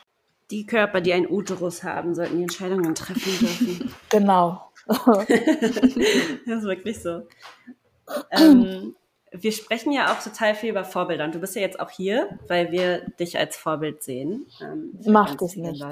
Die 0.51 0.65
Körper, 0.65 1.01
die 1.01 1.13
einen 1.13 1.29
Uterus 1.29 1.83
haben, 1.83 2.15
sollten 2.15 2.37
die 2.37 2.43
Entscheidungen 2.43 2.95
treffen 2.95 3.31
dürfen. 3.39 3.93
Genau. 4.09 4.61
das 4.85 5.27
ist 5.27 6.63
wirklich 6.63 7.01
so. 7.01 7.23
Ähm, 8.31 8.95
wir 9.33 9.51
sprechen 9.51 9.91
ja 9.91 10.13
auch 10.13 10.23
total 10.23 10.53
viel 10.53 10.69
über 10.69 10.85
Vorbilder 10.85 11.25
und 11.25 11.33
du 11.33 11.39
bist 11.39 11.55
ja 11.55 11.61
jetzt 11.61 11.79
auch 11.79 11.89
hier, 11.89 12.37
weil 12.47 12.71
wir 12.71 12.99
dich 13.19 13.37
als 13.37 13.57
Vorbild 13.57 14.03
sehen. 14.03 14.45
Ähm, 14.61 14.93
Macht 15.05 15.41
es 15.41 15.55
nicht. 15.55 15.83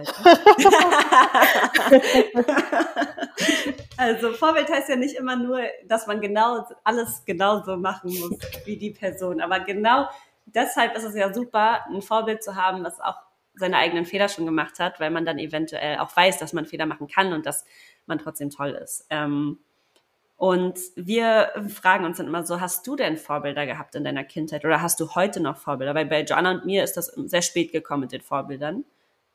also 3.98 4.32
Vorbild 4.34 4.70
heißt 4.70 4.90
ja 4.90 4.96
nicht 4.96 5.16
immer 5.16 5.36
nur, 5.36 5.62
dass 5.88 6.06
man 6.06 6.22
genau 6.22 6.68
alles 6.84 7.26
genauso 7.26 7.78
machen 7.78 8.12
muss 8.12 8.38
wie 8.66 8.78
die 8.78 8.92
Person, 8.92 9.42
aber 9.42 9.62
genau 9.62 10.08
deshalb 10.46 10.96
ist 10.96 11.04
es 11.04 11.16
ja 11.16 11.34
super, 11.34 11.86
ein 11.90 12.04
Vorbild 12.04 12.44
zu 12.44 12.56
haben, 12.56 12.84
was 12.84 13.00
auch 13.00 13.16
seine 13.56 13.78
eigenen 13.78 14.06
Fehler 14.06 14.30
schon 14.30 14.46
gemacht 14.46 14.80
hat, 14.80 15.00
weil 15.00 15.10
man 15.10 15.26
dann 15.26 15.40
eventuell 15.40 15.98
auch 15.98 16.16
weiß, 16.16 16.38
dass 16.38 16.54
man 16.54 16.68
Fehler 16.68 16.86
machen 16.86 17.08
kann 17.08 17.34
und 17.34 17.46
dass 17.46 17.66
man 18.06 18.20
trotzdem 18.20 18.50
toll 18.50 18.72
ist. 18.72 19.08
Ähm, 19.10 19.60
und 20.42 20.80
wir 20.96 21.52
fragen 21.68 22.04
uns 22.04 22.18
dann 22.18 22.26
immer 22.26 22.44
so, 22.44 22.60
hast 22.60 22.88
du 22.88 22.96
denn 22.96 23.16
Vorbilder 23.18 23.68
gehabt 23.68 23.94
in 23.94 24.04
deiner 24.04 24.24
Kindheit 24.24 24.66
oder 24.66 24.82
hast 24.82 25.00
du 25.00 25.14
heute 25.14 25.40
noch 25.40 25.56
Vorbilder? 25.56 25.94
Weil 25.94 26.08
bei 26.08 26.24
Joanna 26.24 26.50
und 26.50 26.66
mir 26.66 26.84
ist 26.84 26.98
das 26.98 27.10
sehr 27.10 27.44
spät 27.44 27.72
gekommen 27.72 28.02
mit 28.02 28.12
den 28.12 28.22
Vorbildern. 28.22 28.84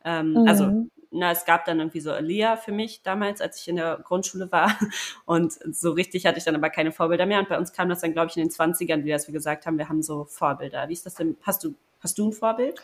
Ähm, 0.04 0.32
mhm. 0.32 0.48
Also, 0.48 0.88
na, 1.12 1.30
es 1.30 1.44
gab 1.44 1.64
dann 1.64 1.78
irgendwie 1.78 2.00
so 2.00 2.10
Elia 2.10 2.56
für 2.56 2.72
mich 2.72 3.04
damals, 3.04 3.40
als 3.40 3.60
ich 3.60 3.68
in 3.68 3.76
der 3.76 4.00
Grundschule 4.02 4.50
war. 4.50 4.76
Und 5.26 5.52
so 5.52 5.92
richtig 5.92 6.26
hatte 6.26 6.38
ich 6.38 6.44
dann 6.44 6.56
aber 6.56 6.70
keine 6.70 6.90
Vorbilder 6.90 7.24
mehr. 7.24 7.38
Und 7.38 7.48
bei 7.48 7.56
uns 7.56 7.72
kam 7.72 7.88
das 7.88 8.00
dann, 8.00 8.12
glaube 8.12 8.30
ich, 8.30 8.36
in 8.36 8.42
den 8.42 8.50
20ern 8.50 9.04
wieder, 9.04 9.14
dass 9.14 9.28
wir 9.28 9.32
gesagt 9.32 9.64
haben, 9.64 9.78
wir 9.78 9.88
haben 9.88 10.02
so 10.02 10.24
Vorbilder. 10.24 10.88
Wie 10.88 10.92
ist 10.92 11.06
das 11.06 11.14
denn? 11.14 11.36
Hast 11.42 11.62
du, 11.62 11.76
hast 12.00 12.18
du 12.18 12.30
ein 12.30 12.32
Vorbild? 12.32 12.80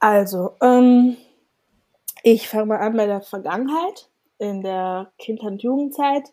Also, 0.00 0.56
ähm, 0.62 1.18
ich 2.22 2.48
fange 2.48 2.64
mal 2.64 2.78
an 2.78 2.96
bei 2.96 3.04
der 3.04 3.20
Vergangenheit. 3.20 4.08
In 4.38 4.62
der 4.62 5.12
Kindheit 5.18 5.50
und 5.52 5.62
Jugendzeit 5.62 6.32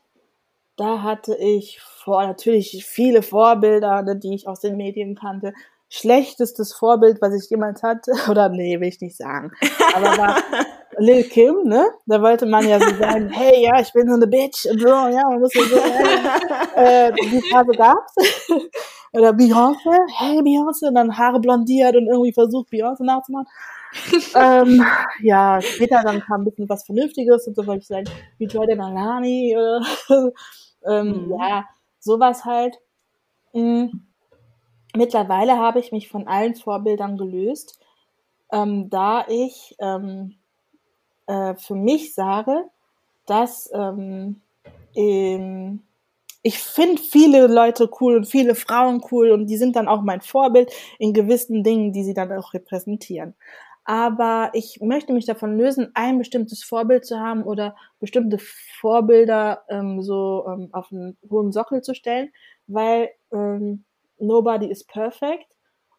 da 0.80 1.04
hatte 1.04 1.36
ich 1.36 1.82
vor, 1.82 2.26
natürlich 2.26 2.86
viele 2.86 3.22
Vorbilder, 3.22 4.02
ne, 4.02 4.16
die 4.16 4.34
ich 4.34 4.48
aus 4.48 4.62
den 4.62 4.78
Medien 4.78 5.16
kannte. 5.16 5.54
Schlechtestes 5.90 6.74
Vorbild, 6.74 7.22
was 7.22 7.34
ich 7.34 7.50
jemals 7.50 7.84
hatte, 7.84 8.12
oder 8.30 8.50
nee, 8.50 8.80
will 8.80 8.88
ich 8.88 9.02
nicht 9.02 9.18
sagen. 9.18 9.52
Aber 9.96 10.18
war 10.18 10.38
Lil 10.98 11.24
Kim, 11.24 11.64
ne? 11.66 11.86
Da 12.06 12.22
wollte 12.22 12.46
man 12.46 12.68
ja 12.68 12.80
so 12.80 12.96
sagen, 12.96 13.30
hey, 13.34 13.64
ja, 13.64 13.80
ich 13.82 13.92
bin 13.92 14.08
so 14.08 14.16
eine 14.16 14.28
Bitch 14.28 14.66
und 14.66 14.80
so, 14.80 14.88
ja, 14.88 15.24
man 15.30 15.40
muss 15.40 15.54
ja 15.54 15.64
so, 15.64 15.78
äh, 16.76 17.12
die 17.14 17.42
Phase 17.50 17.72
gab's. 17.72 18.14
oder 19.12 19.30
Beyoncé, 19.32 19.98
hey 20.18 20.40
Beyoncé, 20.40 20.88
und 20.88 20.96
dann 20.96 21.18
Haare 21.18 21.40
blondiert 21.40 21.96
und 21.96 22.08
irgendwie 22.08 22.34
versucht, 22.34 22.70
Beyoncé 22.70 23.04
nachzumachen. 23.04 23.48
ähm, 24.36 24.86
ja, 25.22 25.60
später 25.62 26.02
dann 26.04 26.22
kam 26.22 26.42
ein 26.42 26.46
bisschen 26.46 26.70
was 26.70 26.86
Vernünftiges 26.86 27.48
und 27.48 27.56
so 27.56 27.66
wollte 27.66 27.82
ich 27.82 27.88
sagen, 27.88 28.06
wie 28.38 28.46
Jordan 28.46 28.80
Alani 28.82 29.58
oder 29.58 29.82
ähm, 30.86 31.28
mhm. 31.28 31.32
Ja, 31.40 31.66
sowas 32.00 32.46
halt. 32.46 32.78
Mhm. 33.54 34.08
Mittlerweile 34.96 35.58
habe 35.58 35.80
ich 35.80 35.92
mich 35.92 36.10
von 36.10 36.28
allen 36.28 36.56
Vorbildern 36.56 37.18
gelöst, 37.18 37.80
ähm, 38.52 38.90
da 38.90 39.26
ich 39.28 39.76
ähm, 39.80 40.36
äh, 41.28 41.56
für 41.56 41.76
mich 41.76 42.16
sage, 42.16 42.66
dass 43.28 43.70
ähm, 43.74 44.42
ich 46.42 46.58
finde 46.58 47.02
viele 47.02 47.46
Leute 47.48 47.90
cool 48.02 48.18
und 48.18 48.26
viele 48.26 48.56
Frauen 48.56 49.04
cool 49.12 49.32
und 49.32 49.46
die 49.46 49.58
sind 49.58 49.76
dann 49.76 49.88
auch 49.88 50.02
mein 50.02 50.22
Vorbild 50.22 50.72
in 50.98 51.14
gewissen 51.14 51.64
Dingen, 51.64 51.94
die 51.94 52.04
sie 52.04 52.16
dann 52.16 52.32
auch 52.32 52.54
repräsentieren 52.54 53.36
aber 53.90 54.52
ich 54.54 54.82
möchte 54.82 55.14
mich 55.14 55.26
davon 55.26 55.58
lösen, 55.58 55.90
ein 55.96 56.20
bestimmtes 56.20 56.64
Vorbild 56.64 57.08
zu 57.08 57.20
haben 57.20 57.42
oder 57.42 57.76
bestimmte 58.00 58.38
Vorbilder 58.80 59.64
ähm, 59.68 60.04
so 60.04 60.46
ähm, 60.48 60.70
auf 60.74 60.92
einen 60.92 61.18
hohen 61.28 61.52
Sockel 61.52 61.82
zu 61.82 61.96
stellen, 61.96 62.30
weil 62.68 63.10
ähm, 63.34 63.86
nobody 64.20 64.68
is 64.70 64.84
perfect. 64.84 65.48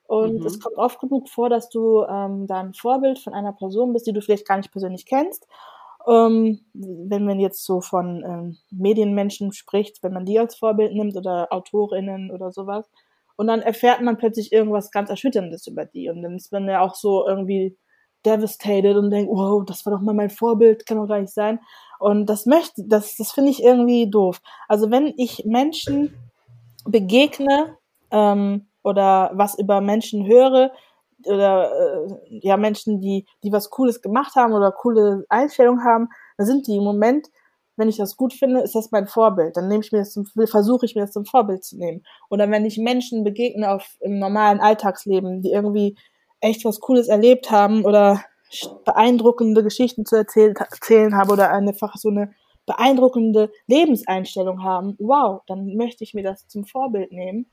Und 0.05 0.38
mhm. 0.38 0.47
es 0.47 0.61
kommt 0.61 0.76
oft 0.76 1.01
genug 1.01 1.28
vor, 1.28 1.51
dass 1.51 1.68
du 1.68 2.05
ähm, 2.05 2.47
da 2.47 2.61
ein 2.61 2.74
Vorbild 2.74 3.18
von 3.18 3.34
einer 3.34 3.55
Person 3.55 3.93
bist, 3.93 4.07
die 4.07 4.12
du 4.12 4.22
vielleicht 4.22 4.47
gar 4.47 4.59
nicht 4.59 4.70
persönlich 4.70 5.05
kennst. 5.05 5.49
Ähm, 6.07 6.61
wenn 6.72 7.24
man 7.24 7.41
jetzt 7.41 7.64
so 7.64 7.80
von 7.80 8.22
ähm, 8.24 8.59
Medienmenschen 8.70 9.53
spricht, 9.53 10.01
wenn 10.05 10.12
man 10.12 10.26
die 10.26 10.38
als 10.38 10.55
Vorbild 10.55 10.95
nimmt 10.95 11.16
oder 11.16 11.49
Autorinnen 11.51 12.30
oder 12.30 12.53
sowas, 12.53 12.88
und 13.41 13.47
dann 13.47 13.62
erfährt 13.62 14.03
man 14.03 14.18
plötzlich 14.18 14.53
irgendwas 14.53 14.91
ganz 14.91 15.09
Erschütterndes 15.09 15.66
über 15.66 15.86
die. 15.86 16.11
Und 16.11 16.20
dann 16.20 16.36
ist 16.36 16.53
man 16.53 16.68
ja 16.68 16.82
auch 16.82 16.95
so 16.95 17.26
irgendwie 17.26 17.74
devastated 18.26 18.99
und 18.99 19.11
denkt, 19.11 19.32
wow, 19.32 19.64
das 19.64 19.86
war 19.86 19.95
doch 19.95 20.03
mal 20.03 20.14
mein 20.14 20.28
Vorbild, 20.28 20.84
kann 20.84 20.99
doch 20.99 21.09
gar 21.09 21.18
nicht 21.18 21.32
sein. 21.32 21.59
Und 21.99 22.26
das 22.26 22.45
möchte, 22.45 22.84
das, 22.86 23.16
das 23.16 23.32
finde 23.32 23.51
ich 23.51 23.62
irgendwie 23.62 24.11
doof. 24.11 24.43
Also 24.68 24.91
wenn 24.91 25.14
ich 25.16 25.47
Menschen 25.47 26.12
begegne 26.84 27.78
ähm, 28.11 28.66
oder 28.84 29.30
was 29.32 29.59
über 29.59 29.80
Menschen 29.80 30.26
höre, 30.26 30.70
oder 31.24 31.72
äh, 31.72 32.41
ja 32.43 32.59
Menschen, 32.59 33.01
die 33.01 33.24
die 33.43 33.53
was 33.53 33.70
Cooles 33.70 34.03
gemacht 34.03 34.34
haben 34.36 34.53
oder 34.53 34.70
coole 34.70 35.24
Einstellungen 35.30 35.82
haben, 35.82 36.11
dann 36.36 36.47
sind 36.47 36.66
die 36.66 36.76
im 36.76 36.84
Moment 36.84 37.26
wenn 37.81 37.89
ich 37.89 37.97
das 37.97 38.16
gut 38.16 38.35
finde, 38.35 38.61
ist 38.61 38.74
das 38.74 38.91
mein 38.93 39.07
Vorbild. 39.07 39.57
Dann 39.57 39.66
nehme 39.66 39.83
ich 39.83 39.91
mir 39.91 40.01
das 40.01 40.12
zum, 40.12 40.26
versuche 40.26 40.85
ich 40.85 40.95
mir 40.95 41.01
das 41.01 41.12
zum 41.12 41.24
Vorbild 41.24 41.64
zu 41.64 41.78
nehmen. 41.78 42.05
Oder 42.28 42.51
wenn 42.51 42.66
ich 42.66 42.76
Menschen 42.76 43.24
begegne 43.24 43.70
auf, 43.72 43.97
im 44.01 44.18
normalen 44.18 44.61
Alltagsleben, 44.61 45.41
die 45.41 45.51
irgendwie 45.51 45.97
echt 46.41 46.64
was 46.66 46.81
Cooles 46.81 47.09
erlebt 47.09 47.51
haben 47.51 47.85
oder 47.87 48.22
beeindruckende 48.85 49.64
Geschichten 49.64 50.05
zu 50.05 50.16
erzählen, 50.16 50.55
erzählen 50.55 51.16
habe 51.16 51.33
oder 51.33 51.51
einfach 51.51 51.97
so 51.97 52.11
eine 52.11 52.35
beeindruckende 52.66 53.51
Lebenseinstellung 53.66 54.62
haben, 54.62 54.95
wow, 54.99 55.41
dann 55.47 55.74
möchte 55.76 56.05
ich 56.05 56.12
mir 56.12 56.22
das 56.22 56.47
zum 56.49 56.66
Vorbild 56.66 57.12
nehmen. 57.12 57.51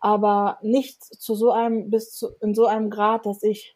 Aber 0.00 0.58
nicht 0.60 1.02
zu 1.02 1.34
so 1.34 1.50
einem, 1.50 1.88
bis 1.88 2.12
zu, 2.12 2.28
in 2.42 2.54
so 2.54 2.66
einem 2.66 2.90
Grad, 2.90 3.24
dass 3.24 3.42
ich 3.42 3.74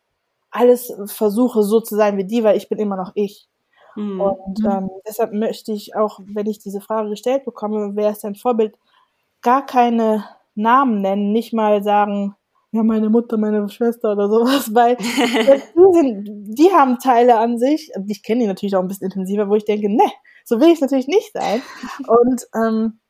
alles 0.50 0.92
versuche, 1.06 1.62
so 1.62 1.80
zu 1.80 1.96
sein 1.96 2.18
wie 2.18 2.24
die, 2.24 2.44
weil 2.44 2.58
ich 2.58 2.68
bin 2.68 2.78
immer 2.78 2.96
noch 2.96 3.12
ich. 3.14 3.48
Mhm. 3.96 4.20
Und 4.20 4.64
ähm, 4.64 4.90
deshalb 5.06 5.32
möchte 5.32 5.72
ich 5.72 5.96
auch, 5.96 6.20
wenn 6.24 6.46
ich 6.46 6.58
diese 6.58 6.80
Frage 6.80 7.10
gestellt 7.10 7.44
bekomme, 7.44 7.92
wer 7.94 8.10
ist 8.10 8.24
dein 8.24 8.34
Vorbild, 8.34 8.76
gar 9.42 9.64
keine 9.64 10.24
Namen 10.54 11.00
nennen, 11.00 11.32
nicht 11.32 11.52
mal 11.52 11.82
sagen, 11.82 12.34
ja, 12.72 12.82
meine 12.82 13.08
Mutter, 13.08 13.36
meine 13.38 13.68
Schwester 13.68 14.12
oder 14.12 14.28
sowas, 14.28 14.70
weil 14.74 14.96
die, 14.96 15.92
sind, 15.92 16.28
die 16.58 16.72
haben 16.72 16.98
Teile 16.98 17.38
an 17.38 17.58
sich, 17.58 17.90
ich 18.06 18.22
kenne 18.22 18.42
die 18.42 18.46
natürlich 18.46 18.76
auch 18.76 18.82
ein 18.82 18.88
bisschen 18.88 19.06
intensiver, 19.06 19.48
wo 19.48 19.54
ich 19.54 19.64
denke, 19.64 19.88
ne, 19.88 20.10
so 20.44 20.60
will 20.60 20.68
ich 20.68 20.80
natürlich 20.80 21.08
nicht 21.08 21.32
sein. 21.32 21.62
Und 22.06 22.46
ähm, 22.54 23.00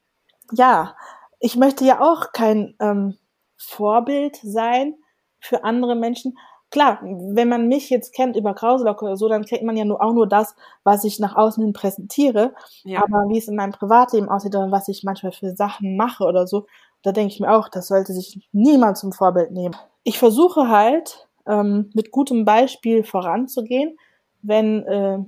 ja, 0.53 0.97
ich 1.41 1.57
möchte 1.57 1.84
ja 1.84 2.01
auch 2.01 2.32
kein 2.32 2.74
ähm, 2.80 3.16
Vorbild 3.57 4.39
sein 4.43 4.95
für 5.41 5.64
andere 5.64 5.97
Menschen. 5.97 6.37
Klar, 6.70 6.98
wenn 7.02 7.48
man 7.48 7.68
mich 7.68 7.90
jetzt 7.90 8.12
kennt 8.12 8.36
über 8.36 8.52
Krauselocke 8.52 9.04
oder 9.04 9.16
so, 9.16 9.28
dann 9.28 9.44
kennt 9.44 9.62
man 9.62 9.76
ja 9.76 9.84
nur 9.84 10.02
auch 10.02 10.12
nur 10.12 10.26
das, 10.26 10.54
was 10.82 11.04
ich 11.04 11.20
nach 11.20 11.36
außen 11.36 11.62
hin 11.62 11.72
präsentiere. 11.72 12.54
Ja. 12.84 13.02
Aber 13.02 13.28
wie 13.28 13.38
es 13.38 13.48
in 13.48 13.54
meinem 13.54 13.72
Privatleben 13.72 14.28
aussieht 14.28 14.54
oder 14.56 14.70
was 14.72 14.88
ich 14.88 15.04
manchmal 15.04 15.32
für 15.32 15.54
Sachen 15.54 15.96
mache 15.96 16.24
oder 16.24 16.46
so, 16.46 16.66
da 17.02 17.12
denke 17.12 17.32
ich 17.32 17.40
mir 17.40 17.52
auch, 17.52 17.68
das 17.68 17.86
sollte 17.86 18.12
sich 18.12 18.48
niemand 18.52 18.98
zum 18.98 19.12
Vorbild 19.12 19.52
nehmen. 19.52 19.76
Ich 20.02 20.18
versuche 20.18 20.68
halt 20.68 21.28
ähm, 21.46 21.90
mit 21.94 22.10
gutem 22.10 22.44
Beispiel 22.44 23.04
voranzugehen, 23.04 23.96
wenn 24.42 24.82
äh, 24.86 25.18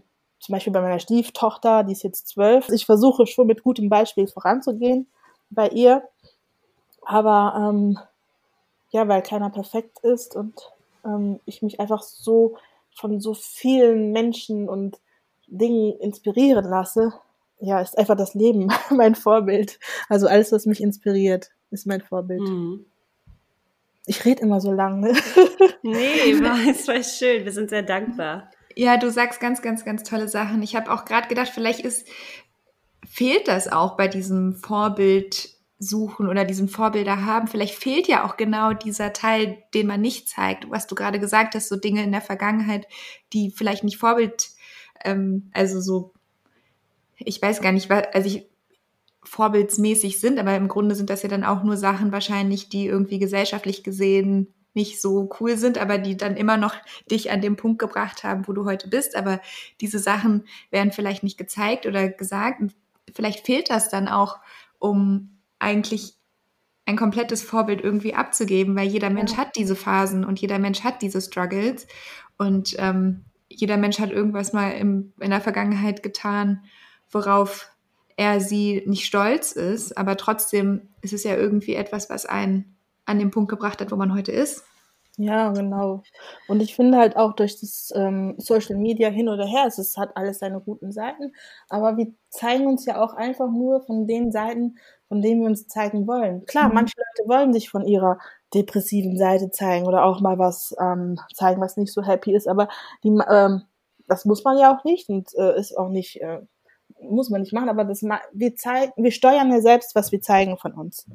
zum 0.41 0.53
Beispiel 0.53 0.73
bei 0.73 0.81
meiner 0.81 0.99
Stieftochter, 0.99 1.85
die 1.85 1.93
ist 1.93 2.03
jetzt 2.03 2.29
zwölf, 2.29 2.69
ich 2.69 2.87
versuche 2.87 3.27
schon 3.27 3.47
mit 3.47 3.63
gutem 3.63 3.89
Beispiel 3.89 4.27
voranzugehen 4.27 5.09
bei 5.51 5.69
ihr, 5.69 6.03
aber 7.03 7.71
ähm, 7.71 7.99
ja, 8.91 9.07
weil 9.07 9.23
keiner 9.23 9.51
perfekt 9.51 10.01
ist 10.01 10.35
und 10.35 10.73
ähm, 11.05 11.41
ich 11.45 11.63
mich 11.63 11.81
einfach 11.81 12.03
so 12.03 12.57
von 12.95 13.21
so 13.21 13.35
vielen 13.35 14.13
Menschen 14.13 14.69
und 14.69 14.99
Dingen 15.47 15.99
inspirieren 16.01 16.65
lasse, 16.65 17.13
ja, 17.61 17.81
ist 17.81 17.99
einfach 17.99 18.17
das 18.17 18.35
Leben 18.35 18.69
mein 18.91 19.15
Vorbild. 19.15 19.79
Also 20.09 20.27
alles, 20.27 20.53
was 20.53 20.67
mich 20.67 20.83
inspiriert, 20.83 21.51
ist 21.71 21.87
mein 21.87 22.01
Vorbild. 22.01 22.41
Mhm. 22.41 22.87
Ich 24.07 24.25
rede 24.25 24.43
immer 24.43 24.61
so 24.61 24.73
lang, 24.73 25.01
ne? 25.01 25.13
Nee, 25.83 26.33
es 26.71 26.89
war 26.89 27.03
schön. 27.03 27.45
Wir 27.45 27.53
sind 27.53 27.71
sehr 27.71 27.83
dankbar. 27.83 28.51
Ja, 28.75 28.97
du 28.97 29.11
sagst 29.11 29.41
ganz, 29.41 29.63
ganz, 29.63 29.85
ganz 29.85 30.03
tolle 30.03 30.29
Sachen. 30.29 30.63
Ich 30.63 30.77
habe 30.77 30.91
auch 30.91 31.05
gerade 31.05 31.29
gedacht, 31.29 31.49
vielleicht 31.49 31.81
ist, 31.81 32.07
fehlt 33.07 33.49
das 33.49 33.69
auch 33.71 33.97
bei 33.97 34.09
diesem 34.09 34.55
Vorbild 34.55 35.51
suchen 35.79 36.29
oder 36.29 36.45
diesen 36.45 36.69
Vorbilder 36.69 37.25
haben. 37.25 37.47
Vielleicht 37.47 37.75
fehlt 37.75 38.09
ja 38.09 38.25
auch 38.27 38.37
genau 38.37 38.73
dieser 38.73 39.13
Teil, 39.13 39.63
den 39.75 39.87
man 39.87 40.01
nicht 40.01 40.29
zeigt, 40.29 40.71
was 40.71 40.87
du 40.87 40.95
gerade 40.95 41.21
gesagt 41.21 41.55
hast, 41.55 41.69
so 41.69 41.77
Dinge 41.77 42.03
in 42.03 42.13
der 42.13 42.21
Vergangenheit, 42.21 42.87
die 43.33 43.51
vielleicht 43.51 43.85
nicht 43.85 43.99
Vorbild, 43.99 44.51
ähm, 45.05 45.51
also 45.53 45.81
so, 45.81 46.13
ich 47.19 47.41
weiß 47.41 47.61
gar 47.61 47.73
nicht, 47.73 47.91
also 47.91 48.29
ich, 48.29 48.49
vorbildsmäßig 49.25 50.21
sind, 50.21 50.39
aber 50.39 50.57
im 50.57 50.69
Grunde 50.69 50.95
sind 50.95 51.11
das 51.11 51.23
ja 51.23 51.29
dann 51.29 51.45
auch 51.45 51.63
nur 51.63 51.77
Sachen 51.77 52.13
wahrscheinlich, 52.13 52.69
die 52.69 52.87
irgendwie 52.87 53.19
gesellschaftlich 53.19 53.85
gesehen 53.85 54.55
nicht 54.75 55.01
so 55.01 55.29
cool 55.41 55.57
sind, 55.57 55.77
aber 55.77 55.99
die 55.99 56.17
dann 56.17 56.37
immer 56.37 56.57
noch 56.57 56.75
dich 57.11 57.31
an 57.31 57.41
dem 57.41 57.57
Punkt 57.57 57.79
gebracht 57.79 58.23
haben, 58.23 58.47
wo 58.47 58.53
du 58.53 58.65
heute 58.65 58.89
bist. 58.89 59.17
Aber 59.17 59.41
diese 59.81 59.99
Sachen 59.99 60.45
werden 60.71 60.93
vielleicht 60.93 61.25
nicht 61.25 61.37
gezeigt 61.37 61.85
oder 61.87 62.09
gesagt. 62.09 62.63
vielleicht 63.13 63.45
fehlt 63.45 63.71
das 63.71 63.89
dann 63.89 64.09
auch, 64.09 64.39
um 64.79 65.38
eigentlich 65.59 66.15
ein 66.87 66.97
komplettes 66.97 67.43
Vorbild 67.43 67.83
irgendwie 67.83 68.15
abzugeben, 68.15 68.75
weil 68.75 68.89
jeder 68.89 69.11
Mensch 69.11 69.33
ja. 69.33 69.39
hat 69.39 69.57
diese 69.57 69.77
Phasen 69.77 70.25
und 70.25 70.41
jeder 70.41 70.59
Mensch 70.59 70.85
hat 70.85 71.03
diese 71.03 71.21
Struggles 71.21 71.87
und 72.39 72.75
ähm, 72.79 73.25
jeder 73.49 73.77
Mensch 73.77 73.99
hat 73.99 74.11
irgendwas 74.11 74.53
mal 74.53 74.71
im, 74.71 75.13
in 75.21 75.31
der 75.31 75.41
Vergangenheit 75.41 76.03
getan, 76.03 76.65
worauf 77.11 77.71
er 78.17 78.41
sie 78.41 78.83
nicht 78.87 79.05
stolz 79.05 79.53
ist, 79.53 79.97
aber 79.97 80.17
trotzdem 80.17 80.89
ist 81.03 81.13
es 81.13 81.25
ja 81.25 81.37
irgendwie 81.37 81.75
etwas, 81.75 82.11
was 82.11 82.27
einen 82.27 82.77
an 83.05 83.19
den 83.19 83.31
Punkt 83.31 83.51
gebracht 83.51 83.81
hat, 83.81 83.91
wo 83.91 83.97
man 83.97 84.15
heute 84.15 84.33
ist. 84.33 84.65
Ja, 85.21 85.51
genau. 85.51 86.03
Und 86.47 86.63
ich 86.63 86.77
finde 86.77 86.97
halt 86.97 87.17
auch 87.17 87.33
durch 87.35 87.59
das 87.61 87.93
ähm, 87.97 88.37
Social 88.39 88.77
Media 88.77 89.09
hin 89.09 89.29
oder 89.29 89.45
her, 89.47 89.65
es 89.67 89.77
ist, 89.77 89.97
hat 89.97 90.17
alles 90.17 90.39
seine 90.39 90.61
guten 90.61 90.93
Seiten, 90.93 91.33
aber 91.69 91.97
wir 91.97 92.13
zeigen 92.31 92.69
uns 92.69 92.87
ja 92.87 93.03
auch 93.03 93.15
einfach 93.15 93.51
nur 93.51 93.81
von 93.83 94.07
den 94.07 94.31
Seiten, 94.31 94.79
von 95.09 95.21
denen 95.21 95.41
wir 95.41 95.49
uns 95.49 95.67
zeigen 95.67 96.07
wollen. 96.07 96.47
Klar, 96.47 96.69
mhm. 96.69 96.75
manche 96.75 96.95
Leute 96.97 97.29
wollen 97.29 97.53
sich 97.53 97.69
von 97.69 97.85
ihrer 97.85 98.19
depressiven 98.55 99.19
Seite 99.19 99.51
zeigen 99.51 99.89
oder 99.89 100.05
auch 100.05 100.21
mal 100.21 100.39
was 100.39 100.73
ähm, 100.81 101.19
zeigen, 101.35 101.61
was 101.61 101.77
nicht 101.77 101.93
so 101.93 102.05
happy 102.05 102.33
ist, 102.33 102.47
aber 102.47 102.69
die, 103.03 103.19
ähm, 103.29 103.63
das 104.07 104.25
muss 104.25 104.45
man 104.45 104.57
ja 104.57 104.73
auch 104.73 104.85
nicht 104.85 105.09
und 105.09 105.35
äh, 105.35 105.59
ist 105.59 105.77
auch 105.77 105.89
nicht 105.89 106.21
äh, 106.21 106.43
muss 107.01 107.29
man 107.29 107.41
nicht 107.41 107.53
machen, 107.53 107.69
aber 107.69 107.85
das, 107.85 108.03
wir 108.03 108.57
zeigen, 108.57 108.93
wir 108.97 109.11
steuern 109.11 109.51
ja 109.51 109.61
selbst, 109.61 109.95
was 109.95 110.13
wir 110.13 110.21
zeigen 110.21 110.57
von 110.59 110.73
uns. 110.73 111.07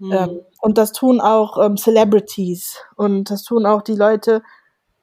Mhm. 0.00 0.12
Ähm, 0.12 0.40
und 0.60 0.78
das 0.78 0.92
tun 0.92 1.20
auch 1.20 1.62
ähm, 1.62 1.76
Celebrities 1.76 2.78
und 2.96 3.30
das 3.30 3.44
tun 3.44 3.66
auch 3.66 3.82
die 3.82 3.94
Leute, 3.94 4.42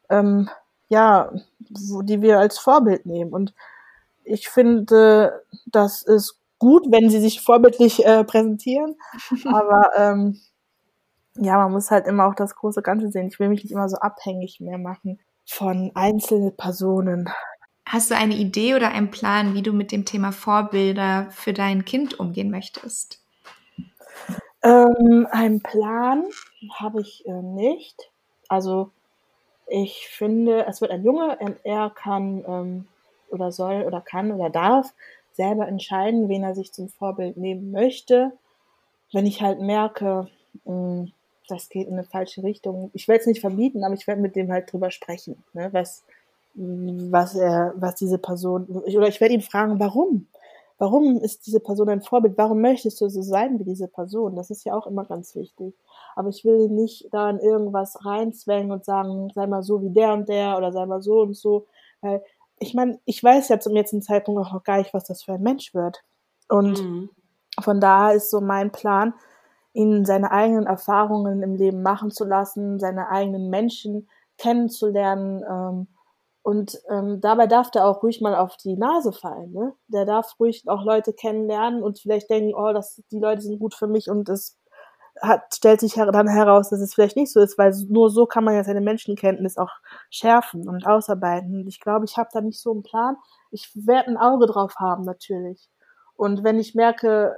ähm, 0.09 0.49
ja, 0.89 1.31
die 1.69 2.21
wir 2.21 2.39
als 2.39 2.57
Vorbild 2.57 3.05
nehmen. 3.05 3.31
Und 3.31 3.53
ich 4.23 4.49
finde, 4.49 5.43
das 5.67 6.01
ist 6.01 6.39
gut, 6.59 6.85
wenn 6.89 7.09
sie 7.09 7.19
sich 7.19 7.41
vorbildlich 7.41 8.05
äh, 8.05 8.23
präsentieren, 8.23 8.95
aber 9.45 9.91
ähm, 9.95 10.39
ja, 11.35 11.57
man 11.57 11.71
muss 11.71 11.91
halt 11.91 12.07
immer 12.07 12.25
auch 12.25 12.35
das 12.35 12.55
große 12.55 12.81
Ganze 12.81 13.11
sehen. 13.11 13.27
Ich 13.27 13.39
will 13.39 13.49
mich 13.49 13.63
nicht 13.63 13.71
immer 13.71 13.89
so 13.89 13.97
abhängig 13.97 14.59
mehr 14.59 14.79
machen 14.79 15.19
von 15.45 15.91
einzelnen 15.93 16.57
Personen. 16.57 17.29
Hast 17.85 18.09
du 18.09 18.15
eine 18.15 18.35
Idee 18.35 18.75
oder 18.75 18.89
einen 18.89 19.11
Plan, 19.11 19.53
wie 19.53 19.61
du 19.61 19.71
mit 19.71 19.91
dem 19.91 20.03
Thema 20.03 20.31
Vorbilder 20.31 21.27
für 21.29 21.53
dein 21.53 21.85
Kind 21.85 22.19
umgehen 22.19 22.49
möchtest? 22.49 23.21
Ähm, 24.67 25.27
einen 25.31 25.61
Plan 25.61 26.25
habe 26.73 26.99
ich 26.99 27.25
äh, 27.25 27.41
nicht. 27.41 28.11
Also 28.49 28.91
ich 29.67 30.09
finde, 30.09 30.65
es 30.67 30.81
wird 30.81 30.91
ein 30.91 31.05
Junge 31.05 31.37
und 31.39 31.57
er 31.63 31.89
kann 31.89 32.43
ähm, 32.45 32.87
oder 33.29 33.51
soll 33.53 33.83
oder 33.83 34.01
kann 34.01 34.31
oder 34.31 34.49
darf 34.49 34.93
selber 35.33 35.67
entscheiden, 35.67 36.27
wen 36.27 36.43
er 36.43 36.55
sich 36.55 36.73
zum 36.73 36.89
Vorbild 36.89 37.37
nehmen 37.37 37.71
möchte. 37.71 38.33
Wenn 39.13 39.25
ich 39.25 39.41
halt 39.41 39.61
merke, 39.61 40.27
mh, 40.65 40.73
hm, 40.73 41.11
das 41.47 41.69
geht 41.69 41.87
in 41.87 41.93
eine 41.93 42.03
falsche 42.03 42.43
Richtung, 42.43 42.91
ich 42.93 43.07
werde 43.07 43.21
es 43.21 43.27
nicht 43.27 43.39
verbieten, 43.41 43.85
aber 43.85 43.93
ich 43.95 44.05
werde 44.07 44.21
mit 44.21 44.35
dem 44.35 44.51
halt 44.51 44.71
drüber 44.71 44.91
sprechen, 44.91 45.43
ne, 45.53 45.69
was 45.71 46.03
was 46.55 47.35
er, 47.35 47.73
was 47.77 47.95
diese 47.95 48.17
Person, 48.17 48.65
oder 48.65 49.07
ich 49.07 49.21
werde 49.21 49.35
ihn 49.35 49.41
fragen, 49.41 49.79
warum? 49.79 50.27
Warum 50.79 51.17
ist 51.21 51.47
diese 51.47 51.59
Person 51.59 51.89
ein 51.89 52.01
Vorbild? 52.01 52.37
Warum 52.37 52.61
möchtest 52.61 53.01
du 53.01 53.09
so 53.09 53.21
sein 53.21 53.57
wie 53.59 53.63
diese 53.63 53.87
Person? 53.87 54.35
Das 54.35 54.51
ist 54.51 54.63
ja 54.63 54.75
auch 54.75 54.85
immer 54.85 55.05
ganz 55.05 55.35
wichtig. 55.35 55.75
Aber 56.15 56.29
ich 56.29 56.45
will 56.45 56.69
nicht 56.69 57.07
da 57.11 57.29
in 57.29 57.39
irgendwas 57.39 58.05
reinzwängen 58.05 58.71
und 58.71 58.85
sagen, 58.85 59.31
sei 59.33 59.47
mal 59.47 59.63
so 59.63 59.81
wie 59.81 59.89
der 59.89 60.13
und 60.13 60.29
der 60.29 60.57
oder 60.57 60.71
sei 60.71 60.85
mal 60.85 61.01
so 61.01 61.21
und 61.21 61.35
so. 61.35 61.65
Weil 62.01 62.23
ich 62.59 62.73
meine, 62.75 62.99
ich 63.05 63.23
weiß 63.23 63.49
ja 63.49 63.59
zum 63.59 63.75
jetzigen 63.75 64.01
Zeitpunkt 64.03 64.39
auch 64.39 64.53
noch 64.53 64.63
gar 64.63 64.77
nicht, 64.77 64.93
was 64.93 65.05
das 65.05 65.23
für 65.23 65.33
ein 65.33 65.41
Mensch 65.41 65.73
wird. 65.73 66.03
Und 66.47 66.81
mhm. 66.81 67.09
von 67.59 67.79
daher 67.79 68.15
ist 68.15 68.29
so 68.29 68.39
mein 68.39 68.71
Plan, 68.71 69.13
ihn 69.73 70.05
seine 70.05 70.31
eigenen 70.31 70.65
Erfahrungen 70.65 71.41
im 71.43 71.55
Leben 71.55 71.81
machen 71.81 72.11
zu 72.11 72.25
lassen, 72.25 72.79
seine 72.79 73.09
eigenen 73.09 73.49
Menschen 73.49 74.07
kennenzulernen, 74.37 75.43
ähm, 75.47 75.87
und 76.47 76.79
ähm, 76.89 77.19
dabei 77.19 77.45
darf 77.45 77.71
der 77.71 77.85
auch 77.85 78.01
ruhig 78.01 78.21
mal 78.21 78.33
auf 78.33 78.55
die 78.55 78.77
Nase 78.77 79.11
fallen. 79.11 79.51
Ne? 79.51 79.73
Der 79.89 80.05
darf 80.05 80.33
ruhig 80.39 80.63
auch 80.67 80.85
Leute 80.85 81.11
kennenlernen 81.11 81.83
und 81.83 81.99
vielleicht 81.99 82.29
denken, 82.29 82.53
oh, 82.55 82.71
das, 82.71 83.03
die 83.11 83.19
Leute 83.19 83.41
sind 83.41 83.59
gut 83.59 83.73
für 83.73 83.87
mich 83.87 84.09
und 84.09 84.29
es 84.29 84.57
hat, 85.21 85.53
stellt 85.53 85.81
sich 85.81 85.95
dann 85.95 86.29
heraus, 86.29 86.69
dass 86.69 86.79
es 86.79 86.93
vielleicht 86.93 87.17
nicht 87.17 87.33
so 87.33 87.41
ist, 87.41 87.57
weil 87.57 87.73
nur 87.89 88.09
so 88.09 88.27
kann 88.27 88.45
man 88.45 88.55
ja 88.55 88.63
seine 88.63 88.79
Menschenkenntnis 88.79 89.57
auch 89.57 89.71
schärfen 90.09 90.69
und 90.69 90.87
ausarbeiten. 90.87 91.53
Und 91.63 91.67
ich 91.67 91.81
glaube, 91.81 92.05
ich 92.05 92.15
habe 92.15 92.29
da 92.31 92.39
nicht 92.39 92.61
so 92.61 92.71
einen 92.71 92.83
Plan. 92.83 93.17
Ich 93.51 93.69
werde 93.75 94.07
ein 94.07 94.17
Auge 94.17 94.45
drauf 94.45 94.75
haben, 94.79 95.03
natürlich. 95.03 95.67
Und 96.15 96.45
wenn 96.45 96.59
ich 96.59 96.75
merke, 96.75 97.35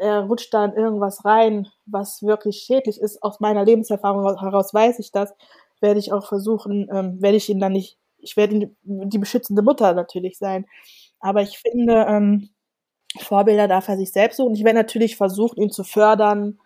er 0.00 0.22
rutscht 0.22 0.52
da 0.52 0.64
in 0.64 0.72
irgendwas 0.72 1.24
rein, 1.24 1.68
was 1.84 2.24
wirklich 2.24 2.56
schädlich 2.56 3.00
ist, 3.00 3.22
aus 3.22 3.38
meiner 3.38 3.64
Lebenserfahrung 3.64 4.36
heraus 4.40 4.74
weiß 4.74 4.98
ich 4.98 5.12
das, 5.12 5.32
werde 5.80 6.00
ich 6.00 6.12
auch 6.12 6.26
versuchen, 6.26 6.88
ähm, 6.92 7.22
werde 7.22 7.36
ich 7.36 7.48
ihn 7.48 7.60
dann 7.60 7.70
nicht 7.72 8.00
ich 8.18 8.36
werde 8.36 8.58
die, 8.58 8.76
die 8.82 9.18
beschützende 9.18 9.62
Mutter 9.62 9.92
natürlich 9.94 10.38
sein. 10.38 10.66
Aber 11.20 11.42
ich 11.42 11.58
finde, 11.58 12.06
ähm, 12.08 12.50
Vorbilder 13.18 13.68
darf 13.68 13.88
er 13.88 13.96
sich 13.96 14.12
selbst 14.12 14.36
suchen. 14.36 14.54
Ich 14.54 14.64
werde 14.64 14.78
natürlich 14.78 15.16
versuchen, 15.16 15.60
ihn 15.60 15.70
zu 15.70 15.84
fördern, 15.84 16.58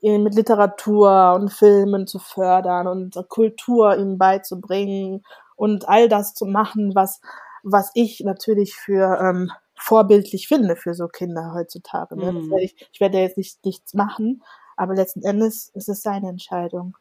ihn 0.00 0.22
mit 0.22 0.34
Literatur 0.34 1.34
und 1.34 1.52
Filmen 1.52 2.06
zu 2.06 2.18
fördern 2.18 2.86
und 2.86 3.16
Kultur 3.28 3.96
ihm 3.96 4.18
beizubringen 4.18 5.24
und 5.56 5.88
all 5.88 6.08
das 6.08 6.34
zu 6.34 6.46
machen, 6.46 6.94
was, 6.94 7.20
was 7.62 7.90
ich 7.94 8.20
natürlich 8.20 8.74
für 8.74 9.18
ähm, 9.20 9.50
vorbildlich 9.74 10.48
finde 10.48 10.76
für 10.76 10.94
so 10.94 11.08
Kinder 11.08 11.52
heutzutage. 11.54 12.16
Ne? 12.16 12.32
Mhm. 12.32 12.50
Werde 12.50 12.64
ich, 12.64 12.76
ich 12.92 13.00
werde 13.00 13.18
jetzt 13.18 13.36
nicht 13.36 13.64
nichts 13.64 13.94
machen, 13.94 14.42
aber 14.76 14.94
letzten 14.94 15.22
Endes 15.22 15.70
ist 15.74 15.88
es 15.88 16.02
seine 16.02 16.28
Entscheidung. 16.28 16.96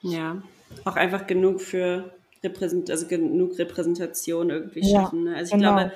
Ja, 0.00 0.42
auch 0.84 0.96
einfach 0.96 1.26
genug 1.26 1.60
für 1.60 2.12
repräsent 2.42 2.90
also 2.90 3.06
genug 3.06 3.58
Repräsentation 3.58 4.50
irgendwie 4.50 4.84
schaffen. 4.84 5.26
Ja, 5.26 5.32
ne? 5.32 5.36
Also 5.36 5.54
ich 5.54 5.60
genau. 5.60 5.76
glaube, 5.76 5.92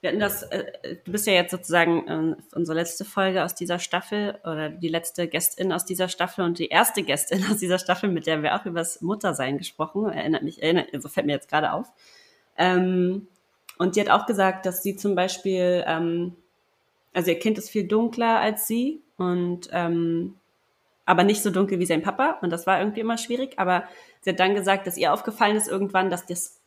wir 0.00 0.10
hatten 0.10 0.20
das, 0.20 0.42
äh, 0.44 0.96
du 1.04 1.12
bist 1.12 1.26
ja 1.26 1.32
jetzt 1.32 1.50
sozusagen 1.50 2.06
äh, 2.06 2.36
unsere 2.54 2.78
letzte 2.78 3.04
Folge 3.04 3.42
aus 3.42 3.54
dieser 3.54 3.78
Staffel 3.78 4.38
oder 4.44 4.68
die 4.68 4.88
letzte 4.88 5.26
Gästin 5.26 5.72
aus 5.72 5.84
dieser 5.84 6.08
Staffel 6.08 6.44
und 6.44 6.58
die 6.58 6.68
erste 6.68 7.02
Gästin 7.02 7.44
aus 7.50 7.58
dieser 7.58 7.78
Staffel, 7.78 8.10
mit 8.10 8.26
der 8.26 8.42
wir 8.42 8.54
auch 8.54 8.66
über 8.66 8.80
das 8.80 9.00
Muttersein 9.00 9.58
gesprochen, 9.58 10.10
erinnert 10.10 10.42
mich, 10.42 10.62
erinnert, 10.62 10.92
also 10.92 11.08
fällt 11.08 11.26
mir 11.26 11.32
jetzt 11.32 11.48
gerade 11.48 11.72
auf. 11.72 11.88
Ähm, 12.58 13.28
und 13.78 13.96
die 13.96 14.00
hat 14.00 14.10
auch 14.10 14.26
gesagt, 14.26 14.66
dass 14.66 14.82
sie 14.82 14.96
zum 14.96 15.14
Beispiel, 15.14 15.84
ähm, 15.86 16.36
also 17.12 17.30
ihr 17.30 17.38
Kind 17.38 17.58
ist 17.58 17.70
viel 17.70 17.86
dunkler 17.86 18.40
als 18.40 18.66
sie 18.66 19.02
und 19.16 19.68
ähm, 19.72 20.34
aber 21.04 21.24
nicht 21.24 21.42
so 21.42 21.50
dunkel 21.50 21.78
wie 21.78 21.86
sein 21.86 22.02
Papa 22.02 22.38
und 22.42 22.50
das 22.50 22.66
war 22.66 22.80
irgendwie 22.80 23.00
immer 23.00 23.16
schwierig. 23.16 23.58
Aber 23.58 23.84
sie 24.26 24.30
hat 24.30 24.40
dann 24.40 24.56
gesagt, 24.56 24.88
dass 24.88 24.98
ihr 24.98 25.12
aufgefallen 25.12 25.56
ist 25.56 25.68
irgendwann, 25.68 26.10
dass 26.10 26.26
das, 26.26 26.60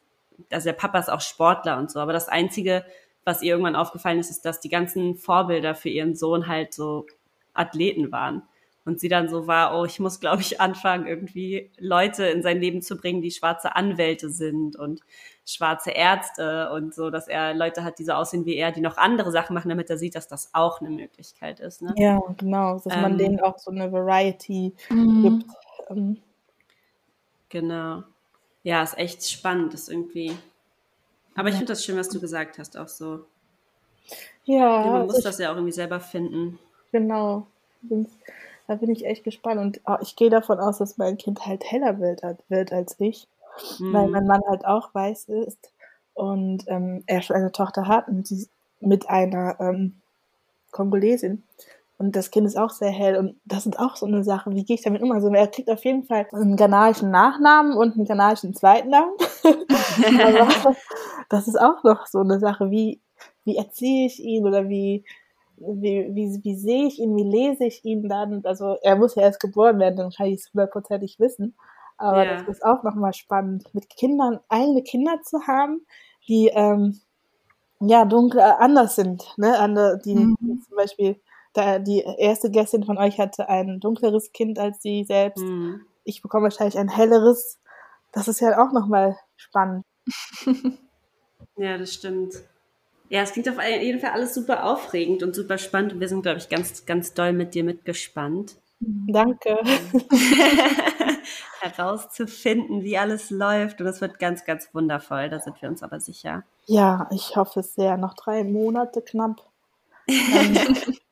also 0.49 0.69
der 0.69 0.73
Papa 0.73 0.97
ist 0.97 1.09
auch 1.09 1.21
Sportler 1.21 1.77
und 1.77 1.91
so, 1.91 1.99
aber 1.99 2.13
das 2.13 2.29
einzige 2.29 2.85
was 3.29 3.41
ihr 3.41 3.51
irgendwann 3.51 3.75
aufgefallen 3.75 4.19
ist, 4.19 4.31
ist, 4.31 4.43
dass 4.45 4.59
die 4.59 4.69
ganzen 4.69 5.15
Vorbilder 5.15 5.75
für 5.75 5.89
ihren 5.89 6.15
Sohn 6.15 6.47
halt 6.47 6.73
so 6.73 7.05
Athleten 7.53 8.11
waren. 8.11 8.43
Und 8.85 8.99
sie 8.99 9.09
dann 9.09 9.29
so 9.29 9.45
war, 9.45 9.77
oh, 9.77 9.85
ich 9.85 9.99
muss, 9.99 10.19
glaube 10.19 10.41
ich, 10.41 10.59
anfangen, 10.59 11.05
irgendwie 11.05 11.69
Leute 11.77 12.25
in 12.25 12.41
sein 12.41 12.59
Leben 12.59 12.81
zu 12.81 12.97
bringen, 12.97 13.21
die 13.21 13.29
schwarze 13.29 13.75
Anwälte 13.75 14.31
sind 14.31 14.77
und 14.77 15.01
schwarze 15.45 15.91
Ärzte 15.91 16.71
und 16.71 16.95
so, 16.95 17.11
dass 17.11 17.27
er 17.27 17.53
Leute 17.53 17.83
hat, 17.83 17.99
die 17.99 18.03
so 18.03 18.13
aussehen 18.13 18.45
wie 18.45 18.55
er, 18.55 18.71
die 18.71 18.81
noch 18.81 18.97
andere 18.97 19.31
Sachen 19.31 19.53
machen, 19.53 19.69
damit 19.69 19.91
er 19.91 19.97
sieht, 19.97 20.15
dass 20.15 20.27
das 20.27 20.49
auch 20.53 20.81
eine 20.81 20.89
Möglichkeit 20.89 21.59
ist. 21.59 21.83
Ne? 21.83 21.93
Ja, 21.97 22.19
genau, 22.37 22.79
dass 22.79 22.95
ähm, 22.95 23.01
man 23.01 23.17
denen 23.17 23.39
auch 23.41 23.59
so 23.59 23.69
eine 23.69 23.91
Variety 23.91 24.73
mhm. 24.89 25.21
gibt. 25.23 25.51
Ähm. 25.91 26.17
Genau. 27.49 28.03
Ja, 28.63 28.83
ist 28.83 28.97
echt 28.97 29.27
spannend, 29.29 29.73
ist 29.73 29.89
irgendwie 29.89 30.37
aber 31.39 31.47
ich 31.47 31.55
finde 31.55 31.71
das 31.71 31.85
schön, 31.85 31.97
was 31.97 32.09
du 32.09 32.19
gesagt 32.19 32.59
hast, 32.59 32.77
auch 32.77 32.89
so. 32.89 33.21
Ja. 34.43 34.85
man 34.85 35.05
muss 35.05 35.21
das 35.21 35.39
ja 35.39 35.51
auch 35.51 35.55
irgendwie 35.55 35.71
selber 35.71 36.01
finden. 36.01 36.59
Genau. 36.91 37.47
Da 38.67 38.75
bin 38.75 38.89
ich 38.89 39.05
echt 39.05 39.23
gespannt. 39.23 39.61
Und 39.61 39.81
oh, 39.85 39.95
ich 40.01 40.17
gehe 40.17 40.29
davon 40.29 40.59
aus, 40.59 40.79
dass 40.79 40.97
mein 40.97 41.17
Kind 41.17 41.45
halt 41.45 41.63
heller 41.63 41.99
wird, 42.01 42.23
wird 42.49 42.73
als 42.73 42.99
ich. 42.99 43.25
Mhm. 43.79 43.93
Weil 43.93 44.07
mein 44.09 44.27
Mann 44.27 44.41
halt 44.49 44.65
auch 44.65 44.93
weiß 44.93 45.29
ist. 45.29 45.71
Und 46.13 46.65
ähm, 46.67 47.03
er 47.05 47.21
schon 47.21 47.37
eine 47.37 47.53
Tochter 47.53 47.87
hat 47.87 48.09
und 48.09 48.27
sie 48.27 48.49
mit 48.81 49.09
einer 49.09 49.61
ähm, 49.61 50.01
Kongolesin. 50.71 51.43
Und 51.99 52.15
das 52.15 52.31
Kind 52.31 52.47
ist 52.47 52.57
auch 52.57 52.69
sehr 52.69 52.91
hell. 52.91 53.17
Und 53.17 53.41
das 53.43 53.63
sind 53.63 53.77
auch 53.77 53.97
so 53.97 54.05
eine 54.05 54.23
Sache. 54.23 54.51
Wie 54.51 54.63
gehe 54.63 54.75
ich 54.75 54.83
damit 54.83 55.01
um? 55.01 55.11
Also 55.11 55.27
er 55.27 55.47
kriegt 55.47 55.69
auf 55.69 55.83
jeden 55.83 56.05
Fall 56.05 56.25
einen 56.31 56.55
ghanaischen 56.55 57.11
Nachnamen 57.11 57.75
und 57.75 57.95
einen 57.95 58.05
ghanaischen 58.05 58.53
Zweitnamen. 58.53 59.13
Aber 59.43 60.75
das 61.27 61.49
ist 61.49 61.59
auch 61.59 61.83
noch 61.83 62.07
so 62.07 62.19
eine 62.19 62.39
Sache. 62.39 62.71
Wie, 62.71 63.01
wie 63.43 63.57
erziehe 63.57 64.05
ich 64.07 64.21
ihn 64.21 64.47
oder 64.47 64.69
wie, 64.69 65.03
wie, 65.57 66.07
wie, 66.13 66.39
wie 66.41 66.55
sehe 66.55 66.87
ich 66.87 66.99
ihn, 66.99 67.17
wie 67.17 67.29
lese 67.29 67.65
ich 67.65 67.83
ihn 67.83 68.07
dann? 68.07 68.45
Also 68.45 68.77
er 68.81 68.95
muss 68.95 69.15
ja 69.15 69.23
erst 69.23 69.41
geboren 69.41 69.77
werden, 69.77 69.97
dann 69.97 70.11
kann 70.11 70.27
ich 70.27 70.39
es 70.39 70.53
hundertprozentig 70.53 71.19
wissen. 71.19 71.53
Aber 71.97 72.25
ja. 72.25 72.37
das 72.37 72.47
ist 72.47 72.63
auch 72.63 72.81
nochmal 72.83 73.13
spannend, 73.13 73.65
mit 73.73 73.89
Kindern, 73.89 74.39
eigene 74.47 74.83
Kinder 74.83 75.21
zu 75.21 75.47
haben, 75.47 75.85
die 76.29 76.47
ähm, 76.47 77.01
ja 77.81 78.05
dunkel 78.05 78.39
äh, 78.39 78.53
anders 78.57 78.95
sind. 78.95 79.33
Ne? 79.35 79.59
Andere, 79.59 79.99
die, 80.05 80.15
mhm. 80.15 80.37
zum 80.65 80.77
Beispiel 80.77 81.19
die 81.79 82.03
erste 82.17 82.51
Gästin 82.51 82.83
von 82.83 82.97
euch 82.97 83.19
hatte 83.19 83.49
ein 83.49 83.79
dunkleres 83.79 84.31
Kind 84.31 84.59
als 84.59 84.81
sie 84.81 85.03
selbst. 85.03 85.43
Mhm. 85.43 85.81
Ich 86.03 86.21
bekomme 86.21 86.43
wahrscheinlich 86.43 86.77
ein 86.77 86.89
helleres. 86.89 87.59
Das 88.11 88.27
ist 88.27 88.39
ja 88.39 88.63
auch 88.63 88.71
nochmal 88.71 89.17
spannend. 89.35 89.85
ja, 91.57 91.77
das 91.77 91.93
stimmt. 91.93 92.33
Ja, 93.09 93.21
es 93.21 93.31
klingt 93.31 93.49
auf 93.49 93.57
jeden 93.63 93.99
Fall 93.99 94.11
alles 94.11 94.35
super 94.35 94.65
aufregend 94.65 95.23
und 95.23 95.35
super 95.35 95.57
spannend. 95.57 95.93
Und 95.93 95.99
wir 95.99 96.07
sind, 96.07 96.21
glaube 96.21 96.37
ich, 96.37 96.49
ganz, 96.49 96.85
ganz 96.85 97.13
doll 97.13 97.33
mit 97.33 97.55
dir 97.55 97.63
mitgespannt. 97.63 98.55
Danke. 98.79 99.57
Herauszufinden, 101.61 102.83
wie 102.83 102.97
alles 102.97 103.29
läuft. 103.31 103.81
Und 103.81 103.87
es 103.87 103.99
wird 103.99 104.19
ganz, 104.19 104.45
ganz 104.45 104.69
wundervoll. 104.73 105.29
Da 105.29 105.39
sind 105.39 105.61
wir 105.61 105.69
uns 105.69 105.83
aber 105.83 105.99
sicher. 105.99 106.43
Ja, 106.65 107.09
ich 107.11 107.35
hoffe 107.35 107.61
es 107.61 107.73
sehr. 107.73 107.97
Noch 107.97 108.13
drei 108.13 108.43
Monate 108.43 109.01
knapp. 109.01 109.41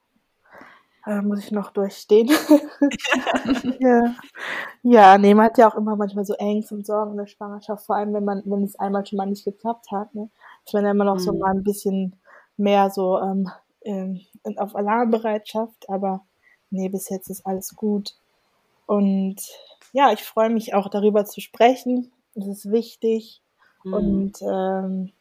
Äh, 1.07 1.21
muss 1.21 1.39
ich 1.39 1.51
noch 1.51 1.71
durchstehen. 1.71 2.27
ja. 3.79 4.15
ja, 4.83 5.17
nee, 5.17 5.33
man 5.33 5.45
hat 5.45 5.57
ja 5.57 5.69
auch 5.69 5.75
immer 5.75 5.95
manchmal 5.95 6.25
so 6.25 6.33
Ängste 6.33 6.75
und 6.75 6.85
Sorgen 6.85 7.11
in 7.11 7.17
der 7.17 7.27
Schwangerschaft, 7.27 7.85
vor 7.85 7.95
allem 7.95 8.13
wenn 8.13 8.25
man, 8.25 8.43
wenn 8.45 8.63
es 8.65 8.77
einmal 8.77 9.05
schon 9.05 9.15
mal 9.15 9.25
nicht 9.25 9.45
geklappt 9.45 9.89
hat. 9.89 10.13
Ne? 10.13 10.29
Ich 10.65 10.73
meine 10.73 10.91
immer 10.91 11.05
noch 11.05 11.15
mhm. 11.15 11.19
so 11.19 11.33
mal 11.33 11.51
ein 11.51 11.63
bisschen 11.63 12.17
mehr 12.57 12.89
so 12.89 13.21
ähm, 13.21 13.49
ähm, 13.83 14.19
auf 14.57 14.75
Alarmbereitschaft, 14.75 15.89
aber 15.89 16.25
nee, 16.71 16.89
bis 16.89 17.07
jetzt 17.07 17.29
ist 17.29 17.45
alles 17.45 17.73
gut. 17.77 18.13
Und 18.85 19.37
ja, 19.93 20.11
ich 20.11 20.23
freue 20.23 20.49
mich 20.49 20.73
auch 20.73 20.89
darüber 20.89 21.23
zu 21.23 21.39
sprechen. 21.39 22.11
Das 22.35 22.47
ist 22.47 22.69
wichtig. 22.69 23.41
Mhm. 23.85 23.93
Und 23.93 24.41
ähm, 24.41 25.13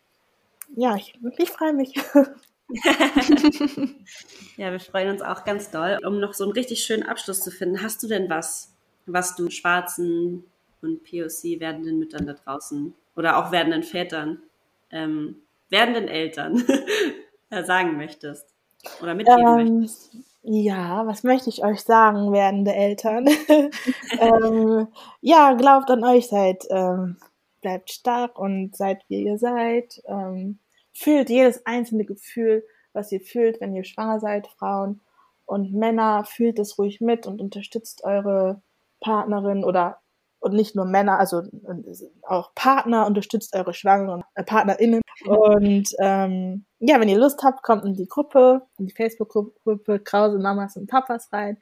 ja, 0.74 0.96
ich, 0.96 1.16
ich 1.38 1.50
freue 1.50 1.74
mich. 1.74 1.94
ja, 4.56 4.72
wir 4.72 4.80
freuen 4.80 5.10
uns 5.10 5.22
auch 5.22 5.44
ganz 5.44 5.70
doll. 5.70 5.98
Um 6.04 6.18
noch 6.18 6.34
so 6.34 6.44
einen 6.44 6.52
richtig 6.52 6.84
schönen 6.84 7.04
Abschluss 7.04 7.40
zu 7.40 7.50
finden, 7.50 7.82
hast 7.82 8.02
du 8.02 8.08
denn 8.08 8.28
was, 8.28 8.72
was 9.06 9.36
du 9.36 9.50
schwarzen 9.50 10.44
und 10.82 11.04
POC 11.04 11.60
werdenden 11.60 11.98
Müttern 11.98 12.26
da 12.26 12.32
draußen 12.32 12.94
oder 13.14 13.38
auch 13.38 13.52
werdenden 13.52 13.82
Vätern, 13.82 14.42
ähm, 14.90 15.36
werdenden 15.70 16.08
Eltern 16.08 16.64
sagen 17.64 17.96
möchtest 17.96 18.46
oder 19.00 19.14
mitgeben 19.14 19.58
ähm, 19.58 19.78
möchtest? 19.80 20.16
Ja, 20.42 21.06
was 21.06 21.24
möchte 21.24 21.50
ich 21.50 21.64
euch 21.64 21.80
sagen, 21.82 22.32
werdende 22.32 22.72
Eltern? 22.72 23.26
ähm, 24.20 24.88
ja, 25.20 25.54
glaubt 25.54 25.90
an 25.90 26.04
euch, 26.04 26.28
seid, 26.28 26.64
ähm, 26.70 27.16
bleibt 27.62 27.90
stark 27.90 28.38
und 28.38 28.76
seid 28.76 29.02
wie 29.08 29.24
ihr 29.24 29.38
seid. 29.38 30.00
Ähm, 30.06 30.60
fühlt 30.98 31.30
jedes 31.30 31.64
einzelne 31.66 32.04
Gefühl, 32.04 32.64
was 32.92 33.12
ihr 33.12 33.20
fühlt, 33.20 33.60
wenn 33.60 33.74
ihr 33.74 33.84
schwanger 33.84 34.20
seid, 34.20 34.46
Frauen. 34.46 35.00
Und 35.44 35.72
Männer, 35.72 36.24
fühlt 36.24 36.58
es 36.58 36.78
ruhig 36.78 37.00
mit 37.00 37.26
und 37.26 37.40
unterstützt 37.40 38.02
eure 38.04 38.62
Partnerin 39.00 39.64
oder 39.64 40.00
und 40.40 40.54
nicht 40.54 40.76
nur 40.76 40.84
Männer, 40.84 41.18
also 41.18 41.42
auch 42.22 42.54
Partner, 42.54 43.06
unterstützt 43.06 43.54
eure 43.56 43.74
schwangeren 43.74 44.22
äh, 44.34 44.44
PartnerInnen. 44.44 45.00
Und 45.24 45.88
ähm, 45.98 46.66
ja, 46.78 47.00
wenn 47.00 47.08
ihr 47.08 47.18
Lust 47.18 47.42
habt, 47.42 47.62
kommt 47.62 47.84
in 47.84 47.94
die 47.94 48.06
Gruppe, 48.06 48.62
in 48.78 48.86
die 48.86 48.92
Facebook-Gruppe 48.92 50.00
Krause 50.00 50.38
Mamas 50.38 50.76
und 50.76 50.88
Papas 50.88 51.32
rein. 51.32 51.58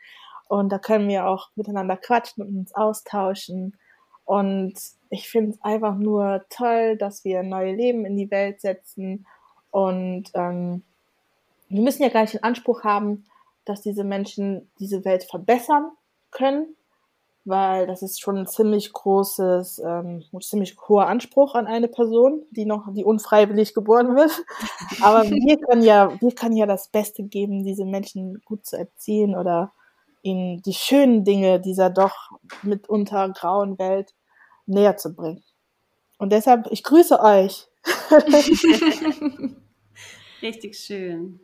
Und 0.48 0.70
da 0.70 0.78
können 0.78 1.08
wir 1.08 1.26
auch 1.26 1.48
miteinander 1.54 1.96
quatschen 1.96 2.44
und 2.44 2.58
uns 2.58 2.74
austauschen. 2.74 3.76
Und 4.24 4.74
ich 5.10 5.28
finde 5.28 5.50
es 5.52 5.62
einfach 5.62 5.96
nur 5.96 6.44
toll, 6.50 6.96
dass 6.96 7.24
wir 7.24 7.42
neue 7.42 7.74
Leben 7.74 8.04
in 8.04 8.16
die 8.16 8.30
Welt 8.30 8.60
setzen. 8.60 9.26
Und 9.70 10.30
ähm, 10.34 10.82
wir 11.68 11.82
müssen 11.82 12.02
ja 12.02 12.08
gar 12.08 12.22
nicht 12.22 12.34
den 12.34 12.42
Anspruch 12.42 12.84
haben, 12.84 13.24
dass 13.64 13.82
diese 13.82 14.04
Menschen 14.04 14.70
diese 14.78 15.04
Welt 15.04 15.24
verbessern 15.24 15.90
können, 16.30 16.76
weil 17.44 17.86
das 17.86 18.02
ist 18.02 18.20
schon 18.20 18.38
ein 18.38 18.46
ziemlich 18.46 18.92
großes, 18.92 19.80
ähm, 19.84 20.24
ziemlich 20.40 20.76
hoher 20.88 21.06
Anspruch 21.06 21.54
an 21.54 21.66
eine 21.66 21.88
Person, 21.88 22.42
die 22.50 22.64
noch, 22.64 22.92
die 22.92 23.04
unfreiwillig 23.04 23.74
geboren 23.74 24.16
wird. 24.16 24.44
Aber 25.02 25.24
wir 25.24 25.58
können 25.58 25.82
ja, 25.82 26.18
wir 26.20 26.32
können 26.32 26.56
ja 26.56 26.66
das 26.66 26.88
Beste 26.88 27.22
geben, 27.22 27.64
diese 27.64 27.84
Menschen 27.84 28.42
gut 28.44 28.64
zu 28.64 28.76
erziehen 28.76 29.34
oder 29.36 29.72
ihnen 30.24 30.62
die 30.62 30.72
schönen 30.72 31.24
Dinge 31.24 31.60
dieser 31.60 31.90
doch 31.90 32.30
mitunter 32.62 33.28
grauen 33.30 33.78
Welt 33.78 34.14
näher 34.66 34.96
zu 34.96 35.14
bringen. 35.14 35.44
Und 36.18 36.32
deshalb, 36.32 36.66
ich 36.70 36.82
grüße 36.82 37.20
euch. 37.20 37.68
Richtig 40.42 40.78
schön. 40.78 41.40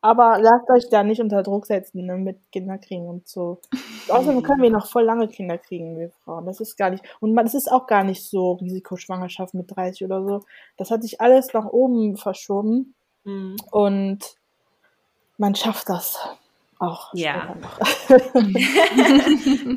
Aber 0.00 0.38
lasst 0.38 0.68
euch 0.68 0.90
da 0.90 1.02
nicht 1.02 1.20
unter 1.20 1.42
Druck 1.42 1.66
setzen 1.66 2.04
ne, 2.04 2.16
mit 2.16 2.38
Kinderkriegen 2.52 3.08
und 3.08 3.26
so. 3.28 3.60
Außerdem 4.08 4.42
können 4.42 4.62
wir 4.62 4.70
noch 4.70 4.86
voll 4.86 5.04
lange 5.04 5.28
Kinder 5.28 5.56
kriegen, 5.56 5.96
wir 5.98 6.10
Frauen. 6.24 6.44
Das 6.44 6.60
ist 6.60 6.76
gar 6.76 6.90
nicht. 6.90 7.04
Und 7.20 7.32
man, 7.32 7.46
das 7.46 7.54
ist 7.54 7.70
auch 7.70 7.86
gar 7.86 8.04
nicht 8.04 8.22
so 8.22 8.52
Risikoschwangerschaft 8.52 9.54
mit 9.54 9.74
30 9.74 10.04
oder 10.04 10.22
so. 10.24 10.40
Das 10.76 10.90
hat 10.90 11.02
sich 11.02 11.20
alles 11.20 11.54
nach 11.54 11.66
oben 11.66 12.16
verschoben. 12.16 12.94
Mhm. 13.22 13.56
Und 13.70 14.18
man 15.38 15.54
schafft 15.54 15.88
das 15.88 16.18
auch. 16.78 17.12
Ja. 17.14 17.56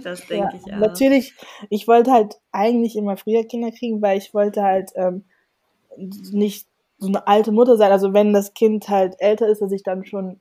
das 0.04 0.26
denke 0.28 0.50
ja, 0.50 0.50
ich 0.54 0.74
auch. 0.74 0.78
Natürlich, 0.80 1.36
ich 1.70 1.88
wollte 1.88 2.12
halt 2.12 2.36
eigentlich 2.52 2.96
immer 2.96 3.18
früher 3.18 3.44
Kinder 3.44 3.72
kriegen, 3.72 4.02
weil 4.02 4.18
ich 4.18 4.34
wollte 4.34 4.64
halt 4.64 4.92
ähm, 4.96 5.26
nicht 5.98 6.68
so 6.98 7.08
eine 7.08 7.28
alte 7.28 7.52
Mutter 7.52 7.78
sein. 7.78 7.92
Also 7.92 8.14
wenn 8.14 8.34
das 8.34 8.54
Kind 8.54 8.90
halt 8.90 9.16
älter 9.20 9.48
ist, 9.48 9.62
dass 9.62 9.72
ich 9.72 9.84
dann 9.84 10.06
schon 10.06 10.40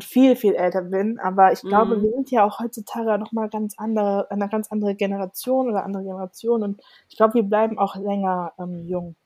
viel, 0.00 0.36
viel 0.36 0.54
älter 0.54 0.82
bin. 0.82 1.18
Aber 1.18 1.52
ich 1.52 1.60
glaube, 1.60 1.96
mhm. 1.96 2.02
wir 2.02 2.10
sind 2.10 2.30
ja 2.30 2.44
auch 2.44 2.58
heutzutage 2.60 3.18
noch 3.18 3.32
mal 3.32 3.48
ganz 3.48 3.74
andere, 3.76 4.30
eine 4.30 4.48
ganz 4.48 4.70
andere 4.70 4.94
Generation 4.94 5.68
oder 5.68 5.84
andere 5.84 6.04
Generation. 6.04 6.62
Und 6.62 6.80
ich 7.08 7.16
glaube, 7.16 7.34
wir 7.34 7.42
bleiben 7.42 7.78
auch 7.78 7.96
länger 7.96 8.52
ähm, 8.58 8.86
jung. 8.86 9.16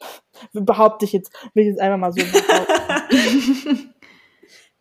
behaupte 0.52 1.04
ich 1.04 1.12
jetzt, 1.12 1.32
will 1.54 1.64
ich 1.64 1.70
jetzt 1.70 1.80
einfach 1.80 1.98
mal 1.98 2.12
so 2.12 2.22
behaupten. 2.32 3.94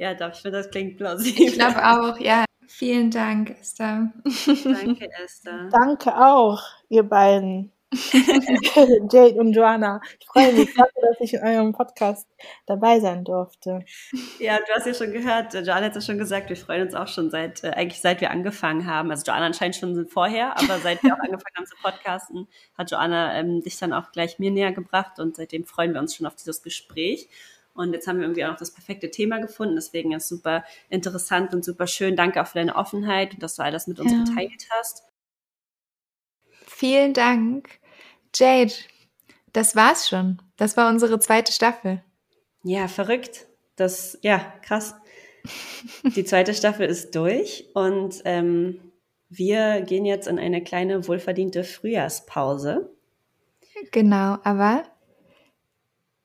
Ja, 0.02 0.16
doch, 0.16 0.34
ich 0.34 0.42
finde, 0.42 0.58
das 0.58 0.72
klingt 0.72 0.98
plausibel. 0.98 1.46
Ich 1.46 1.54
glaube 1.54 1.78
auch, 1.78 2.20
ja. 2.20 2.44
Vielen 2.66 3.12
Dank, 3.12 3.52
Esther. 3.52 4.12
Danke, 4.64 5.08
Esther. 5.24 5.70
Danke 5.72 6.16
auch, 6.16 6.64
ihr 6.90 7.04
beiden. 7.04 7.72
Jade 9.12 9.36
und 9.36 9.54
Joanna. 9.54 10.02
Ich 10.20 10.26
freue 10.26 10.54
mich, 10.54 10.74
dass 10.74 11.20
ich 11.20 11.36
in 11.36 11.44
eurem 11.44 11.74
Podcast 11.74 12.28
dabei 12.66 13.00
sein 13.00 13.24
durfte. 13.26 13.86
Ja, 14.40 14.58
du 14.58 14.74
hast 14.74 14.88
ja 14.88 14.94
schon 14.96 15.12
gehört, 15.12 15.54
Joanna 15.54 15.86
hat 15.86 15.96
es 15.96 16.06
schon 16.08 16.18
gesagt, 16.18 16.50
wir 16.50 16.58
freuen 16.58 16.82
uns 16.82 16.96
auch 16.96 17.08
schon 17.08 17.30
seit, 17.30 17.64
äh, 17.64 17.70
eigentlich 17.72 18.02
seit 18.02 18.22
wir 18.22 18.32
angefangen 18.32 18.88
haben. 18.88 19.12
Also 19.12 19.30
Joanna 19.30 19.46
anscheinend 19.46 19.76
schon 19.76 20.08
vorher, 20.08 20.58
aber 20.58 20.80
seit 20.80 21.04
wir 21.04 21.14
auch 21.14 21.20
angefangen 21.20 21.58
haben 21.58 21.68
zu 21.68 21.76
podcasten, 21.84 22.48
hat 22.76 22.90
Joanna 22.90 23.36
ähm, 23.36 23.62
dich 23.62 23.78
dann 23.78 23.94
auch 23.94 24.12
gleich 24.12 24.40
mir 24.40 24.50
näher 24.50 24.72
gebracht 24.72 25.20
und 25.20 25.36
seitdem 25.36 25.66
freuen 25.66 25.94
wir 25.94 26.00
uns 26.00 26.16
schon 26.16 26.26
auf 26.26 26.36
dieses 26.36 26.64
Gespräch. 26.64 27.30
Und 27.74 27.94
jetzt 27.94 28.08
haben 28.08 28.18
wir 28.18 28.24
irgendwie 28.26 28.44
auch 28.46 28.50
noch 28.52 28.58
das 28.58 28.72
perfekte 28.72 29.12
Thema 29.12 29.40
gefunden. 29.40 29.76
Deswegen 29.76 30.12
ist 30.12 30.24
es 30.24 30.30
super 30.30 30.64
interessant 30.90 31.54
und 31.54 31.64
super 31.64 31.88
schön. 31.88 32.16
Danke 32.16 32.42
auch 32.42 32.48
für 32.48 32.60
deine 32.60 32.76
Offenheit 32.76 33.34
und 33.34 33.44
dass 33.44 33.56
du 33.56 33.64
all 33.64 33.72
das 33.72 33.88
mit 33.88 34.00
uns 34.00 34.12
Ja. 34.12 34.24
geteilt 34.24 34.68
hast. 34.72 35.04
Vielen 36.68 37.14
Dank. 37.14 37.80
Jade, 38.36 38.74
das 39.54 39.76
war's 39.76 40.10
schon. 40.10 40.42
Das 40.58 40.78
war 40.78 40.90
unsere 40.90 41.20
zweite 41.20 41.52
Staffel. 41.52 42.04
Ja, 42.64 42.88
verrückt. 42.88 43.48
Das, 43.76 44.18
ja, 44.22 44.40
krass. 44.64 44.96
Die 46.16 46.24
zweite 46.24 46.54
Staffel 46.54 46.86
ist 46.88 47.16
durch 47.16 47.70
und 47.74 48.22
ähm, 48.26 48.92
wir 49.30 49.82
gehen 49.82 50.06
jetzt 50.06 50.28
in 50.28 50.38
eine 50.38 50.64
kleine 50.64 51.08
wohlverdiente 51.08 51.64
Frühjahrspause. 51.64 52.92
Genau, 53.92 54.38
aber 54.44 54.84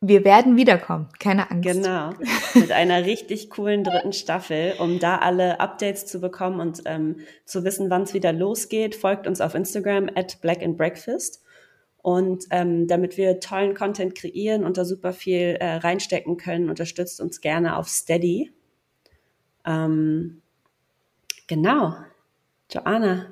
wir 0.08 0.24
werden 0.24 0.56
wiederkommen. 0.56 1.08
Keine 1.18 1.50
Angst. 1.50 1.68
Genau, 1.68 2.10
mit 2.54 2.72
einer 2.72 3.04
richtig 3.04 3.50
coolen 3.50 3.84
dritten 3.84 4.12
Staffel, 4.12 4.74
um 4.78 4.98
da 4.98 5.18
alle 5.18 5.60
Updates 5.60 6.06
zu 6.06 6.20
bekommen 6.20 6.60
und 6.60 6.82
ähm, 6.86 7.16
zu 7.44 7.64
wissen, 7.64 7.90
wann 7.90 8.02
es 8.02 8.14
wieder 8.14 8.32
losgeht. 8.32 8.94
Folgt 8.94 9.26
uns 9.26 9.40
auf 9.40 9.54
Instagram 9.54 10.08
at 10.14 10.40
Black 10.40 10.62
and 10.62 10.76
Breakfast. 10.76 11.42
Und 12.02 12.44
ähm, 12.50 12.86
damit 12.86 13.16
wir 13.16 13.40
tollen 13.40 13.74
Content 13.74 14.14
kreieren 14.14 14.64
und 14.64 14.76
da 14.76 14.84
super 14.84 15.12
viel 15.12 15.56
äh, 15.58 15.76
reinstecken 15.76 16.36
können, 16.36 16.70
unterstützt 16.70 17.20
uns 17.20 17.40
gerne 17.40 17.76
auf 17.76 17.88
Steady. 17.88 18.52
Ähm, 19.64 20.40
genau. 21.48 21.96
Joanna, 22.70 23.26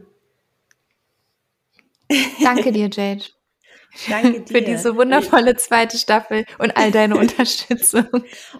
Danke 2.42 2.72
dir, 2.72 2.88
Jade, 2.92 3.24
danke 4.08 4.40
dir. 4.40 4.46
für 4.46 4.62
diese 4.62 4.96
wundervolle 4.96 5.56
zweite 5.56 5.98
Staffel 5.98 6.44
und 6.58 6.76
all 6.76 6.90
deine 6.90 7.16
Unterstützung. 7.18 8.06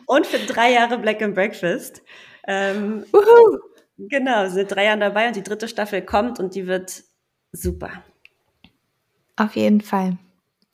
Und 0.07 0.27
für 0.27 0.39
drei 0.39 0.73
Jahre 0.73 0.99
Black 0.99 1.23
and 1.23 1.35
Breakfast. 1.35 2.03
Ähm, 2.47 3.05
genau, 3.99 4.49
sind 4.49 4.71
drei 4.71 4.85
Jahre 4.85 5.01
dabei 5.01 5.29
und 5.29 5.37
die 5.37 5.43
dritte 5.43 5.69
Staffel 5.69 6.03
kommt 6.03 6.39
und 6.39 6.55
die 6.55 6.67
wird 6.67 7.05
super. 7.53 8.05
Auf 9.37 9.57
jeden 9.57 9.81
Fall. 9.81 10.19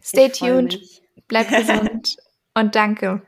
Stay 0.02 0.28
tuned, 0.28 0.78
bleib 1.28 1.48
gesund 1.56 2.16
und 2.54 2.74
danke. 2.74 3.22